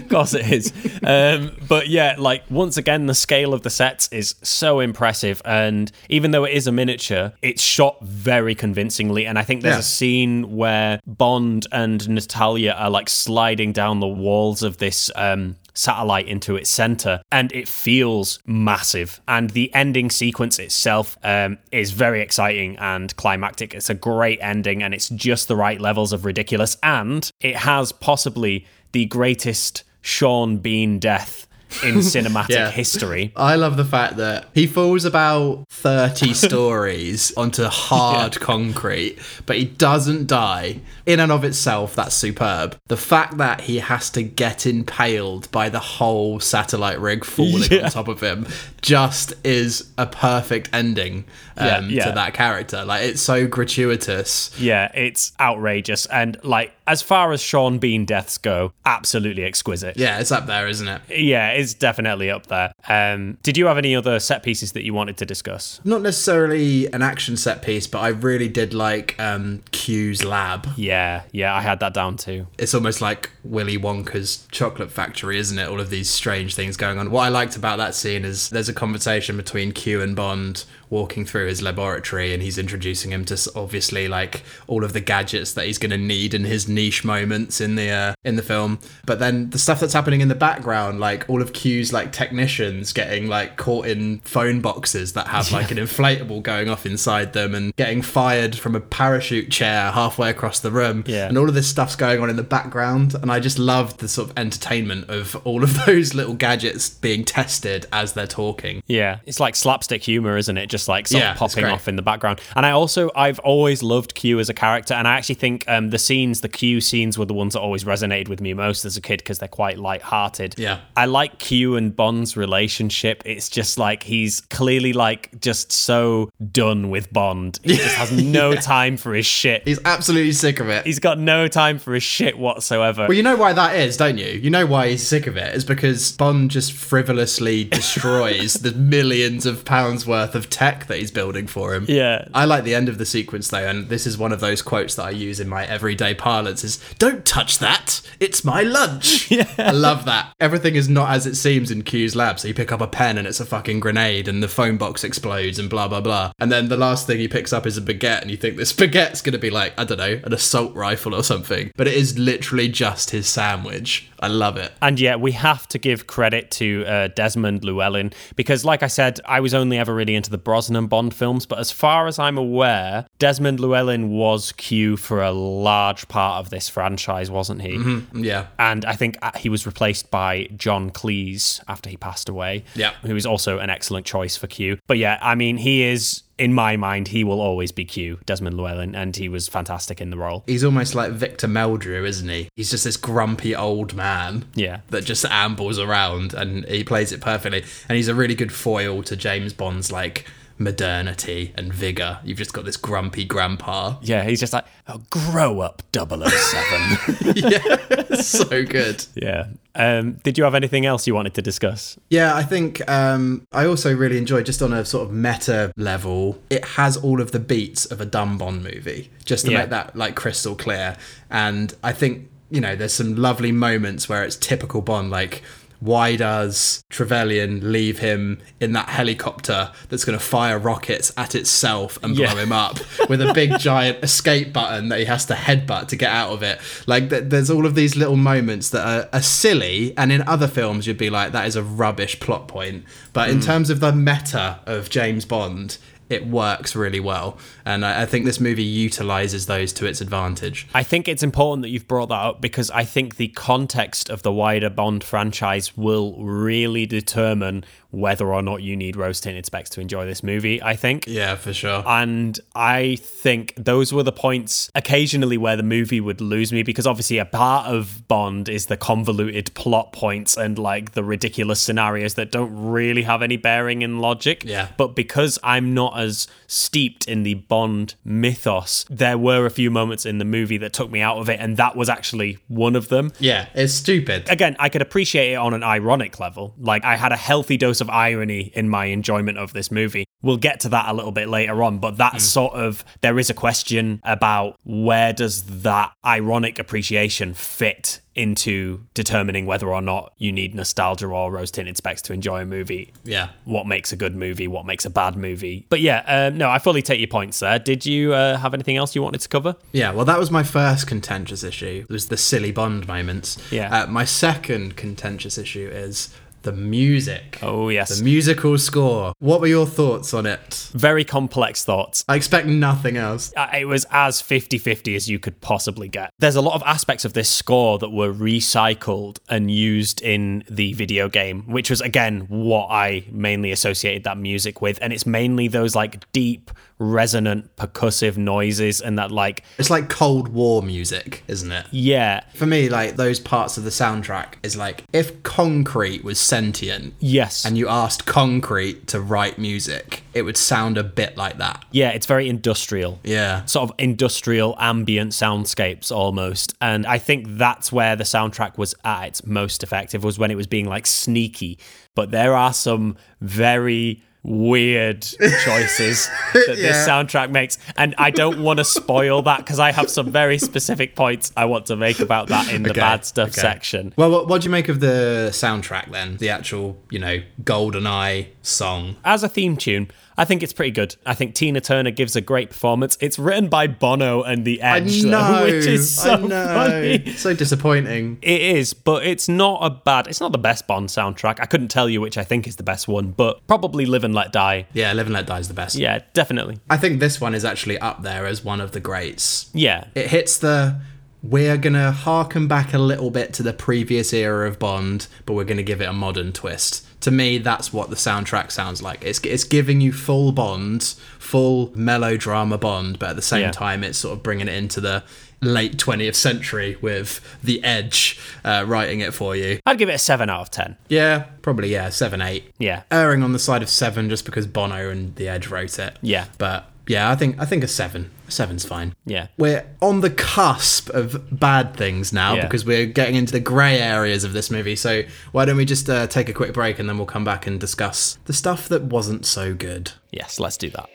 course, 0.09 0.33
it 0.33 0.51
is. 0.51 0.73
Um, 1.03 1.55
but 1.67 1.87
yeah, 1.87 2.15
like 2.17 2.43
once 2.49 2.77
again, 2.77 3.05
the 3.05 3.13
scale 3.13 3.53
of 3.53 3.61
the 3.63 3.69
sets 3.69 4.07
is 4.11 4.35
so 4.41 4.79
impressive, 4.79 5.41
and 5.45 5.91
even 6.09 6.31
though 6.31 6.45
it 6.45 6.53
is 6.53 6.67
a 6.67 6.71
miniature, 6.71 7.33
it's 7.41 7.61
shot 7.61 8.01
very 8.03 8.55
convincingly. 8.55 9.25
And 9.25 9.37
I 9.37 9.43
think 9.43 9.61
there's 9.61 9.75
Yeah. 9.75 9.79
a 9.79 9.83
scene 9.83 10.55
where 10.55 10.99
Bond 11.05 11.67
and 11.71 12.07
Natalia 12.09 12.75
are 12.77 12.89
like 12.89 13.09
sliding 13.09 13.71
down 13.71 13.99
the 13.99 14.07
walls 14.07 14.63
of 14.63 14.77
this. 14.77 15.11
Um, 15.15 15.55
satellite 15.73 16.27
into 16.27 16.55
its 16.55 16.69
center 16.69 17.21
and 17.31 17.51
it 17.51 17.67
feels 17.67 18.39
massive 18.45 19.19
and 19.27 19.49
the 19.51 19.73
ending 19.73 20.09
sequence 20.09 20.59
itself 20.59 21.17
um, 21.23 21.57
is 21.71 21.91
very 21.91 22.21
exciting 22.21 22.75
and 22.77 23.15
climactic 23.15 23.73
it's 23.73 23.89
a 23.89 23.93
great 23.95 24.39
ending 24.41 24.83
and 24.83 24.93
it's 24.93 25.09
just 25.09 25.47
the 25.47 25.55
right 25.55 25.81
levels 25.81 26.13
of 26.13 26.25
ridiculous 26.25 26.77
and 26.83 27.31
it 27.41 27.55
has 27.55 27.91
possibly 27.91 28.65
the 28.91 29.05
greatest 29.05 29.83
sean 30.01 30.57
bean 30.57 30.99
death 30.99 31.47
in 31.83 31.95
cinematic 32.13 32.49
Yeah. 32.49 32.69
history 32.69 33.31
I 33.35 33.55
love 33.55 33.77
the 33.77 33.85
fact 33.85 34.17
that 34.17 34.45
he 34.53 34.67
falls 34.67 35.05
about 35.05 35.65
30 35.69 36.33
stories 36.35 37.33
onto 37.35 37.63
hard 37.63 38.39
concrete, 38.39 39.17
but 39.47 39.57
he 39.57 39.65
doesn't 39.65 40.27
die. 40.27 40.81
In 41.05 41.19
and 41.19 41.31
of 41.31 41.43
itself, 41.43 41.95
that's 41.95 42.15
superb. 42.15 42.77
The 42.87 42.97
fact 42.97 43.37
that 43.37 43.61
he 43.61 43.79
has 43.79 44.09
to 44.11 44.23
get 44.23 44.65
impaled 44.65 45.51
by 45.51 45.69
the 45.69 45.79
whole 45.79 46.39
satellite 46.39 46.99
rig 47.01 47.25
falling 47.25 47.63
Yeah. 47.71 47.85
on 47.85 47.91
top 47.91 48.07
of 48.07 48.21
him 48.21 48.47
just 48.81 49.33
is 49.45 49.89
a 49.97 50.05
perfect 50.05 50.69
ending 50.73 51.25
um, 51.57 51.67
Yeah, 51.67 51.79
yeah. 51.89 52.05
to 52.05 52.11
that 52.13 52.33
character. 52.33 52.85
Like, 52.85 53.03
it's 53.03 53.21
so 53.21 53.47
gratuitous. 53.47 54.51
yeah 54.59 54.91
it's 54.93 55.31
outrageous 55.39 56.05
and 56.07 56.37
like 56.43 56.73
as 56.85 57.01
far 57.01 57.31
as 57.31 57.41
sean 57.41 57.77
bean 57.79 58.03
deaths 58.05 58.37
go 58.37 58.73
absolutely 58.85 59.43
exquisite 59.43 59.95
Yeah, 59.97 60.19
it's 60.19 60.31
up 60.31 60.47
there, 60.47 60.67
isn't 60.67 60.87
it? 60.87 61.01
yeah 61.09 61.49
it's 61.51 61.73
definitely 61.73 62.29
up 62.29 62.47
there 62.47 62.73
um, 62.87 63.37
did 63.43 63.57
you 63.57 63.65
have 63.67 63.77
any 63.77 63.95
other 63.95 64.19
set 64.19 64.43
pieces 64.43 64.71
that 64.73 64.83
you 64.83 64.93
wanted 64.93 65.17
to 65.17 65.25
discuss 65.25 65.79
Not 65.83 66.01
necessarily 66.01 66.91
an 66.93 67.01
action 67.01 67.37
set 67.37 67.61
piece, 67.61 67.87
but 67.87 67.99
I 67.99 68.09
really 68.09 68.47
did 68.49 68.73
like 68.73 69.19
um, 69.19 69.63
Q's 69.71 70.23
lab. 70.23 70.67
yeah 70.77 70.92
yeah 70.93 71.23
yeah, 71.31 71.55
i 71.55 71.61
had 71.61 71.79
that 71.79 71.93
down 71.93 72.17
too 72.17 72.47
it's 72.57 72.73
almost 72.73 73.01
like 73.01 73.31
Willy 73.43 73.77
Wonka's 73.77 74.47
chocolate 74.51 74.91
factory, 74.91 75.37
isn't 75.37 75.57
it? 75.59 75.67
All 75.67 75.81
of 75.81 75.89
these 75.89 76.09
strange 76.09 76.55
things 76.55 76.77
going 76.77 76.97
on. 76.97 77.11
What 77.11 77.23
I 77.23 77.29
liked 77.29 77.55
about 77.55 77.77
that 77.77 77.93
scene 77.93 78.23
is 78.23 78.49
there's 78.49 78.69
a 78.69 78.73
conversation 78.73 79.35
between 79.37 79.71
Q 79.73 80.01
and 80.01 80.15
Bond 80.15 80.65
walking 80.93 81.25
through 81.25 81.47
his 81.47 81.61
laboratory, 81.61 82.33
and 82.33 82.41
he's 82.41 82.57
introducing 82.57 83.11
him 83.11 83.25
to 83.25 83.37
obviously 83.55 84.07
like 84.07 84.43
all 84.67 84.83
of 84.83 84.93
the 84.93 84.99
gadgets 85.01 85.51
that 85.53 85.65
he's 85.65 85.77
going 85.77 85.89
to 85.91 85.97
need 85.97 86.33
in 86.33 86.45
his 86.45 86.67
niche 86.69 87.03
moments 87.03 87.59
in 87.59 87.75
the 87.75 87.89
uh, 87.89 88.13
in 88.23 88.35
the 88.37 88.41
film. 88.43 88.79
But 89.05 89.19
then 89.19 89.49
the 89.49 89.59
stuff 89.59 89.79
that's 89.79 89.93
happening 89.93 90.21
in 90.21 90.27
the 90.29 90.35
background, 90.49 90.99
like 90.99 91.29
all 91.29 91.41
of 91.41 91.51
Q's 91.53 91.91
like 91.91 92.11
technicians 92.11 92.93
getting 92.93 93.27
like 93.27 93.57
caught 93.57 93.87
in 93.87 94.19
phone 94.19 94.61
boxes 94.61 95.13
that 95.13 95.27
have 95.27 95.51
like 95.51 95.71
an 95.71 95.77
inflatable 95.77 96.41
going 96.43 96.69
off 96.69 96.85
inside 96.85 97.33
them, 97.33 97.53
and 97.55 97.75
getting 97.75 98.01
fired 98.01 98.55
from 98.55 98.75
a 98.75 98.79
parachute 98.79 99.49
chair 99.51 99.91
halfway 99.91 100.29
across 100.29 100.59
the 100.59 100.71
room, 100.71 101.03
Yeah. 101.07 101.27
and 101.27 101.37
all 101.37 101.49
of 101.49 101.55
this 101.55 101.67
stuff's 101.67 101.95
going 101.95 102.21
on 102.21 102.29
in 102.29 102.35
the 102.35 102.43
background 102.43 103.15
and 103.21 103.31
i 103.31 103.39
just 103.39 103.57
love 103.57 103.97
the 103.97 104.07
sort 104.07 104.29
of 104.29 104.37
entertainment 104.37 105.09
of 105.09 105.35
all 105.43 105.63
of 105.63 105.85
those 105.85 106.13
little 106.13 106.33
gadgets 106.33 106.89
being 106.89 107.23
tested 107.25 107.85
as 107.91 108.13
they're 108.13 108.27
talking 108.27 108.83
Yeah, 108.87 109.19
it's 109.25 109.39
like 109.39 109.55
slapstick 109.55 110.03
humor, 110.03 110.37
isn't 110.37 110.57
it? 110.57 110.67
Just 110.67 110.82
like 110.87 111.07
sort 111.07 111.21
Yeah, 111.23 111.31
of 111.31 111.37
popping 111.37 111.65
off 111.65 111.87
in 111.87 111.95
the 111.95 112.01
background. 112.01 112.41
And 112.55 112.65
I 112.65 112.71
also, 112.71 113.11
I've 113.15 113.39
always 113.39 113.81
loved 113.83 114.15
Q 114.15 114.39
as 114.39 114.49
a 114.49 114.53
character, 114.53 114.93
and 114.93 115.07
I 115.07 115.13
actually 115.15 115.35
think 115.35 115.63
um, 115.67 115.89
the 115.89 115.99
scenes, 115.99 116.41
the 116.41 116.49
Q 116.49 116.81
scenes, 116.81 117.17
were 117.17 117.25
the 117.25 117.33
ones 117.33 117.53
that 117.53 117.59
always 117.61 117.83
resonated 117.83 118.27
with 118.27 118.41
me 118.41 118.53
most 118.53 118.85
as 118.85 118.97
a 118.97 119.01
kid 119.01 119.17
because 119.19 119.39
they're 119.39 119.47
quite 119.47 119.77
light-hearted. 119.77 120.55
Yeah. 120.57 120.79
I 120.95 121.05
like 121.05 121.39
Q 121.39 121.75
and 121.75 121.95
Bond's 121.95 122.35
relationship. 122.37 123.21
It's 123.25 123.49
just 123.49 123.77
like 123.77 124.03
he's 124.03 124.41
clearly 124.41 124.93
like 124.93 125.39
just 125.41 125.71
so 125.71 126.29
done 126.51 126.89
with 126.89 127.11
Bond. 127.11 127.59
He 127.63 127.75
just 127.77 127.95
has 127.95 128.11
no 128.23 128.55
time 128.55 128.97
for 128.97 129.13
his 129.13 129.25
shit. 129.25 129.63
he's 129.65 129.79
absolutely 129.85 130.31
sick 130.31 130.59
of 130.59 130.69
it 130.69 130.85
He's 130.85 130.99
got 130.99 131.17
no 131.19 131.47
time 131.47 131.79
for 131.79 131.93
his 131.93 132.03
shit 132.03 132.37
whatsoever. 132.37 133.03
well 133.07 133.13
you 133.13 133.23
know 133.23 133.35
why 133.35 133.53
that 133.53 133.75
is 133.75 133.97
don't 133.97 134.17
you 134.17 134.25
you 134.27 134.49
know 134.49 134.65
why 134.65 134.89
he's 134.89 135.05
sick 135.07 135.27
of 135.27 135.37
it 135.37 135.53
is 135.55 135.65
because 135.65 136.11
bond 136.13 136.51
just 136.51 136.71
frivolously 136.73 137.63
destroys 137.65 138.53
the 138.61 138.71
millions 138.71 139.45
of 139.45 139.65
pounds 139.65 140.05
worth 140.07 140.35
of 140.35 140.49
tech 140.49 140.72
that 140.87 140.97
he's 140.97 141.11
building 141.11 141.47
for 141.47 141.73
him 141.73 141.85
yeah. 141.87 142.27
I 142.33 142.45
like 142.45 142.63
the 142.63 142.75
end 142.75 142.89
of 142.89 142.97
the 142.97 143.05
sequence 143.05 143.49
though, 143.49 143.67
and 143.67 143.89
this 143.89 144.07
is 144.07 144.17
one 144.17 144.31
of 144.31 144.39
those 144.39 144.61
quotes 144.61 144.95
that 144.95 145.05
I 145.05 145.09
use 145.11 145.39
in 145.39 145.47
my 145.47 145.65
everyday 145.65 146.13
parlance 146.13 146.63
is 146.63 146.79
don't 146.97 147.25
touch 147.25 147.59
that. 147.59 148.01
It's 148.19 148.43
my 148.43 148.61
lunch. 148.61 149.31
Yeah. 149.33 149.49
I 149.57 149.71
love 149.71 150.05
that. 150.05 150.35
Everything 150.39 150.75
is 150.75 150.87
not 150.87 151.09
as 151.09 151.25
it 151.25 151.33
seems 151.35 151.71
in 151.71 151.81
Q's 151.81 152.15
lab. 152.15 152.39
So 152.39 152.47
you 152.47 152.53
pick 152.53 152.71
up 152.71 152.81
a 152.81 152.87
pen 152.87 153.17
and 153.17 153.25
it's 153.25 153.39
a 153.39 153.45
fucking 153.45 153.79
grenade 153.79 154.27
and 154.27 154.43
the 154.43 154.47
phone 154.47 154.77
box 154.77 155.03
explodes 155.03 155.57
and 155.57 155.71
blah 155.71 155.87
blah 155.87 156.01
blah. 156.01 156.33
And 156.37 156.51
then 156.51 156.69
the 156.69 156.77
last 156.77 157.07
thing 157.07 157.17
he 157.17 157.27
picks 157.27 157.51
up 157.51 157.65
is 157.65 157.77
a 157.77 157.81
baguette 157.81 158.21
and 158.21 158.29
you 158.29 158.37
think 158.37 158.57
this 158.57 158.73
baguette's 158.83 159.21
gonna 159.21 159.39
be 159.39 159.49
like, 159.49 159.73
I 159.75 159.85
don't 159.85 159.97
know, 159.97 160.19
an 160.23 160.33
assault 160.33 160.75
rifle 160.75 161.15
or 161.15 161.23
something. 161.23 161.71
But 161.75 161.87
it 161.87 161.95
is 161.95 162.19
literally 162.19 162.67
just 162.67 163.09
his 163.09 163.27
sandwich. 163.27 164.11
I 164.23 164.27
love 164.27 164.55
it. 164.55 164.71
And 164.81 164.99
yeah, 164.99 165.17
we 165.17 165.33
have 165.33 165.67
to 165.67 165.77
give 165.77 166.07
credit 166.07 166.49
to 166.51 166.85
uh, 166.85 167.07
Desmond 167.09 167.63
Llewellyn 167.65 168.13
because, 168.35 168.63
like 168.63 168.81
I 168.81 168.87
said, 168.87 169.19
I 169.25 169.41
was 169.41 169.53
only 169.53 169.77
ever 169.77 169.93
really 169.93 170.15
into 170.15 170.31
the 170.31 170.37
Brosnan 170.37 170.87
Bond 170.87 171.13
films. 171.13 171.45
But 171.45 171.59
as 171.59 171.71
far 171.71 172.07
as 172.07 172.17
I'm 172.17 172.37
aware, 172.37 173.05
Desmond 173.19 173.59
Llewellyn 173.59 174.09
was 174.09 174.53
Q 174.53 174.95
for 174.95 175.21
a 175.21 175.31
large 175.31 176.07
part 176.07 176.39
of 176.39 176.49
this 176.49 176.69
franchise, 176.69 177.29
wasn't 177.29 177.61
he? 177.61 178.01
Yeah. 178.13 178.47
And 178.57 178.85
I 178.85 178.93
think 178.93 179.17
uh, 179.21 179.31
he 179.37 179.49
was 179.49 179.65
replaced 179.65 180.09
by 180.09 180.47
John 180.55 180.89
Cleese 180.89 181.61
after 181.67 181.89
he 181.89 181.97
passed 181.97 182.29
away. 182.29 182.63
Yeah. 182.75 182.93
Who 183.01 183.15
is 183.15 183.25
also 183.25 183.59
an 183.59 183.69
excellent 183.69 184.05
choice 184.05 184.37
for 184.37 184.47
Q. 184.47 184.79
But 184.87 184.97
yeah, 184.97 185.19
I 185.21 185.35
mean, 185.35 185.57
he 185.57 185.83
is, 185.83 186.22
in 186.37 186.53
my 186.53 186.75
mind, 186.77 187.09
he 187.09 187.23
will 187.23 187.39
always 187.41 187.71
be 187.71 187.85
Q, 187.85 188.19
Desmond 188.25 188.57
Llewellyn, 188.57 188.95
and 188.95 189.15
he 189.15 189.29
was 189.29 189.47
fantastic 189.47 190.01
in 190.01 190.09
the 190.09 190.17
role. 190.17 190.43
He's 190.47 190.63
almost 190.63 190.95
like 190.95 191.11
Victor 191.11 191.47
Meldrew, 191.47 192.07
isn't 192.07 192.27
he? 192.27 192.49
He's 192.55 192.71
just 192.71 192.83
this 192.83 192.97
grumpy 192.97 193.55
old 193.55 193.93
man. 193.93 194.45
Yeah. 194.55 194.81
that 194.89 195.05
just 195.05 195.25
ambles 195.25 195.79
around 195.79 196.33
and 196.33 196.65
he 196.65 196.83
plays 196.83 197.11
it 197.11 197.21
perfectly. 197.21 197.63
And 197.87 197.95
he's 197.95 198.07
a 198.07 198.15
really 198.15 198.35
good 198.35 198.51
foil 198.51 199.03
to 199.03 199.15
James 199.15 199.53
Bond's 199.53 199.91
like 199.91 200.25
modernity 200.63 201.53
and 201.55 201.73
vigor. 201.73 202.19
You've 202.23 202.37
just 202.37 202.53
got 202.53 202.65
this 202.65 202.77
grumpy 202.77 203.25
grandpa. 203.25 203.97
Yeah, 204.01 204.23
he's 204.23 204.39
just 204.39 204.53
like, 204.53 204.65
oh, 204.87 205.01
grow 205.09 205.59
up, 205.59 205.83
007. 205.93 207.33
yeah, 207.35 208.15
so 208.15 208.63
good. 208.65 209.05
Yeah. 209.15 209.47
Um, 209.75 210.13
did 210.23 210.37
you 210.37 210.43
have 210.43 210.55
anything 210.55 210.85
else 210.85 211.07
you 211.07 211.15
wanted 211.15 211.33
to 211.35 211.41
discuss? 211.41 211.97
Yeah, 212.09 212.35
I 212.35 212.43
think 212.43 212.87
um, 212.89 213.45
I 213.51 213.65
also 213.65 213.95
really 213.95 214.17
enjoy 214.17 214.43
just 214.43 214.61
on 214.61 214.71
a 214.73 214.85
sort 214.85 215.07
of 215.07 215.13
meta 215.13 215.73
level. 215.77 216.39
It 216.49 216.63
has 216.65 216.95
all 216.97 217.21
of 217.21 217.31
the 217.31 217.39
beats 217.39 217.85
of 217.85 217.99
a 217.99 218.05
dumb 218.05 218.37
Bond 218.37 218.63
movie, 218.63 219.11
just 219.25 219.45
to 219.45 219.51
Yeah. 219.51 219.59
make 219.59 219.69
that 219.71 219.95
like 219.95 220.15
crystal 220.15 220.55
clear. 220.55 220.95
And 221.29 221.73
I 221.83 221.91
think 221.91 222.29
you 222.51 222.61
know 222.61 222.75
there's 222.75 222.93
some 222.93 223.15
lovely 223.15 223.51
moments 223.51 224.07
where 224.07 224.23
it's 224.23 224.35
typical 224.35 224.81
Bond, 224.81 225.09
like. 225.11 225.41
Why 225.83 226.15
does 226.15 226.85
Trevelyan 226.89 227.73
leave 227.73 227.99
him 227.99 228.39
in 228.61 228.71
that 228.71 228.87
helicopter 228.87 229.71
that's 229.89 230.05
going 230.05 230.17
to 230.17 230.23
fire 230.23 230.57
rockets 230.57 231.11
at 231.17 231.35
itself 231.35 231.99
and 232.01 232.15
blow 232.15 232.23
Yeah. 232.23 232.35
him 232.35 232.53
up 232.53 232.79
with 233.09 233.21
a 233.21 233.33
big 233.33 233.59
giant 233.59 234.01
escape 234.01 234.53
button 234.53 234.87
that 234.87 234.99
he 234.99 235.05
has 235.05 235.25
to 235.25 235.33
headbutt 235.33 235.89
to 235.89 235.97
get 235.97 236.09
out 236.09 236.31
of 236.31 236.41
it? 236.41 236.61
Like, 236.87 237.09
th- 237.09 237.25
there's 237.25 237.49
all 237.49 237.65
of 237.65 237.75
these 237.75 237.97
little 237.97 238.15
moments 238.15 238.69
that 238.69 238.87
are, 238.87 239.09
are 239.11 239.21
silly, 239.21 239.93
and 239.97 240.09
in 240.09 240.21
other 240.21 240.47
films, 240.47 240.87
you'd 240.87 240.97
be 240.97 241.09
like, 241.09 241.33
that 241.33 241.47
is 241.47 241.57
a 241.57 241.63
rubbish 241.63 242.17
plot 242.21 242.47
point. 242.47 242.85
But 243.11 243.29
in 243.29 243.37
hmm. 243.37 243.43
terms 243.43 243.69
of 243.69 243.81
the 243.81 243.91
meta 243.91 244.61
of 244.65 244.89
James 244.89 245.25
Bond, 245.25 245.77
it 246.13 246.27
works 246.27 246.75
really 246.75 246.99
well. 246.99 247.37
And 247.65 247.85
I, 247.85 248.03
I 248.03 248.05
think 248.05 248.25
this 248.25 248.39
movie 248.39 248.63
utilizes 248.63 249.45
those 249.47 249.73
to 249.73 249.85
its 249.85 250.01
advantage. 250.01 250.67
I 250.73 250.83
think 250.83 251.07
it's 251.07 251.23
important 251.23 251.63
that 251.63 251.69
you've 251.69 251.87
brought 251.87 252.09
that 252.09 252.15
up 252.15 252.41
because 252.41 252.71
I 252.71 252.85
think 252.85 253.15
the 253.17 253.29
context 253.29 254.09
of 254.09 254.23
the 254.23 254.31
wider 254.31 254.69
Bond 254.69 255.03
franchise 255.03 255.75
will 255.75 256.15
really 256.23 256.85
determine 256.85 257.65
whether 257.93 258.33
or 258.33 258.41
not 258.41 258.63
you 258.63 258.75
need 258.75 258.95
rose 258.95 259.21
tinted 259.21 259.45
specs 259.45 259.69
to 259.69 259.79
enjoy 259.79 260.05
this 260.05 260.23
movie, 260.23 260.61
I 260.61 260.75
think. 260.75 261.05
Yeah, 261.07 261.35
for 261.35 261.53
sure. 261.53 261.83
And 261.85 262.39
I 262.55 262.97
think 262.99 263.53
those 263.55 263.93
were 263.93 264.01
the 264.01 264.11
points 264.11 264.71
occasionally 264.73 265.37
where 265.37 265.55
the 265.55 265.63
movie 265.63 266.01
would 266.01 266.19
lose 266.19 266.51
me 266.51 266.63
because 266.63 266.87
obviously 266.87 267.19
a 267.19 267.25
part 267.25 267.67
of 267.67 268.07
Bond 268.07 268.49
is 268.49 268.65
the 268.65 268.77
convoluted 268.77 269.53
plot 269.53 269.93
points 269.93 270.35
and 270.35 270.57
like 270.57 270.93
the 270.93 271.03
ridiculous 271.03 271.61
scenarios 271.61 272.15
that 272.15 272.31
don't 272.31 272.71
really 272.71 273.03
have 273.03 273.21
any 273.21 273.37
bearing 273.37 273.83
in 273.83 273.99
logic. 273.99 274.43
Yeah. 274.43 274.69
But 274.75 274.95
because 274.95 275.37
I'm 275.43 275.75
not 275.75 275.99
as 275.99 276.27
steeped 276.47 277.07
in 277.07 277.21
the 277.21 277.35
Bond 277.35 277.93
mythos, 278.03 278.85
there 278.89 279.17
were 279.19 279.45
a 279.45 279.51
few 279.51 279.69
moments 279.69 280.05
in 280.05 280.17
the 280.17 280.25
movie 280.25 280.57
that 280.57 280.73
took 280.73 280.89
me 280.89 281.01
out 281.01 281.17
of 281.17 281.29
it, 281.29 281.39
and 281.39 281.57
that 281.57 281.75
was 281.75 281.89
actually 281.89 282.39
one 282.47 282.75
of 282.75 282.89
them 282.89 283.11
yeah, 283.19 283.47
it's 283.53 283.73
stupid. 283.73 284.29
again, 284.29 284.55
I 284.59 284.69
could 284.69 284.81
appreciate 284.81 285.33
it 285.33 285.35
on 285.35 285.53
an 285.53 285.63
ironic 285.63 286.19
level. 286.19 286.55
Like 286.57 286.83
I 286.83 286.95
had 286.95 287.11
a 287.11 287.17
healthy 287.17 287.57
dose 287.57 287.81
of 287.83 287.89
irony 287.89 288.51
in 288.55 288.67
my 288.67 288.85
enjoyment 288.85 289.37
of 289.37 289.53
this 289.53 289.71
movie. 289.71 290.05
We'll 290.23 290.37
get 290.37 290.61
to 290.61 290.69
that 290.69 290.87
a 290.87 290.93
little 290.93 291.11
bit 291.11 291.29
later 291.29 291.61
on, 291.61 291.79
but 291.79 291.97
that's 291.97 292.23
sort 292.23 292.53
of 292.53 292.83
there 293.01 293.19
is 293.19 293.29
a 293.29 293.33
question 293.33 293.99
about 294.03 294.57
where 294.63 295.13
does 295.13 295.61
that 295.61 295.91
ironic 296.03 296.57
appreciation 296.57 297.33
fit 297.33 297.99
into 298.15 298.81
determining 298.93 299.45
whether 299.45 299.67
or 299.67 299.81
not 299.81 300.13
you 300.17 300.31
need 300.31 300.53
nostalgia 300.53 301.07
or 301.07 301.31
rose 301.31 301.51
tinted 301.51 301.77
specs 301.77 302.01
to 302.03 302.13
enjoy 302.13 302.41
a 302.41 302.45
movie. 302.45 302.93
Yeah. 303.03 303.29
What 303.45 303.65
makes 303.65 303.91
a 303.91 303.95
good 303.95 304.15
movie? 304.15 304.47
What 304.47 304.65
makes 304.65 304.85
a 304.85 304.89
bad 304.89 305.15
movie? 305.15 305.65
But 305.69 305.81
yeah, 305.81 306.03
um, 306.07 306.37
no, 306.37 306.49
I 306.49 306.59
fully 306.59 306.81
take 306.81 306.99
your 306.99 307.07
points 307.07 307.39
there. 307.39 307.57
Did 307.59 307.85
you 307.85 308.13
uh, 308.13 308.37
have 308.37 308.53
anything 308.53 308.77
else 308.77 308.95
you 308.95 309.01
wanted 309.01 309.21
to 309.21 309.29
cover? 309.29 309.55
Yeah, 309.71 309.91
well, 309.91 310.05
that 310.05 310.19
was 310.19 310.29
my 310.29 310.43
first 310.43 310.87
contentious 310.87 311.43
issue. 311.43 311.85
Was 311.89 312.09
the 312.09 312.17
silly 312.17 312.51
Bond 312.51 312.87
moments. 312.87 313.37
Yeah. 313.51 313.83
Uh, 313.83 313.87
my 313.87 314.05
second 314.05 314.75
contentious 314.75 315.37
issue 315.37 315.69
is 315.71 316.13
the 316.43 316.51
music. 316.53 317.39
Oh 317.41 317.69
yes, 317.69 317.97
The 317.97 318.03
musical 318.03 318.57
score. 318.57 319.13
What 319.19 319.41
were 319.41 319.47
your 319.47 319.65
thoughts 319.65 320.13
on 320.13 320.25
it? 320.25 320.69
very 320.73 321.03
complex 321.03 321.63
thoughts. 321.65 322.03
I 322.07 322.15
expect 322.15 322.47
nothing 322.47 322.97
else. 322.97 323.33
Uh, 323.35 323.47
it 323.57 323.65
was 323.65 323.85
as 323.91 324.21
50 324.21 324.57
50 324.57 324.95
as 324.95 325.09
you 325.09 325.19
could 325.19 325.39
possibly 325.41 325.87
get. 325.87 326.09
There's 326.19 326.35
a 326.35 326.41
lot 326.41 326.55
of 326.55 326.63
aspects 326.63 327.05
of 327.05 327.13
this 327.13 327.29
score 327.29 327.77
that 327.79 327.89
were 327.89 328.11
recycled 328.13 329.17
and 329.29 329.49
used 329.49 330.01
in 330.01 330.43
the 330.49 330.73
video 330.73 331.09
game, 331.09 331.43
which 331.47 331.69
was, 331.69 331.81
again, 331.81 332.21
what 332.29 332.67
I 332.69 333.05
mainly 333.11 333.51
associated 333.51 334.03
that 334.03 334.17
music 334.17 334.61
with. 334.61 334.77
And 334.81 334.91
it's 334.93 335.05
mainly 335.05 335.47
those 335.47 335.75
like 335.75 336.09
deep, 336.11 336.51
resonant, 336.77 337.55
percussive 337.55 338.17
noises 338.17 338.81
and 338.81 338.97
that, 338.99 339.11
like, 339.11 339.43
It's 339.57 339.69
like 339.69 339.89
Cold 339.89 340.27
War 340.29 340.61
music, 340.61 341.23
isn't 341.27 341.51
it? 341.51 341.65
yeah, 341.71 342.21
For 342.35 342.45
me, 342.45 342.69
like 342.69 342.95
those 342.97 343.19
parts 343.19 343.57
of 343.57 343.63
the 343.63 343.69
soundtrack 343.69 344.33
is 344.43 344.57
like 344.57 344.83
if 344.93 345.23
concrete 345.23 346.03
was 346.03 346.19
sentient 346.33 346.93
yes. 346.99 347.45
and 347.45 347.57
you 347.57 347.67
asked 347.67 348.05
concrete 348.05 348.87
to 348.87 348.99
write 348.99 349.37
music, 349.37 350.03
it 350.13 350.23
would 350.23 350.37
sound 350.37 350.77
a 350.77 350.83
bit 350.83 351.17
like 351.17 351.37
that. 351.37 351.63
yeah, 351.71 351.89
it's 351.89 352.05
very 352.05 352.27
industrial. 352.27 352.99
Yeah. 353.03 353.45
sort 353.45 353.69
of 353.69 353.75
industrial 353.77 354.55
ambient 354.59 355.11
soundscapes 355.11 355.91
almost 355.91 356.53
and 356.61 356.85
i 356.85 356.97
think 356.97 357.25
that's 357.37 357.71
where 357.71 357.95
the 357.95 358.03
soundtrack 358.03 358.57
was 358.57 358.75
at 358.83 359.07
its 359.07 359.25
most 359.25 359.63
effective 359.63 360.03
was 360.03 360.17
when 360.17 360.31
it 360.31 360.35
was 360.35 360.47
being 360.47 360.67
like 360.67 360.85
sneaky 360.85 361.57
but 361.95 362.11
there 362.11 362.35
are 362.35 362.53
some 362.53 362.97
very 363.21 364.01
weird 364.23 365.01
choices 365.01 366.09
that 366.33 366.55
this 366.55 366.87
soundtrack 366.87 367.29
makes 367.29 367.57
and 367.75 367.93
i 367.97 368.09
don't 368.09 368.41
want 368.41 368.57
to 368.57 368.63
spoil 368.63 369.21
that 369.21 369.37
because 369.39 369.59
i 369.59 369.69
have 369.71 369.89
some 369.89 370.09
very 370.09 370.37
specific 370.37 370.95
points 370.95 371.33
i 371.35 371.43
want 371.43 371.65
to 371.65 371.75
make 371.75 371.99
about 371.99 372.29
that 372.29 372.47
in 372.51 372.63
the 372.63 372.69
Okay, 372.69 372.79
bad 372.79 373.05
stuff 373.05 373.29
okay. 373.29 373.41
section 373.41 373.93
Well, 373.97 374.09
what, 374.09 374.27
what 374.29 374.41
do 374.41 374.45
you 374.45 374.51
make 374.51 374.69
of 374.69 374.79
the 374.79 375.29
soundtrack 375.31 375.91
then? 375.91 376.17
The 376.17 376.29
actual, 376.29 376.77
you 376.89 376.99
know, 376.99 377.21
GoldenEye 377.43 378.27
song. 378.41 378.95
as 379.03 379.23
a 379.23 379.29
theme 379.29 379.57
tune 379.57 379.91
I 380.17 380.25
think 380.25 380.43
it's 380.43 380.53
pretty 380.53 380.71
good. 380.71 380.95
I 381.05 381.13
think 381.13 381.35
Tina 381.35 381.61
Turner 381.61 381.91
gives 381.91 382.15
a 382.15 382.21
great 382.21 382.49
performance. 382.49 382.97
It's 383.01 383.17
written 383.17 383.49
by 383.49 383.67
Bono 383.67 384.23
and 384.23 384.45
The 384.45 384.61
Edge, 384.61 385.01
though, 385.01 385.09
know, 385.09 385.43
which 385.45 385.65
is 385.65 385.95
so 385.95 386.27
funny. 386.27 387.13
So 387.13 387.33
disappointing. 387.33 388.19
It 388.21 388.41
is, 388.41 388.73
but 388.73 389.05
it's 389.05 389.27
not 389.27 389.59
a 389.63 389.69
bad. 389.69 390.07
It's 390.07 390.21
not 390.21 390.31
the 390.31 390.37
best 390.37 390.67
Bond 390.67 390.89
soundtrack. 390.89 391.39
I 391.39 391.45
couldn't 391.45 391.69
tell 391.69 391.89
you 391.89 392.01
which 392.01 392.17
I 392.17 392.23
think 392.23 392.47
is 392.47 392.57
the 392.57 392.63
best 392.63 392.87
one, 392.87 393.11
but 393.11 393.45
probably 393.47 393.85
Live 393.85 394.03
and 394.03 394.13
Let 394.13 394.31
Die. 394.31 394.67
Yeah, 394.73 394.93
Live 394.93 395.07
and 395.07 395.13
Let 395.13 395.25
Die 395.25 395.39
is 395.39 395.47
the 395.47 395.53
best. 395.53 395.75
Yeah, 395.75 395.99
definitely. 396.13 396.59
I 396.69 396.77
think 396.77 396.99
this 396.99 397.19
one 397.19 397.33
is 397.35 397.45
actually 397.45 397.77
up 397.79 398.03
there 398.03 398.25
as 398.25 398.43
one 398.43 398.61
of 398.61 398.71
the 398.71 398.79
greats. 398.79 399.49
Yeah, 399.53 399.85
It 399.95 400.07
hits 400.07 400.37
the 400.37 400.79
we're 401.23 401.57
gonna 401.57 401.91
harken 401.91 402.47
back 402.49 402.73
a 402.73 402.77
little 402.77 403.09
bit 403.09 403.33
to 403.35 403.43
the 403.43 403.53
previous 403.53 404.11
era 404.13 404.45
of 404.45 404.59
Bond, 404.59 405.07
but 405.25 405.33
we're 405.33 405.45
gonna 405.45 405.63
give 405.63 405.81
it 405.81 405.85
a 405.85 405.93
modern 405.93 406.33
twist 406.33 406.85
to 407.03 407.11
me, 407.11 407.37
that's 407.37 407.73
what 407.73 407.89
the 407.89 407.95
soundtrack 407.95 408.49
sounds 408.49 408.81
like. 408.81 409.03
It's 409.03 409.19
it's 409.19 409.43
giving 409.43 409.81
you 409.81 409.91
full 409.91 410.31
Bond, 410.31 410.83
full 411.19 411.71
melodrama 411.75 412.57
Bond, 412.57 412.97
but 412.97 413.11
at 413.11 413.15
the 413.17 413.21
same 413.21 413.41
yeah. 413.41 413.51
time, 413.51 413.83
it's 413.83 413.97
sort 413.97 414.17
of 414.17 414.23
bringing 414.23 414.47
it 414.47 414.53
into 414.53 414.79
the 414.81 415.03
late 415.41 415.75
20th 415.75 416.15
century 416.15 416.77
with 416.79 417.19
the 417.43 417.61
edge 417.65 418.17
uh, 418.45 418.63
writing 418.65 419.01
it 419.01 419.13
for 419.13 419.35
you. 419.35 419.59
I'd 419.65 419.77
give 419.77 419.89
it 419.89 419.95
a 419.95 419.97
7 419.97 420.29
out 420.29 420.39
of 420.39 420.51
10 420.51 420.77
yeah 420.87 421.25
probably 421.41 421.67
yeah 421.67 421.89
7 421.89 422.21
8 422.21 422.49
yeah. 422.59 422.83
Erring 422.89 423.23
on 423.23 423.33
the 423.33 423.39
side 423.39 423.61
of 423.61 423.67
7 423.67 424.07
just 424.07 424.23
because 424.23 424.47
bono 424.47 424.89
and 424.89 425.13
the 425.17 425.27
edge 425.27 425.47
wrote 425.47 425.77
it. 425.79 425.97
Yeah. 426.01 426.27
But 426.37 426.69
yeah 426.87 427.09
i 427.09 427.15
think 427.15 427.39
i 427.39 427.45
think 427.45 427.63
a 427.63 427.67
7 427.67 428.09
seven's 428.33 428.65
fine. 428.65 428.93
yeah. 429.05 429.27
We're 429.37 429.65
on 429.81 430.01
the 430.01 430.09
cusp 430.09 430.89
of 430.89 431.39
bad 431.39 431.75
things 431.75 432.11
now 432.11 432.33
Yeah. 432.35 432.43
because 432.43 432.65
we're 432.65 432.85
getting 432.85 433.15
into 433.15 433.31
the 433.31 433.39
grey 433.39 433.79
areas 433.79 434.23
of 434.23 434.33
this 434.33 434.49
movie. 434.51 434.75
So 434.75 435.03
why 435.31 435.45
don't 435.45 435.57
we 435.57 435.65
just 435.65 435.89
uh, 435.89 436.07
take 436.07 436.27
a 436.29 436.33
quick 436.33 436.53
break 436.53 436.79
and 436.79 436.87
then 436.89 436.97
we'll 436.97 437.05
come 437.07 437.23
back 437.23 437.47
and 437.47 437.59
discuss 437.59 438.17
the 438.25 438.33
stuff 438.33 438.67
that 438.69 438.83
wasn't 438.83 439.25
so 439.25 439.53
good. 439.53 439.91
Yes, 440.11 440.39
let's 440.39 440.57
do 440.57 440.69
that. 440.71 440.89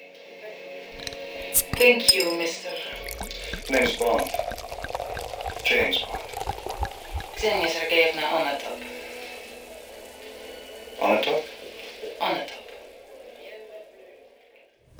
Thank 1.76 2.14
you, 2.14 2.36
mister. 2.38 2.68
Name's 3.70 3.96
Bond. 3.96 4.28
James 5.64 5.98
Bond. 6.02 6.18
Xenia 7.38 7.68
Sergeyevna 7.68 8.22
Onatopp. 8.22 8.82
On 11.00 11.16
the 11.16 11.22
top? 11.22 11.44
Onatopp. 12.20 12.50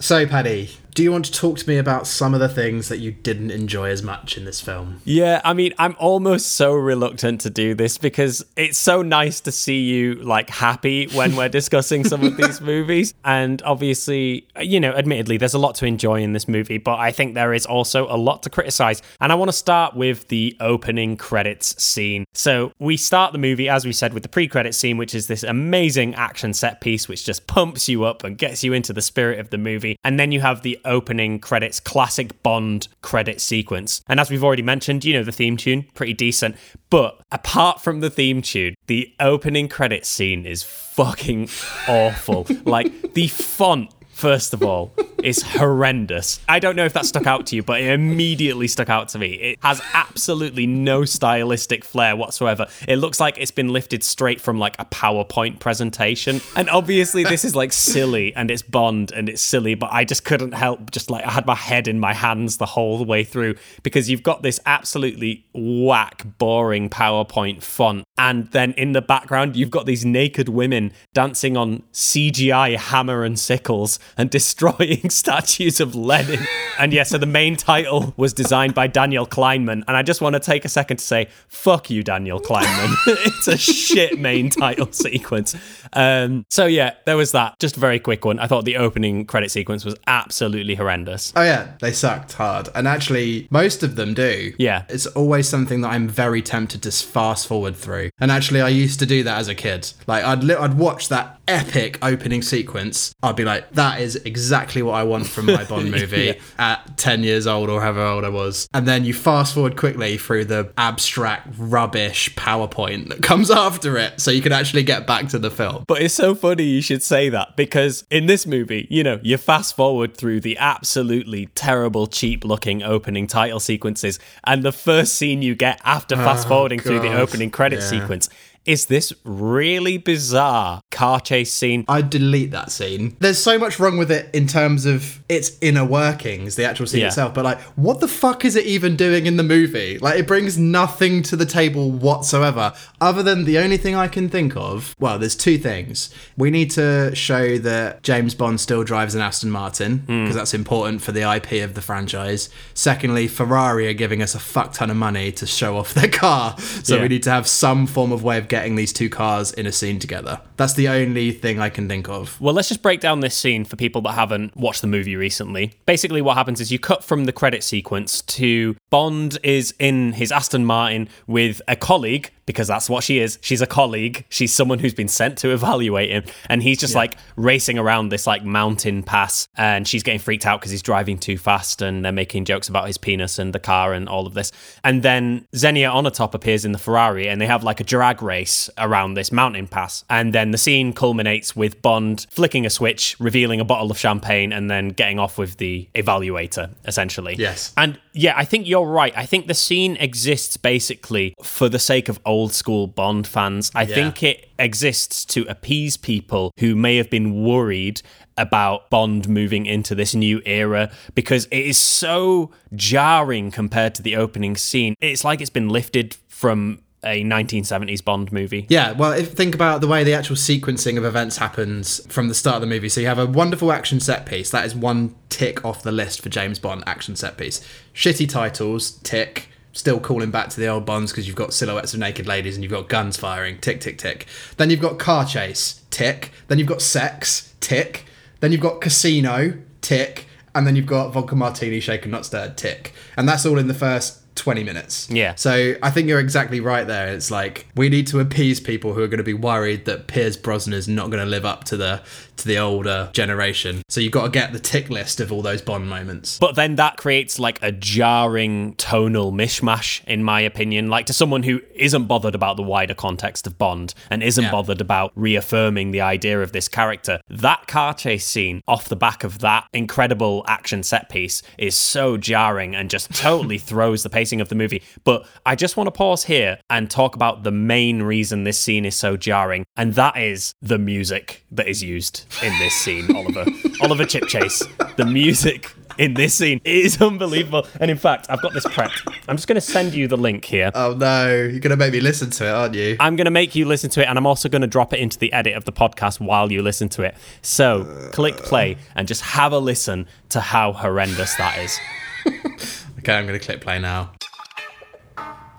So, 0.01 0.27
Paddy, 0.27 0.71
do 0.99 1.05
you 1.05 1.13
want 1.13 1.27
to 1.27 1.31
talk 1.31 1.57
to 1.57 1.69
me 1.69 1.79
about 1.79 2.09
some 2.09 2.35
of 2.35 2.41
the 2.41 2.49
things 2.49 2.89
that 2.89 2.99
you 2.99 3.13
didn't 3.13 3.53
enjoy 3.53 3.89
as 3.89 4.03
much 4.03 4.37
in 4.37 4.45
this 4.45 4.61
film? 4.61 5.01
Yeah, 5.05 5.41
I 5.45 5.53
mean, 5.53 5.73
I'm 5.79 5.95
almost 6.01 6.57
so 6.57 6.75
reluctant 6.75 7.41
to 7.43 7.51
do 7.51 7.77
this 7.77 7.99
because 7.99 8.45
it's 8.57 8.79
so 8.79 9.03
nice 9.03 9.39
to 9.43 9.53
see 9.53 9.83
you 9.83 10.15
like 10.15 10.51
happy 10.51 11.07
when 11.13 11.37
we're 11.37 11.51
discussing 11.51 12.03
some 12.03 12.25
of 12.25 12.37
these 12.37 12.61
movies. 12.75 13.15
And 13.25 13.63
obviously, 13.63 14.49
you 14.61 14.81
know, 14.81 14.91
admittedly, 14.91 15.37
there's 15.37 15.55
a 15.55 15.59
lot 15.61 15.77
to 15.77 15.87
enjoy 15.87 16.21
in 16.21 16.33
this 16.33 16.49
movie, 16.49 16.79
but 16.79 16.99
I 16.99 17.13
think 17.13 17.35
there 17.35 17.55
is 17.55 17.65
also 17.65 18.13
a 18.13 18.19
lot 18.19 18.43
to 18.43 18.51
criticize. 18.51 19.01
And 19.21 19.31
I 19.31 19.37
want 19.37 19.51
to 19.51 19.57
start 19.57 19.95
with 19.95 20.27
the 20.27 20.57
opening 20.59 21.17
credits 21.17 21.81
scene. 21.81 22.25
So 22.35 22.73
we 22.81 22.97
start 22.97 23.31
the 23.31 23.39
movie, 23.39 23.69
as 23.69 23.85
we 23.85 23.93
said, 23.93 24.15
with 24.15 24.25
the 24.25 24.29
pre 24.29 24.49
credit 24.49 24.75
scene, 24.75 24.97
which 24.97 25.15
is 25.15 25.29
this 25.29 25.45
amazing 25.45 26.17
action 26.17 26.55
set 26.55 26.81
piece, 26.81 27.07
which 27.07 27.25
just 27.25 27.47
pumps 27.47 27.89
you 27.89 28.03
up 28.03 28.25
and 28.25 28.37
gets 28.37 28.65
you 28.65 28.73
into 28.73 28.93
the 28.93 29.01
spirit 29.01 29.39
of 29.39 29.51
the 29.51 29.59
movie. 29.59 29.97
And 30.03 30.19
then 30.19 30.33
you 30.33 30.41
have 30.41 30.63
the 30.63 30.77
opening 30.89 31.39
credits, 31.39 31.79
classic 31.79 32.43
Bond 32.43 32.89
credit 33.03 33.41
sequence. 33.41 34.03
And 34.09 34.19
as 34.19 34.31
we've 34.31 34.43
already 34.43 34.63
mentioned, 34.63 35.05
you 35.05 35.15
know, 35.15 35.23
the 35.23 35.33
theme 35.33 35.57
tune, 35.57 35.87
pretty 35.95 36.15
decent. 36.15 36.57
But 36.91 37.21
apart 37.31 37.81
from 37.81 38.01
the 38.01 38.11
theme 38.11 38.43
tune, 38.43 38.75
the 38.87 39.15
opening 39.21 39.69
credit 39.69 40.07
scene 40.07 40.47
is 40.47 40.63
fucking 40.63 41.49
awful. 41.87 42.47
like 42.65 43.15
the 43.15 43.29
font 43.29 43.95
First 44.19 44.53
of 44.53 44.65
all, 44.65 44.93
is 45.23 45.43
horrendous. 45.43 46.41
I 46.49 46.59
don't 46.59 46.77
know 46.77 46.85
if 46.85 46.93
that 46.93 47.07
stuck 47.07 47.27
out 47.27 47.47
to 47.47 47.57
you, 47.57 47.63
but 47.63 47.81
it 47.81 47.91
immediately 47.91 48.69
stuck 48.69 48.89
out 48.89 49.09
to 49.11 49.19
me. 49.19 49.35
It 49.35 49.59
has 49.63 49.81
absolutely 49.93 50.67
no 50.67 51.05
stylistic 51.05 51.85
flair 51.85 52.17
whatsoever. 52.17 52.67
It 52.87 52.97
looks 52.97 53.21
like 53.21 53.37
it's 53.39 53.51
been 53.51 53.69
lifted 53.69 54.05
straight 54.05 54.41
from 54.41 54.59
like 54.59 54.77
a 54.79 54.85
PowerPoint 54.85 55.59
presentation. 55.59 56.41
And 56.57 56.71
obviously, 56.71 57.25
this 57.25 57.45
is 57.45 57.55
like 57.55 57.73
silly 57.73 58.35
and 58.35 58.51
it's 58.51 58.63
Bond 58.63 59.13
and 59.13 59.29
it's 59.29 59.43
silly, 59.43 59.75
but 59.75 59.91
I 59.93 60.05
just 60.05 60.25
couldn't 60.25 60.53
help 60.53 60.91
just 60.91 61.11
like 61.11 61.25
I 61.25 61.31
had 61.31 61.47
my 61.47 61.55
head 61.55 61.89
in 61.89 61.99
my 61.99 62.15
hands 62.15 62.59
the 62.59 62.67
whole 62.67 63.05
way 63.05 63.25
through 63.25 63.57
because 63.83 64.09
you've 64.11 64.23
got 64.23 64.43
this 64.43 64.61
absolutely 64.67 65.47
whack, 65.55 66.25
boring 66.39 66.89
PowerPoint 66.91 67.63
font. 67.63 68.05
And 68.17 68.51
then 68.51 68.73
in 68.73 68.93
the 68.93 69.03
background, 69.03 69.57
you've 69.57 69.71
got 69.71 69.87
these 69.87 70.05
naked 70.05 70.49
women 70.49 70.93
dancing 71.15 71.57
on 71.57 71.83
CGI 71.93 72.77
hammer 72.77 73.25
and 73.25 73.39
sickles 73.39 73.99
and 74.17 74.31
destroying 74.39 75.08
statues 75.29 75.81
of 75.81 75.95
Lenin. 75.95 76.47
And 76.79 76.93
yeah, 76.93 77.03
so 77.03 77.19
the 77.19 77.27
main 77.27 77.57
title 77.57 78.15
was 78.17 78.33
designed 78.33 78.75
by 78.75 78.87
Daniel 78.87 79.27
Kleinman. 79.27 79.85
And 79.89 79.97
I 79.97 80.03
just 80.03 80.21
want 80.21 80.35
to 80.35 80.41
take 80.41 80.65
a 80.65 80.69
second 80.69 80.99
to 80.99 81.05
say, 81.05 81.29
fuck 81.49 81.91
you, 81.91 82.03
Daniel 82.03 82.41
Kleinman. 82.41 82.95
it's 83.07 83.49
a 83.49 83.57
shit 83.57 84.19
main 84.19 84.51
title 84.51 84.91
sequence. 84.93 85.55
Um, 85.93 86.45
so 86.51 86.67
yeah, 86.67 86.95
there 87.05 87.17
was 87.17 87.33
that. 87.33 87.59
Just 87.59 87.77
a 87.77 87.81
very 87.81 87.99
quick 87.99 88.25
one. 88.25 88.39
I 88.39 88.47
thought 88.47 88.65
the 88.65 88.77
opening 88.77 89.25
credit 89.25 89.51
sequence 89.51 89.85
was 89.85 89.97
absolutely 90.07 90.75
horrendous. 90.75 91.33
Oh 91.35 91.43
yeah, 91.43 91.73
they 91.81 91.93
sucked 91.93 92.35
hard, 92.35 92.69
and 92.75 92.87
actually 92.87 93.49
most 93.51 93.83
of 93.83 93.97
them 93.97 94.15
do. 94.15 94.53
Yeah. 94.59 94.85
it's 94.89 95.07
always 95.07 95.49
something 95.49 95.81
that 95.83 95.89
I'm 95.89 96.09
very 96.09 96.43
tempted 96.43 96.83
to 96.83 96.91
fast 96.91 97.47
forward 97.47 97.77
through. 97.77 98.11
And 98.19 98.31
actually, 98.31 98.61
I 98.61 98.69
used 98.69 98.99
to 99.01 99.07
do 99.07 99.23
that 99.25 99.39
as 99.39 99.49
a 99.49 99.55
kid. 99.55 99.93
Like 100.07 100.25
I'd 100.25 100.45
li- 100.45 100.55
I'd 100.55 100.75
watch 100.75 101.09
that 101.09 101.38
epic 101.49 101.99
opening 102.03 102.43
sequence. 102.43 103.15
I'd 103.23 103.37
be 103.37 103.45
like, 103.45 103.71
that 103.73 104.01
is 104.01 104.17
exactly 104.17 104.83
what 104.83 104.93
I 104.95 105.03
want 105.05 105.27
from 105.27 105.47
my 105.47 105.65
Bond 105.65 105.91
movie 105.91 106.39
at 106.59 106.97
ten 106.97 107.23
years 107.25 107.47
old 107.47 107.71
or 107.71 107.81
however 107.81 108.03
old 108.03 108.25
I 108.25 108.29
was. 108.29 108.69
And 108.75 108.87
then 108.87 109.05
you 109.05 109.15
fast 109.15 109.55
forward 109.55 109.77
quickly 109.77 110.19
through 110.19 110.45
the 110.45 110.73
abstract 110.79 111.49
rubbish 111.59 112.35
PowerPoint 112.35 113.09
that 113.09 113.23
comes 113.23 113.51
after 113.67 113.97
it, 113.97 114.21
so 114.21 114.31
you 114.31 114.43
can 114.43 114.53
actually 114.53 114.83
get 114.83 115.07
back 115.07 115.29
to 115.29 115.39
the 115.39 115.51
film. 115.51 115.85
But 115.87 116.03
it's 116.03 116.15
so 116.15 116.35
funny 116.35 116.65
you 116.65 116.83
should 116.83 117.03
say 117.03 117.29
that 117.31 117.57
because 117.57 118.05
in 118.11 118.27
this 118.27 118.47
movie, 118.47 118.87
you 118.91 119.03
know, 119.03 119.19
you 119.23 119.37
fast 119.39 119.75
forward 119.77 120.17
through 120.17 120.41
the 120.41 120.57
absolutely 120.59 121.47
terrible, 121.55 122.07
cheap 122.07 122.45
looking 122.45 122.83
opening 122.83 123.27
title 123.27 123.61
sequences, 123.61 124.19
and 124.45 124.63
the 124.63 124.73
first 124.73 125.15
scene 125.15 125.43
you 125.43 125.55
get 125.55 125.81
after 125.85 126.15
oh, 126.15 126.19
fast 126.19 126.47
forwarding 126.49 126.81
through 126.81 127.01
the 127.01 127.15
opening 127.19 127.51
credit 127.51 127.81
Yeah. 127.81 127.87
sequence 127.87 128.29
is 128.65 128.87
this 128.87 129.13
really 129.25 129.97
bizarre 129.99 130.83
car 130.91 131.21
chase 131.21 131.53
scene. 131.53 131.85
I'd 131.89 132.11
delete 132.11 132.51
that 132.51 132.71
scene. 132.71 133.17
There's 133.21 133.39
so 133.43 133.59
much 133.59 133.79
wrong 133.81 133.97
with 133.99 134.11
it 134.11 134.29
in 134.35 134.47
terms 134.47 134.85
of 134.85 135.21
its 135.29 135.53
inner 135.61 135.85
workings, 135.85 136.57
the 136.57 136.65
actual 136.65 136.87
scene 136.87 137.01
Yeah. 137.01 137.07
itself, 137.07 137.33
but 137.33 137.45
like, 137.45 137.61
what 137.77 138.01
the 138.01 138.09
fuck 138.09 138.45
is 138.45 138.57
it 138.57 138.67
even 138.67 138.97
doing 138.97 139.27
in 139.27 139.37
the 139.39 139.43
movie? 139.43 139.99
Like, 139.99 140.19
it 140.19 140.27
brings 140.27 140.59
nothing 140.59 141.23
to 141.25 141.37
the 141.37 141.47
table 141.47 141.91
whatsoever, 141.91 142.73
other 143.01 143.23
than 143.23 143.45
the 143.45 143.59
only 143.59 143.79
thing 143.79 143.95
I 143.95 144.07
can 144.09 144.29
think 144.29 144.55
of. 144.57 144.95
Well, 145.01 145.19
there's 145.19 145.37
two 145.37 145.57
things. 145.57 146.11
We 146.37 146.51
need 146.51 146.71
to 146.73 147.15
show 147.15 147.57
that 147.59 148.03
James 148.03 148.35
Bond 148.35 148.61
still 148.61 148.85
drives 148.85 149.15
an 149.15 149.23
Aston 149.23 149.51
Martin, 149.51 150.01
hmm. 150.01 150.25
because 150.25 150.37
that's 150.37 150.55
important 150.55 151.01
for 151.01 151.13
the 151.13 151.23
IP 151.23 151.65
of 151.65 151.75
the 151.75 151.81
franchise. 151.83 152.51
Secondly, 152.75 153.29
Ferrari 153.29 153.89
are 153.89 153.93
giving 153.95 154.21
us 154.23 154.35
a 154.35 154.39
fuck 154.41 154.75
ton 154.75 154.91
of 154.91 154.97
money 154.97 155.33
to 155.33 155.47
show 155.47 155.77
off 155.79 155.95
their 155.95 156.09
car, 156.09 156.57
so 156.83 156.97
Yeah. 156.97 157.03
we 157.03 157.09
need 157.09 157.23
to 157.23 157.31
have 157.31 157.47
some 157.49 157.87
form 157.87 158.13
of 158.13 158.23
way 158.23 158.37
of 158.37 158.47
getting 158.49 158.58
these 158.77 158.93
two 158.93 159.09
cars 159.09 159.53
in 159.53 159.67
a 159.67 159.73
scene 159.73 159.99
together. 159.99 160.41
That's 160.57 160.75
the 160.75 160.89
only 160.89 161.33
thing 161.33 161.59
I 161.59 161.69
can 161.69 161.89
think 161.89 162.09
of. 162.09 162.41
Well, 162.41 162.55
let's 162.55 162.69
just 162.69 162.83
break 162.83 163.01
down 163.01 163.21
this 163.21 163.37
scene 163.37 163.65
for 163.65 163.77
people 163.77 164.01
that 164.03 164.13
haven't 164.13 164.57
watched 164.57 164.81
the 164.81 164.87
movie 164.87 165.17
recently. 165.17 165.73
Basically, 165.87 166.23
what 166.23 166.37
happens 166.37 166.61
is 166.61 166.71
you 166.71 166.79
cut 166.79 167.03
from 167.03 167.25
the 167.25 167.33
credit 167.33 167.63
sequence 167.63 168.23
to 168.23 168.77
Bond 168.91 169.39
is 169.43 169.75
in 169.79 170.13
his 170.13 170.33
Aston 170.33 170.65
Martin 170.65 171.09
with 171.27 171.61
a 171.69 171.77
colleague, 171.77 172.31
because 172.49 172.67
that's 172.67 172.89
what 172.89 173.05
she 173.05 173.19
is. 173.21 173.39
She's 173.43 173.61
a 173.61 173.67
colleague. 173.67 174.25
She's 174.31 174.53
someone 174.53 174.79
who's 174.79 174.95
been 174.95 175.07
sent 175.07 175.37
to 175.39 175.51
evaluate 175.51 176.11
him. 176.11 176.25
And 176.49 176.63
he's 176.63 176.79
just 176.79 176.95
like 176.95 177.17
racing 177.37 177.79
around 177.79 178.09
this 178.09 178.27
like 178.27 178.43
mountain 178.43 179.03
pass. 179.03 179.47
And 179.57 179.87
she's 179.87 180.03
getting 180.03 180.19
freaked 180.19 180.47
out 180.47 180.61
because 180.61 180.71
he's 180.71 180.83
driving 180.83 181.19
too 181.19 181.37
fast 181.37 181.83
and 181.83 182.05
they're 182.05 182.11
making 182.11 182.47
jokes 182.47 182.69
about 182.69 182.87
his 182.87 182.97
penis 182.97 183.39
and 183.39 183.55
the 183.55 183.61
car 183.61 183.93
and 183.93 184.09
all 184.09 184.27
of 184.27 184.33
this. 184.33 184.51
And 184.83 185.03
then 185.03 185.47
Xenia 185.55 185.91
Onatopp 185.91 186.33
appears 186.33 186.65
in 186.65 186.73
the 186.73 186.79
Ferrari 186.79 187.29
and 187.29 187.39
they 187.39 187.47
have 187.47 187.63
like 187.63 187.81
a 187.81 187.85
drag 187.85 188.23
race 188.23 188.71
around 188.79 189.15
this 189.15 189.31
mountain 189.31 189.69
pass. 189.69 190.05
And 190.09 190.33
then 190.33 190.51
the 190.51 190.59
scene 190.59 190.95
culminates 190.95 191.55
with 191.55 191.83
Bond 191.83 192.27
flicking 192.31 192.65
a 192.65 192.71
switch, 192.71 193.15
revealing 193.21 193.61
a 193.61 193.65
bottle 193.65 193.91
of 193.91 193.99
champagne, 193.99 194.53
and 194.53 194.71
then 194.71 194.89
getting 194.89 195.19
off 195.19 195.37
with 195.37 195.59
the 195.59 195.87
evaluator, 195.95 196.71
essentially. 196.87 197.37
Yes. 197.39 197.75
And 197.77 198.01
yeah, 198.19 198.35
I 198.37 198.45
think 198.45 198.67
you're 198.67 198.85
right. 198.85 199.17
I 199.17 199.27
think 199.27 199.47
the 199.47 199.55
scene 199.55 199.97
exists 199.97 200.57
basically 200.57 201.37
for 201.41 201.69
the 201.69 201.79
sake 201.79 202.09
of 202.09 202.19
old 202.27 202.53
school 202.53 202.89
Bond 202.89 203.29
fans. 203.29 203.71
I 203.77 203.87
think 203.87 204.25
it 204.25 204.49
exists 204.59 205.25
to 205.27 205.45
appease 205.49 205.97
people 205.97 206.53
who 206.59 206.75
may 206.75 206.97
have 206.97 207.11
been 207.11 207.45
worried 207.45 208.03
about 208.37 208.91
Bond 208.91 209.29
moving 209.29 209.67
into 209.67 209.95
this 209.95 210.17
new 210.17 210.43
era 210.45 210.91
because 211.15 211.45
it 211.47 211.65
is 211.65 211.79
so 211.79 212.51
jarring 212.75 213.53
compared 213.53 213.95
to 213.95 214.03
the 214.03 214.17
opening 214.17 214.57
scene. 214.57 214.97
It's 215.01 215.23
like 215.23 215.41
it's 215.41 215.49
been 215.49 215.69
lifted 215.69 216.17
from 216.27 216.81
a 217.05 217.23
1970s 217.23 218.05
Bond 218.05 218.33
movie. 218.33 218.67
Yeah, 218.69 218.93
well, 218.93 219.13
if 219.13 219.33
think 219.33 219.55
about 219.55 219.81
the 219.81 219.87
way 219.87 220.03
the 220.05 220.15
actual 220.15 220.37
sequencing 220.37 220.99
of 220.99 221.05
events 221.05 221.37
happens 221.37 222.05
from 222.13 222.29
the 222.29 222.35
start 222.35 222.57
of 222.57 222.61
the 222.63 222.67
movie. 222.67 222.89
So 222.89 223.01
you 223.01 223.07
have 223.07 223.19
a 223.19 223.27
wonderful 223.27 223.71
action 223.71 224.01
set 224.01 224.27
piece. 224.27 224.51
That 224.51 224.67
is 224.67 224.75
one 224.75 225.15
tick 225.29 225.65
off 225.65 225.83
the 225.83 225.93
list 225.93 226.23
for 226.23 226.29
James 226.29 226.59
Bond 226.59 226.83
action 226.87 227.15
set 227.15 227.37
piece. 227.37 227.67
Shitty 227.95 228.29
titles, 228.29 228.93
tick. 229.03 229.49
Still 229.73 230.01
calling 230.01 230.33
back 230.33 230.49
to 230.49 230.61
the 230.61 230.67
old 230.67 230.85
Bonds 230.85 231.13
because 231.13 231.29
you've 231.29 231.37
got 231.37 231.53
silhouettes 231.53 231.95
of 231.95 232.01
naked 232.01 232.27
ladies 232.27 232.57
and 232.57 232.65
you've 232.65 232.73
got 232.73 232.89
guns 232.89 233.17
firing, 233.17 233.59
tick, 233.59 233.81
tick, 233.81 233.97
tick. 233.97 234.27
Then 234.57 234.71
you've 234.71 234.81
got 234.81 234.99
car 234.99 235.25
chase, 235.25 235.83
tick. 235.91 236.33
Then 236.49 236.59
you've 236.59 236.67
got 236.67 236.83
sex, 236.83 237.55
tick. 237.61 238.07
Then 238.41 238.51
you've 238.51 238.61
got 238.61 238.81
casino, 238.81 239.59
tick. 239.81 240.27
And 240.55 240.67
then 240.67 240.75
you've 240.75 240.87
got 240.87 241.13
vodka 241.13 241.37
martini, 241.37 241.79
shaken 241.79 242.11
not 242.11 242.27
stirred, 242.27 242.57
tick. 242.57 242.93
And 243.17 243.29
that's 243.29 243.47
all 243.47 243.59
in 243.59 243.69
the 243.69 243.75
first 243.75 244.28
20 244.39 244.65
minutes. 244.65 245.11
Yeah. 245.11 245.35
So 245.35 245.75
I 245.83 245.91
think 245.91 246.09
you're 246.09 246.21
exactly 246.21 246.61
right 246.61 246.87
there. 246.87 247.09
It's 247.09 247.31
like 247.31 247.67
we 247.75 247.89
need 247.89 248.07
to 248.09 248.21
appease 248.21 248.61
people 248.61 248.95
who 248.95 249.03
are 249.03 249.09
going 249.09 249.19
to 249.19 249.25
be 249.25 249.35
worried 249.35 249.85
that 249.85 250.07
Pierce 250.07 250.37
Brosnan 250.37 250.75
is 250.75 250.89
not 250.89 251.11
going 251.11 251.23
to 251.23 251.29
live 251.29 251.45
up 251.45 251.65
to 251.65 251.77
the 251.77 252.03
to 252.39 252.49
the 252.49 252.59
older 252.59 253.11
generation. 253.13 253.83
So 253.89 254.01
you've 254.01 254.13
got 254.13 254.25
to 254.25 254.31
get 254.31 254.53
the 254.53 254.59
tick 254.59 254.91
list 254.91 255.21
of 255.21 255.33
all 255.33 255.43
those 255.43 255.63
Bond 255.63 255.89
moments. 255.89 256.39
But 256.39 256.55
then 256.55 256.77
that 256.77 256.97
creates 256.97 257.39
like 257.39 257.59
a 257.63 257.73
jarring 257.73 258.75
tonal 258.77 259.33
mishmash, 259.33 260.03
in 260.07 260.23
my 260.23 260.41
opinion. 260.41 260.89
Like 260.89 261.07
to 261.07 261.13
someone 261.13 261.43
who 261.43 261.61
isn't 261.75 262.05
bothered 262.07 262.35
about 262.35 262.57
the 262.57 262.63
wider 262.63 262.95
context 262.95 263.47
of 263.47 263.59
Bond 263.59 263.95
and 264.11 264.23
isn't 264.23 264.45
Yeah. 264.45 264.51
bothered 264.51 264.81
about 264.81 265.13
reaffirming 265.15 265.91
the 265.91 266.01
idea 266.01 266.41
of 266.43 266.53
this 266.53 266.69
character, 266.69 267.21
that 267.29 267.67
car 267.67 267.93
chase 267.95 268.27
scene 268.27 268.63
off 268.67 268.89
the 268.89 268.97
back 268.97 269.25
of 269.25 269.41
that 269.41 269.67
incredible 269.73 270.45
action 270.47 270.83
set 270.83 271.09
piece 271.09 271.43
is 271.59 271.75
so 271.77 272.17
jarring 272.17 272.75
and 272.75 272.89
just 272.91 273.13
totally 273.15 273.59
throws 273.69 274.03
the 274.03 274.11
pacing 274.11 274.41
of 274.41 274.49
the 274.49 274.55
movie. 274.55 274.83
But 275.05 275.27
I 275.45 275.55
just 275.55 275.77
want 275.77 275.87
to 275.89 275.93
pause 275.93 276.25
here 276.25 276.59
and 276.71 276.91
talk 276.91 277.15
about 277.15 277.43
the 277.43 277.51
main 277.51 278.03
reason 278.03 278.45
this 278.45 278.59
scene 278.61 278.85
is 278.85 278.95
so 278.97 279.17
jarring, 279.17 279.65
and 279.77 279.95
that 279.95 280.17
is 280.17 280.55
the 280.63 280.79
music 280.79 281.45
that 281.51 281.67
is 281.67 281.83
used 281.83 282.25
in 282.43 282.59
this 282.59 282.75
scene, 282.75 283.15
Oliver. 283.15 283.45
Oliver 283.83 284.05
Chipchase. 284.05 284.97
The 284.97 285.05
music 285.05 285.73
in 285.99 286.15
this 286.15 286.35
scene 286.35 286.61
is 286.65 287.01
unbelievable. 287.03 287.67
And 287.81 287.91
in 287.91 287.97
fact, 287.97 288.27
I've 288.31 288.41
got 288.41 288.53
this 288.53 288.65
prepped. 288.67 289.13
I'm 289.29 289.37
just 289.37 289.49
going 289.49 289.57
to 289.57 289.61
send 289.61 289.95
you 289.95 290.09
the 290.09 290.17
link 290.17 290.45
here. 290.45 290.71
Oh 290.75 290.95
no, 290.95 291.29
you're 291.29 291.61
going 291.61 291.71
to 291.71 291.77
make 291.77 291.93
me 291.93 292.01
listen 292.01 292.31
to 292.31 292.47
it, 292.47 292.51
aren't 292.51 292.75
you? 292.75 292.97
I'm 293.01 293.17
going 293.17 293.27
to 293.27 293.31
make 293.31 293.55
you 293.55 293.65
listen 293.67 293.91
to 293.91 294.03
it, 294.03 294.07
and 294.07 294.17
I'm 294.17 294.27
also 294.27 294.49
going 294.49 294.63
to 294.63 294.69
drop 294.69 294.93
it 294.93 295.01
into 295.01 295.19
the 295.19 295.33
edit 295.33 295.55
of 295.55 295.65
the 295.65 295.73
podcast 295.73 296.21
while 296.21 296.51
you 296.51 296.63
listen 296.63 296.89
to 296.91 297.03
it. 297.03 297.17
So 297.43 298.09
click 298.13 298.37
play 298.37 298.77
and 298.95 299.09
just 299.09 299.23
have 299.23 299.53
a 299.53 299.59
listen 299.59 300.07
to 300.31 300.41
how 300.41 300.73
horrendous 300.73 301.35
that 301.37 301.59
is. 301.59 301.79
Okay, 302.99 303.17
I'm 303.17 303.27
going 303.27 303.39
to 303.39 303.45
click 303.47 303.63
play 303.63 303.79
now. 303.79 304.11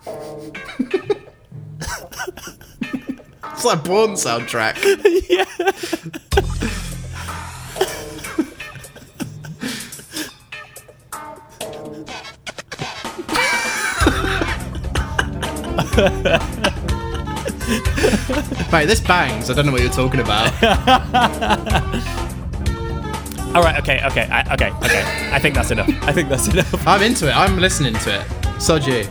it's 3.43 3.65
like 3.65 3.83
Bourne 3.83 4.11
soundtrack. 4.11 4.75
Mate, 18.71 18.85
this 18.85 18.99
bangs. 18.99 19.49
I 19.49 19.53
don't 19.53 19.65
know 19.65 19.71
what 19.71 19.81
you're 19.81 19.91
talking 19.91 20.19
about. 20.19 20.51
All 23.55 23.63
right, 23.63 23.79
okay, 23.79 24.05
okay, 24.05 24.27
I, 24.31 24.53
okay, 24.53 24.69
okay. 24.69 25.03
I 25.33 25.39
think 25.39 25.55
that's 25.55 25.71
enough. 25.71 25.89
I 26.03 26.11
think 26.11 26.29
that's 26.29 26.47
enough. 26.47 26.87
I'm 26.87 27.01
into 27.01 27.27
it. 27.27 27.35
I'm 27.35 27.57
listening 27.57 27.95
to 27.95 28.21
it. 28.21 28.27
You. 28.85 29.03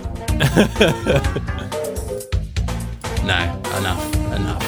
no, 3.24 3.60
enough, 3.78 4.14
enough. 4.36 4.64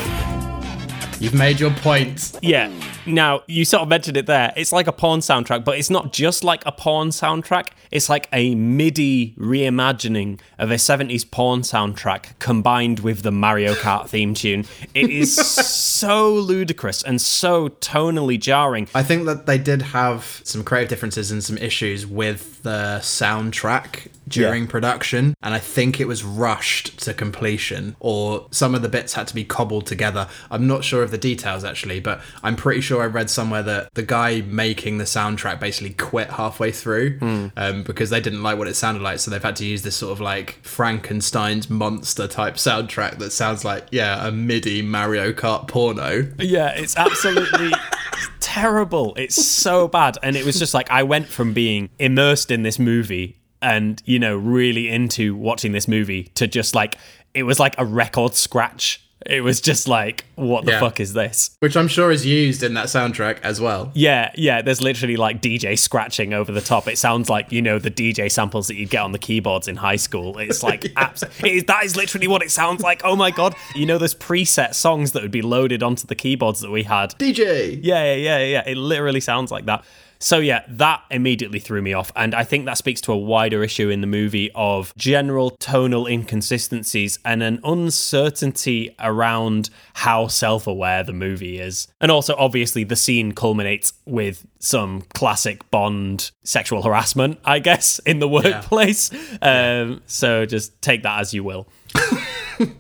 You've 1.21 1.35
made 1.35 1.61
your 1.61 1.71
point. 1.71 2.33
Yeah. 2.43 2.69
Now, 3.07 3.43
you 3.47 3.65
sort 3.65 3.83
of 3.83 3.89
mentioned 3.89 4.17
it 4.17 4.27
there. 4.27 4.53
It's 4.57 4.73
like 4.73 4.87
a 4.87 4.93
porn 4.93 5.21
soundtrack, 5.21 5.65
but 5.65 5.79
it's 5.79 5.91
not 5.91 6.13
just 6.13 6.45
like 6.45 6.63
a 6.67 6.73
porn 6.73 7.09
soundtrack. 7.09 7.69
It's 7.91 8.09
like 8.09 8.29
a 8.33 8.55
MIDI 8.55 9.35
reimagining 9.39 10.39
of 10.59 10.71
a 10.71 10.75
70s 10.75 11.29
porn 11.31 11.63
soundtrack 11.63 12.39
combined 12.39 13.01
with 13.01 13.23
the 13.23 13.31
Mario 13.33 13.75
Kart 13.75 14.09
theme 14.09 14.35
tune. 14.35 14.65
It 14.95 15.11
is 15.11 15.35
so 15.37 16.33
ludicrous 16.35 17.03
and 17.03 17.21
so 17.21 17.69
tonally 17.69 18.39
jarring. 18.39 18.89
I 18.95 19.03
think 19.03 19.27
that 19.27 19.47
they 19.47 19.59
did 19.59 19.83
have 19.83 20.41
some 20.45 20.63
creative 20.65 20.89
differences 20.91 21.31
and 21.31 21.43
some 21.43 21.59
issues 21.59 22.07
with 22.07 22.63
the 22.63 22.99
soundtrack 23.01 24.09
during 24.29 24.65
Yeah. 24.65 24.71
production, 24.71 25.35
and 25.43 25.55
I 25.55 25.59
think 25.59 25.99
it 26.01 26.07
was 26.07 26.23
rushed 26.23 26.99
to 27.05 27.15
completion, 27.15 27.97
or 27.99 28.47
some 28.53 28.75
of 28.77 28.83
the 28.83 28.89
bits 28.89 29.15
had 29.15 29.27
to 29.29 29.35
be 29.35 29.45
cobbled 29.45 29.87
together. 29.87 30.29
I'm 30.51 30.67
not 30.69 30.85
sure 30.85 31.03
of 31.03 31.11
the 31.11 31.19
details 31.19 31.65
actually, 31.65 31.99
but 32.01 32.21
I'm 32.45 32.55
pretty 32.55 32.81
sure 32.81 32.90
I 32.99 33.07
read 33.07 33.31
somewhere 33.31 33.63
that 33.63 33.95
the 33.95 34.03
guy 34.03 34.41
making 34.47 34.99
the 34.99 35.05
soundtrack 35.05 35.61
basically 35.61 35.95
quit 35.95 36.31
halfway 36.31 36.73
through 36.73 37.19
Hmm. 37.19 37.47
um, 37.57 37.83
because 37.85 38.11
they 38.11 38.21
didn't 38.21 38.43
like 38.43 38.59
what 38.59 38.67
it 38.69 38.75
sounded 38.75 39.03
like, 39.03 39.19
so 39.21 39.31
they've 39.31 39.43
had 39.43 39.57
to 39.57 39.65
use 39.67 39.83
this 39.83 39.97
sort 39.97 40.13
of 40.13 40.21
like 40.21 40.59
Frankenstein's 40.65 41.71
monster 41.71 42.27
type 42.27 42.55
soundtrack 42.55 43.19
that 43.19 43.31
sounds 43.31 43.65
like 43.65 43.87
yeah 43.91 44.27
a 44.27 44.33
MIDI 44.33 44.83
Mario 44.83 45.33
Kart 45.33 45.69
porno. 45.69 46.27
Yeah, 46.39 46.71
it's 46.71 46.97
absolutely 46.97 47.71
terrible. 48.41 49.15
It's 49.17 49.45
so 49.47 49.89
bad. 49.89 50.19
And 50.23 50.37
it 50.37 50.45
was 50.45 50.59
just 50.59 50.75
like 50.75 50.91
I 50.91 51.03
went 51.03 51.27
from 51.29 51.53
being 51.53 51.91
immersed 51.99 52.51
in 52.51 52.63
this 52.63 52.79
movie 52.79 53.37
and, 53.63 54.03
you 54.05 54.19
know, 54.19 54.37
really 54.37 54.89
into 54.89 55.37
watching 55.37 55.73
this 55.73 55.87
movie 55.87 56.25
to 56.35 56.47
just 56.47 56.75
like 56.75 56.97
it 57.35 57.45
was 57.45 57.61
like 57.61 57.75
a 57.79 57.85
record 57.85 58.35
scratch. 58.35 59.05
It 59.27 59.43
was 59.43 59.61
just 59.61 59.87
like, 59.87 60.25
what 60.37 60.65
the 60.65 60.73
Yeah. 60.73 60.81
fuck 60.81 60.99
is 60.99 61.13
this? 61.13 61.51
Which 61.61 61.77
I'm 61.77 61.89
sure 61.89 62.11
is 62.11 62.25
used 62.25 62.63
in 62.63 62.73
that 62.75 62.87
soundtrack 62.87 63.39
as 63.43 63.61
well. 63.61 63.91
Yeah, 63.95 64.31
yeah, 64.35 64.63
there's 64.63 64.81
literally 64.81 65.17
like 65.17 65.43
DJ 65.43 65.79
scratching 65.79 66.33
over 66.33 66.51
the 66.53 66.63
top. 66.63 66.89
It 66.89 66.97
sounds 66.97 67.29
like, 67.29 67.53
you 67.53 67.61
know, 67.61 67.79
the 67.79 67.91
DJ 67.91 68.31
samples 68.31 68.67
that 68.69 68.77
you'd 68.77 68.89
get 68.89 69.03
on 69.03 69.13
the 69.13 69.19
keyboards 69.19 69.69
in 69.69 69.77
high 69.77 69.97
school. 69.97 70.39
It's 70.39 70.63
like, 70.63 70.91
abs- 70.97 71.23
it 71.23 71.45
is, 71.45 71.65
that 71.65 71.85
is 71.85 71.97
literally 71.97 72.29
what 72.29 72.43
it 72.43 72.51
sounds 72.51 72.83
like. 72.83 73.03
Oh 73.05 73.15
my 73.15 73.31
God. 73.31 73.55
You 73.75 73.85
know, 73.85 73.99
those 73.99 74.15
preset 74.15 74.75
songs 74.75 75.13
that 75.13 75.23
would 75.23 75.31
be 75.31 75.43
loaded 75.43 75.83
onto 75.83 76.07
the 76.07 76.15
keyboards 76.15 76.61
that 76.61 76.71
we 76.71 76.85
had. 76.85 77.11
DJ. 77.19 77.79
Yeah, 77.83 78.05
yeah, 78.15 78.15
yeah, 78.15 78.39
yeah. 78.45 78.63
It 78.67 78.79
literally 78.79 79.21
sounds 79.21 79.51
like 79.51 79.67
that. 79.67 79.85
So 80.21 80.39
yeah, 80.39 80.65
that 80.69 81.03
immediately 81.11 81.59
threw 81.59 81.81
me 81.81 81.95
off, 81.95 82.13
and 82.15 82.35
I 82.35 82.45
think 82.45 82.67
that 82.67 82.77
speaks 82.77 83.01
to 83.03 83.13
a 83.13 83.17
wider 83.17 83.65
issue 83.65 83.89
in 83.89 84.03
the 84.03 84.07
movie 84.07 84.51
of 84.55 84.95
general 84.97 85.51
tonal 85.51 86.07
inconsistencies 86.07 87.19
and 87.25 87.43
an 87.43 87.59
uncertainty 87.65 88.95
around 89.01 89.71
how 89.95 90.27
self-aware 90.27 91.05
the 91.05 91.15
movie 91.15 91.59
is. 91.59 91.89
And 92.03 92.11
also, 92.11 92.35
obviously, 92.37 92.85
the 92.85 92.97
scene 92.97 93.33
culminates 93.33 93.95
with 94.05 94.47
some 94.59 95.03
classic 95.15 95.71
Bond 95.71 96.31
sexual 96.45 96.83
harassment, 96.83 97.39
I 97.45 97.59
guess, 97.59 97.99
in 98.01 98.19
the 98.19 98.29
workplace. 98.29 99.11
Um, 99.41 100.03
so 100.07 100.45
just 100.45 100.83
take 100.83 101.03
that 101.03 101.21
as 101.21 101.33
you 101.33 101.45
will. 101.45 101.67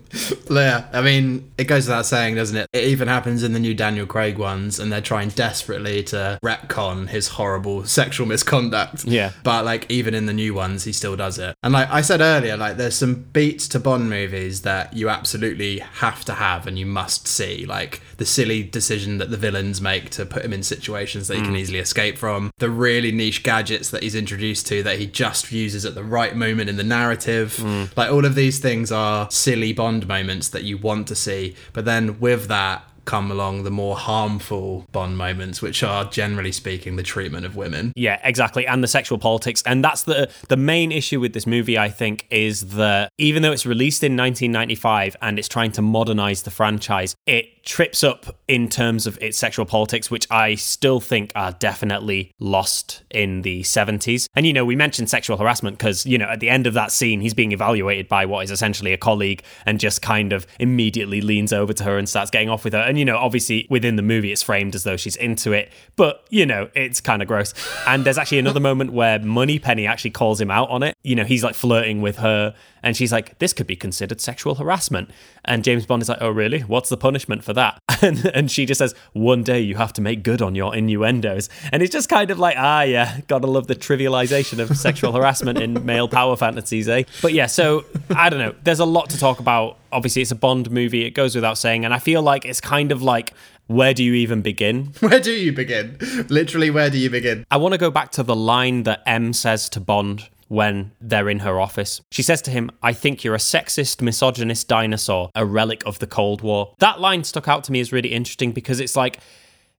Yeah, 0.51 0.89
I 0.93 1.03
mean, 1.03 1.53
it 1.57 1.65
goes 1.65 1.87
without 1.87 2.07
saying, 2.07 2.35
doesn't 2.35 2.57
it? 2.57 2.69
It 2.73 2.85
even 2.85 3.09
happens 3.09 3.43
in 3.43 3.53
the 3.53 3.61
new 3.61 3.75
Daniel 3.75 4.07
Craig 4.07 4.39
ones, 4.39 4.79
and 4.81 4.93
they're 4.93 5.01
trying 5.01 5.29
desperately 5.29 6.03
to 6.05 6.39
retcon 6.43 7.09
his 7.09 7.29
horrible 7.29 7.85
sexual 7.85 8.27
misconduct. 8.27 9.05
Yeah. 9.05 9.33
But, 9.45 9.65
like, 9.65 9.91
even 9.91 10.15
in 10.15 10.27
the 10.27 10.33
new 10.33 10.55
ones, 10.55 10.85
he 10.85 10.93
still 10.93 11.17
does 11.17 11.39
it. 11.39 11.55
And, 11.63 11.73
like 11.73 11.91
I 11.91 12.01
said 12.01 12.21
earlier, 12.21 12.57
like, 12.57 12.77
there's 12.77 12.97
some 12.97 13.27
beats 13.33 13.69
to 13.69 13.81
Bond 13.81 14.11
movies 14.11 14.63
that 14.63 14.95
you 14.95 15.09
absolutely 15.09 15.79
have 15.79 16.25
to 16.25 16.35
have 16.35 16.67
and 16.67 16.79
you 16.79 16.87
must 16.87 17.29
see. 17.29 17.65
Like, 17.65 18.01
the 18.17 18.27
silly 18.27 18.63
decision 18.63 19.19
that 19.19 19.31
the 19.31 19.37
villains 19.37 19.81
make 19.81 20.11
to 20.11 20.27
put 20.27 20.45
him 20.45 20.53
in 20.53 20.63
situations 20.63 21.29
that 21.29 21.37
he 21.37 21.43
can 21.43 21.55
mm. 21.55 21.59
easily 21.59 21.79
escape 21.79 22.19
from, 22.19 22.51
the 22.59 22.71
really 22.71 23.13
niche 23.13 23.43
gadgets 23.43 23.91
that 23.91 24.03
he's 24.03 24.15
introduced 24.15 24.67
to 24.67 24.83
that 24.83 24.99
he 24.99 25.07
just 25.07 25.53
uses 25.53 25.85
at 25.85 25.95
the 25.95 26.05
right 26.05 26.37
moment 26.37 26.69
in 26.69 26.77
the 26.77 26.85
narrative. 26.85 27.57
Mm. 27.61 27.97
Like, 27.97 28.11
all 28.11 28.25
of 28.25 28.35
these 28.35 28.59
things 28.59 28.91
are 28.91 29.31
silly 29.31 29.73
Bond 29.73 30.00
moments 30.07 30.49
that 30.49 30.65
you 30.65 30.79
want 30.79 31.09
to 31.09 31.15
see. 31.15 31.55
But 31.73 31.85
then 31.85 32.21
with 32.21 32.49
that, 32.49 32.85
come 33.05 33.31
along 33.31 33.65
the 33.65 33.71
more 33.71 33.97
harmful 33.97 34.87
Bond 34.93 35.19
moments, 35.19 35.61
which 35.61 35.83
are 35.83 36.05
generally 36.05 36.53
speaking 36.53 36.95
the 36.95 37.03
treatment 37.03 37.45
of 37.45 37.57
women. 37.57 37.93
Yeah, 37.97 38.21
exactly, 38.23 38.67
and 38.67 38.85
the 38.85 38.89
sexual 38.89 39.19
politics, 39.19 39.63
and 39.67 39.83
that's 39.85 40.05
the 40.05 40.31
the 40.49 40.57
main 40.57 40.93
issue 40.93 41.19
with 41.19 41.33
this 41.33 41.47
movie. 41.47 41.79
I 41.79 41.89
think 41.89 42.27
is 42.31 42.69
that 42.69 43.11
even 43.19 43.43
though 43.43 43.53
it's 43.53 43.67
released 43.67 44.05
in 44.05 44.17
1995 44.17 45.17
and 45.23 45.39
it's 45.39 45.49
trying 45.49 45.73
to 45.73 45.83
modernize 45.83 46.43
the 46.43 46.51
franchise, 46.51 47.17
it 47.27 47.60
trips 47.65 48.03
up 48.03 48.37
in 48.49 48.69
terms 48.69 49.07
of 49.07 49.19
its 49.23 49.39
sexual 49.39 49.65
politics, 49.65 50.11
which 50.11 50.27
I 50.31 50.55
still 50.55 51.01
think 51.01 51.33
are 51.35 51.53
definitely 51.53 52.33
lost 52.39 53.03
in 53.11 53.43
the 53.43 53.63
70s. 53.63 54.27
And 54.35 54.47
you 54.47 54.53
know, 54.53 54.65
we 54.65 54.77
mentioned 54.77 55.11
sexual 55.11 55.37
harassment 55.37 55.79
because 55.79 56.07
you 56.07 56.19
know 56.19 56.27
at 56.27 56.41
the 56.41 56.49
end 56.49 56.67
of 56.67 56.75
that 56.75 56.93
scene, 56.93 57.21
he's 57.21 57.35
being 57.35 57.53
evaluated 57.53 58.09
by 58.09 58.27
what 58.27 58.45
is 58.45 58.51
essentially 58.51 58.93
a 58.93 58.99
colleague, 58.99 59.43
and 59.67 59.79
just 59.79 60.03
kind 60.03 60.33
of 60.33 60.47
immediately 60.59 61.21
leans 61.21 61.53
over 61.53 61.73
to 61.73 61.85
her 61.85 61.99
and 61.99 62.09
starts 62.09 62.31
getting 62.31 62.49
off 62.49 62.65
with 62.65 62.73
her. 62.73 62.81
And 62.81 62.99
you 62.99 63.05
know, 63.05 63.17
obviously 63.17 63.67
within 63.71 63.97
the 63.97 64.03
movie, 64.03 64.33
it's 64.33 64.43
framed 64.43 64.75
as 64.75 64.85
though 64.85 64.97
she's 64.97 65.17
into 65.17 65.53
it, 65.53 65.71
but 65.97 66.25
you 66.31 66.47
know, 66.47 66.71
it's 66.75 67.01
kind 67.01 67.23
of 67.23 67.29
gross. 67.29 67.55
And 67.87 68.05
there's 68.05 68.19
actually 68.19 68.39
another 68.39 68.61
moment 68.61 68.93
where 68.93 69.19
Moneypenny 69.19 69.87
actually 69.87 70.11
calls 70.11 70.41
him 70.41 70.51
out 70.51 70.71
on 70.71 70.83
it. 70.83 70.97
You 71.03 71.17
know, 71.17 71.25
he's 71.25 71.45
like 71.45 71.55
flirting 71.55 72.01
with 72.01 72.17
her, 72.17 72.55
and 72.83 72.97
she's 72.97 73.13
like, 73.13 73.39
"This 73.39 73.53
could 73.53 73.67
be 73.67 73.77
considered 73.77 74.21
sexual 74.21 74.55
harassment." 74.55 75.11
And 75.45 75.65
James 75.65 75.87
Bond 75.87 76.03
is 76.03 76.09
like, 76.09 76.19
"Oh, 76.21 76.31
really? 76.31 76.61
What's 76.61 76.89
the 76.89 76.97
punishment 76.97 77.45
for 77.45 77.50
that?" 77.55 77.81
And 78.03 78.25
and 78.35 78.51
she 78.51 78.65
just 78.65 78.79
says, 78.79 78.95
"One 79.13 79.43
day 79.43 79.61
you 79.61 79.75
have 79.77 79.93
to 79.95 80.01
make 80.01 80.23
good 80.23 80.41
on 80.41 80.55
your 80.55 80.75
innuendos." 80.75 81.51
And 81.71 81.83
it's 81.83 81.93
just 81.93 82.09
kind 82.09 82.31
of 82.31 82.39
like, 82.39 82.57
ah, 82.57 82.81
yeah, 82.83 83.21
gotta 83.29 83.47
love 83.47 83.67
the 83.67 83.75
trivialization 83.75 84.59
of 84.59 84.75
sexual 84.77 85.13
harassment 85.13 85.59
in 85.59 85.85
male 85.85 86.09
power 86.09 86.35
fantasies, 86.35 86.89
eh? 86.89 87.03
But 87.21 87.35
yeah, 87.35 87.47
so 87.47 87.85
I 88.17 88.31
don't 88.31 88.39
know. 88.39 88.55
There's 88.65 88.81
a 88.81 88.87
lot 88.87 89.11
to 89.11 89.19
talk 89.19 89.39
about. 89.39 89.77
Obviously, 89.93 90.23
it's 90.23 90.31
a 90.31 90.37
Bond 90.37 90.71
movie. 90.71 91.05
It 91.05 91.11
goes 91.11 91.35
without 91.35 91.59
saying, 91.59 91.85
and 91.85 91.93
I 91.93 91.99
feel 91.99 92.23
like 92.23 92.45
it's 92.45 92.61
kind 92.61 92.93
of 92.93 93.03
like. 93.03 93.35
Where 93.67 93.95
do 93.95 94.03
you 94.03 94.15
even 94.15 94.43
begin? 94.43 94.87
Where 94.99 95.21
do 95.21 95.31
you 95.31 95.53
begin? 95.53 95.97
Literally, 96.29 96.71
where 96.71 96.91
do 96.91 96.99
you 96.99 97.09
begin? 97.09 97.45
I 97.53 97.57
want 97.57 97.71
to 97.71 97.79
go 97.79 97.89
back 97.89 98.11
to 98.13 98.25
the 98.25 98.35
line 98.35 98.83
that 98.83 99.01
M 99.07 99.33
says 99.33 99.69
to 99.69 99.79
Bond 99.79 100.29
when 100.51 100.91
they're 101.01 101.29
in 101.29 101.39
her 101.39 101.61
office. 101.61 102.01
She 102.11 102.23
says 102.23 102.43
to 102.43 102.51
him, 102.51 102.73
I 102.83 102.93
think 102.93 103.23
you're 103.23 103.37
a 103.37 103.39
sexist, 103.39 104.03
misogynist 104.03 104.67
dinosaur, 104.67 105.31
a 105.37 105.47
relic 105.47 105.87
of 105.87 106.01
the 106.01 106.09
Cold 106.09 106.43
War. 106.43 106.75
That 106.81 107.01
line 107.01 107.23
stuck 107.23 107.47
out 107.47 107.63
to 107.65 107.73
me 107.73 107.79
as 107.79 107.93
really 107.93 108.13
interesting 108.13 108.51
because 108.51 108.81
it's 108.81 108.97
like, 108.97 109.21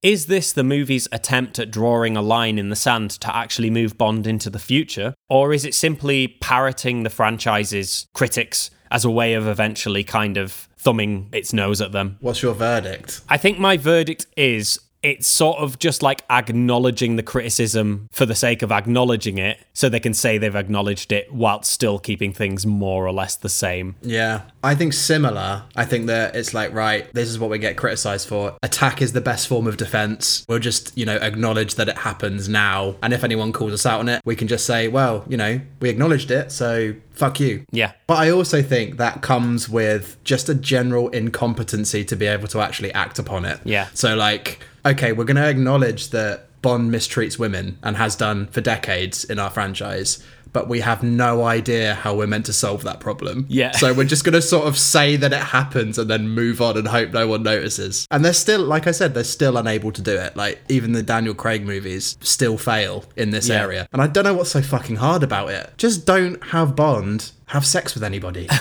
is 0.00 0.26
this 0.26 0.50
the 0.50 0.64
movie's 0.64 1.06
attempt 1.12 1.58
at 1.58 1.70
drawing 1.70 2.16
a 2.16 2.22
line 2.22 2.58
in 2.58 2.70
the 2.70 2.76
sand 2.76 3.10
to 3.10 3.36
actually 3.36 3.68
move 3.68 3.98
Bond 3.98 4.26
into 4.26 4.48
the 4.48 4.58
future? 4.58 5.14
Or 5.28 5.52
is 5.52 5.66
it 5.66 5.74
simply 5.74 6.38
parroting 6.40 7.02
the 7.02 7.10
franchise's 7.10 8.06
critics 8.14 8.70
as 8.90 9.04
a 9.04 9.10
way 9.10 9.34
of 9.34 9.46
eventually 9.46 10.04
kind 10.04 10.38
of 10.38 10.68
thumbing 10.78 11.28
its 11.32 11.52
nose 11.52 11.82
at 11.82 11.92
them? 11.92 12.16
What's 12.20 12.42
your 12.42 12.54
verdict? 12.54 13.20
I 13.28 13.36
think 13.36 13.58
my 13.58 13.76
verdict 13.76 14.24
is 14.38 14.80
it's 15.02 15.26
sort 15.26 15.58
of 15.58 15.78
just 15.78 16.02
like 16.02 16.24
acknowledging 16.30 17.16
the 17.16 17.22
criticism 17.22 18.08
for 18.12 18.24
the 18.24 18.34
sake 18.34 18.62
of 18.62 18.70
acknowledging 18.70 19.38
it 19.38 19.58
so 19.72 19.88
they 19.88 20.00
can 20.00 20.14
say 20.14 20.38
they've 20.38 20.54
acknowledged 20.54 21.12
it 21.12 21.32
whilst 21.32 21.72
still 21.72 21.98
keeping 21.98 22.32
things 22.32 22.64
more 22.64 23.06
or 23.06 23.12
less 23.12 23.36
the 23.36 23.48
same. 23.48 23.96
Yeah, 24.02 24.42
I 24.62 24.74
think 24.74 24.92
similar. 24.92 25.64
I 25.74 25.84
think 25.84 26.06
that 26.06 26.36
it's 26.36 26.54
like, 26.54 26.72
right, 26.72 27.12
this 27.12 27.28
is 27.28 27.38
what 27.38 27.50
we 27.50 27.58
get 27.58 27.76
criticized 27.76 28.28
for. 28.28 28.56
Attack 28.62 29.02
is 29.02 29.12
the 29.12 29.20
best 29.20 29.48
form 29.48 29.66
of 29.66 29.76
defense. 29.76 30.44
We'll 30.48 30.60
just, 30.60 30.96
you 30.96 31.04
know, 31.04 31.16
acknowledge 31.16 31.74
that 31.76 31.88
it 31.88 31.98
happens 31.98 32.48
now. 32.48 32.96
And 33.02 33.12
if 33.12 33.24
anyone 33.24 33.52
calls 33.52 33.72
us 33.72 33.86
out 33.86 34.00
on 34.00 34.08
it, 34.08 34.22
we 34.24 34.36
can 34.36 34.48
just 34.48 34.66
say, 34.66 34.88
well, 34.88 35.24
you 35.28 35.36
know, 35.36 35.60
we 35.80 35.88
acknowledged 35.88 36.30
it, 36.30 36.52
so 36.52 36.94
fuck 37.12 37.40
you. 37.40 37.64
Yeah. 37.70 37.92
But 38.06 38.18
I 38.18 38.30
also 38.30 38.62
think 38.62 38.96
that 38.96 39.22
comes 39.22 39.68
with 39.68 40.22
just 40.24 40.48
a 40.48 40.54
general 40.54 41.08
incompetency 41.10 42.04
to 42.04 42.16
be 42.16 42.26
able 42.26 42.48
to 42.48 42.60
actually 42.60 42.92
act 42.92 43.18
upon 43.18 43.44
it. 43.44 43.60
Yeah. 43.64 43.88
So, 43.94 44.14
like, 44.14 44.60
okay, 44.84 45.12
we're 45.12 45.24
going 45.24 45.36
to 45.36 45.48
acknowledge 45.48 46.10
that 46.10 46.46
Bond 46.62 46.92
mistreats 46.92 47.38
women 47.38 47.78
and 47.82 47.96
has 47.96 48.14
done 48.16 48.46
for 48.46 48.60
decades 48.60 49.24
in 49.24 49.38
our 49.38 49.50
franchise. 49.50 50.24
But 50.52 50.68
we 50.68 50.80
have 50.80 51.02
no 51.02 51.44
idea 51.44 51.94
how 51.94 52.14
we're 52.14 52.26
meant 52.26 52.46
to 52.46 52.52
solve 52.52 52.82
that 52.84 53.00
problem. 53.00 53.46
Yeah. 53.48 53.72
So 53.72 53.92
we're 53.94 54.04
just 54.04 54.24
going 54.24 54.34
to 54.34 54.42
sort 54.42 54.66
of 54.66 54.78
say 54.78 55.16
that 55.16 55.32
it 55.32 55.40
happens 55.40 55.98
and 55.98 56.10
then 56.10 56.28
move 56.28 56.60
on 56.60 56.76
and 56.76 56.86
hope 56.88 57.12
no 57.12 57.26
one 57.26 57.42
notices. 57.42 58.06
And 58.10 58.24
they're 58.24 58.32
still, 58.34 58.62
like 58.62 58.86
I 58.86 58.90
said, 58.90 59.14
they're 59.14 59.24
still 59.24 59.56
unable 59.56 59.92
to 59.92 60.02
do 60.02 60.14
it. 60.14 60.36
Like 60.36 60.60
even 60.68 60.92
the 60.92 61.02
Daniel 61.02 61.34
Craig 61.34 61.64
movies 61.64 62.16
still 62.20 62.58
fail 62.58 63.04
in 63.16 63.30
this 63.30 63.48
Yeah. 63.48 63.60
area. 63.62 63.88
And 63.92 64.02
I 64.02 64.06
don't 64.06 64.24
know 64.24 64.34
what's 64.34 64.50
so 64.50 64.62
fucking 64.62 64.96
hard 64.96 65.22
about 65.22 65.50
it. 65.50 65.72
Just 65.78 66.04
don't 66.06 66.42
have 66.44 66.76
Bond 66.76 67.30
have 67.52 67.66
sex 67.66 67.94
with 67.94 68.02
anybody. 68.02 68.48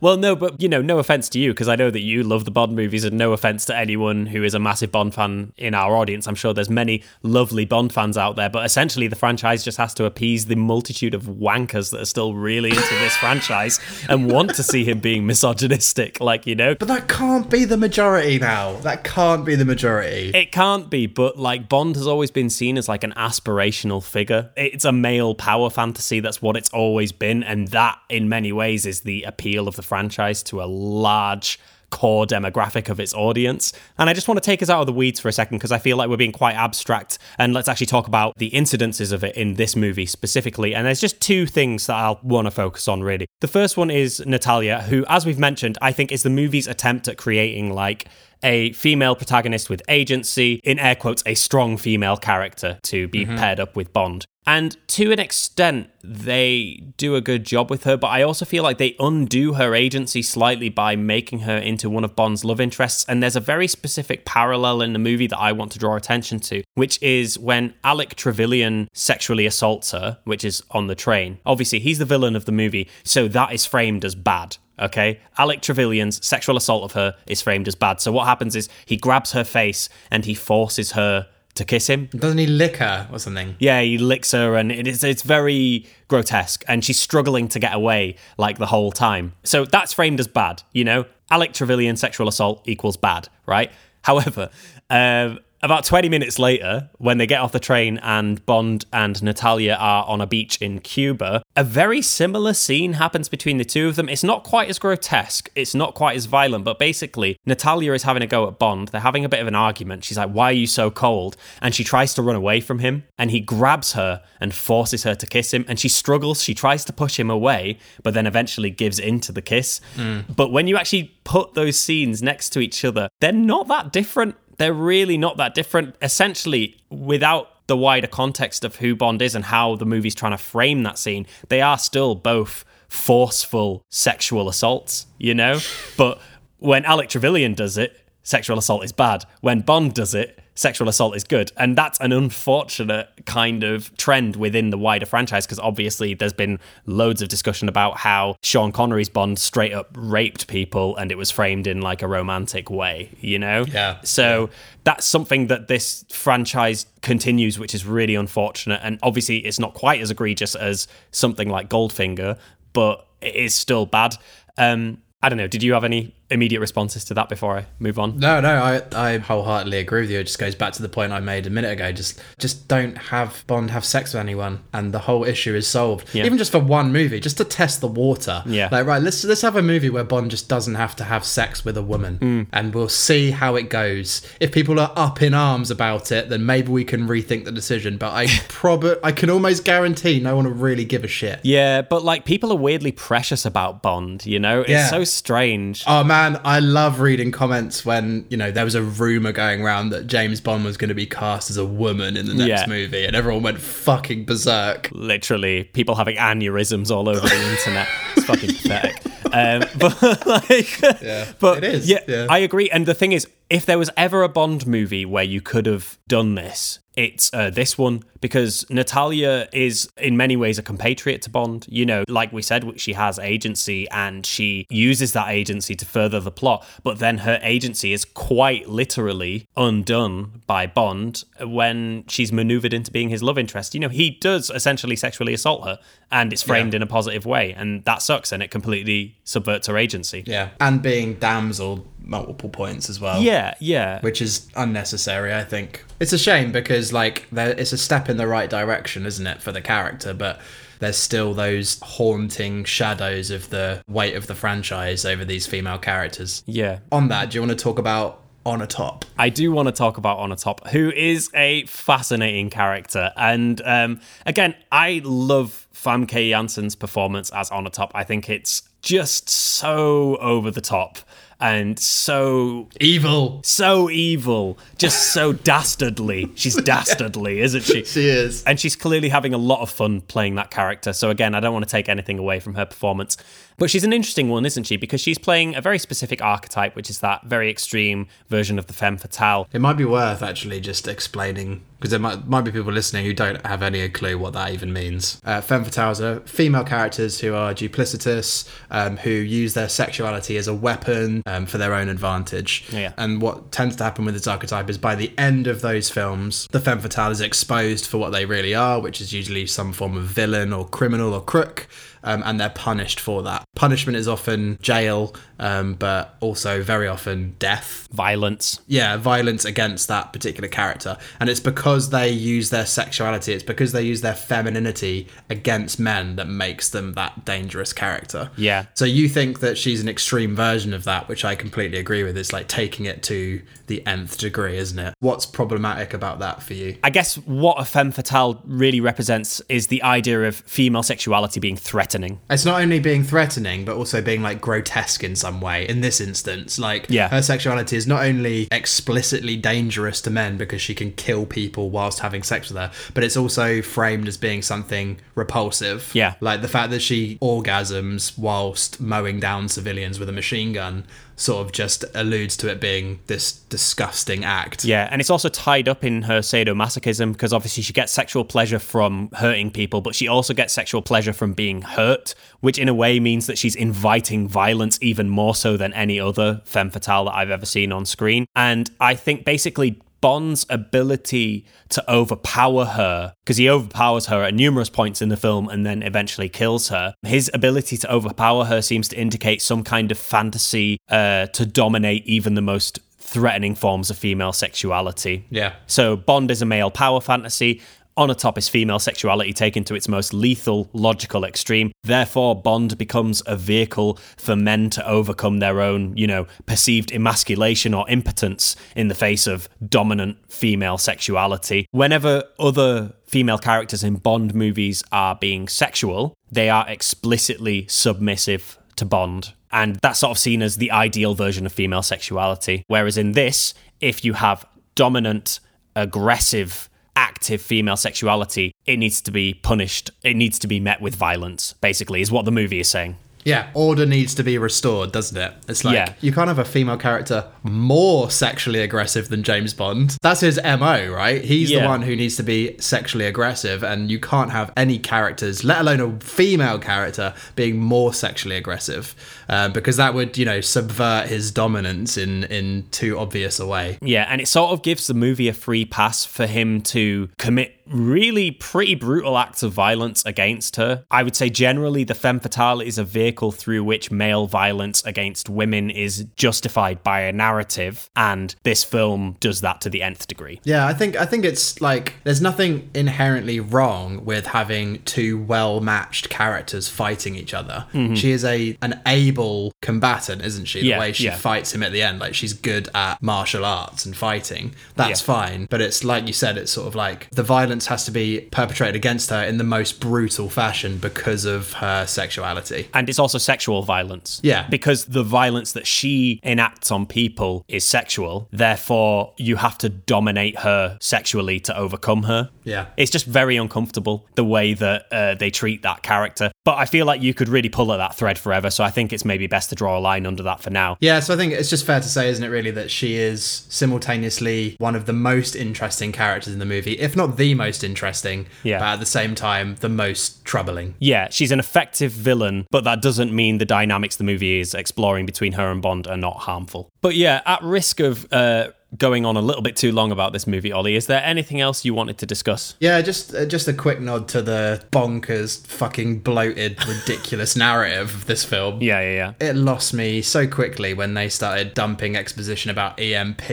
Well, 0.00 0.16
no, 0.16 0.34
but 0.36 0.60
you 0.60 0.68
know, 0.68 0.80
no 0.80 0.98
offense 0.98 1.28
to 1.30 1.38
you 1.38 1.52
because 1.52 1.68
I 1.68 1.76
know 1.76 1.90
that 1.90 2.00
you 2.00 2.22
love 2.22 2.44
the 2.44 2.50
Bond 2.50 2.74
movies, 2.74 3.04
and 3.04 3.18
no 3.18 3.32
offense 3.32 3.64
to 3.66 3.76
anyone 3.76 4.26
who 4.26 4.42
is 4.44 4.54
a 4.54 4.58
massive 4.58 4.90
Bond 4.90 5.14
fan 5.14 5.52
in 5.56 5.74
our 5.74 5.96
audience. 5.96 6.26
I'm 6.26 6.34
sure 6.34 6.54
there's 6.54 6.70
many 6.70 7.02
lovely 7.22 7.64
Bond 7.64 7.92
fans 7.92 8.16
out 8.16 8.36
there, 8.36 8.48
but 8.48 8.64
essentially 8.64 9.08
the 9.08 9.16
franchise 9.16 9.64
just 9.64 9.78
has 9.78 9.92
to 9.94 10.04
appease 10.04 10.46
the 10.46 10.56
multitude 10.56 11.14
of 11.14 11.24
wankers 11.24 11.90
that 11.90 12.00
are 12.00 12.06
still 12.06 12.34
really 12.34 12.70
into 12.70 12.94
this 13.00 13.16
franchise 13.20 13.80
and 14.08 14.30
want 14.30 14.54
to 14.54 14.62
see 14.62 14.84
him 14.84 15.00
being 15.00 15.26
misogynistic. 15.26 16.20
Like 16.20 16.46
you 16.46 16.54
know, 16.54 16.74
but 16.74 16.88
that 16.88 17.08
can't 17.08 17.50
be 17.50 17.64
the 17.64 17.76
majority 17.76 18.38
now. 18.38 18.76
That 18.78 19.04
can't 19.04 19.44
be 19.44 19.54
the 19.56 19.64
majority. 19.64 20.30
It 20.34 20.52
can't 20.52 20.88
be, 20.88 21.06
but 21.06 21.38
like 21.38 21.68
Bond 21.68 21.96
has 21.96 22.06
always 22.06 22.30
been 22.30 22.50
seen 22.50 22.78
as 22.78 22.88
like 22.88 23.04
an 23.04 23.12
aspirational 23.16 24.02
figure. 24.02 24.50
It's 24.56 24.84
a 24.84 24.92
male 24.92 25.34
power 25.34 25.70
fantasy. 25.70 26.20
That's 26.20 26.40
what 26.40 26.56
it's 26.56 26.70
always 26.70 27.12
been. 27.12 27.42
And 27.42 27.68
that, 27.68 27.98
in 28.20 28.28
many 28.28 28.52
ways, 28.52 28.86
is 28.86 29.00
the 29.02 29.22
appeal 29.24 29.68
of 29.68 29.76
the 29.76 29.82
franchise 29.82 30.42
to 30.44 30.62
a 30.62 30.66
large 30.66 31.58
core 31.90 32.24
demographic 32.24 32.88
of 32.88 33.00
its 33.00 33.12
audience. 33.14 33.72
And 33.98 34.08
I 34.08 34.12
just 34.12 34.28
want 34.28 34.40
to 34.40 34.46
take 34.46 34.62
us 34.62 34.70
out 34.70 34.80
of 34.80 34.86
the 34.86 34.92
weeds 34.92 35.20
for 35.20 35.28
a 35.28 35.32
second 35.32 35.58
because 35.58 35.72
I 35.72 35.78
feel 35.78 35.96
like 35.96 36.08
we're 36.08 36.16
being 36.16 36.32
quite 36.32 36.54
abstract. 36.54 37.18
And 37.38 37.52
let's 37.52 37.68
actually 37.68 37.86
talk 37.86 38.06
about 38.06 38.36
the 38.36 38.50
incidences 38.52 39.12
of 39.12 39.24
it 39.24 39.36
in 39.36 39.54
this 39.54 39.76
movie 39.76 40.06
specifically. 40.06 40.74
And 40.74 40.86
there's 40.86 41.00
just 41.00 41.20
two 41.20 41.46
things 41.46 41.86
that 41.86 41.96
I'll 41.96 42.20
want 42.22 42.46
to 42.46 42.50
focus 42.50 42.88
on 42.88 43.02
really. 43.02 43.26
The 43.40 43.48
first 43.48 43.76
one 43.76 43.90
is 43.90 44.24
Natalia, 44.24 44.82
who, 44.82 45.04
as 45.08 45.26
we've 45.26 45.38
mentioned, 45.38 45.78
I 45.82 45.92
think 45.92 46.12
is 46.12 46.22
the 46.22 46.30
movie's 46.30 46.66
attempt 46.66 47.08
at 47.08 47.16
creating 47.16 47.72
like 47.72 48.06
a 48.42 48.72
female 48.72 49.14
protagonist 49.14 49.70
with 49.70 49.82
agency, 49.88 50.60
in 50.64 50.78
air 50.78 50.94
quotes, 50.94 51.22
a 51.26 51.34
strong 51.34 51.76
female 51.76 52.16
character 52.16 52.78
to 52.84 53.08
be 53.08 53.24
mm-hmm. 53.24 53.36
paired 53.36 53.60
up 53.60 53.76
with 53.76 53.92
Bond. 53.92 54.26
And 54.46 54.76
to 54.88 55.12
an 55.12 55.20
extent, 55.20 55.90
they 56.02 56.82
do 56.96 57.14
a 57.14 57.20
good 57.20 57.44
job 57.44 57.70
with 57.70 57.84
her, 57.84 57.96
but 57.96 58.08
I 58.08 58.22
also 58.22 58.44
feel 58.44 58.62
like 58.62 58.78
they 58.78 58.96
undo 58.98 59.52
her 59.54 59.74
agency 59.74 60.22
slightly 60.22 60.70
by 60.70 60.96
making 60.96 61.40
her 61.40 61.58
into 61.58 61.90
one 61.90 62.04
of 62.04 62.16
Bond's 62.16 62.44
love 62.44 62.60
interests. 62.60 63.04
And 63.06 63.22
there's 63.22 63.36
a 63.36 63.40
very 63.40 63.68
specific 63.68 64.24
parallel 64.24 64.80
in 64.80 64.92
the 64.92 64.98
movie 64.98 65.26
that 65.26 65.38
I 65.38 65.52
want 65.52 65.72
to 65.72 65.78
draw 65.78 65.94
attention 65.94 66.40
to, 66.40 66.62
which 66.74 67.00
is 67.02 67.38
when 67.38 67.74
Alec 67.84 68.14
Trevelyan 68.14 68.88
sexually 68.94 69.46
assaults 69.46 69.92
her, 69.92 70.18
which 70.24 70.44
is 70.44 70.62
on 70.70 70.86
the 70.86 70.94
train. 70.94 71.38
Obviously, 71.44 71.78
he's 71.78 71.98
the 71.98 72.04
villain 72.04 72.34
of 72.34 72.46
the 72.46 72.52
movie, 72.52 72.88
so 73.04 73.28
that 73.28 73.52
is 73.52 73.66
framed 73.66 74.04
as 74.04 74.14
bad. 74.14 74.56
Okay, 74.80 75.20
Alec 75.36 75.60
Trevelyan's 75.60 76.24
sexual 76.26 76.56
assault 76.56 76.84
of 76.84 76.92
her 76.92 77.14
is 77.26 77.42
framed 77.42 77.68
as 77.68 77.74
bad. 77.74 78.00
So 78.00 78.10
what 78.12 78.26
happens 78.26 78.56
is 78.56 78.68
he 78.86 78.96
grabs 78.96 79.32
her 79.32 79.44
face 79.44 79.88
and 80.10 80.24
he 80.24 80.34
forces 80.34 80.92
her 80.92 81.26
to 81.54 81.64
kiss 81.64 81.88
him. 81.88 82.06
Doesn't 82.06 82.38
he 82.38 82.46
lick 82.46 82.76
her 82.76 83.08
or 83.12 83.18
something? 83.18 83.56
Yeah, 83.58 83.80
he 83.82 83.98
licks 83.98 84.32
her, 84.32 84.56
and 84.56 84.72
it 84.72 84.86
is 84.86 85.04
it's 85.04 85.22
very 85.22 85.86
grotesque, 86.08 86.64
and 86.66 86.84
she's 86.84 86.98
struggling 86.98 87.48
to 87.48 87.58
get 87.58 87.74
away 87.74 88.16
like 88.38 88.58
the 88.58 88.66
whole 88.66 88.92
time. 88.92 89.34
So 89.44 89.64
that's 89.64 89.92
framed 89.92 90.20
as 90.20 90.28
bad, 90.28 90.62
you 90.72 90.84
know. 90.84 91.06
Alec 91.30 91.52
Trevelyan 91.52 91.96
sexual 91.96 92.28
assault 92.28 92.62
equals 92.64 92.96
bad, 92.96 93.28
right? 93.46 93.70
However, 94.02 94.50
um, 94.90 95.40
about 95.62 95.84
20 95.84 96.08
minutes 96.08 96.38
later, 96.38 96.88
when 96.98 97.18
they 97.18 97.26
get 97.26 97.40
off 97.40 97.52
the 97.52 97.60
train 97.60 97.98
and 97.98 98.44
Bond 98.46 98.86
and 98.92 99.22
Natalia 99.22 99.76
are 99.78 100.04
on 100.06 100.20
a 100.20 100.26
beach 100.26 100.56
in 100.60 100.80
Cuba, 100.80 101.42
a 101.54 101.64
very 101.64 102.00
similar 102.00 102.54
scene 102.54 102.94
happens 102.94 103.28
between 103.28 103.58
the 103.58 103.64
two 103.64 103.88
of 103.88 103.96
them. 103.96 104.08
It's 104.08 104.24
not 104.24 104.42
quite 104.42 104.70
as 104.70 104.78
grotesque, 104.78 105.50
it's 105.54 105.74
not 105.74 105.94
quite 105.94 106.16
as 106.16 106.26
violent, 106.26 106.64
but 106.64 106.78
basically, 106.78 107.36
Natalia 107.44 107.92
is 107.92 108.04
having 108.04 108.22
a 108.22 108.26
go 108.26 108.48
at 108.48 108.58
Bond. 108.58 108.88
They're 108.88 109.00
having 109.00 109.24
a 109.24 109.28
bit 109.28 109.40
of 109.40 109.46
an 109.46 109.54
argument. 109.54 110.04
She's 110.04 110.16
like, 110.16 110.30
Why 110.30 110.46
are 110.46 110.52
you 110.52 110.66
so 110.66 110.90
cold? 110.90 111.36
And 111.60 111.74
she 111.74 111.84
tries 111.84 112.14
to 112.14 112.22
run 112.22 112.36
away 112.36 112.60
from 112.60 112.78
him, 112.78 113.04
and 113.18 113.30
he 113.30 113.40
grabs 113.40 113.92
her 113.92 114.22
and 114.40 114.54
forces 114.54 115.02
her 115.04 115.14
to 115.14 115.26
kiss 115.26 115.52
him. 115.52 115.64
And 115.68 115.78
she 115.78 115.88
struggles. 115.88 116.42
She 116.42 116.54
tries 116.54 116.84
to 116.86 116.92
push 116.92 117.18
him 117.18 117.30
away, 117.30 117.78
but 118.02 118.14
then 118.14 118.26
eventually 118.26 118.70
gives 118.70 118.98
in 118.98 119.20
to 119.20 119.32
the 119.32 119.42
kiss. 119.42 119.80
Hmm. 119.94 120.20
But 120.34 120.52
when 120.52 120.66
you 120.66 120.76
actually 120.76 121.14
put 121.24 121.54
those 121.54 121.78
scenes 121.78 122.22
next 122.22 122.50
to 122.50 122.60
each 122.60 122.84
other, 122.84 123.08
they're 123.20 123.32
not 123.32 123.68
that 123.68 123.92
different 123.92 124.36
they're 124.60 124.74
really 124.74 125.16
not 125.16 125.38
that 125.38 125.54
different. 125.54 125.94
Essentially, 126.02 126.76
without 126.90 127.66
the 127.66 127.76
wider 127.78 128.06
context 128.06 128.62
of 128.62 128.76
who 128.76 128.94
Bond 128.94 129.22
is 129.22 129.34
and 129.34 129.46
how 129.46 129.74
the 129.74 129.86
movie's 129.86 130.14
trying 130.14 130.32
to 130.32 130.38
frame 130.38 130.82
that 130.82 130.98
scene, 130.98 131.26
they 131.48 131.62
are 131.62 131.78
still 131.78 132.14
both 132.14 132.66
forceful 132.86 133.82
sexual 133.88 134.50
assaults, 134.50 135.06
you 135.16 135.32
know? 135.32 135.60
But 135.96 136.20
when 136.58 136.84
Alec 136.84 137.08
Trevelyan 137.08 137.54
does 137.54 137.78
it, 137.78 138.06
sexual 138.22 138.58
assault 138.58 138.84
is 138.84 138.92
bad. 138.92 139.24
When 139.40 139.60
Bond 139.62 139.94
does 139.94 140.14
it, 140.14 140.39
sexual 140.60 140.90
assault 140.90 141.16
is 141.16 141.24
good. 141.24 141.50
And 141.56 141.74
that's 141.74 141.98
an 142.00 142.12
unfortunate 142.12 143.08
kind 143.24 143.64
of 143.64 143.96
trend 143.96 144.36
within 144.36 144.68
the 144.68 144.76
wider 144.76 145.06
franchise 145.06 145.46
because 145.46 145.58
obviously 145.58 146.12
there's 146.12 146.34
been 146.34 146.60
loads 146.84 147.22
of 147.22 147.30
discussion 147.30 147.66
about 147.66 147.96
how 147.96 148.36
Sean 148.42 148.70
Connery's 148.70 149.08
Bond 149.08 149.38
straight 149.38 149.72
up 149.72 149.88
raped 149.96 150.48
people 150.48 150.96
and 150.96 151.10
it 151.10 151.16
was 151.16 151.30
framed 151.30 151.66
in 151.66 151.80
like 151.80 152.02
a 152.02 152.08
romantic 152.08 152.68
way, 152.68 153.08
you 153.20 153.38
know? 153.38 153.64
Yeah. 153.72 154.02
So 154.02 154.50
that's 154.84 155.06
something 155.06 155.46
that 155.46 155.68
this 155.68 156.04
franchise 156.10 156.84
continues, 157.00 157.58
which 157.58 157.74
is 157.74 157.86
really 157.86 158.14
unfortunate. 158.14 158.80
And 158.82 158.98
obviously 159.02 159.38
it's 159.38 159.58
not 159.58 159.72
quite 159.72 160.02
as 160.02 160.10
egregious 160.10 160.54
as 160.54 160.88
something 161.10 161.48
like 161.48 161.70
Goldfinger, 161.70 162.38
but 162.74 163.06
it 163.22 163.34
is 163.34 163.54
still 163.54 163.86
bad. 163.86 164.14
Um, 164.58 164.98
I 165.22 165.30
don't 165.30 165.38
know. 165.38 165.48
Did 165.48 165.62
you 165.62 165.72
have 165.72 165.84
any 165.84 166.14
immediate 166.30 166.60
responses 166.60 167.04
to 167.06 167.14
that 167.14 167.28
before 167.28 167.56
I 167.58 167.66
move 167.78 167.98
on? 167.98 168.18
No, 168.18 168.40
no, 168.40 168.48
I, 168.62 168.82
I 169.14 169.18
wholeheartedly 169.18 169.78
agree 169.78 170.02
with 170.02 170.10
you. 170.10 170.20
It 170.20 170.24
just 170.24 170.38
goes 170.38 170.54
back 170.54 170.72
to 170.74 170.82
the 170.82 170.88
point 170.88 171.12
I 171.12 171.20
made 171.20 171.46
a 171.46 171.50
minute 171.50 171.72
ago. 171.72 171.92
Just 171.92 172.20
just 172.38 172.68
don't 172.68 172.96
have 172.96 173.44
Bond 173.46 173.70
have 173.70 173.84
sex 173.84 174.12
with 174.14 174.20
anyone 174.20 174.62
and 174.72 174.92
the 174.92 175.00
whole 175.00 175.24
issue 175.24 175.54
is 175.54 175.66
solved. 175.66 176.14
Yeah. 176.14 176.24
Even 176.24 176.38
just 176.38 176.52
for 176.52 176.58
one 176.60 176.92
movie, 176.92 177.20
just 177.20 177.36
to 177.38 177.44
test 177.44 177.80
the 177.80 177.88
water. 177.88 178.42
Yeah. 178.46 178.68
Like 178.70 178.86
right, 178.86 179.02
let's 179.02 179.24
let's 179.24 179.42
have 179.42 179.56
a 179.56 179.62
movie 179.62 179.90
where 179.90 180.04
Bond 180.04 180.30
just 180.30 180.48
doesn't 180.48 180.74
have 180.76 180.94
to 180.96 181.04
have 181.04 181.24
sex 181.24 181.64
with 181.64 181.76
a 181.76 181.82
woman. 181.82 182.18
Mm. 182.18 182.46
And 182.52 182.74
we'll 182.74 182.88
see 182.88 183.30
how 183.30 183.56
it 183.56 183.70
goes. 183.70 184.22
If 184.40 184.52
people 184.52 184.78
are 184.78 184.92
up 184.96 185.22
in 185.22 185.34
arms 185.34 185.70
about 185.70 186.12
it, 186.12 186.28
then 186.28 186.46
maybe 186.46 186.70
we 186.70 186.84
can 186.84 187.08
rethink 187.08 187.44
the 187.44 187.52
decision. 187.52 187.96
But 187.98 188.12
I 188.12 188.26
probably 188.48 188.94
I 189.02 189.12
can 189.12 189.30
almost 189.30 189.64
guarantee 189.64 190.20
no 190.20 190.36
one 190.36 190.44
will 190.44 190.52
really 190.52 190.84
give 190.84 191.04
a 191.04 191.08
shit. 191.08 191.40
Yeah, 191.42 191.82
but 191.82 192.04
like 192.04 192.24
people 192.24 192.52
are 192.52 192.56
weirdly 192.58 192.92
precious 192.92 193.44
about 193.44 193.82
Bond, 193.82 194.26
you 194.26 194.38
know? 194.38 194.60
It's 194.60 194.70
Yeah. 194.70 194.86
so 194.88 195.04
strange. 195.04 195.84
Oh 195.86 196.04
man, 196.04 196.19
I 196.44 196.58
love 196.60 197.00
reading 197.00 197.30
comments 197.32 197.84
when 197.84 198.26
you 198.30 198.36
know 198.36 198.50
there 198.50 198.64
was 198.64 198.74
a 198.74 198.82
rumor 198.82 199.32
going 199.32 199.62
around 199.62 199.90
that 199.90 200.06
James 200.06 200.40
Bond 200.40 200.64
was 200.64 200.76
going 200.76 200.88
to 200.88 200.94
be 200.94 201.06
cast 201.06 201.50
as 201.50 201.56
a 201.56 201.64
woman 201.64 202.16
in 202.16 202.26
the 202.26 202.34
next 202.34 202.48
Yeah. 202.48 202.66
movie, 202.66 203.04
and 203.04 203.14
everyone 203.16 203.42
went 203.42 203.60
fucking 203.60 204.24
berserk. 204.24 204.88
Literally, 204.92 205.64
people 205.64 205.94
having 205.94 206.16
aneurysms 206.16 206.90
all 206.90 207.08
over 207.08 207.20
the 207.20 207.50
internet. 207.50 207.88
It's 208.16 208.26
fucking 208.26 208.48
pathetic. 208.54 208.96
Um, 209.32 209.62
but 209.78 210.26
like, 210.26 210.80
yeah, 211.02 211.32
but 211.38 211.58
it 211.62 211.74
is, 211.74 211.88
Yeah, 211.88 212.00
yeah. 212.08 212.26
I 212.28 212.38
agree. 212.38 212.68
And 212.70 212.84
the 212.86 212.94
thing 212.94 213.12
is, 213.12 213.26
if 213.48 213.64
there 213.66 213.78
was 213.78 213.88
ever 213.96 214.22
a 214.22 214.28
Bond 214.28 214.66
movie 214.66 215.04
where 215.04 215.22
you 215.24 215.40
could 215.40 215.66
have 215.66 215.98
done 216.08 216.34
this, 216.34 216.80
it's 217.04 217.32
uh, 217.32 217.48
this 217.50 217.78
one 217.78 218.02
because 218.20 218.68
Natalia 218.68 219.48
is 219.52 219.88
in 219.96 220.14
many 220.16 220.36
ways 220.36 220.58
a 220.58 220.62
compatriot 220.62 221.22
to 221.22 221.30
Bond. 221.30 221.66
You 221.68 221.86
know, 221.86 222.04
like 222.08 222.30
we 222.32 222.42
said, 222.42 222.78
she 222.78 222.92
has 222.92 223.18
agency 223.18 223.88
and 223.90 224.26
she 224.26 224.66
uses 224.68 225.12
that 225.14 225.28
agency 225.30 225.74
to 225.76 225.86
further 225.86 226.20
the 226.20 226.30
plot. 226.30 226.66
But 226.82 226.98
then 226.98 227.18
her 227.18 227.38
agency 227.42 227.92
is 227.94 228.04
quite 228.04 228.68
literally 228.68 229.46
undone 229.56 230.42
by 230.46 230.66
Bond 230.66 231.24
when 231.42 232.04
she's 232.08 232.30
maneuvered 232.32 232.74
into 232.74 232.90
being 232.90 233.08
his 233.08 233.22
love 233.22 233.38
interest. 233.38 233.72
You 233.74 233.80
know, 233.80 233.88
he 233.88 234.10
does 234.10 234.50
essentially 234.50 234.96
sexually 234.96 235.32
assault 235.32 235.64
her 235.64 235.78
and 236.12 236.32
it's 236.32 236.42
framed 236.42 236.72
Yeah. 236.74 236.78
in 236.78 236.82
a 236.82 236.86
positive 236.86 237.24
way. 237.24 237.54
And 237.56 237.84
that 237.84 238.02
sucks 238.02 238.32
and 238.32 238.42
it 238.42 238.50
completely 238.50 239.16
subverts 239.24 239.68
her 239.68 239.78
agency. 239.78 240.24
Yeah, 240.26 240.50
and 240.60 240.82
being 240.82 241.14
damsel 241.14 241.86
multiple 242.02 242.48
points 242.48 242.90
as 242.90 243.00
well. 243.00 243.20
Yeah, 243.20 243.54
yeah. 243.60 244.00
Which 244.00 244.20
is 244.20 244.48
unnecessary, 244.56 245.34
I 245.34 245.44
think. 245.44 245.84
It's 246.00 246.12
a 246.12 246.18
shame 246.18 246.52
because, 246.52 246.92
like, 246.92 247.26
there, 247.30 247.50
it's 247.50 247.72
a 247.72 247.78
step 247.78 248.08
in 248.08 248.16
the 248.16 248.26
right 248.26 248.50
direction, 248.50 249.06
isn't 249.06 249.26
it, 249.26 249.42
for 249.42 249.52
the 249.52 249.60
character? 249.60 250.14
But 250.14 250.40
there's 250.80 250.96
still 250.96 251.34
those 251.34 251.78
haunting 251.80 252.64
shadows 252.64 253.30
of 253.30 253.50
the 253.50 253.82
weight 253.86 254.16
of 254.16 254.26
the 254.26 254.34
franchise 254.34 255.04
over 255.04 255.24
these 255.24 255.46
female 255.46 255.78
characters. 255.78 256.42
Yeah. 256.46 256.80
On 256.90 257.08
that, 257.08 257.30
do 257.30 257.36
you 257.36 257.42
want 257.42 257.50
to 257.50 257.62
talk 257.62 257.78
about 257.78 258.22
Onatopp? 258.46 259.04
I 259.18 259.28
do 259.28 259.52
want 259.52 259.68
to 259.68 259.72
talk 259.72 259.98
about 259.98 260.18
Onatopp, 260.18 260.68
who 260.68 260.90
is 260.90 261.30
a 261.34 261.66
fascinating 261.66 262.50
character. 262.50 263.12
And 263.16 263.60
um, 263.64 264.00
again, 264.24 264.54
I 264.72 265.02
love 265.04 265.68
Famke 265.74 266.30
Janssen's 266.30 266.74
performance 266.74 267.30
as 267.30 267.50
Onatopp. 267.50 267.90
I 267.94 268.04
think 268.04 268.30
it's 268.30 268.62
just 268.82 269.28
so 269.28 270.16
over 270.16 270.50
the 270.50 270.62
top 270.62 270.98
and 271.40 271.78
so 271.78 272.68
Evil. 272.80 273.40
so 273.44 273.88
evil, 273.90 274.58
just 274.78 275.12
so 275.12 275.32
dastardly. 275.50 276.30
She's 276.34 276.56
dastardly, 276.62 277.40
isn't 277.40 277.62
she? 277.62 277.84
She 277.84 278.08
is. 278.08 278.44
And 278.44 278.58
she's 278.60 278.76
clearly 278.76 279.08
having 279.08 279.32
a 279.34 279.38
lot 279.38 279.60
of 279.60 279.70
fun 279.70 280.00
playing 280.02 280.34
that 280.36 280.50
character. 280.50 280.92
So 280.92 281.10
again, 281.10 281.34
I 281.34 281.40
don't 281.40 281.52
want 281.52 281.64
to 281.64 281.70
take 281.70 281.88
anything 281.88 282.18
away 282.18 282.40
from 282.40 282.54
her 282.54 282.66
performance. 282.66 283.16
But 283.58 283.70
she's 283.70 283.84
an 283.84 283.92
interesting 283.92 284.28
one, 284.30 284.46
isn't 284.46 284.64
she? 284.64 284.76
Because 284.76 285.00
she's 285.00 285.18
playing 285.18 285.54
a 285.54 285.60
very 285.60 285.78
specific 285.78 286.22
archetype, 286.22 286.74
which 286.74 286.88
is 286.88 287.00
that 287.00 287.24
very 287.24 287.50
extreme 287.50 288.06
version 288.28 288.58
of 288.58 288.66
the 288.66 288.72
femme 288.72 288.96
fatale. 288.96 289.48
It 289.52 289.60
might 289.60 289.76
be 289.76 289.84
worth 289.84 290.22
actually 290.22 290.60
just 290.60 290.88
explaining 290.88 291.62
because 291.80 291.90
there 291.90 291.98
might, 291.98 292.26
might 292.26 292.42
be 292.42 292.52
people 292.52 292.70
listening 292.70 293.06
who 293.06 293.14
don't 293.14 293.44
have 293.46 293.62
any 293.62 293.88
clue 293.88 294.18
what 294.18 294.34
that 294.34 294.52
even 294.52 294.70
means. 294.70 295.18
Uh, 295.24 295.40
femme 295.40 295.64
fatales 295.64 295.98
are 295.98 296.20
female 296.26 296.62
characters 296.62 297.20
who 297.20 297.34
are 297.34 297.54
duplicitous, 297.54 298.46
um, 298.70 298.98
who 298.98 299.08
use 299.10 299.54
their 299.54 299.68
sexuality 299.68 300.36
as 300.36 300.46
a 300.46 300.52
weapon 300.54 301.22
um, 301.24 301.46
for 301.46 301.56
their 301.56 301.72
own 301.72 301.88
advantage. 301.88 302.68
Yeah. 302.70 302.92
And 302.98 303.22
what 303.22 303.50
tends 303.50 303.76
to 303.76 303.84
happen 303.84 304.04
with 304.04 304.12
this 304.12 304.26
archetype 304.26 304.68
is 304.68 304.76
by 304.76 304.94
the 304.94 305.10
end 305.16 305.46
of 305.46 305.62
those 305.62 305.88
films, 305.88 306.46
the 306.50 306.60
femme 306.60 306.80
fatale 306.80 307.10
is 307.12 307.22
exposed 307.22 307.86
for 307.86 307.96
what 307.96 308.12
they 308.12 308.26
really 308.26 308.54
are, 308.54 308.78
which 308.78 309.00
is 309.00 309.14
usually 309.14 309.46
some 309.46 309.72
form 309.72 309.96
of 309.96 310.04
villain 310.04 310.52
or 310.52 310.68
criminal 310.68 311.14
or 311.14 311.22
crook. 311.22 311.66
Um, 312.02 312.22
and 312.24 312.40
they're 312.40 312.48
punished 312.48 312.98
for 312.98 313.22
that. 313.24 313.44
Punishment 313.54 313.94
is 313.94 314.08
often 314.08 314.58
jail, 314.62 315.14
um, 315.40 315.74
but 315.74 316.14
also 316.20 316.62
very 316.62 316.86
often 316.86 317.34
death 317.38 317.88
Violence. 317.90 318.60
yeah, 318.68 318.96
violence 318.96 319.44
against 319.44 319.88
that 319.88 320.12
particular 320.12 320.48
character. 320.48 320.96
And 321.18 321.28
it's 321.28 321.40
because 321.40 321.90
they 321.90 322.10
use 322.10 322.50
their 322.50 322.66
sexuality, 322.66 323.32
it's 323.32 323.42
because 323.42 323.72
they 323.72 323.82
use 323.82 324.02
their 324.02 324.14
femininity 324.14 325.08
against 325.28 325.80
men 325.80 326.16
that 326.16 326.28
makes 326.28 326.68
them 326.68 326.92
that 326.92 327.24
dangerous 327.24 327.72
character. 327.72 328.30
Yeah. 328.36 328.66
So 328.74 328.84
you 328.84 329.08
think 329.08 329.40
that 329.40 329.58
she's 329.58 329.82
an 329.82 329.88
extreme 329.88 330.36
version 330.36 330.72
of 330.72 330.84
that, 330.84 331.08
which 331.08 331.24
I 331.24 331.34
completely 331.34 331.78
agree 331.78 332.04
with. 332.04 332.16
It's 332.16 332.32
like 332.32 332.46
taking 332.46 332.84
it 332.84 333.02
to 333.04 333.42
the 333.66 333.84
nth 333.86 334.18
degree, 334.18 334.58
isn't 334.58 334.78
it? 334.78 334.94
What's 335.00 335.24
problematic 335.24 335.94
about 335.94 336.18
that 336.18 336.42
for 336.42 336.54
you? 336.54 336.76
I 336.84 336.90
guess 336.90 337.16
what 337.16 337.60
a 337.60 337.64
femme 337.64 337.92
fatale 337.92 338.42
really 338.44 338.80
represents 338.80 339.40
is 339.48 339.68
the 339.68 339.82
idea 339.82 340.24
of 340.24 340.36
female 340.36 340.82
sexuality 340.82 341.40
being 341.40 341.56
threatening. 341.56 342.20
It's 342.28 342.44
not 342.44 342.60
only 342.60 342.80
being 342.80 343.04
threatening, 343.04 343.64
but 343.64 343.76
also 343.76 344.02
being 344.02 344.22
like 344.22 344.40
grotesque 344.40 345.02
in 345.02 345.16
some 345.16 345.29
some 345.30 345.40
way 345.40 345.66
in 345.68 345.80
this 345.80 346.00
instance. 346.00 346.58
Like, 346.58 346.86
Yeah. 346.88 347.08
her 347.08 347.22
sexuality 347.22 347.76
is 347.76 347.86
not 347.86 348.02
only 348.04 348.48
explicitly 348.50 349.36
dangerous 349.36 350.00
to 350.02 350.10
men 350.10 350.36
because 350.36 350.60
she 350.60 350.74
can 350.74 350.90
kill 350.92 351.24
people 351.24 351.70
whilst 351.70 352.00
having 352.00 352.22
sex 352.24 352.48
with 352.48 352.58
her, 352.58 352.70
but 352.94 353.04
it's 353.04 353.16
also 353.16 353.62
framed 353.62 354.08
as 354.08 354.16
being 354.16 354.42
something 354.42 354.98
repulsive. 355.14 355.90
Yeah. 355.94 356.14
Like 356.20 356.42
the 356.42 356.48
fact 356.48 356.70
that 356.72 356.82
she 356.82 357.16
orgasms 357.22 358.18
whilst 358.18 358.80
mowing 358.80 359.20
down 359.20 359.48
civilians 359.48 360.00
with 360.00 360.08
a 360.08 360.12
machine 360.12 360.52
gun 360.52 360.84
sort 361.20 361.44
of 361.44 361.52
just 361.52 361.84
alludes 361.94 362.36
to 362.38 362.48
it 362.48 362.60
being 362.60 362.98
this 363.06 363.32
disgusting 363.32 364.24
act. 364.24 364.64
Yeah, 364.64 364.88
and 364.90 365.00
it's 365.00 365.10
also 365.10 365.28
tied 365.28 365.68
up 365.68 365.84
in 365.84 366.02
her 366.02 366.20
sadomasochism 366.20 367.12
because 367.12 367.32
obviously 367.32 367.62
she 367.62 367.72
gets 367.72 367.92
sexual 367.92 368.24
pleasure 368.24 368.58
from 368.58 369.10
hurting 369.12 369.50
people, 369.50 369.82
but 369.82 369.94
she 369.94 370.08
also 370.08 370.32
gets 370.32 370.52
sexual 370.52 370.80
pleasure 370.80 371.12
from 371.12 371.34
being 371.34 371.62
hurt, 371.62 372.14
which 372.40 372.58
in 372.58 372.68
a 372.68 372.74
way 372.74 372.98
means 373.00 373.26
that 373.26 373.36
she's 373.36 373.54
inviting 373.54 374.26
violence 374.26 374.78
even 374.80 375.10
more 375.10 375.34
so 375.34 375.56
than 375.56 375.72
any 375.74 376.00
other 376.00 376.40
femme 376.44 376.70
fatale 376.70 377.04
that 377.04 377.14
I've 377.14 377.30
ever 377.30 377.46
seen 377.46 377.70
on 377.70 377.84
screen. 377.84 378.26
And 378.34 378.70
I 378.80 378.94
think 378.94 379.24
basically 379.24 379.80
Bond's 380.00 380.46
ability 380.48 381.46
to 381.70 381.92
overpower 381.92 382.64
her, 382.64 383.14
because 383.24 383.36
he 383.36 383.48
overpowers 383.48 384.06
her 384.06 384.22
at 384.22 384.34
numerous 384.34 384.70
points 384.70 385.02
in 385.02 385.08
the 385.08 385.16
film 385.16 385.48
and 385.48 385.64
then 385.64 385.82
eventually 385.82 386.28
kills 386.28 386.68
her. 386.68 386.94
His 387.02 387.30
ability 387.34 387.76
to 387.78 387.92
overpower 387.92 388.46
her 388.46 388.62
seems 388.62 388.88
to 388.88 388.96
indicate 388.96 389.42
some 389.42 389.62
kind 389.62 389.90
of 389.90 389.98
fantasy 389.98 390.78
uh, 390.88 391.26
to 391.26 391.46
dominate 391.46 392.06
even 392.06 392.34
the 392.34 392.42
most 392.42 392.78
threatening 392.98 393.54
forms 393.56 393.90
of 393.90 393.98
female 393.98 394.32
sexuality. 394.32 395.26
Yeah. 395.30 395.54
So 395.66 395.96
Bond 395.96 396.30
is 396.30 396.42
a 396.42 396.46
male 396.46 396.70
power 396.70 397.00
fantasy. 397.00 397.60
Onatopp 397.96 398.38
is 398.38 398.48
female 398.48 398.78
sexuality 398.78 399.32
taken 399.32 399.64
to 399.64 399.74
its 399.74 399.88
most 399.88 400.14
lethal, 400.14 400.70
logical 400.72 401.24
extreme. 401.24 401.72
Therefore, 401.82 402.40
Bond 402.40 402.78
becomes 402.78 403.22
a 403.26 403.36
vehicle 403.36 403.98
for 404.16 404.36
men 404.36 404.70
to 404.70 404.88
overcome 404.88 405.38
their 405.38 405.60
own, 405.60 405.96
you 405.96 406.06
know, 406.06 406.26
perceived 406.46 406.92
emasculation 406.92 407.74
or 407.74 407.88
impotence 407.90 408.56
in 408.74 408.88
the 408.88 408.94
face 408.94 409.26
of 409.26 409.48
dominant 409.66 410.18
female 410.32 410.78
sexuality. 410.78 411.66
Whenever 411.72 412.24
other 412.38 412.94
female 413.06 413.38
characters 413.38 413.84
in 413.84 413.96
Bond 413.96 414.34
movies 414.34 414.82
are 414.92 415.16
being 415.16 415.48
sexual, 415.48 416.14
they 416.30 416.48
are 416.48 416.68
explicitly 416.68 417.66
submissive 417.68 418.58
to 418.76 418.84
Bond. 418.84 419.34
And 419.52 419.76
that's 419.82 419.98
sort 419.98 420.12
of 420.12 420.18
seen 420.18 420.42
as 420.42 420.56
the 420.56 420.70
ideal 420.70 421.14
version 421.14 421.44
of 421.44 421.52
female 421.52 421.82
sexuality. 421.82 422.64
Whereas 422.68 422.96
in 422.96 423.12
this, 423.12 423.52
if 423.80 424.04
you 424.04 424.12
have 424.14 424.46
dominant, 424.74 425.40
aggressive, 425.74 426.69
active 426.96 427.40
female 427.42 427.76
sexuality, 427.76 428.52
it 428.66 428.76
needs 428.78 429.00
to 429.02 429.10
be 429.10 429.34
punished. 429.34 429.90
It 430.02 430.14
needs 430.16 430.38
to 430.40 430.46
be 430.46 430.60
met 430.60 430.80
with 430.80 430.94
violence, 430.94 431.54
basically, 431.60 432.00
is 432.00 432.10
what 432.10 432.24
the 432.24 432.32
movie 432.32 432.60
is 432.60 432.70
saying. 432.70 432.96
Yeah, 433.22 433.50
order 433.52 433.84
needs 433.84 434.14
to 434.14 434.22
be 434.22 434.38
restored, 434.38 434.92
doesn't 434.92 435.14
it? 435.18 435.34
It's 435.46 435.62
like 435.62 435.74
Yeah. 435.74 435.92
you 436.00 436.10
can't 436.10 436.28
have 436.28 436.38
a 436.38 436.44
female 436.44 436.78
character 436.78 437.26
more 437.42 438.10
sexually 438.10 438.60
aggressive 438.62 439.10
than 439.10 439.22
James 439.22 439.52
Bond. 439.52 439.94
That's 440.00 440.20
his 440.20 440.40
MO, 440.42 440.88
right? 440.90 441.22
He's 441.22 441.50
the 441.50 441.60
one 441.60 441.82
who 441.82 441.94
needs 441.94 442.16
to 442.16 442.22
be 442.22 442.56
sexually 442.58 443.04
aggressive, 443.04 443.62
and 443.62 443.90
you 443.90 443.98
can't 444.00 444.30
have 444.30 444.50
any 444.56 444.78
characters, 444.78 445.44
let 445.44 445.60
alone 445.60 445.80
a 445.80 446.00
female 446.02 446.58
character, 446.58 447.12
being 447.36 447.58
more 447.58 447.92
sexually 447.92 448.36
aggressive, 448.36 448.94
uh, 449.30 449.48
because 449.48 449.76
that 449.76 449.94
would, 449.94 450.18
you 450.18 450.24
know, 450.24 450.40
subvert 450.40 451.08
his 451.08 451.30
dominance 451.30 451.96
in 451.96 452.24
in 452.24 452.66
too 452.72 452.98
obvious 452.98 453.38
a 453.38 453.46
way. 453.46 453.78
Yeah, 453.80 454.06
and 454.08 454.20
it 454.20 454.26
sort 454.26 454.50
of 454.50 454.62
gives 454.62 454.88
the 454.88 454.94
movie 454.94 455.28
a 455.28 455.32
free 455.32 455.64
pass 455.64 456.04
for 456.04 456.26
him 456.26 456.60
to 456.62 457.08
commit 457.16 457.56
really 457.66 458.32
pretty 458.32 458.74
brutal 458.74 459.16
acts 459.16 459.44
of 459.44 459.52
violence 459.52 460.04
against 460.04 460.56
her. 460.56 460.84
I 460.90 461.04
would 461.04 461.14
say 461.14 461.30
generally 461.30 461.84
the 461.84 461.94
femme 461.94 462.18
fatale 462.18 462.60
is 462.60 462.78
a 462.78 462.82
vehicle 462.82 463.30
through 463.30 463.62
which 463.62 463.92
male 463.92 464.26
violence 464.26 464.82
against 464.84 465.28
women 465.28 465.70
is 465.70 466.04
justified 466.16 466.82
by 466.82 467.02
a 467.02 467.12
narrative, 467.12 467.88
and 467.94 468.34
this 468.42 468.64
film 468.64 469.16
does 469.20 469.42
that 469.42 469.60
to 469.60 469.70
the 469.70 469.82
nth 469.82 470.08
degree. 470.08 470.40
Yeah, 470.42 470.66
I 470.66 470.74
think 470.74 470.96
I 470.96 471.06
think 471.06 471.24
it's 471.24 471.60
like 471.60 471.94
there's 472.02 472.20
nothing 472.20 472.68
inherently 472.74 473.38
wrong 473.38 474.04
with 474.04 474.26
having 474.26 474.82
two 474.82 475.22
well-matched 475.22 476.08
characters 476.08 476.68
fighting 476.68 477.14
each 477.14 477.32
other. 477.32 477.66
She 477.94 478.10
is 478.10 478.24
a 478.24 478.58
an 478.60 478.80
able 478.86 479.19
combatant, 479.62 480.22
isn't 480.24 480.46
she? 480.46 480.60
The 480.60 480.66
Yeah, 480.68 480.78
way 480.80 480.92
she 480.92 481.04
yeah. 481.04 481.16
fights 481.16 481.54
him 481.54 481.62
at 481.62 481.72
the 481.72 481.82
end, 481.82 481.98
like 481.98 482.14
she's 482.14 482.32
good 482.32 482.68
at 482.74 483.02
martial 483.02 483.44
arts 483.44 483.84
and 483.86 483.96
fighting. 483.96 484.54
That's 484.76 485.00
Yeah. 485.00 485.14
fine, 485.14 485.46
but 485.50 485.60
it's 485.60 485.84
like 485.84 486.06
you 486.06 486.12
said, 486.12 486.36
it's 486.38 486.50
sort 486.52 486.66
of 486.68 486.74
like 486.74 487.08
the 487.10 487.22
violence 487.22 487.66
has 487.66 487.84
to 487.84 487.90
be 487.90 488.20
perpetrated 488.30 488.76
against 488.76 489.10
her 489.10 489.22
in 489.22 489.38
the 489.38 489.44
most 489.44 489.80
brutal 489.80 490.28
fashion 490.28 490.78
because 490.78 491.24
of 491.24 491.54
her 491.54 491.86
sexuality. 491.86 492.68
And 492.74 492.88
it's 492.88 492.98
also 492.98 493.18
sexual 493.18 493.62
violence. 493.62 494.20
Yeah. 494.22 494.46
Because 494.48 494.86
the 494.86 495.02
violence 495.02 495.52
that 495.52 495.66
she 495.66 496.20
enacts 496.22 496.70
on 496.70 496.86
people 496.86 497.44
is 497.48 497.64
sexual. 497.64 498.28
Therefore, 498.32 499.12
you 499.16 499.36
have 499.36 499.56
to 499.58 499.68
dominate 499.68 500.38
her 500.40 500.76
sexually 500.80 501.40
to 501.40 501.56
overcome 501.56 502.04
her. 502.04 502.30
Yeah. 502.44 502.66
It's 502.76 502.90
just 502.90 503.06
very 503.06 503.36
uncomfortable 503.36 504.06
the 504.14 504.24
way 504.24 504.54
that 504.54 504.86
uh, 504.92 505.14
they 505.14 505.30
treat 505.30 505.62
that 505.62 505.82
character. 505.82 506.30
But 506.44 506.56
I 506.58 506.64
feel 506.66 506.86
like 506.86 507.02
you 507.02 507.14
could 507.14 507.28
really 507.28 507.48
pull 507.48 507.72
at 507.72 507.76
that 507.76 507.94
thread 507.94 508.18
forever. 508.18 508.50
So 508.50 508.64
I 508.64 508.70
think 508.70 508.92
it's 508.92 509.04
maybe 509.10 509.26
best 509.26 509.48
to 509.50 509.54
draw 509.56 509.76
a 509.76 509.80
line 509.80 510.06
under 510.06 510.22
that 510.22 510.40
for 510.40 510.50
now. 510.50 510.76
Yeah, 510.80 511.00
so 511.00 511.12
I 511.14 511.16
think 511.16 511.32
it's 511.32 511.50
just 511.50 511.66
fair 511.66 511.80
to 511.80 511.88
say, 511.88 512.08
isn't 512.10 512.22
it, 512.24 512.28
really, 512.28 512.50
that 512.52 512.70
she 512.70 512.94
is 512.94 513.44
simultaneously 513.48 514.56
one 514.58 514.76
of 514.76 514.86
the 514.86 514.92
most 514.92 515.34
interesting 515.34 515.90
characters 515.92 516.32
in 516.32 516.38
the 516.38 516.44
movie, 516.46 516.72
if 516.78 516.94
not 516.96 517.16
the 517.16 517.34
most 517.34 517.64
interesting, 517.64 518.26
Yeah. 518.42 518.58
but 518.58 518.66
at 518.74 518.80
the 518.80 518.86
same 518.86 519.14
time, 519.14 519.56
the 519.60 519.68
most 519.68 520.24
troubling. 520.24 520.74
Yeah, 520.78 521.08
she's 521.10 521.32
an 521.32 521.38
effective 521.38 521.92
villain, 521.92 522.46
but 522.50 522.64
that 522.64 522.82
doesn't 522.82 523.12
mean 523.14 523.38
the 523.38 523.44
dynamics 523.44 523.96
the 523.96 524.04
movie 524.04 524.40
is 524.40 524.54
exploring 524.54 525.06
between 525.06 525.32
her 525.32 525.50
and 525.50 525.60
Bond 525.62 525.86
are 525.86 525.96
not 525.96 526.18
harmful. 526.18 526.70
But 526.82 526.94
yeah, 526.94 527.22
at 527.26 527.42
risk 527.42 527.80
of 527.80 528.06
uh, 528.12 528.48
going 528.78 529.04
on 529.04 529.16
a 529.16 529.20
little 529.20 529.42
bit 529.42 529.56
too 529.56 529.72
long 529.72 529.92
about 529.92 530.12
this 530.12 530.26
movie, 530.26 530.52
Ollie, 530.52 530.76
is 530.76 530.86
there 530.86 531.02
anything 531.04 531.40
else 531.40 531.64
you 531.64 531.74
wanted 531.74 531.98
to 531.98 532.06
discuss? 532.06 532.54
Yeah, 532.60 532.80
just 532.82 533.14
uh, 533.14 533.26
just 533.26 533.48
a 533.48 533.52
quick 533.52 533.80
nod 533.80 534.08
to 534.08 534.22
the 534.22 534.64
bonkers, 534.70 535.46
fucking 535.46 536.00
bloated, 536.00 536.64
ridiculous 536.68 537.36
narrative 537.36 537.94
of 537.94 538.06
this 538.06 538.24
film. 538.24 538.62
Yeah, 538.62 538.80
yeah, 538.80 539.14
yeah. 539.20 539.28
It 539.28 539.36
lost 539.36 539.74
me 539.74 540.02
so 540.02 540.26
quickly 540.26 540.74
when 540.74 540.94
they 540.94 541.08
started 541.08 541.54
dumping 541.54 541.96
exposition 541.96 542.50
about 542.50 542.78
EMP 542.80 543.30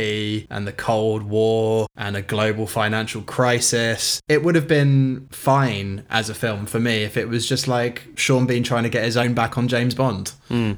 and 0.49 0.67
the 0.67 0.73
Cold 0.75 1.23
War 1.23 1.87
and 1.95 2.15
a 2.15 2.21
global 2.21 2.67
financial 2.67 3.21
crisis. 3.21 4.21
It 4.27 4.43
would 4.43 4.55
have 4.55 4.67
been 4.67 5.27
fine 5.31 6.05
as 6.09 6.29
a 6.29 6.33
film 6.33 6.65
for 6.65 6.79
me 6.79 7.03
if 7.03 7.17
it 7.17 7.27
was 7.27 7.47
just 7.47 7.67
like 7.67 8.07
Sean 8.15 8.45
Bean 8.45 8.63
trying 8.63 8.83
to 8.83 8.89
get 8.89 9.03
his 9.03 9.17
own 9.17 9.33
back 9.33 9.57
on 9.57 9.67
James 9.67 9.95
Bond. 9.95 10.33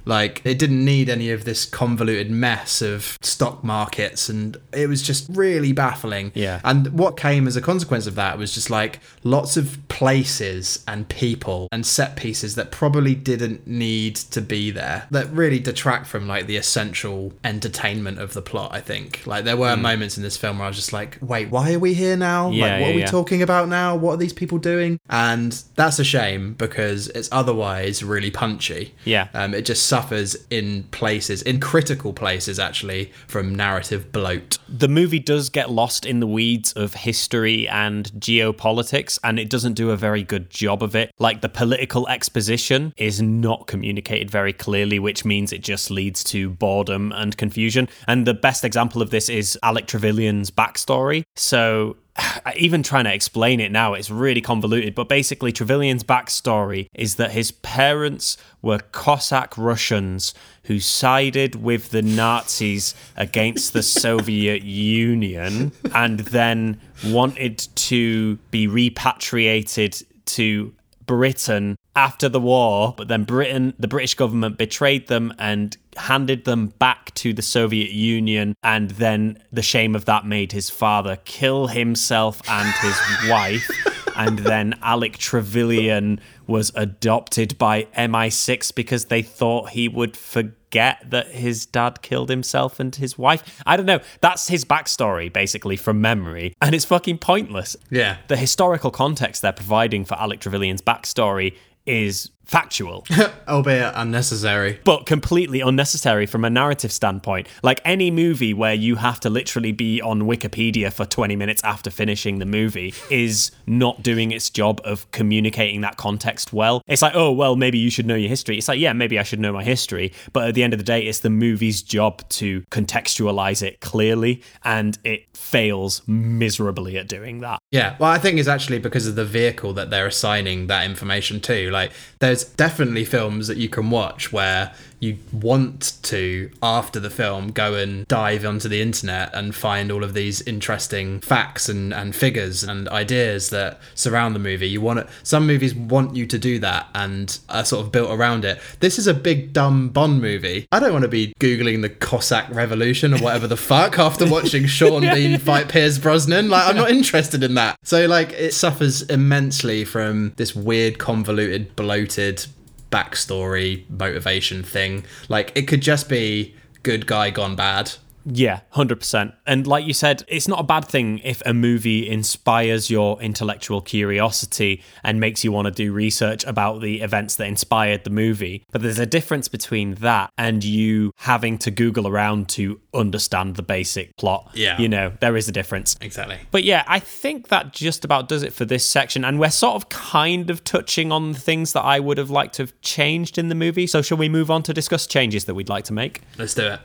Like, 0.05 0.41
it 0.43 0.57
didn't 0.57 0.83
need 0.83 1.09
any 1.09 1.29
of 1.31 1.45
this 1.45 1.65
convoluted 1.65 2.31
mess 2.31 2.81
of 2.81 3.17
stock 3.21 3.63
markets, 3.63 4.29
and 4.29 4.48
it 4.73 4.87
was 4.87 5.01
just 5.01 5.27
really 5.29 5.71
baffling. 5.71 6.31
Yeah. 6.35 6.61
And 6.63 6.97
what 6.97 7.17
came 7.17 7.47
as 7.47 7.55
a 7.55 7.61
consequence 7.61 8.07
of 8.07 8.15
that 8.15 8.37
was 8.37 8.53
just 8.53 8.69
like 8.69 8.99
lots 9.23 9.57
of 9.57 9.77
places 9.87 10.83
and 10.87 11.07
people 11.09 11.67
and 11.71 11.85
set 11.85 12.15
pieces 12.15 12.55
that 12.55 12.71
probably 12.71 13.15
didn't 13.15 13.67
need 13.67 14.15
to 14.15 14.41
be 14.41 14.71
there 14.71 15.07
that 15.11 15.29
really 15.31 15.59
detract 15.59 16.07
from 16.07 16.27
like 16.27 16.47
the 16.47 16.57
essential 16.57 17.33
entertainment 17.43 18.19
of 18.19 18.33
the 18.33 18.41
plot, 18.41 18.73
I 18.73 18.81
think. 18.81 19.25
Like 19.25 19.43
there 19.45 19.57
were 19.57 19.75
moments 19.75 20.17
in 20.17 20.23
this 20.23 20.37
film 20.37 20.59
where 20.59 20.65
I 20.65 20.69
was 20.69 20.77
just 20.77 20.93
like, 20.93 21.17
wait, 21.21 21.49
why 21.49 21.73
are 21.73 21.79
we 21.79 21.93
here 21.93 22.17
now? 22.17 22.49
Yeah, 22.49 22.63
like 22.63 22.71
what 22.71 22.79
yeah, 22.79 22.91
are 22.91 22.95
we 22.95 23.01
yeah. 23.01 23.07
talking 23.07 23.41
about 23.41 23.67
now? 23.67 23.95
What 23.95 24.13
are 24.13 24.17
these 24.17 24.33
people 24.33 24.57
doing? 24.57 24.99
And 25.09 25.51
that's 25.75 25.99
a 25.99 26.03
shame 26.03 26.53
because 26.53 27.07
it's 27.09 27.29
otherwise 27.31 28.03
really 28.03 28.31
punchy. 28.31 28.93
Yeah. 29.05 29.27
Um, 29.33 29.53
it 29.53 29.63
just 29.63 29.87
suffers 29.87 30.35
in 30.49 30.83
places, 30.91 31.41
in 31.41 31.59
critical 31.59 32.13
places 32.13 32.59
actually, 32.59 33.11
from 33.27 33.55
narrative 33.55 34.11
bloat. 34.11 34.38
The 34.67 34.87
movie 34.87 35.19
does 35.19 35.49
get 35.49 35.69
lost 35.69 36.05
in 36.05 36.19
the 36.19 36.27
weeds 36.27 36.73
of 36.73 36.93
history 36.93 37.67
and 37.67 38.11
geopolitics, 38.13 39.19
and 39.23 39.39
it 39.39 39.49
doesn't 39.49 39.73
do 39.73 39.91
a 39.91 39.97
very 39.97 40.23
good 40.23 40.49
job 40.49 40.83
of 40.83 40.95
it. 40.95 41.11
Like 41.19 41.41
the 41.41 41.49
political 41.49 42.07
exposition 42.07 42.93
is 42.97 43.21
not 43.21 43.67
communicated 43.67 44.29
very 44.29 44.53
clearly, 44.53 44.99
which 44.99 45.25
means 45.25 45.51
it 45.51 45.61
just 45.61 45.89
leads 45.91 46.23
to 46.25 46.49
boredom 46.49 47.11
and 47.13 47.35
confusion. 47.37 47.89
And 48.07 48.25
the 48.25 48.33
best 48.33 48.63
example 48.63 49.01
of 49.01 49.09
this 49.09 49.29
is 49.29 49.57
Alec 49.63 49.87
Trevelyan's 49.87 50.51
backstory. 50.51 51.23
So 51.35 51.97
even 52.55 52.83
trying 52.83 53.05
to 53.05 53.13
explain 53.13 53.59
it 53.59 53.71
now, 53.71 53.93
it's 53.93 54.09
really 54.09 54.41
convoluted. 54.41 54.95
But 54.95 55.09
basically, 55.09 55.51
Trevelyan's 55.51 56.03
backstory 56.03 56.87
is 56.93 57.15
that 57.15 57.31
his 57.31 57.51
parents 57.51 58.37
were 58.61 58.79
Cossack 58.91 59.57
Russians 59.57 60.33
who 60.63 60.79
sided 60.79 61.55
with 61.55 61.89
the 61.89 62.01
Nazis 62.01 62.93
against 63.15 63.73
the 63.73 63.83
Soviet 64.03 64.63
Union 64.63 65.71
and 65.93 66.19
then 66.19 66.79
wanted 67.05 67.57
to 67.75 68.35
be 68.51 68.67
repatriated 68.67 70.03
to 70.25 70.73
Britain 71.05 71.75
after 71.95 72.29
the 72.29 72.39
war, 72.39 72.93
but 72.95 73.07
then 73.07 73.23
Britain, 73.23 73.73
the 73.79 73.87
British 73.87 74.13
government 74.15 74.57
betrayed 74.57 75.07
them 75.07 75.33
and 75.37 75.75
handed 75.97 76.45
them 76.45 76.67
back 76.79 77.13
to 77.15 77.33
the 77.33 77.41
Soviet 77.41 77.91
Union. 77.91 78.55
And 78.63 78.91
then 78.91 79.41
the 79.51 79.61
shame 79.61 79.95
of 79.95 80.05
that 80.05 80.25
made 80.25 80.51
his 80.51 80.69
father 80.69 81.17
kill 81.25 81.67
himself 81.67 82.41
and 82.47 82.73
his 82.75 82.97
wife. 83.29 83.69
And 84.15 84.39
then 84.39 84.77
Alec 84.81 85.17
Trevelyan 85.17 86.19
was 86.45 86.71
adopted 86.75 87.57
by 87.57 87.83
MI6 87.97 88.75
because 88.75 89.05
they 89.05 89.21
thought 89.21 89.69
he 89.69 89.87
would 89.87 90.17
forget 90.17 91.09
that 91.09 91.27
his 91.27 91.65
dad 91.65 92.01
killed 92.01 92.29
himself 92.29 92.79
and 92.79 92.93
his 92.95 93.17
wife. 93.17 93.61
I 93.65 93.77
don't 93.77 93.85
know. 93.85 94.01
That's 94.19 94.47
his 94.49 94.65
backstory, 94.65 95.31
basically, 95.31 95.77
from 95.77 96.01
memory. 96.01 96.53
And 96.61 96.75
it's 96.75 96.85
fucking 96.85 97.19
pointless. 97.19 97.77
Yeah. 97.89 98.17
The 98.27 98.37
historical 98.37 98.91
context 98.91 99.41
they're 99.41 99.53
providing 99.53 100.05
for 100.05 100.19
Alec 100.19 100.41
Trevelyan's 100.41 100.81
backstory 100.81 101.55
is 101.89 102.29
factual, 102.49 103.05
Albeit 103.47 103.93
unnecessary. 103.95 104.79
but 104.83 105.05
completely 105.05 105.61
unnecessary 105.61 106.25
from 106.25 106.43
a 106.43 106.49
narrative 106.49 106.91
standpoint. 106.91 107.47
Like 107.61 107.79
any 107.85 108.09
movie 108.11 108.53
where 108.53 108.73
you 108.73 108.95
have 108.95 109.19
to 109.21 109.29
literally 109.29 109.71
be 109.71 110.01
on 110.01 110.23
Wikipedia 110.23 110.91
for 110.91 111.05
20 111.05 111.35
minutes 111.35 111.63
after 111.63 111.91
finishing 111.91 112.39
the 112.39 112.45
movie 112.45 112.93
is 113.11 113.51
not 113.67 114.01
doing 114.01 114.31
its 114.31 114.49
job 114.49 114.81
of 114.83 115.09
communicating 115.11 115.81
that 115.81 115.97
context 115.97 116.51
well. 116.51 116.81
It's 116.87 117.01
like, 117.03 117.13
oh, 117.15 117.31
well, 117.31 117.55
maybe 117.55 117.77
you 117.77 117.91
should 117.91 118.07
know 118.07 118.15
your 118.15 118.29
history. 118.29 118.57
It's 118.57 118.67
like, 118.67 118.79
yeah, 118.79 118.93
maybe 118.93 119.19
I 119.19 119.23
should 119.23 119.39
know 119.39 119.53
my 119.53 119.63
history. 119.63 120.11
But 120.33 120.47
at 120.49 120.55
the 120.55 120.63
end 120.63 120.73
of 120.73 120.79
the 120.79 120.85
day, 120.85 121.01
it's 121.03 121.19
the 121.19 121.29
movie's 121.29 121.83
job 121.83 122.27
to 122.29 122.61
contextualize 122.71 123.61
it 123.61 123.79
clearly, 123.79 124.41
and 124.63 124.97
it 125.03 125.35
fails 125.37 126.01
miserably 126.07 126.97
at 126.97 127.07
doing 127.07 127.39
that. 127.41 127.59
Yeah, 127.71 127.95
well, 127.99 128.09
I 128.09 128.17
think 128.17 128.39
it's 128.39 128.47
actually 128.47 128.79
because 128.79 129.07
of 129.07 129.15
the 129.15 129.25
vehicle 129.25 129.73
that 129.73 129.89
they're 129.89 130.07
assigning 130.07 130.67
that 130.67 130.85
information 130.85 131.39
to. 131.41 131.69
Like, 131.71 131.91
there's 132.19 132.38
definitely 132.43 133.05
films 133.05 133.47
that 133.47 133.57
you 133.57 133.69
can 133.69 133.89
watch 133.89 134.31
where 134.31 134.73
you 134.99 135.17
want 135.31 135.97
to, 136.03 136.51
after 136.61 136.99
the 136.99 137.09
film, 137.09 137.51
go 137.51 137.75
and 137.75 138.07
dive 138.07 138.45
onto 138.45 138.67
the 138.67 138.81
internet 138.81 139.33
and 139.33 139.55
find 139.55 139.91
all 139.91 140.03
of 140.03 140.13
these 140.13 140.41
interesting 140.41 141.21
facts 141.21 141.69
and, 141.69 141.93
and 141.93 142.15
figures 142.15 142.63
and 142.63 142.87
ideas 142.89 143.49
that 143.49 143.79
surround 143.95 144.35
the 144.35 144.39
movie. 144.39 144.67
You 144.67 144.81
want 144.81 144.99
it, 144.99 145.07
some 145.23 145.47
movies 145.47 145.73
want 145.73 146.15
you 146.15 146.25
to 146.27 146.37
do 146.37 146.59
that 146.59 146.87
and 146.93 147.39
are 147.49 147.65
sort 147.65 147.85
of 147.85 147.91
built 147.91 148.11
around 148.11 148.45
it. 148.45 148.59
This 148.79 148.99
is 148.99 149.07
a 149.07 149.13
big 149.13 149.53
dumb 149.53 149.89
Bond 149.89 150.21
movie. 150.21 150.67
I 150.71 150.79
don't 150.79 150.91
want 150.91 151.03
to 151.03 151.09
be 151.09 151.33
googling 151.39 151.81
the 151.81 151.89
Cossack 151.89 152.49
Revolution 152.49 153.13
or 153.13 153.19
whatever 153.19 153.47
the 153.47 153.57
fuck 153.69 153.97
after 153.97 154.29
watching 154.29 154.65
Sean 154.65 155.01
Bean 155.13 155.39
fight 155.39 155.69
Pierce 155.69 155.97
Brosnan. 155.97 156.49
Like, 156.49 156.67
I'm 156.67 156.75
not 156.75 156.91
interested 156.91 157.43
in 157.43 157.55
that. 157.55 157.77
So, 157.83 158.05
like, 158.05 158.33
it 158.33 158.53
suffers 158.53 159.03
immensely 159.03 159.85
from 159.85 160.33
this 160.35 160.55
weird, 160.55 160.99
convoluted, 160.99 161.75
bloated 161.75 162.45
backstory 162.91 163.89
motivation 163.89 164.63
thing. 164.63 165.05
Like 165.27 165.51
it 165.55 165.67
could 165.67 165.81
just 165.81 166.09
be 166.09 166.55
good 166.83 167.05
guy 167.05 167.29
gone 167.29 167.55
bad. 167.55 167.93
Yeah, 168.31 168.61
100%. 168.73 169.33
And 169.47 169.65
like 169.65 169.85
you 169.85 169.93
said, 169.93 170.23
it's 170.27 170.47
not 170.47 170.59
a 170.59 170.63
bad 170.63 170.85
thing 170.85 171.19
if 171.23 171.41
a 171.45 171.53
movie 171.53 172.07
inspires 172.07 172.89
your 172.89 173.21
intellectual 173.21 173.81
curiosity 173.81 174.83
and 175.03 175.19
makes 175.19 175.43
you 175.43 175.51
want 175.51 175.65
to 175.65 175.71
do 175.71 175.91
research 175.91 176.45
about 176.45 176.81
the 176.81 177.01
events 177.01 177.35
that 177.37 177.47
inspired 177.47 178.03
the 178.03 178.09
movie. 178.09 178.63
But 178.71 178.81
there's 178.81 178.99
a 178.99 179.05
difference 179.05 179.47
between 179.47 179.95
that 179.95 180.31
and 180.37 180.63
you 180.63 181.11
having 181.17 181.57
to 181.59 181.71
Google 181.71 182.07
around 182.07 182.49
to 182.49 182.79
understand 182.93 183.55
the 183.55 183.63
basic 183.63 184.15
plot. 184.17 184.51
Yeah. 184.53 184.79
You 184.79 184.89
know, 184.89 185.13
there 185.19 185.35
is 185.35 185.49
a 185.49 185.51
difference. 185.51 185.95
Exactly. 185.99 186.37
But 186.51 186.63
yeah, 186.63 186.83
I 186.87 186.99
think 186.99 187.47
that 187.47 187.73
just 187.73 188.05
about 188.05 188.27
does 188.27 188.43
it 188.43 188.53
for 188.53 188.65
this 188.65 188.87
section. 188.87 189.25
And 189.25 189.39
we're 189.39 189.49
sort 189.49 189.75
of 189.75 189.89
kind 189.89 190.49
of 190.49 190.63
touching 190.63 191.11
on 191.11 191.31
the 191.31 191.39
things 191.39 191.73
that 191.73 191.83
I 191.83 191.99
would 191.99 192.17
have 192.17 192.29
liked 192.29 192.55
to 192.55 192.63
have 192.63 192.81
changed 192.81 193.37
in 193.37 193.49
the 193.49 193.55
movie. 193.55 193.87
So 193.87 194.01
shall 194.01 194.17
we 194.17 194.29
move 194.29 194.51
on 194.51 194.61
to 194.63 194.73
discuss 194.73 195.07
changes 195.07 195.45
that 195.45 195.55
we'd 195.55 195.69
like 195.69 195.85
to 195.85 195.93
make? 195.93 196.21
Let's 196.37 196.53
do 196.53 196.67
it. 196.67 196.79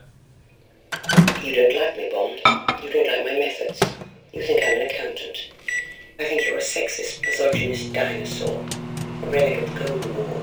You 1.43 1.55
don't 1.55 1.75
like 1.75 1.97
me, 1.97 2.09
Bond. 2.11 2.39
You 2.83 2.91
don't 2.91 3.07
like 3.07 3.25
my 3.25 3.39
methods. 3.39 3.81
You 4.33 4.41
think 4.41 4.63
I'm 4.63 4.81
an 4.81 4.87
accountant. 4.87 5.51
I 6.19 6.23
think 6.23 6.45
you're 6.45 6.57
a 6.57 6.61
sexist, 6.61 7.21
misogynist 7.21 7.93
dinosaur. 7.93 8.65
A 9.23 9.29
relic 9.29 9.63
of 9.63 9.75
Cold 9.75 10.15
War. 10.15 10.41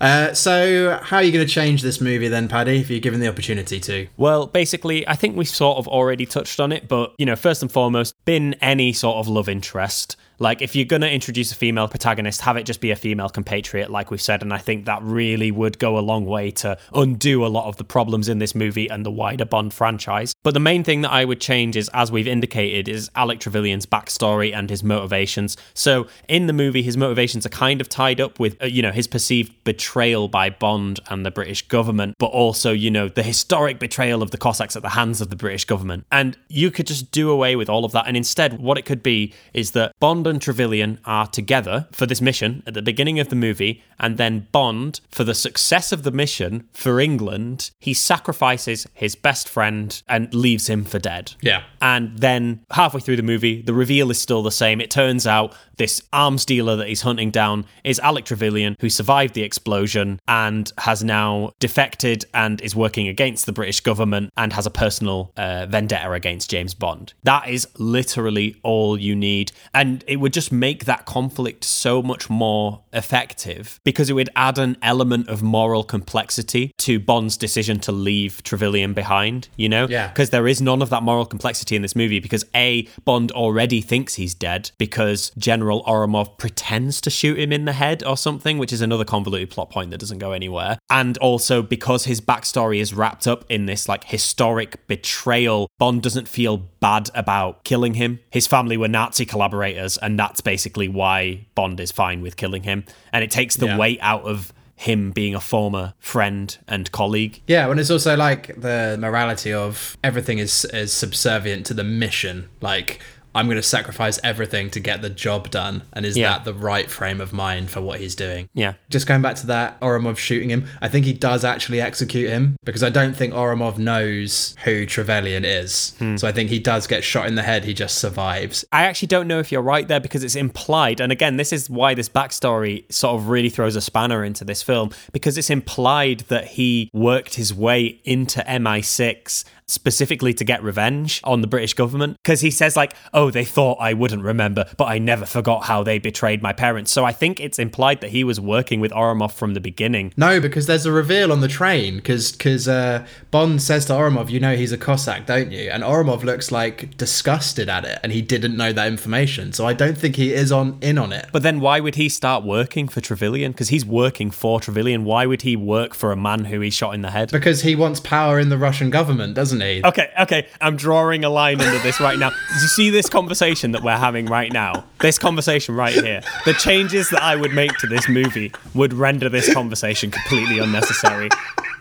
Uh, 0.00 0.34
so, 0.34 0.98
how 1.02 1.16
are 1.16 1.22
you 1.22 1.32
going 1.32 1.46
to 1.46 1.50
change 1.50 1.80
this 1.80 2.00
movie 2.00 2.28
then, 2.28 2.46
Paddy, 2.46 2.78
if 2.78 2.90
you're 2.90 3.00
given 3.00 3.20
the 3.20 3.28
opportunity 3.28 3.80
to? 3.80 4.06
Well, 4.16 4.46
basically, 4.46 5.06
I 5.08 5.14
think 5.14 5.36
we've 5.36 5.48
sort 5.48 5.78
of 5.78 5.88
already 5.88 6.26
touched 6.26 6.60
on 6.60 6.72
it, 6.72 6.88
but, 6.88 7.14
you 7.16 7.24
know, 7.24 7.36
first 7.36 7.62
and 7.62 7.72
foremost, 7.72 8.14
bin 8.24 8.54
any 8.54 8.92
sort 8.92 9.16
of 9.16 9.28
love 9.28 9.48
interest. 9.48 10.16
Like, 10.38 10.62
if 10.62 10.74
you're 10.74 10.84
going 10.84 11.02
to 11.02 11.10
introduce 11.10 11.52
a 11.52 11.54
female 11.54 11.88
protagonist, 11.88 12.40
have 12.42 12.56
it 12.56 12.64
just 12.64 12.80
be 12.80 12.90
a 12.90 12.96
female 12.96 13.28
compatriot, 13.28 13.90
like 13.90 14.10
we've 14.10 14.20
said. 14.20 14.42
And 14.42 14.52
I 14.52 14.58
think 14.58 14.86
that 14.86 15.02
really 15.02 15.50
would 15.50 15.78
go 15.78 15.98
a 15.98 16.00
long 16.00 16.26
way 16.26 16.50
to 16.52 16.76
undo 16.92 17.44
a 17.44 17.48
lot 17.48 17.66
of 17.66 17.76
the 17.76 17.84
problems 17.84 18.28
in 18.28 18.38
this 18.38 18.54
movie 18.54 18.88
and 18.88 19.04
the 19.04 19.10
wider 19.10 19.44
Bond 19.44 19.72
franchise. 19.72 20.34
But 20.42 20.54
the 20.54 20.60
main 20.60 20.84
thing 20.84 21.02
that 21.02 21.12
I 21.12 21.24
would 21.24 21.40
change 21.40 21.76
is, 21.76 21.88
as 21.94 22.10
we've 22.10 22.26
indicated, 22.26 22.88
is 22.88 23.10
Alec 23.14 23.40
Trevelyan's 23.40 23.86
backstory 23.86 24.54
and 24.54 24.68
his 24.70 24.82
motivations. 24.82 25.56
So, 25.74 26.06
in 26.28 26.46
the 26.46 26.52
movie, 26.52 26.82
his 26.82 26.96
motivations 26.96 27.46
are 27.46 27.50
kind 27.50 27.80
of 27.80 27.88
tied 27.88 28.20
up 28.20 28.40
with, 28.40 28.60
uh, 28.62 28.66
you 28.66 28.82
know, 28.82 28.92
his 28.92 29.06
perceived 29.06 29.52
betrayal 29.64 30.28
by 30.28 30.50
Bond 30.50 31.00
and 31.08 31.24
the 31.24 31.30
British 31.30 31.66
government, 31.68 32.16
but 32.18 32.26
also, 32.26 32.72
you 32.72 32.90
know, 32.90 33.08
the 33.08 33.22
historic 33.22 33.78
betrayal 33.78 34.22
of 34.22 34.30
the 34.30 34.38
Cossacks 34.38 34.76
at 34.76 34.82
the 34.82 34.90
hands 34.90 35.20
of 35.20 35.30
the 35.30 35.36
British 35.36 35.64
government. 35.64 36.06
And 36.10 36.36
you 36.48 36.70
could 36.70 36.86
just 36.86 37.10
do 37.10 37.30
away 37.30 37.56
with 37.56 37.68
all 37.68 37.84
of 37.84 37.92
that. 37.92 38.06
And 38.06 38.16
instead, 38.16 38.58
what 38.58 38.78
it 38.78 38.82
could 38.82 39.02
be 39.02 39.32
is 39.52 39.72
that 39.72 39.92
Bond 40.00 40.23
and 40.30 40.40
Trevelyan 40.40 40.98
are 41.04 41.26
together 41.26 41.88
for 41.92 42.06
this 42.06 42.20
mission 42.20 42.62
at 42.66 42.74
the 42.74 42.82
beginning 42.82 43.20
of 43.20 43.28
the 43.28 43.36
movie, 43.36 43.82
and 43.98 44.16
then 44.16 44.48
Bond, 44.52 45.00
for 45.10 45.24
the 45.24 45.34
success 45.34 45.92
of 45.92 46.02
the 46.02 46.10
mission 46.10 46.68
for 46.72 47.00
England, 47.00 47.70
he 47.80 47.94
sacrifices 47.94 48.86
his 48.94 49.14
best 49.14 49.48
friend 49.48 50.02
and 50.08 50.32
leaves 50.34 50.68
him 50.68 50.84
for 50.84 50.98
dead. 50.98 51.34
Yeah. 51.40 51.62
And 51.80 52.18
then 52.18 52.64
halfway 52.70 53.00
through 53.00 53.16
the 53.16 53.22
movie, 53.22 53.62
the 53.62 53.74
reveal 53.74 54.10
is 54.10 54.20
still 54.20 54.42
the 54.42 54.50
same. 54.50 54.80
It 54.80 54.90
turns 54.90 55.26
out 55.26 55.54
this 55.76 56.02
arms 56.12 56.44
dealer 56.44 56.76
that 56.76 56.88
he's 56.88 57.02
hunting 57.02 57.30
down 57.30 57.66
is 57.82 57.98
Alec 58.00 58.24
Trevelyan, 58.24 58.76
who 58.80 58.88
survived 58.88 59.34
the 59.34 59.42
explosion 59.42 60.20
and 60.28 60.72
has 60.78 61.02
now 61.02 61.52
defected 61.58 62.24
and 62.32 62.60
is 62.60 62.76
working 62.76 63.08
against 63.08 63.46
the 63.46 63.52
British 63.52 63.80
government 63.80 64.32
and 64.36 64.52
has 64.52 64.66
a 64.66 64.70
personal 64.70 65.32
uh, 65.36 65.66
vendetta 65.66 66.10
against 66.12 66.50
James 66.50 66.74
Bond. 66.74 67.12
That 67.24 67.48
is 67.48 67.66
literally 67.78 68.56
all 68.62 68.98
you 68.98 69.16
need. 69.16 69.52
And 69.72 70.04
it 70.14 70.20
would 70.20 70.32
just 70.32 70.52
make 70.52 70.84
that 70.84 71.06
conflict 71.06 71.64
so 71.64 72.00
much 72.00 72.30
more 72.30 72.80
effective 72.92 73.80
because 73.82 74.08
it 74.08 74.12
would 74.12 74.30
add 74.36 74.58
an 74.58 74.76
element 74.80 75.28
of 75.28 75.42
moral 75.42 75.82
complexity 75.82 76.72
to 76.78 77.00
Bond's 77.00 77.36
decision 77.36 77.80
to 77.80 77.90
leave 77.90 78.40
Trevelyan 78.44 78.92
behind, 78.92 79.48
you 79.56 79.68
know? 79.68 79.88
Yeah. 79.88 80.06
Because 80.06 80.30
there 80.30 80.46
is 80.46 80.62
none 80.62 80.82
of 80.82 80.90
that 80.90 81.02
moral 81.02 81.26
complexity 81.26 81.74
in 81.74 81.82
this 81.82 81.96
movie 81.96 82.20
because 82.20 82.44
A, 82.54 82.86
Bond 83.04 83.32
already 83.32 83.80
thinks 83.80 84.14
he's 84.14 84.36
dead 84.36 84.70
because 84.78 85.32
General 85.36 85.82
Ourumov 85.82 86.38
pretends 86.38 87.00
to 87.00 87.10
shoot 87.10 87.36
him 87.36 87.52
in 87.52 87.64
the 87.64 87.72
head 87.72 88.04
or 88.04 88.16
something, 88.16 88.56
which 88.56 88.72
is 88.72 88.80
another 88.80 89.04
convoluted 89.04 89.50
plot 89.50 89.68
point 89.68 89.90
that 89.90 89.98
doesn't 89.98 90.18
go 90.18 90.30
anywhere. 90.30 90.78
And 90.90 91.18
also 91.18 91.60
because 91.60 92.04
his 92.04 92.20
backstory 92.20 92.78
is 92.78 92.94
wrapped 92.94 93.26
up 93.26 93.44
in 93.48 93.66
this 93.66 93.88
like 93.88 94.04
historic 94.04 94.86
betrayal, 94.86 95.68
Bond 95.80 96.04
doesn't 96.04 96.28
feel 96.28 96.58
bad 96.84 97.08
about 97.14 97.64
killing 97.64 97.94
him. 97.94 98.20
His 98.30 98.46
family 98.46 98.76
were 98.76 98.88
Nazi 98.88 99.24
collaborators, 99.24 99.96
and 99.98 100.18
that's 100.18 100.42
basically 100.42 100.86
why 100.86 101.46
Bond 101.54 101.80
is 101.80 101.90
fine 101.90 102.20
with 102.20 102.36
killing 102.36 102.64
him. 102.64 102.84
And 103.12 103.24
it 103.24 103.30
takes 103.30 103.56
the 103.56 103.66
Yeah. 103.66 103.78
weight 103.78 103.98
out 104.02 104.24
of 104.24 104.52
him 104.76 105.10
being 105.12 105.34
a 105.34 105.40
former 105.40 105.94
friend 105.98 106.58
and 106.68 106.90
colleague. 106.92 107.40
Yeah, 107.46 107.70
and 107.70 107.80
it's 107.80 107.90
also 107.90 108.16
like 108.16 108.60
the 108.60 108.96
morality 109.00 109.52
of 109.52 109.96
everything 110.04 110.38
is 110.38 110.66
is 110.74 110.92
subservient 110.92 111.64
to 111.66 111.74
the 111.74 111.84
mission. 111.84 112.48
Like 112.60 113.00
I'm 113.34 113.46
going 113.46 113.56
to 113.56 113.62
sacrifice 113.62 114.20
everything 114.22 114.70
to 114.70 114.80
get 114.80 115.02
the 115.02 115.10
job 115.10 115.50
done, 115.50 115.82
and 115.92 116.06
is 116.06 116.16
Yeah. 116.16 116.30
that 116.30 116.44
the 116.44 116.54
right 116.54 116.90
frame 116.90 117.20
of 117.20 117.32
mind 117.32 117.70
for 117.70 117.80
what 117.80 118.00
he's 118.00 118.14
doing? 118.14 118.48
Yeah. 118.54 118.74
Just 118.90 119.06
going 119.06 119.22
back 119.22 119.36
to 119.36 119.46
that 119.48 119.80
Ourumov 119.80 120.16
shooting 120.18 120.50
him, 120.50 120.66
I 120.80 120.88
think 120.88 121.04
he 121.06 121.12
does 121.12 121.44
actually 121.44 121.80
execute 121.80 122.30
him 122.30 122.56
because 122.64 122.82
I 122.82 122.90
don't 122.90 123.14
think 123.16 123.34
Ourumov 123.34 123.78
knows 123.78 124.54
who 124.64 124.86
Trevelyan 124.86 125.44
is. 125.44 125.94
Hmm. 125.98 126.16
So 126.16 126.28
I 126.28 126.32
think 126.32 126.50
he 126.50 126.58
does 126.58 126.86
get 126.86 127.02
shot 127.04 127.26
in 127.26 127.34
the 127.34 127.42
head. 127.42 127.64
He 127.64 127.74
just 127.74 127.98
survives. 127.98 128.64
I 128.72 128.84
actually 128.84 129.08
don't 129.08 129.26
know 129.28 129.38
if 129.40 129.50
you're 129.50 129.62
right 129.62 129.86
there 129.88 130.00
because 130.00 130.22
it's 130.24 130.36
implied. 130.36 131.00
And 131.00 131.10
again, 131.12 131.36
this 131.36 131.52
is 131.52 131.68
why 131.68 131.94
this 131.94 132.08
backstory 132.08 132.90
sort 132.92 133.16
of 133.16 133.28
really 133.28 133.50
throws 133.50 133.76
a 133.76 133.80
spanner 133.80 134.24
into 134.24 134.44
this 134.44 134.62
film 134.62 134.90
because 135.12 135.36
it's 135.38 135.50
implied 135.50 136.20
that 136.28 136.46
he 136.46 136.90
worked 136.92 137.34
his 137.34 137.52
way 137.52 138.00
into 138.04 138.40
MI6 138.48 139.44
specifically 139.74 140.32
to 140.34 140.44
get 140.44 140.62
revenge 140.62 141.20
on 141.24 141.40
the 141.40 141.46
British 141.46 141.74
government 141.74 142.16
because 142.22 142.40
he 142.40 142.50
says 142.50 142.76
like 142.76 142.94
oh 143.12 143.30
they 143.30 143.44
thought 143.44 143.78
I 143.80 143.92
wouldn't 143.92 144.22
remember 144.22 144.64
but 144.76 144.86
I 144.86 144.98
never 144.98 145.26
forgot 145.26 145.64
how 145.64 145.82
they 145.82 145.98
betrayed 145.98 146.42
my 146.42 146.52
parents 146.52 146.90
so 146.92 147.04
I 147.04 147.12
think 147.12 147.40
it's 147.40 147.58
implied 147.58 148.00
that 148.00 148.10
he 148.10 148.24
was 148.24 148.40
working 148.40 148.80
with 148.80 148.92
Ourumov 148.92 149.32
from 149.32 149.54
the 149.54 149.60
beginning 149.60 150.12
No, 150.16 150.40
because 150.40 150.66
there's 150.66 150.86
a 150.86 150.92
reveal 150.92 151.32
on 151.32 151.40
the 151.40 151.48
train. 151.48 151.96
Because 151.96 152.68
uh, 152.68 153.06
Bond 153.30 153.60
says 153.62 153.86
to 153.86 153.92
Ourumov, 153.92 154.30
"You 154.30 154.40
know 154.40 154.56
he's 154.56 154.72
a 154.72 154.78
Cossack, 154.78 155.26
don't 155.26 155.50
you?" 155.50 155.70
And 155.70 155.82
Ourumov 155.82 156.22
looks 156.22 156.52
like 156.52 156.96
disgusted 156.96 157.68
at 157.68 157.84
it, 157.84 157.98
and 158.02 158.12
he 158.12 158.22
didn't 158.22 158.56
know 158.56 158.72
that 158.72 158.86
information. 158.86 159.52
So 159.52 159.66
I 159.66 159.72
don't 159.72 159.98
think 159.98 160.16
he 160.16 160.32
is 160.32 160.52
on 160.52 160.78
in 160.80 160.98
on 160.98 161.12
it. 161.12 161.28
But 161.32 161.42
then 161.42 161.60
why 161.60 161.80
would 161.80 161.96
he 161.96 162.08
start 162.08 162.44
working 162.44 162.88
for 162.88 163.00
Trevelyan? 163.00 163.52
Because 163.52 163.68
he's 163.68 163.84
working 163.84 164.30
for 164.30 164.60
Trevelyan. 164.60 165.04
Why 165.04 165.26
would 165.26 165.42
he 165.42 165.56
work 165.56 165.94
for 165.94 166.12
a 166.12 166.16
man 166.16 166.46
who 166.46 166.60
he 166.60 166.70
shot 166.70 166.94
in 166.94 167.02
the 167.02 167.10
head? 167.10 167.30
Because 167.30 167.62
he 167.62 167.74
wants 167.74 168.00
power 168.00 168.38
in 168.38 168.48
the 168.48 168.58
Russian 168.58 168.90
government, 168.90 169.34
doesn't 169.34 169.62
Definitely. 169.72 169.84
Okay, 169.84 170.22
okay. 170.22 170.48
I'm 170.60 170.76
drawing 170.76 171.24
a 171.24 171.30
line 171.30 171.60
under 171.60 171.78
this 171.78 172.00
right 172.00 172.18
now. 172.18 172.30
Do 172.30 172.60
you 172.60 172.68
see 172.68 172.90
this 172.90 173.08
conversation 173.08 173.72
that 173.72 173.82
we're 173.82 173.96
having 173.96 174.26
right 174.26 174.52
now? 174.52 174.84
This 175.00 175.18
conversation 175.18 175.74
right 175.74 175.94
here. 175.94 176.22
The 176.44 176.54
changes 176.54 177.10
that 177.10 177.22
I 177.22 177.36
would 177.36 177.52
make 177.52 177.76
to 177.78 177.86
this 177.86 178.08
movie 178.08 178.52
would 178.74 178.92
render 178.92 179.28
this 179.28 179.52
conversation 179.52 180.10
completely 180.10 180.58
unnecessary. 180.58 181.28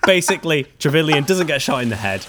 Basically, 0.05 0.65
Trevelyan 0.79 1.23
doesn't 1.23 1.47
get 1.47 1.61
shot 1.61 1.81
in 1.84 1.89
the 1.89 1.95
head. 1.95 2.25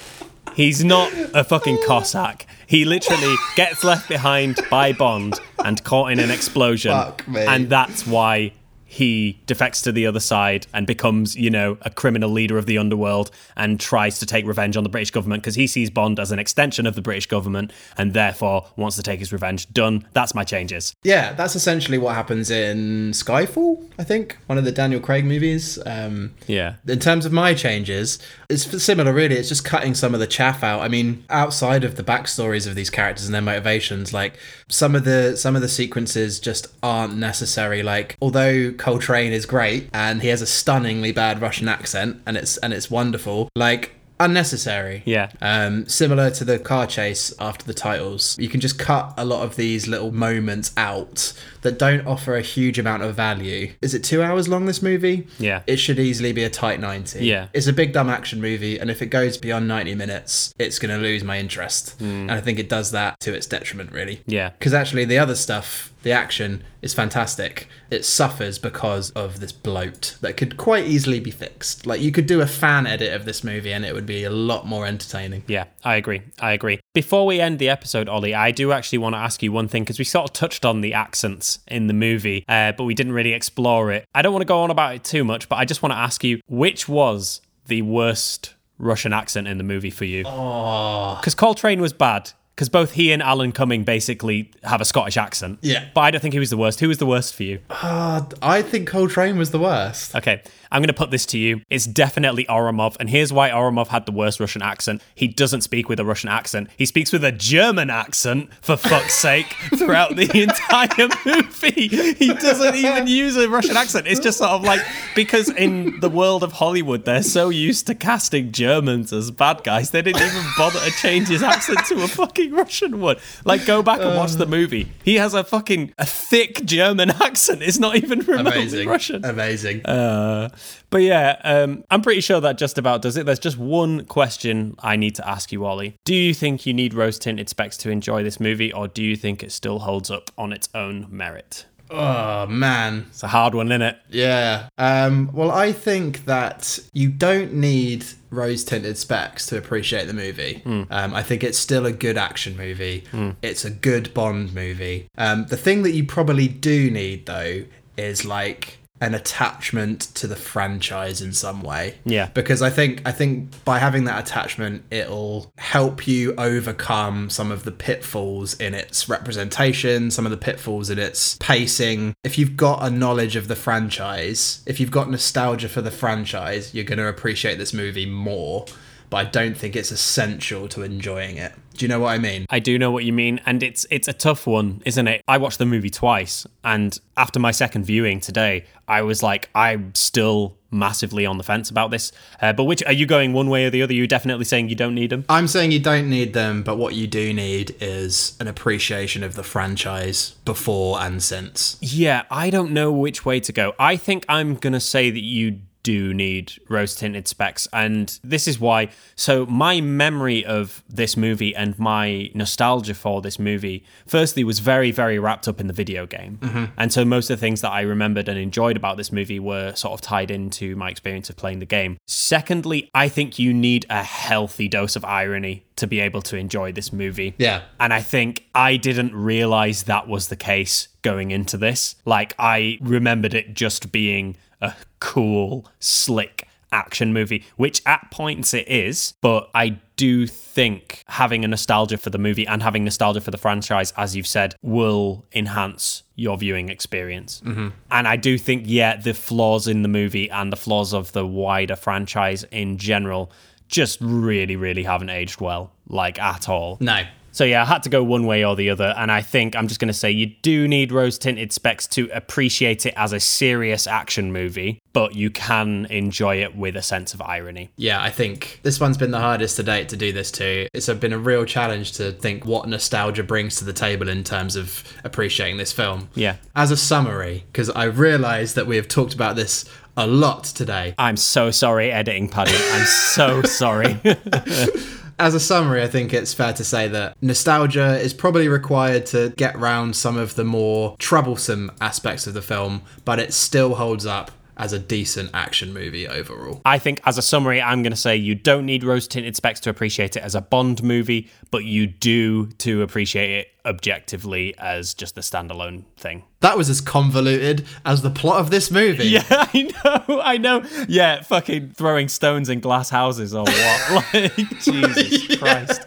He's 0.55 0.85
not 0.85 1.13
a 1.35 1.43
fucking 1.43 1.79
Cossack. 1.87 2.47
He 2.67 2.85
literally 2.85 3.35
gets 3.57 3.83
left 3.83 4.09
behind 4.09 4.61
by 4.71 4.93
Bond 4.93 5.41
and 5.65 5.83
caught 5.83 6.13
in 6.13 6.21
an 6.21 6.31
explosion. 6.31 6.93
Fuck 6.93 7.27
me. 7.27 7.45
And 7.45 7.69
that's 7.69 8.07
why 8.07 8.53
he 8.95 9.41
defects 9.47 9.83
to 9.83 9.91
the 9.91 10.07
other 10.07 10.21
side 10.21 10.67
and 10.73 10.87
becomes, 10.87 11.35
you 11.35 11.51
know, 11.51 11.77
a 11.83 11.91
criminal 11.91 12.31
leader 12.31 12.57
of 12.57 12.67
the 12.67 12.79
underworld 12.79 13.31
and 13.57 13.81
tries 13.81 14.21
to 14.21 14.27
take 14.27 14.47
revenge 14.47 14.77
on 14.77 14.85
the 14.85 14.89
British 14.89 15.11
government 15.11 15.43
because 15.43 15.57
he 15.57 15.67
sees 15.67 15.91
Bond 15.91 16.21
as 16.21 16.31
an 16.31 16.39
extension 16.39 16.87
of 16.87 16.95
the 16.95 17.03
British 17.03 17.27
government 17.27 17.73
and 17.99 18.15
therefore 18.15 18.67
wants 18.77 18.95
to 18.97 19.03
take 19.03 19.19
his 19.19 19.33
revenge. 19.33 19.69
Done. 19.73 20.07
That's 20.13 20.33
my 20.35 20.45
changes. 20.45 20.95
Yeah, 21.03 21.33
that's 21.33 21.57
essentially 21.57 21.99
what 21.99 22.15
happens 22.15 22.51
in 22.51 23.11
Skyfall, 23.11 23.85
I 23.99 24.05
think, 24.05 24.39
one 24.47 24.59
of 24.59 24.65
the 24.65 24.71
Daniel 24.73 25.01
Craig 25.01 25.25
movies. 25.25 25.77
Um, 25.85 26.35
Yeah. 26.47 26.75
in 26.87 27.01
terms 27.01 27.27
of 27.27 27.33
my 27.33 27.53
changes, 27.55 28.19
it's 28.49 28.83
similar, 28.83 29.13
really. 29.13 29.35
It's 29.35 29.49
just 29.49 29.65
cutting 29.65 29.95
some 29.95 30.15
of 30.15 30.21
the 30.21 30.27
chaff 30.29 30.63
out. 30.63 30.81
I 30.83 30.89
mean, 30.89 31.25
outside 31.31 31.83
of 31.83 31.97
the 31.97 32.05
backstories 32.05 32.67
of 32.69 32.77
these 32.77 32.91
characters 32.91 33.27
and 33.27 33.35
their 33.35 33.43
motivations, 33.43 34.13
like 34.13 34.35
some 34.69 34.95
of 34.95 35.05
the 35.05 35.37
some 35.37 35.57
of 35.57 35.63
the 35.63 35.69
sequences 35.69 36.39
just 36.39 36.69
aren't 36.83 37.17
necessary. 37.17 37.83
Like, 37.83 38.17
although 38.23 38.73
Coltrane 38.85 39.33
is 39.33 39.47
great 39.47 39.89
and 39.95 40.21
he 40.21 40.29
has 40.29 40.43
a 40.43 40.47
stunningly 40.47 41.11
bad 41.11 41.41
Russian 41.41 41.69
accent, 41.69 42.21
and 42.27 42.37
it's 42.37 42.59
and 42.59 42.75
it's 42.75 42.91
wonderful, 42.91 43.49
like 43.57 43.93
unnecessary. 44.21 45.03
Yeah. 45.07 45.31
Um, 45.41 45.87
similar 45.87 46.31
to 46.33 46.45
the 46.45 46.59
car 46.59 46.87
chase 46.87 47.33
after 47.41 47.65
the 47.65 47.75
titles, 47.75 48.37
you 48.39 48.49
can 48.49 48.61
just 48.61 48.79
cut 48.79 49.13
a 49.17 49.25
lot 49.25 49.43
of 49.43 49.57
these 49.57 49.89
little 49.89 50.13
moments 50.13 50.73
out 50.77 51.33
that 51.63 51.79
don't 51.79 52.07
offer 52.07 52.37
a 52.37 52.43
huge 52.43 52.79
amount 52.79 53.03
of 53.03 53.15
value. 53.15 53.73
Is 53.81 53.95
it 53.95 54.05
two 54.05 54.23
hours 54.23 54.49
long? 54.49 54.67
This 54.67 54.83
movie? 54.83 55.27
Yeah. 55.39 55.63
It 55.67 55.79
should 55.79 55.99
easily 55.99 56.33
be 56.33 56.45
a 56.45 56.51
tight 56.51 56.79
ninety. 56.79 57.25
Yeah. 57.25 57.49
It's 57.55 57.67
a 57.67 57.73
big 57.73 57.95
dumb 57.95 58.11
action 58.11 58.41
movie, 58.41 58.79
and 58.79 58.91
if 58.91 59.01
it 59.01 59.07
goes 59.07 59.39
beyond 59.39 59.67
ninety 59.67 59.95
minutes, 59.95 60.55
it's 60.59 60.79
going 60.79 60.95
to 60.95 61.01
lose 61.03 61.25
my 61.25 61.39
interest. 61.39 61.99
And 62.01 62.31
I 62.31 62.41
think 62.43 62.59
it 62.59 62.69
does 62.69 62.91
that 62.91 63.19
to 63.21 63.33
its 63.33 63.47
detriment, 63.47 63.93
really. 63.93 64.21
Yeah. 64.27 64.51
Because 64.51 64.75
actually, 64.75 65.07
the 65.07 65.19
other 65.19 65.37
stuff, 65.37 65.94
the 66.05 66.13
action, 66.13 66.63
is 66.81 66.95
fantastic. 66.95 67.69
It 67.91 68.05
suffers 68.05 68.59
because 68.59 69.11
of 69.11 69.41
this 69.41 69.53
bloat 69.53 70.17
that 70.21 70.37
could 70.37 70.57
quite 70.57 70.85
easily 70.87 71.19
be 71.19 71.31
fixed. 71.31 71.87
Like, 71.87 72.01
you 72.01 72.13
could 72.13 72.27
do 72.27 72.41
a 72.41 72.47
fan 72.47 72.87
edit 72.87 73.13
of 73.13 73.25
this 73.25 73.43
movie 73.43 73.73
and 73.73 73.85
it 73.85 73.95
would 73.95 74.07
be 74.07 74.23
a 74.25 74.31
lot 74.31 74.67
more 74.67 74.87
entertaining. 74.87 75.43
Yeah, 75.49 75.65
I 75.83 75.97
agree. 75.97 76.23
I 76.39 76.53
agree. 76.53 76.79
Before 76.95 77.27
we 77.27 77.41
end 77.41 77.59
the 77.59 77.69
episode, 77.69 78.09
Ollie, 78.09 78.35
I 78.35 78.51
do 78.53 78.71
actually 78.73 78.99
want 78.99 79.15
to 79.15 79.19
ask 79.19 79.43
you 79.43 79.51
one 79.51 79.67
thing 79.67 79.83
because 79.83 79.99
we 79.99 80.05
sort 80.05 80.29
of 80.31 80.33
touched 80.33 80.65
on 80.65 80.81
the 80.81 80.95
accents 80.95 81.59
in 81.67 81.87
the 81.89 81.95
movie, 81.95 82.45
uh, 82.49 82.73
but 82.73 82.85
we 82.85 82.95
didn't 82.95 83.13
really 83.13 83.33
explore 83.33 83.91
it. 83.91 84.05
I 84.15 84.23
don't 84.23 84.33
want 84.33 84.43
to 84.43 84.47
go 84.47 84.61
on 84.61 84.71
about 84.71 84.95
it 84.95 85.05
too 85.05 85.25
much, 85.25 85.49
but 85.49 85.57
I 85.57 85.65
just 85.65 85.83
want 85.83 85.93
to 85.93 85.99
ask 85.99 86.23
you 86.23 86.41
which 86.47 86.89
was 86.89 87.41
the 87.67 87.83
worst 87.83 88.55
Russian 88.79 89.13
accent 89.13 89.49
in 89.49 89.59
the 89.59 89.65
movie 89.65 89.91
for 89.91 90.05
you? 90.05 90.25
Oh, 90.27 91.17
Because 91.21 91.35
Coltrane 91.35 91.81
was 91.81 91.93
bad. 91.93 92.33
Because 92.55 92.69
both 92.69 92.93
he 92.93 93.11
and 93.11 93.21
Alan 93.21 93.51
Cumming 93.51 93.83
basically 93.83 94.51
have 94.63 94.81
a 94.81 94.85
Scottish 94.85 95.17
accent. 95.17 95.59
Yeah. 95.61 95.87
But 95.93 96.03
I 96.03 96.11
don't 96.13 96.21
think 96.21 96.35
he 96.35 96.39
was 96.39 96.51
the 96.51 96.57
worst. 96.57 96.79
Who 96.79 96.87
was 96.87 96.99
the 96.99 97.07
worst 97.07 97.35
for 97.35 97.43
you? 97.43 97.59
uh, 97.69 98.23
I 98.43 98.63
think 98.63 98.89
Coltrane 98.89 99.37
was 99.37 99.51
the 99.51 99.59
worst. 99.59 100.15
Okay, 100.15 100.41
I'm 100.75 100.81
going 100.81 100.89
to 100.89 100.93
put 100.93 101.13
this 101.13 101.25
to 101.27 101.39
you. 101.39 101.63
It's 101.71 101.87
definitely 101.87 102.47
Ourumov, 102.47 102.97
and 102.99 103.09
here's 103.09 103.33
why 103.33 103.51
Ourumov 103.51 103.87
had 103.89 104.07
the 104.07 104.13
worst 104.13 104.41
Russian 104.41 104.61
accent. 104.61 105.03
He 105.15 105.29
doesn't 105.29 105.61
speak 105.61 105.89
with 105.89 106.01
a 106.01 106.05
Russian 106.05 106.31
accent. 106.31 106.69
He 106.77 106.85
speaks 106.85 107.13
with 107.13 107.23
a 107.23 107.31
German 107.31 107.91
accent, 107.91 108.53
for 108.61 108.77
fuck's 108.77 109.15
sake, 109.15 109.47
throughout 109.77 110.17
the 110.17 110.29
entire 110.43 111.09
movie. 111.25 112.15
He 112.15 112.35
doesn't 112.35 112.75
even 112.75 113.07
use 113.07 113.37
a 113.37 113.49
Russian 113.49 113.77
accent. 113.77 114.09
It's 114.09 114.19
just 114.19 114.39
sort 114.39 114.51
of 114.51 114.65
like, 114.65 114.81
because 115.15 115.49
in 115.49 116.01
the 116.01 116.11
world 116.11 116.43
of 116.43 116.51
Hollywood, 116.55 117.05
they're 117.05 117.23
so 117.23 117.51
used 117.51 117.87
to 117.87 117.95
casting 117.95 118.51
Germans 118.51 119.13
as 119.13 119.31
bad 119.31 119.63
guys, 119.63 119.93
they 119.93 120.03
didn't 120.03 120.23
even 120.23 120.45
bother 120.59 120.81
to 120.81 120.91
change 120.91 121.29
his 121.29 121.45
accent 121.45 121.87
to 121.87 122.03
a 122.03 122.09
fucking 122.09 122.53
Russian 122.53 123.01
one. 123.01 123.17
Like, 123.45 123.65
go 123.65 123.81
back 123.81 124.01
and 124.01 124.17
watch 124.17 124.33
the 124.33 124.47
uh. 124.47 124.49
movie. 124.49 124.91
He 125.05 125.15
has 125.17 125.35
a 125.35 125.45
fucking 125.45 125.95
a 125.99 126.05
thick 126.05 126.65
German 126.65 127.11
accent. 127.23 127.63
It's 127.63 127.79
not 127.79 127.95
even 127.95 128.19
remotely 128.19 128.63
Amazing. 128.63 128.89
Russian. 128.89 129.25
Amazing. 129.25 129.87
Uh, 129.87 130.49
But 130.91 131.03
yeah, 131.03 131.41
um, 131.45 131.85
I'm 131.91 132.03
pretty 132.03 132.21
sure 132.21 132.41
that 132.41 132.59
just 132.59 132.79
about 132.79 133.03
does 133.03 133.17
it. 133.17 133.27
There's 133.27 133.39
just 133.39 133.59
one 133.59 134.05
question 134.07 134.75
I 134.79 134.97
need 134.97 135.15
to 135.17 135.29
ask 135.29 135.53
you, 135.53 135.65
Ollie. 135.65 135.97
Do 136.05 136.15
you 136.15 136.35
think 136.35 136.67
you 136.67 136.73
need 136.75 136.95
rose 136.95 137.19
tinted 137.19 137.49
specs 137.49 137.77
to 137.79 137.91
enjoy 137.91 138.23
this 138.23 138.39
movie, 138.41 138.73
or 138.73 138.89
do 138.89 139.03
you 139.03 139.17
think 139.17 139.43
it 139.43 139.53
still 139.53 139.81
holds 139.81 140.11
up 140.11 140.31
on 140.39 140.53
its 140.53 140.69
own 140.75 141.07
merit? 141.11 141.67
oh, 141.91 142.47
man. 142.47 143.07
It's 143.11 143.23
a 143.23 143.29
hard 143.29 143.55
one, 143.55 143.71
isn't 143.71 143.83
it? 143.83 143.99
Yeah. 144.09 144.69
Um, 144.79 145.31
well, 145.33 145.51
I 145.51 145.73
think 145.73 146.25
that 146.25 146.79
you 146.93 147.09
don't 147.09 147.55
need 147.55 148.05
rose 148.31 148.65
tinted 148.65 148.99
specs 148.99 149.47
to 149.47 149.59
appreciate 149.59 150.07
the 150.07 150.13
movie. 150.15 150.63
Um, 150.65 150.89
I 150.91 151.23
think 151.23 151.45
it's 151.45 151.59
still 151.59 151.87
a 151.87 151.93
good 151.93 152.17
action 152.19 152.57
movie. 152.57 153.05
It's 153.43 153.65
a 153.65 153.71
good 153.71 154.13
Bond 154.15 154.55
movie. 154.55 155.07
Um, 155.17 155.47
the 155.47 155.57
thing 155.57 155.83
that 155.83 155.93
you 155.93 156.05
probably 156.05 156.49
do 156.49 156.91
need, 156.91 157.27
though, 157.27 157.65
is 157.97 158.25
like 158.25 158.79
an 159.01 159.15
attachment 159.15 160.03
to 160.15 160.27
the 160.27 160.37
franchise 160.37 161.21
in 161.21 161.33
some 161.33 161.63
way. 161.63 161.97
Yeah. 162.05 162.29
Because 162.33 162.63
I 162.63 162.71
think 162.71 163.03
I 163.05 163.13
think 163.13 163.65
by 163.65 163.79
having 163.79 164.05
that 164.05 164.21
attachment 164.21 164.85
it'll 164.91 165.53
help 165.59 166.07
you 166.07 166.35
overcome 166.39 167.29
some 167.29 167.51
of 167.51 167.65
the 167.65 167.73
pitfalls 167.73 168.55
in 168.55 168.73
its 168.73 169.09
representation, 169.09 170.11
some 170.11 170.25
of 170.25 170.31
the 170.31 170.37
pitfalls 170.37 170.91
in 170.91 170.99
its 170.99 171.37
pacing. 171.39 172.15
If 172.23 172.39
you've 172.39 172.57
got 172.57 172.85
a 172.85 172.91
knowledge 172.91 173.35
of 173.35 173.49
the 173.49 173.57
franchise, 173.57 174.63
if 174.65 174.79
you've 174.79 174.93
got 174.93 175.11
nostalgia 175.11 175.69
for 175.69 175.83
the 175.83 175.91
franchise, 175.91 176.73
you're 176.73 176.85
going 176.85 176.99
to 176.99 177.09
appreciate 177.09 177.59
this 177.59 177.75
movie 177.75 178.07
more. 178.07 178.67
But 179.11 179.17
I 179.19 179.25
don't 179.25 179.57
think 179.57 179.77
it's 179.77 179.91
essential 179.91 180.69
to 180.69 180.83
enjoying 180.83 181.37
it. 181.37 181.53
Do 181.77 181.85
you 181.85 181.89
know 181.89 182.01
what 182.01 182.11
I 182.11 182.19
mean? 182.19 182.47
I 182.51 182.61
do 182.61 182.79
know 182.79 182.91
what 182.91 183.05
you 183.05 183.13
mean, 183.13 183.41
and 183.47 183.63
it's 183.63 183.87
it's 183.91 184.09
a 184.09 184.13
tough 184.13 184.47
one, 184.47 184.83
isn't 184.85 185.09
it? 185.09 185.23
I 185.27 185.39
watched 185.39 185.59
the 185.59 185.67
movie 185.67 185.91
twice, 185.91 186.47
and 186.63 186.99
after 187.17 187.41
my 187.41 187.51
second 187.51 187.85
viewing 187.85 188.21
today, 188.21 188.65
I 188.87 189.03
was 189.03 189.23
like, 189.23 189.49
I'm 189.55 189.95
still 189.95 190.57
massively 190.71 191.25
on 191.25 191.39
the 191.39 191.45
fence 191.45 191.71
about 191.71 191.91
this. 191.91 192.13
Uh, 192.43 192.53
but 192.53 192.65
which 192.65 192.83
are 192.85 192.93
you 192.93 193.07
going 193.07 193.33
one 193.33 193.49
way 193.49 193.65
or 193.65 193.71
the 193.71 193.83
other? 193.83 193.95
You're 193.95 194.07
definitely 194.07 194.45
saying 194.45 194.69
you 194.69 194.75
don't 194.75 194.95
need 194.95 195.11
them. 195.11 195.25
I'm 195.29 195.49
saying 195.49 195.73
you 195.73 195.81
don't 195.81 196.11
need 196.11 196.33
them, 196.33 196.63
but 196.63 196.77
what 196.77 196.95
you 196.95 197.07
do 197.07 197.33
need 197.33 197.77
is 197.81 198.37
an 198.41 198.49
appreciation 198.49 199.23
of 199.23 199.35
the 199.35 199.45
franchise 199.45 200.35
before 200.45 201.01
and 201.01 201.23
since. 201.23 201.79
Yeah, 201.81 202.25
I 202.31 202.51
don't 202.51 202.73
know 202.73 202.93
which 202.93 203.25
way 203.25 203.41
to 203.41 203.53
go. 203.53 203.75
I 203.79 203.97
think 203.97 204.25
I'm 204.29 204.57
going 204.57 204.73
to 204.73 204.81
say 204.81 205.11
that 205.11 205.23
you 205.23 205.61
do 205.85 206.13
need 206.13 206.55
rose 206.69 206.97
tinted 206.97 207.29
specs. 207.29 207.69
And 207.73 208.19
this 208.25 208.49
is 208.49 208.59
why. 208.59 208.89
So, 209.15 209.47
my 209.47 209.81
memory 209.81 210.45
of 210.45 210.83
this 210.89 211.17
movie 211.17 211.55
and 211.55 211.79
my 211.79 212.31
nostalgia 212.35 212.95
for 212.95 213.23
this 213.23 213.39
movie, 213.39 213.85
firstly, 214.07 214.43
was 214.43 214.59
very, 214.59 214.91
very 214.91 215.21
wrapped 215.21 215.47
up 215.47 215.61
in 215.61 215.69
the 215.69 215.73
video 215.73 216.07
game. 216.07 216.39
Mm-hmm. 216.41 216.65
And 216.77 216.93
so, 216.93 217.05
most 217.05 217.31
of 217.31 217.39
the 217.39 217.41
things 217.41 217.61
that 217.61 217.71
I 217.71 217.83
remembered 217.83 218.29
and 218.29 218.37
enjoyed 218.37 218.77
about 218.77 218.97
this 218.97 219.13
movie 219.13 219.39
were 219.39 219.75
sort 219.77 219.93
of 219.93 220.01
tied 220.01 220.33
into 220.33 220.75
my 220.75 220.91
experience 220.91 221.31
of 221.31 221.37
playing 221.37 221.61
the 221.61 221.67
game. 221.67 221.99
Secondly, 222.07 222.91
I 222.95 223.09
think 223.09 223.39
you 223.39 223.55
need 223.55 223.87
a 223.89 224.03
healthy 224.03 224.67
dose 224.67 224.97
of 224.97 225.05
irony 225.05 225.67
to 225.77 225.87
be 225.87 226.01
able 226.01 226.23
to 226.23 226.37
enjoy 226.37 226.73
this 226.73 226.93
movie. 226.93 227.35
Yeah. 227.37 227.63
And 227.79 227.93
I 227.93 228.01
think 228.01 228.47
I 228.55 228.77
didn't 228.77 229.15
realize 229.15 229.85
that 229.85 230.09
was 230.09 230.29
the 230.29 230.37
case 230.37 230.89
going 231.03 231.31
into 231.31 231.57
this. 231.57 231.97
Like, 232.05 232.35
I 232.39 232.79
remembered 232.81 233.35
it 233.35 233.55
just 233.55 233.93
being 233.93 234.37
a 234.65 234.77
cool, 235.01 235.67
slick 235.81 236.49
action 236.73 237.13
movie, 237.13 237.45
which 237.57 237.81
at 237.87 238.11
points 238.11 238.53
it 238.53 238.69
is. 238.69 239.15
But 239.21 239.49
I 239.55 239.79
do 239.97 240.27
think 240.27 241.05
having 241.07 241.45
a 241.45 241.49
nostalgia 241.49 241.97
for 241.97 242.11
the 242.11 242.19
movie 242.19 242.47
and 242.47 242.63
having 242.63 242.85
nostalgia 242.85 243.21
for 243.21 243.31
the 243.31 243.39
franchise, 243.39 243.93
as 243.97 244.17
you've 244.17 244.27
said, 244.27 244.57
will 244.61 245.25
enhance 245.33 246.03
your 246.17 246.37
viewing 246.37 246.69
experience. 246.69 247.41
Mm-hmm. 247.45 247.69
And 247.91 248.09
I 248.09 248.17
do 248.17 248.37
think, 248.37 248.65
yeah, 248.67 248.97
the 248.97 249.15
flaws 249.15 249.69
in 249.69 249.83
the 249.83 249.89
movie 249.89 250.29
and 250.31 250.53
the 250.53 250.57
flaws 250.57 250.93
of 250.93 251.13
the 251.13 251.27
wider 251.27 251.77
franchise 251.77 252.45
in 252.51 252.77
general 252.77 253.31
just 253.69 253.99
really, 254.01 254.57
really 254.57 254.83
haven't 254.83 255.11
aged 255.11 255.41
well, 255.41 255.73
like 255.89 256.19
at 256.19 256.49
all. 256.49 256.77
No. 256.81 257.05
So 257.35 257.43
yeah, 257.43 257.63
I 257.63 257.65
had 257.65 257.83
to 257.83 257.89
go 257.89 258.05
one 258.05 258.27
way 258.27 258.45
or 258.45 258.55
the 258.55 258.71
other, 258.71 258.95
and 258.97 259.11
I 259.11 259.21
think 259.21 259.57
I'm 259.57 259.67
just 259.67 259.81
going 259.81 259.89
to 259.89 259.93
say 259.93 260.09
you 260.09 260.27
do 260.27 260.69
need 260.69 260.93
rose 260.93 261.19
tinted 261.19 261.53
specs 261.53 261.89
to 261.89 262.09
appreciate 262.13 262.87
it 262.87 262.95
as 262.97 263.13
a 263.13 263.19
serious 263.19 263.89
action 263.89 264.33
movie, 264.33 264.81
but 264.93 265.17
you 265.17 265.31
can 265.31 265.87
enjoy 265.87 266.37
it 266.37 266.57
with 266.57 266.77
a 266.77 266.83
sense 266.83 267.13
of 267.13 267.21
irony. 267.21 267.71
Yeah, 267.77 268.01
I 268.01 268.11
think 268.11 268.61
this 268.63 268.79
one's 268.79 268.97
been 268.97 269.11
the 269.11 269.19
hardest 269.19 269.57
to 269.57 269.65
date 269.65 269.89
to 269.89 269.97
do 269.97 270.13
this 270.13 270.31
to. 270.33 270.69
It's 270.73 270.89
been 270.89 271.13
a 271.13 271.19
real 271.19 271.45
challenge 271.45 271.93
to 271.95 272.13
think 272.13 272.47
what 272.47 272.69
nostalgia 272.69 273.25
brings 273.25 273.57
to 273.57 273.65
the 273.65 273.73
table 273.73 274.09
in 274.09 274.23
terms 274.23 274.55
of 274.55 274.85
appreciating 275.03 275.57
this 275.57 275.73
film. 275.73 276.11
Yeah. 276.15 276.37
As 276.55 276.71
a 276.71 276.77
summary, 276.77 277.47
because 277.51 277.69
I 277.69 277.85
realise 277.87 278.53
that 278.53 278.69
we 278.69 278.77
have 278.77 278.87
talked 278.87 279.13
about 279.13 279.35
this 279.35 279.65
a 279.97 280.07
lot 280.07 280.45
today. 280.45 280.95
I'm 280.99 281.17
so 281.17 281.51
sorry, 281.51 281.91
editing 281.91 282.29
Paddy. 282.29 282.55
I'm 282.55 282.87
so 282.87 283.43
sorry. 283.43 284.01
as 285.25 285.35
a 285.35 285.41
summary, 285.41 285.83
I 285.83 285.89
think 285.89 286.13
it's 286.13 286.35
fair 286.35 286.53
to 286.53 286.63
say 286.63 286.87
that 286.89 287.17
nostalgia 287.23 287.99
is 287.99 288.13
probably 288.13 288.47
required 288.47 289.07
to 289.07 289.33
get 289.39 289.59
round 289.59 289.97
some 289.97 290.19
of 290.19 290.35
the 290.35 290.45
more 290.45 290.97
troublesome 290.99 291.73
aspects 291.81 292.27
of 292.27 292.35
the 292.35 292.43
film, 292.43 292.83
but 293.07 293.19
it 293.19 293.33
still 293.33 293.77
holds 293.77 294.05
up 294.05 294.31
as 294.57 294.73
a 294.73 294.79
decent 294.79 295.31
action 295.35 295.73
movie 295.73 296.07
overall. 296.07 296.61
I 296.65 296.79
think, 296.79 297.01
as 297.05 297.19
a 297.19 297.23
summary, 297.23 297.61
I'm 297.61 297.83
going 297.83 297.93
to 297.93 297.97
say 297.97 298.17
you 298.17 298.35
don't 298.35 298.67
need 298.67 298.85
rose 298.85 299.09
tinted 299.09 299.37
specs 299.37 299.61
to 299.61 299.71
appreciate 299.71 300.17
it 300.17 300.23
as 300.23 300.35
a 300.35 300.41
Bond 300.41 300.83
movie, 300.83 301.31
but 301.51 301.65
you 301.65 301.87
do 301.87 302.47
to 302.47 302.83
appreciate 302.83 303.31
it 303.31 303.49
objectively 303.67 304.55
as 304.59 304.95
just 304.95 305.17
a 305.17 305.21
standalone 305.21 305.85
thing. 305.97 306.25
That 306.41 306.59
was 306.59 306.69
as 306.69 306.81
convoluted 306.81 307.67
as 307.85 308.03
the 308.03 308.11
plot 308.11 308.41
of 308.41 308.51
this 308.51 308.71
movie. 308.71 309.05
Yeah, 309.15 309.23
I 309.31 309.71
know, 309.85 310.21
I 310.21 310.37
know. 310.39 310.65
Yeah, 310.89 311.23
fucking 311.23 311.71
throwing 311.71 312.09
stones 312.09 312.49
in 312.49 312.61
glass 312.61 312.91
houses 312.91 313.35
or 313.35 313.45
what? 313.45 313.91
like, 314.13 314.37
Jesus 314.61 315.39
Christ. 315.39 315.83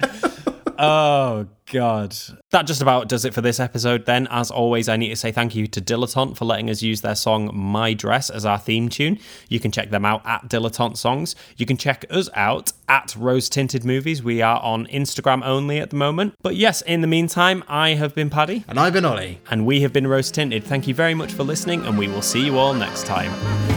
Oh, 0.80 1.48
God. 1.72 2.16
That 2.52 2.64
just 2.64 2.82
about 2.82 3.10
does 3.10 3.26
it 3.26 3.34
for 3.34 3.42
this 3.42 3.60
episode, 3.60 4.06
then. 4.06 4.28
As 4.30 4.52
always, 4.52 4.88
I 4.88 4.98
need 4.98 5.10
to 5.10 5.16
say 5.16 5.32
thank 5.32 5.56
you 5.56 5.68
to 5.68 5.82
Dilettante 5.82 6.38
for 6.38 6.46
letting 6.46 6.70
us 6.70 6.82
use 6.82 7.02
their 7.02 7.16
song 7.16 7.52
My 7.54 7.94
Dress 7.94 8.30
as 8.30 8.46
our 8.46 8.58
theme 8.58 8.90
tune. 8.90 9.20
You 9.50 9.60
can 9.60 9.72
check 9.72 9.90
them 9.90 10.06
out 10.06 10.26
at 10.26 10.48
Dilettante 10.48 10.98
Songs. 10.98 11.36
You 11.58 11.66
can 11.66 11.78
check 11.78 12.06
us 12.10 12.30
out 12.34 12.72
at 12.88 13.16
Rose 13.16 13.50
Tinted 13.50 13.84
Movies. 13.84 14.24
We 14.24 14.42
are 14.42 14.62
on 14.62 14.88
Instagram 14.88 15.44
only 15.44 15.80
at 15.80 15.90
the 15.90 15.98
moment. 15.98 16.36
But 16.42 16.56
yes, 16.56 16.82
in 16.82 17.02
the 17.02 17.08
meantime, 17.08 17.64
I 17.68 17.92
have 17.92 18.16
been 18.16 18.30
Paddy. 18.30 18.64
And 18.68 18.80
I've 18.80 18.94
been 18.94 19.06
Ollie. 19.06 19.42
And 19.50 19.66
we 19.66 19.82
have 19.82 19.94
been 19.94 20.08
Rose 20.08 20.32
Tinted. 20.32 20.64
Thank 20.64 20.88
you 20.88 20.94
very 20.94 21.14
much 21.14 21.34
for 21.34 21.44
listening, 21.44 21.86
and 21.86 21.98
we 21.98 22.08
will 22.08 22.22
see 22.22 22.46
you 22.46 22.58
all 22.58 22.74
next 22.74 23.06
time. 23.06 23.77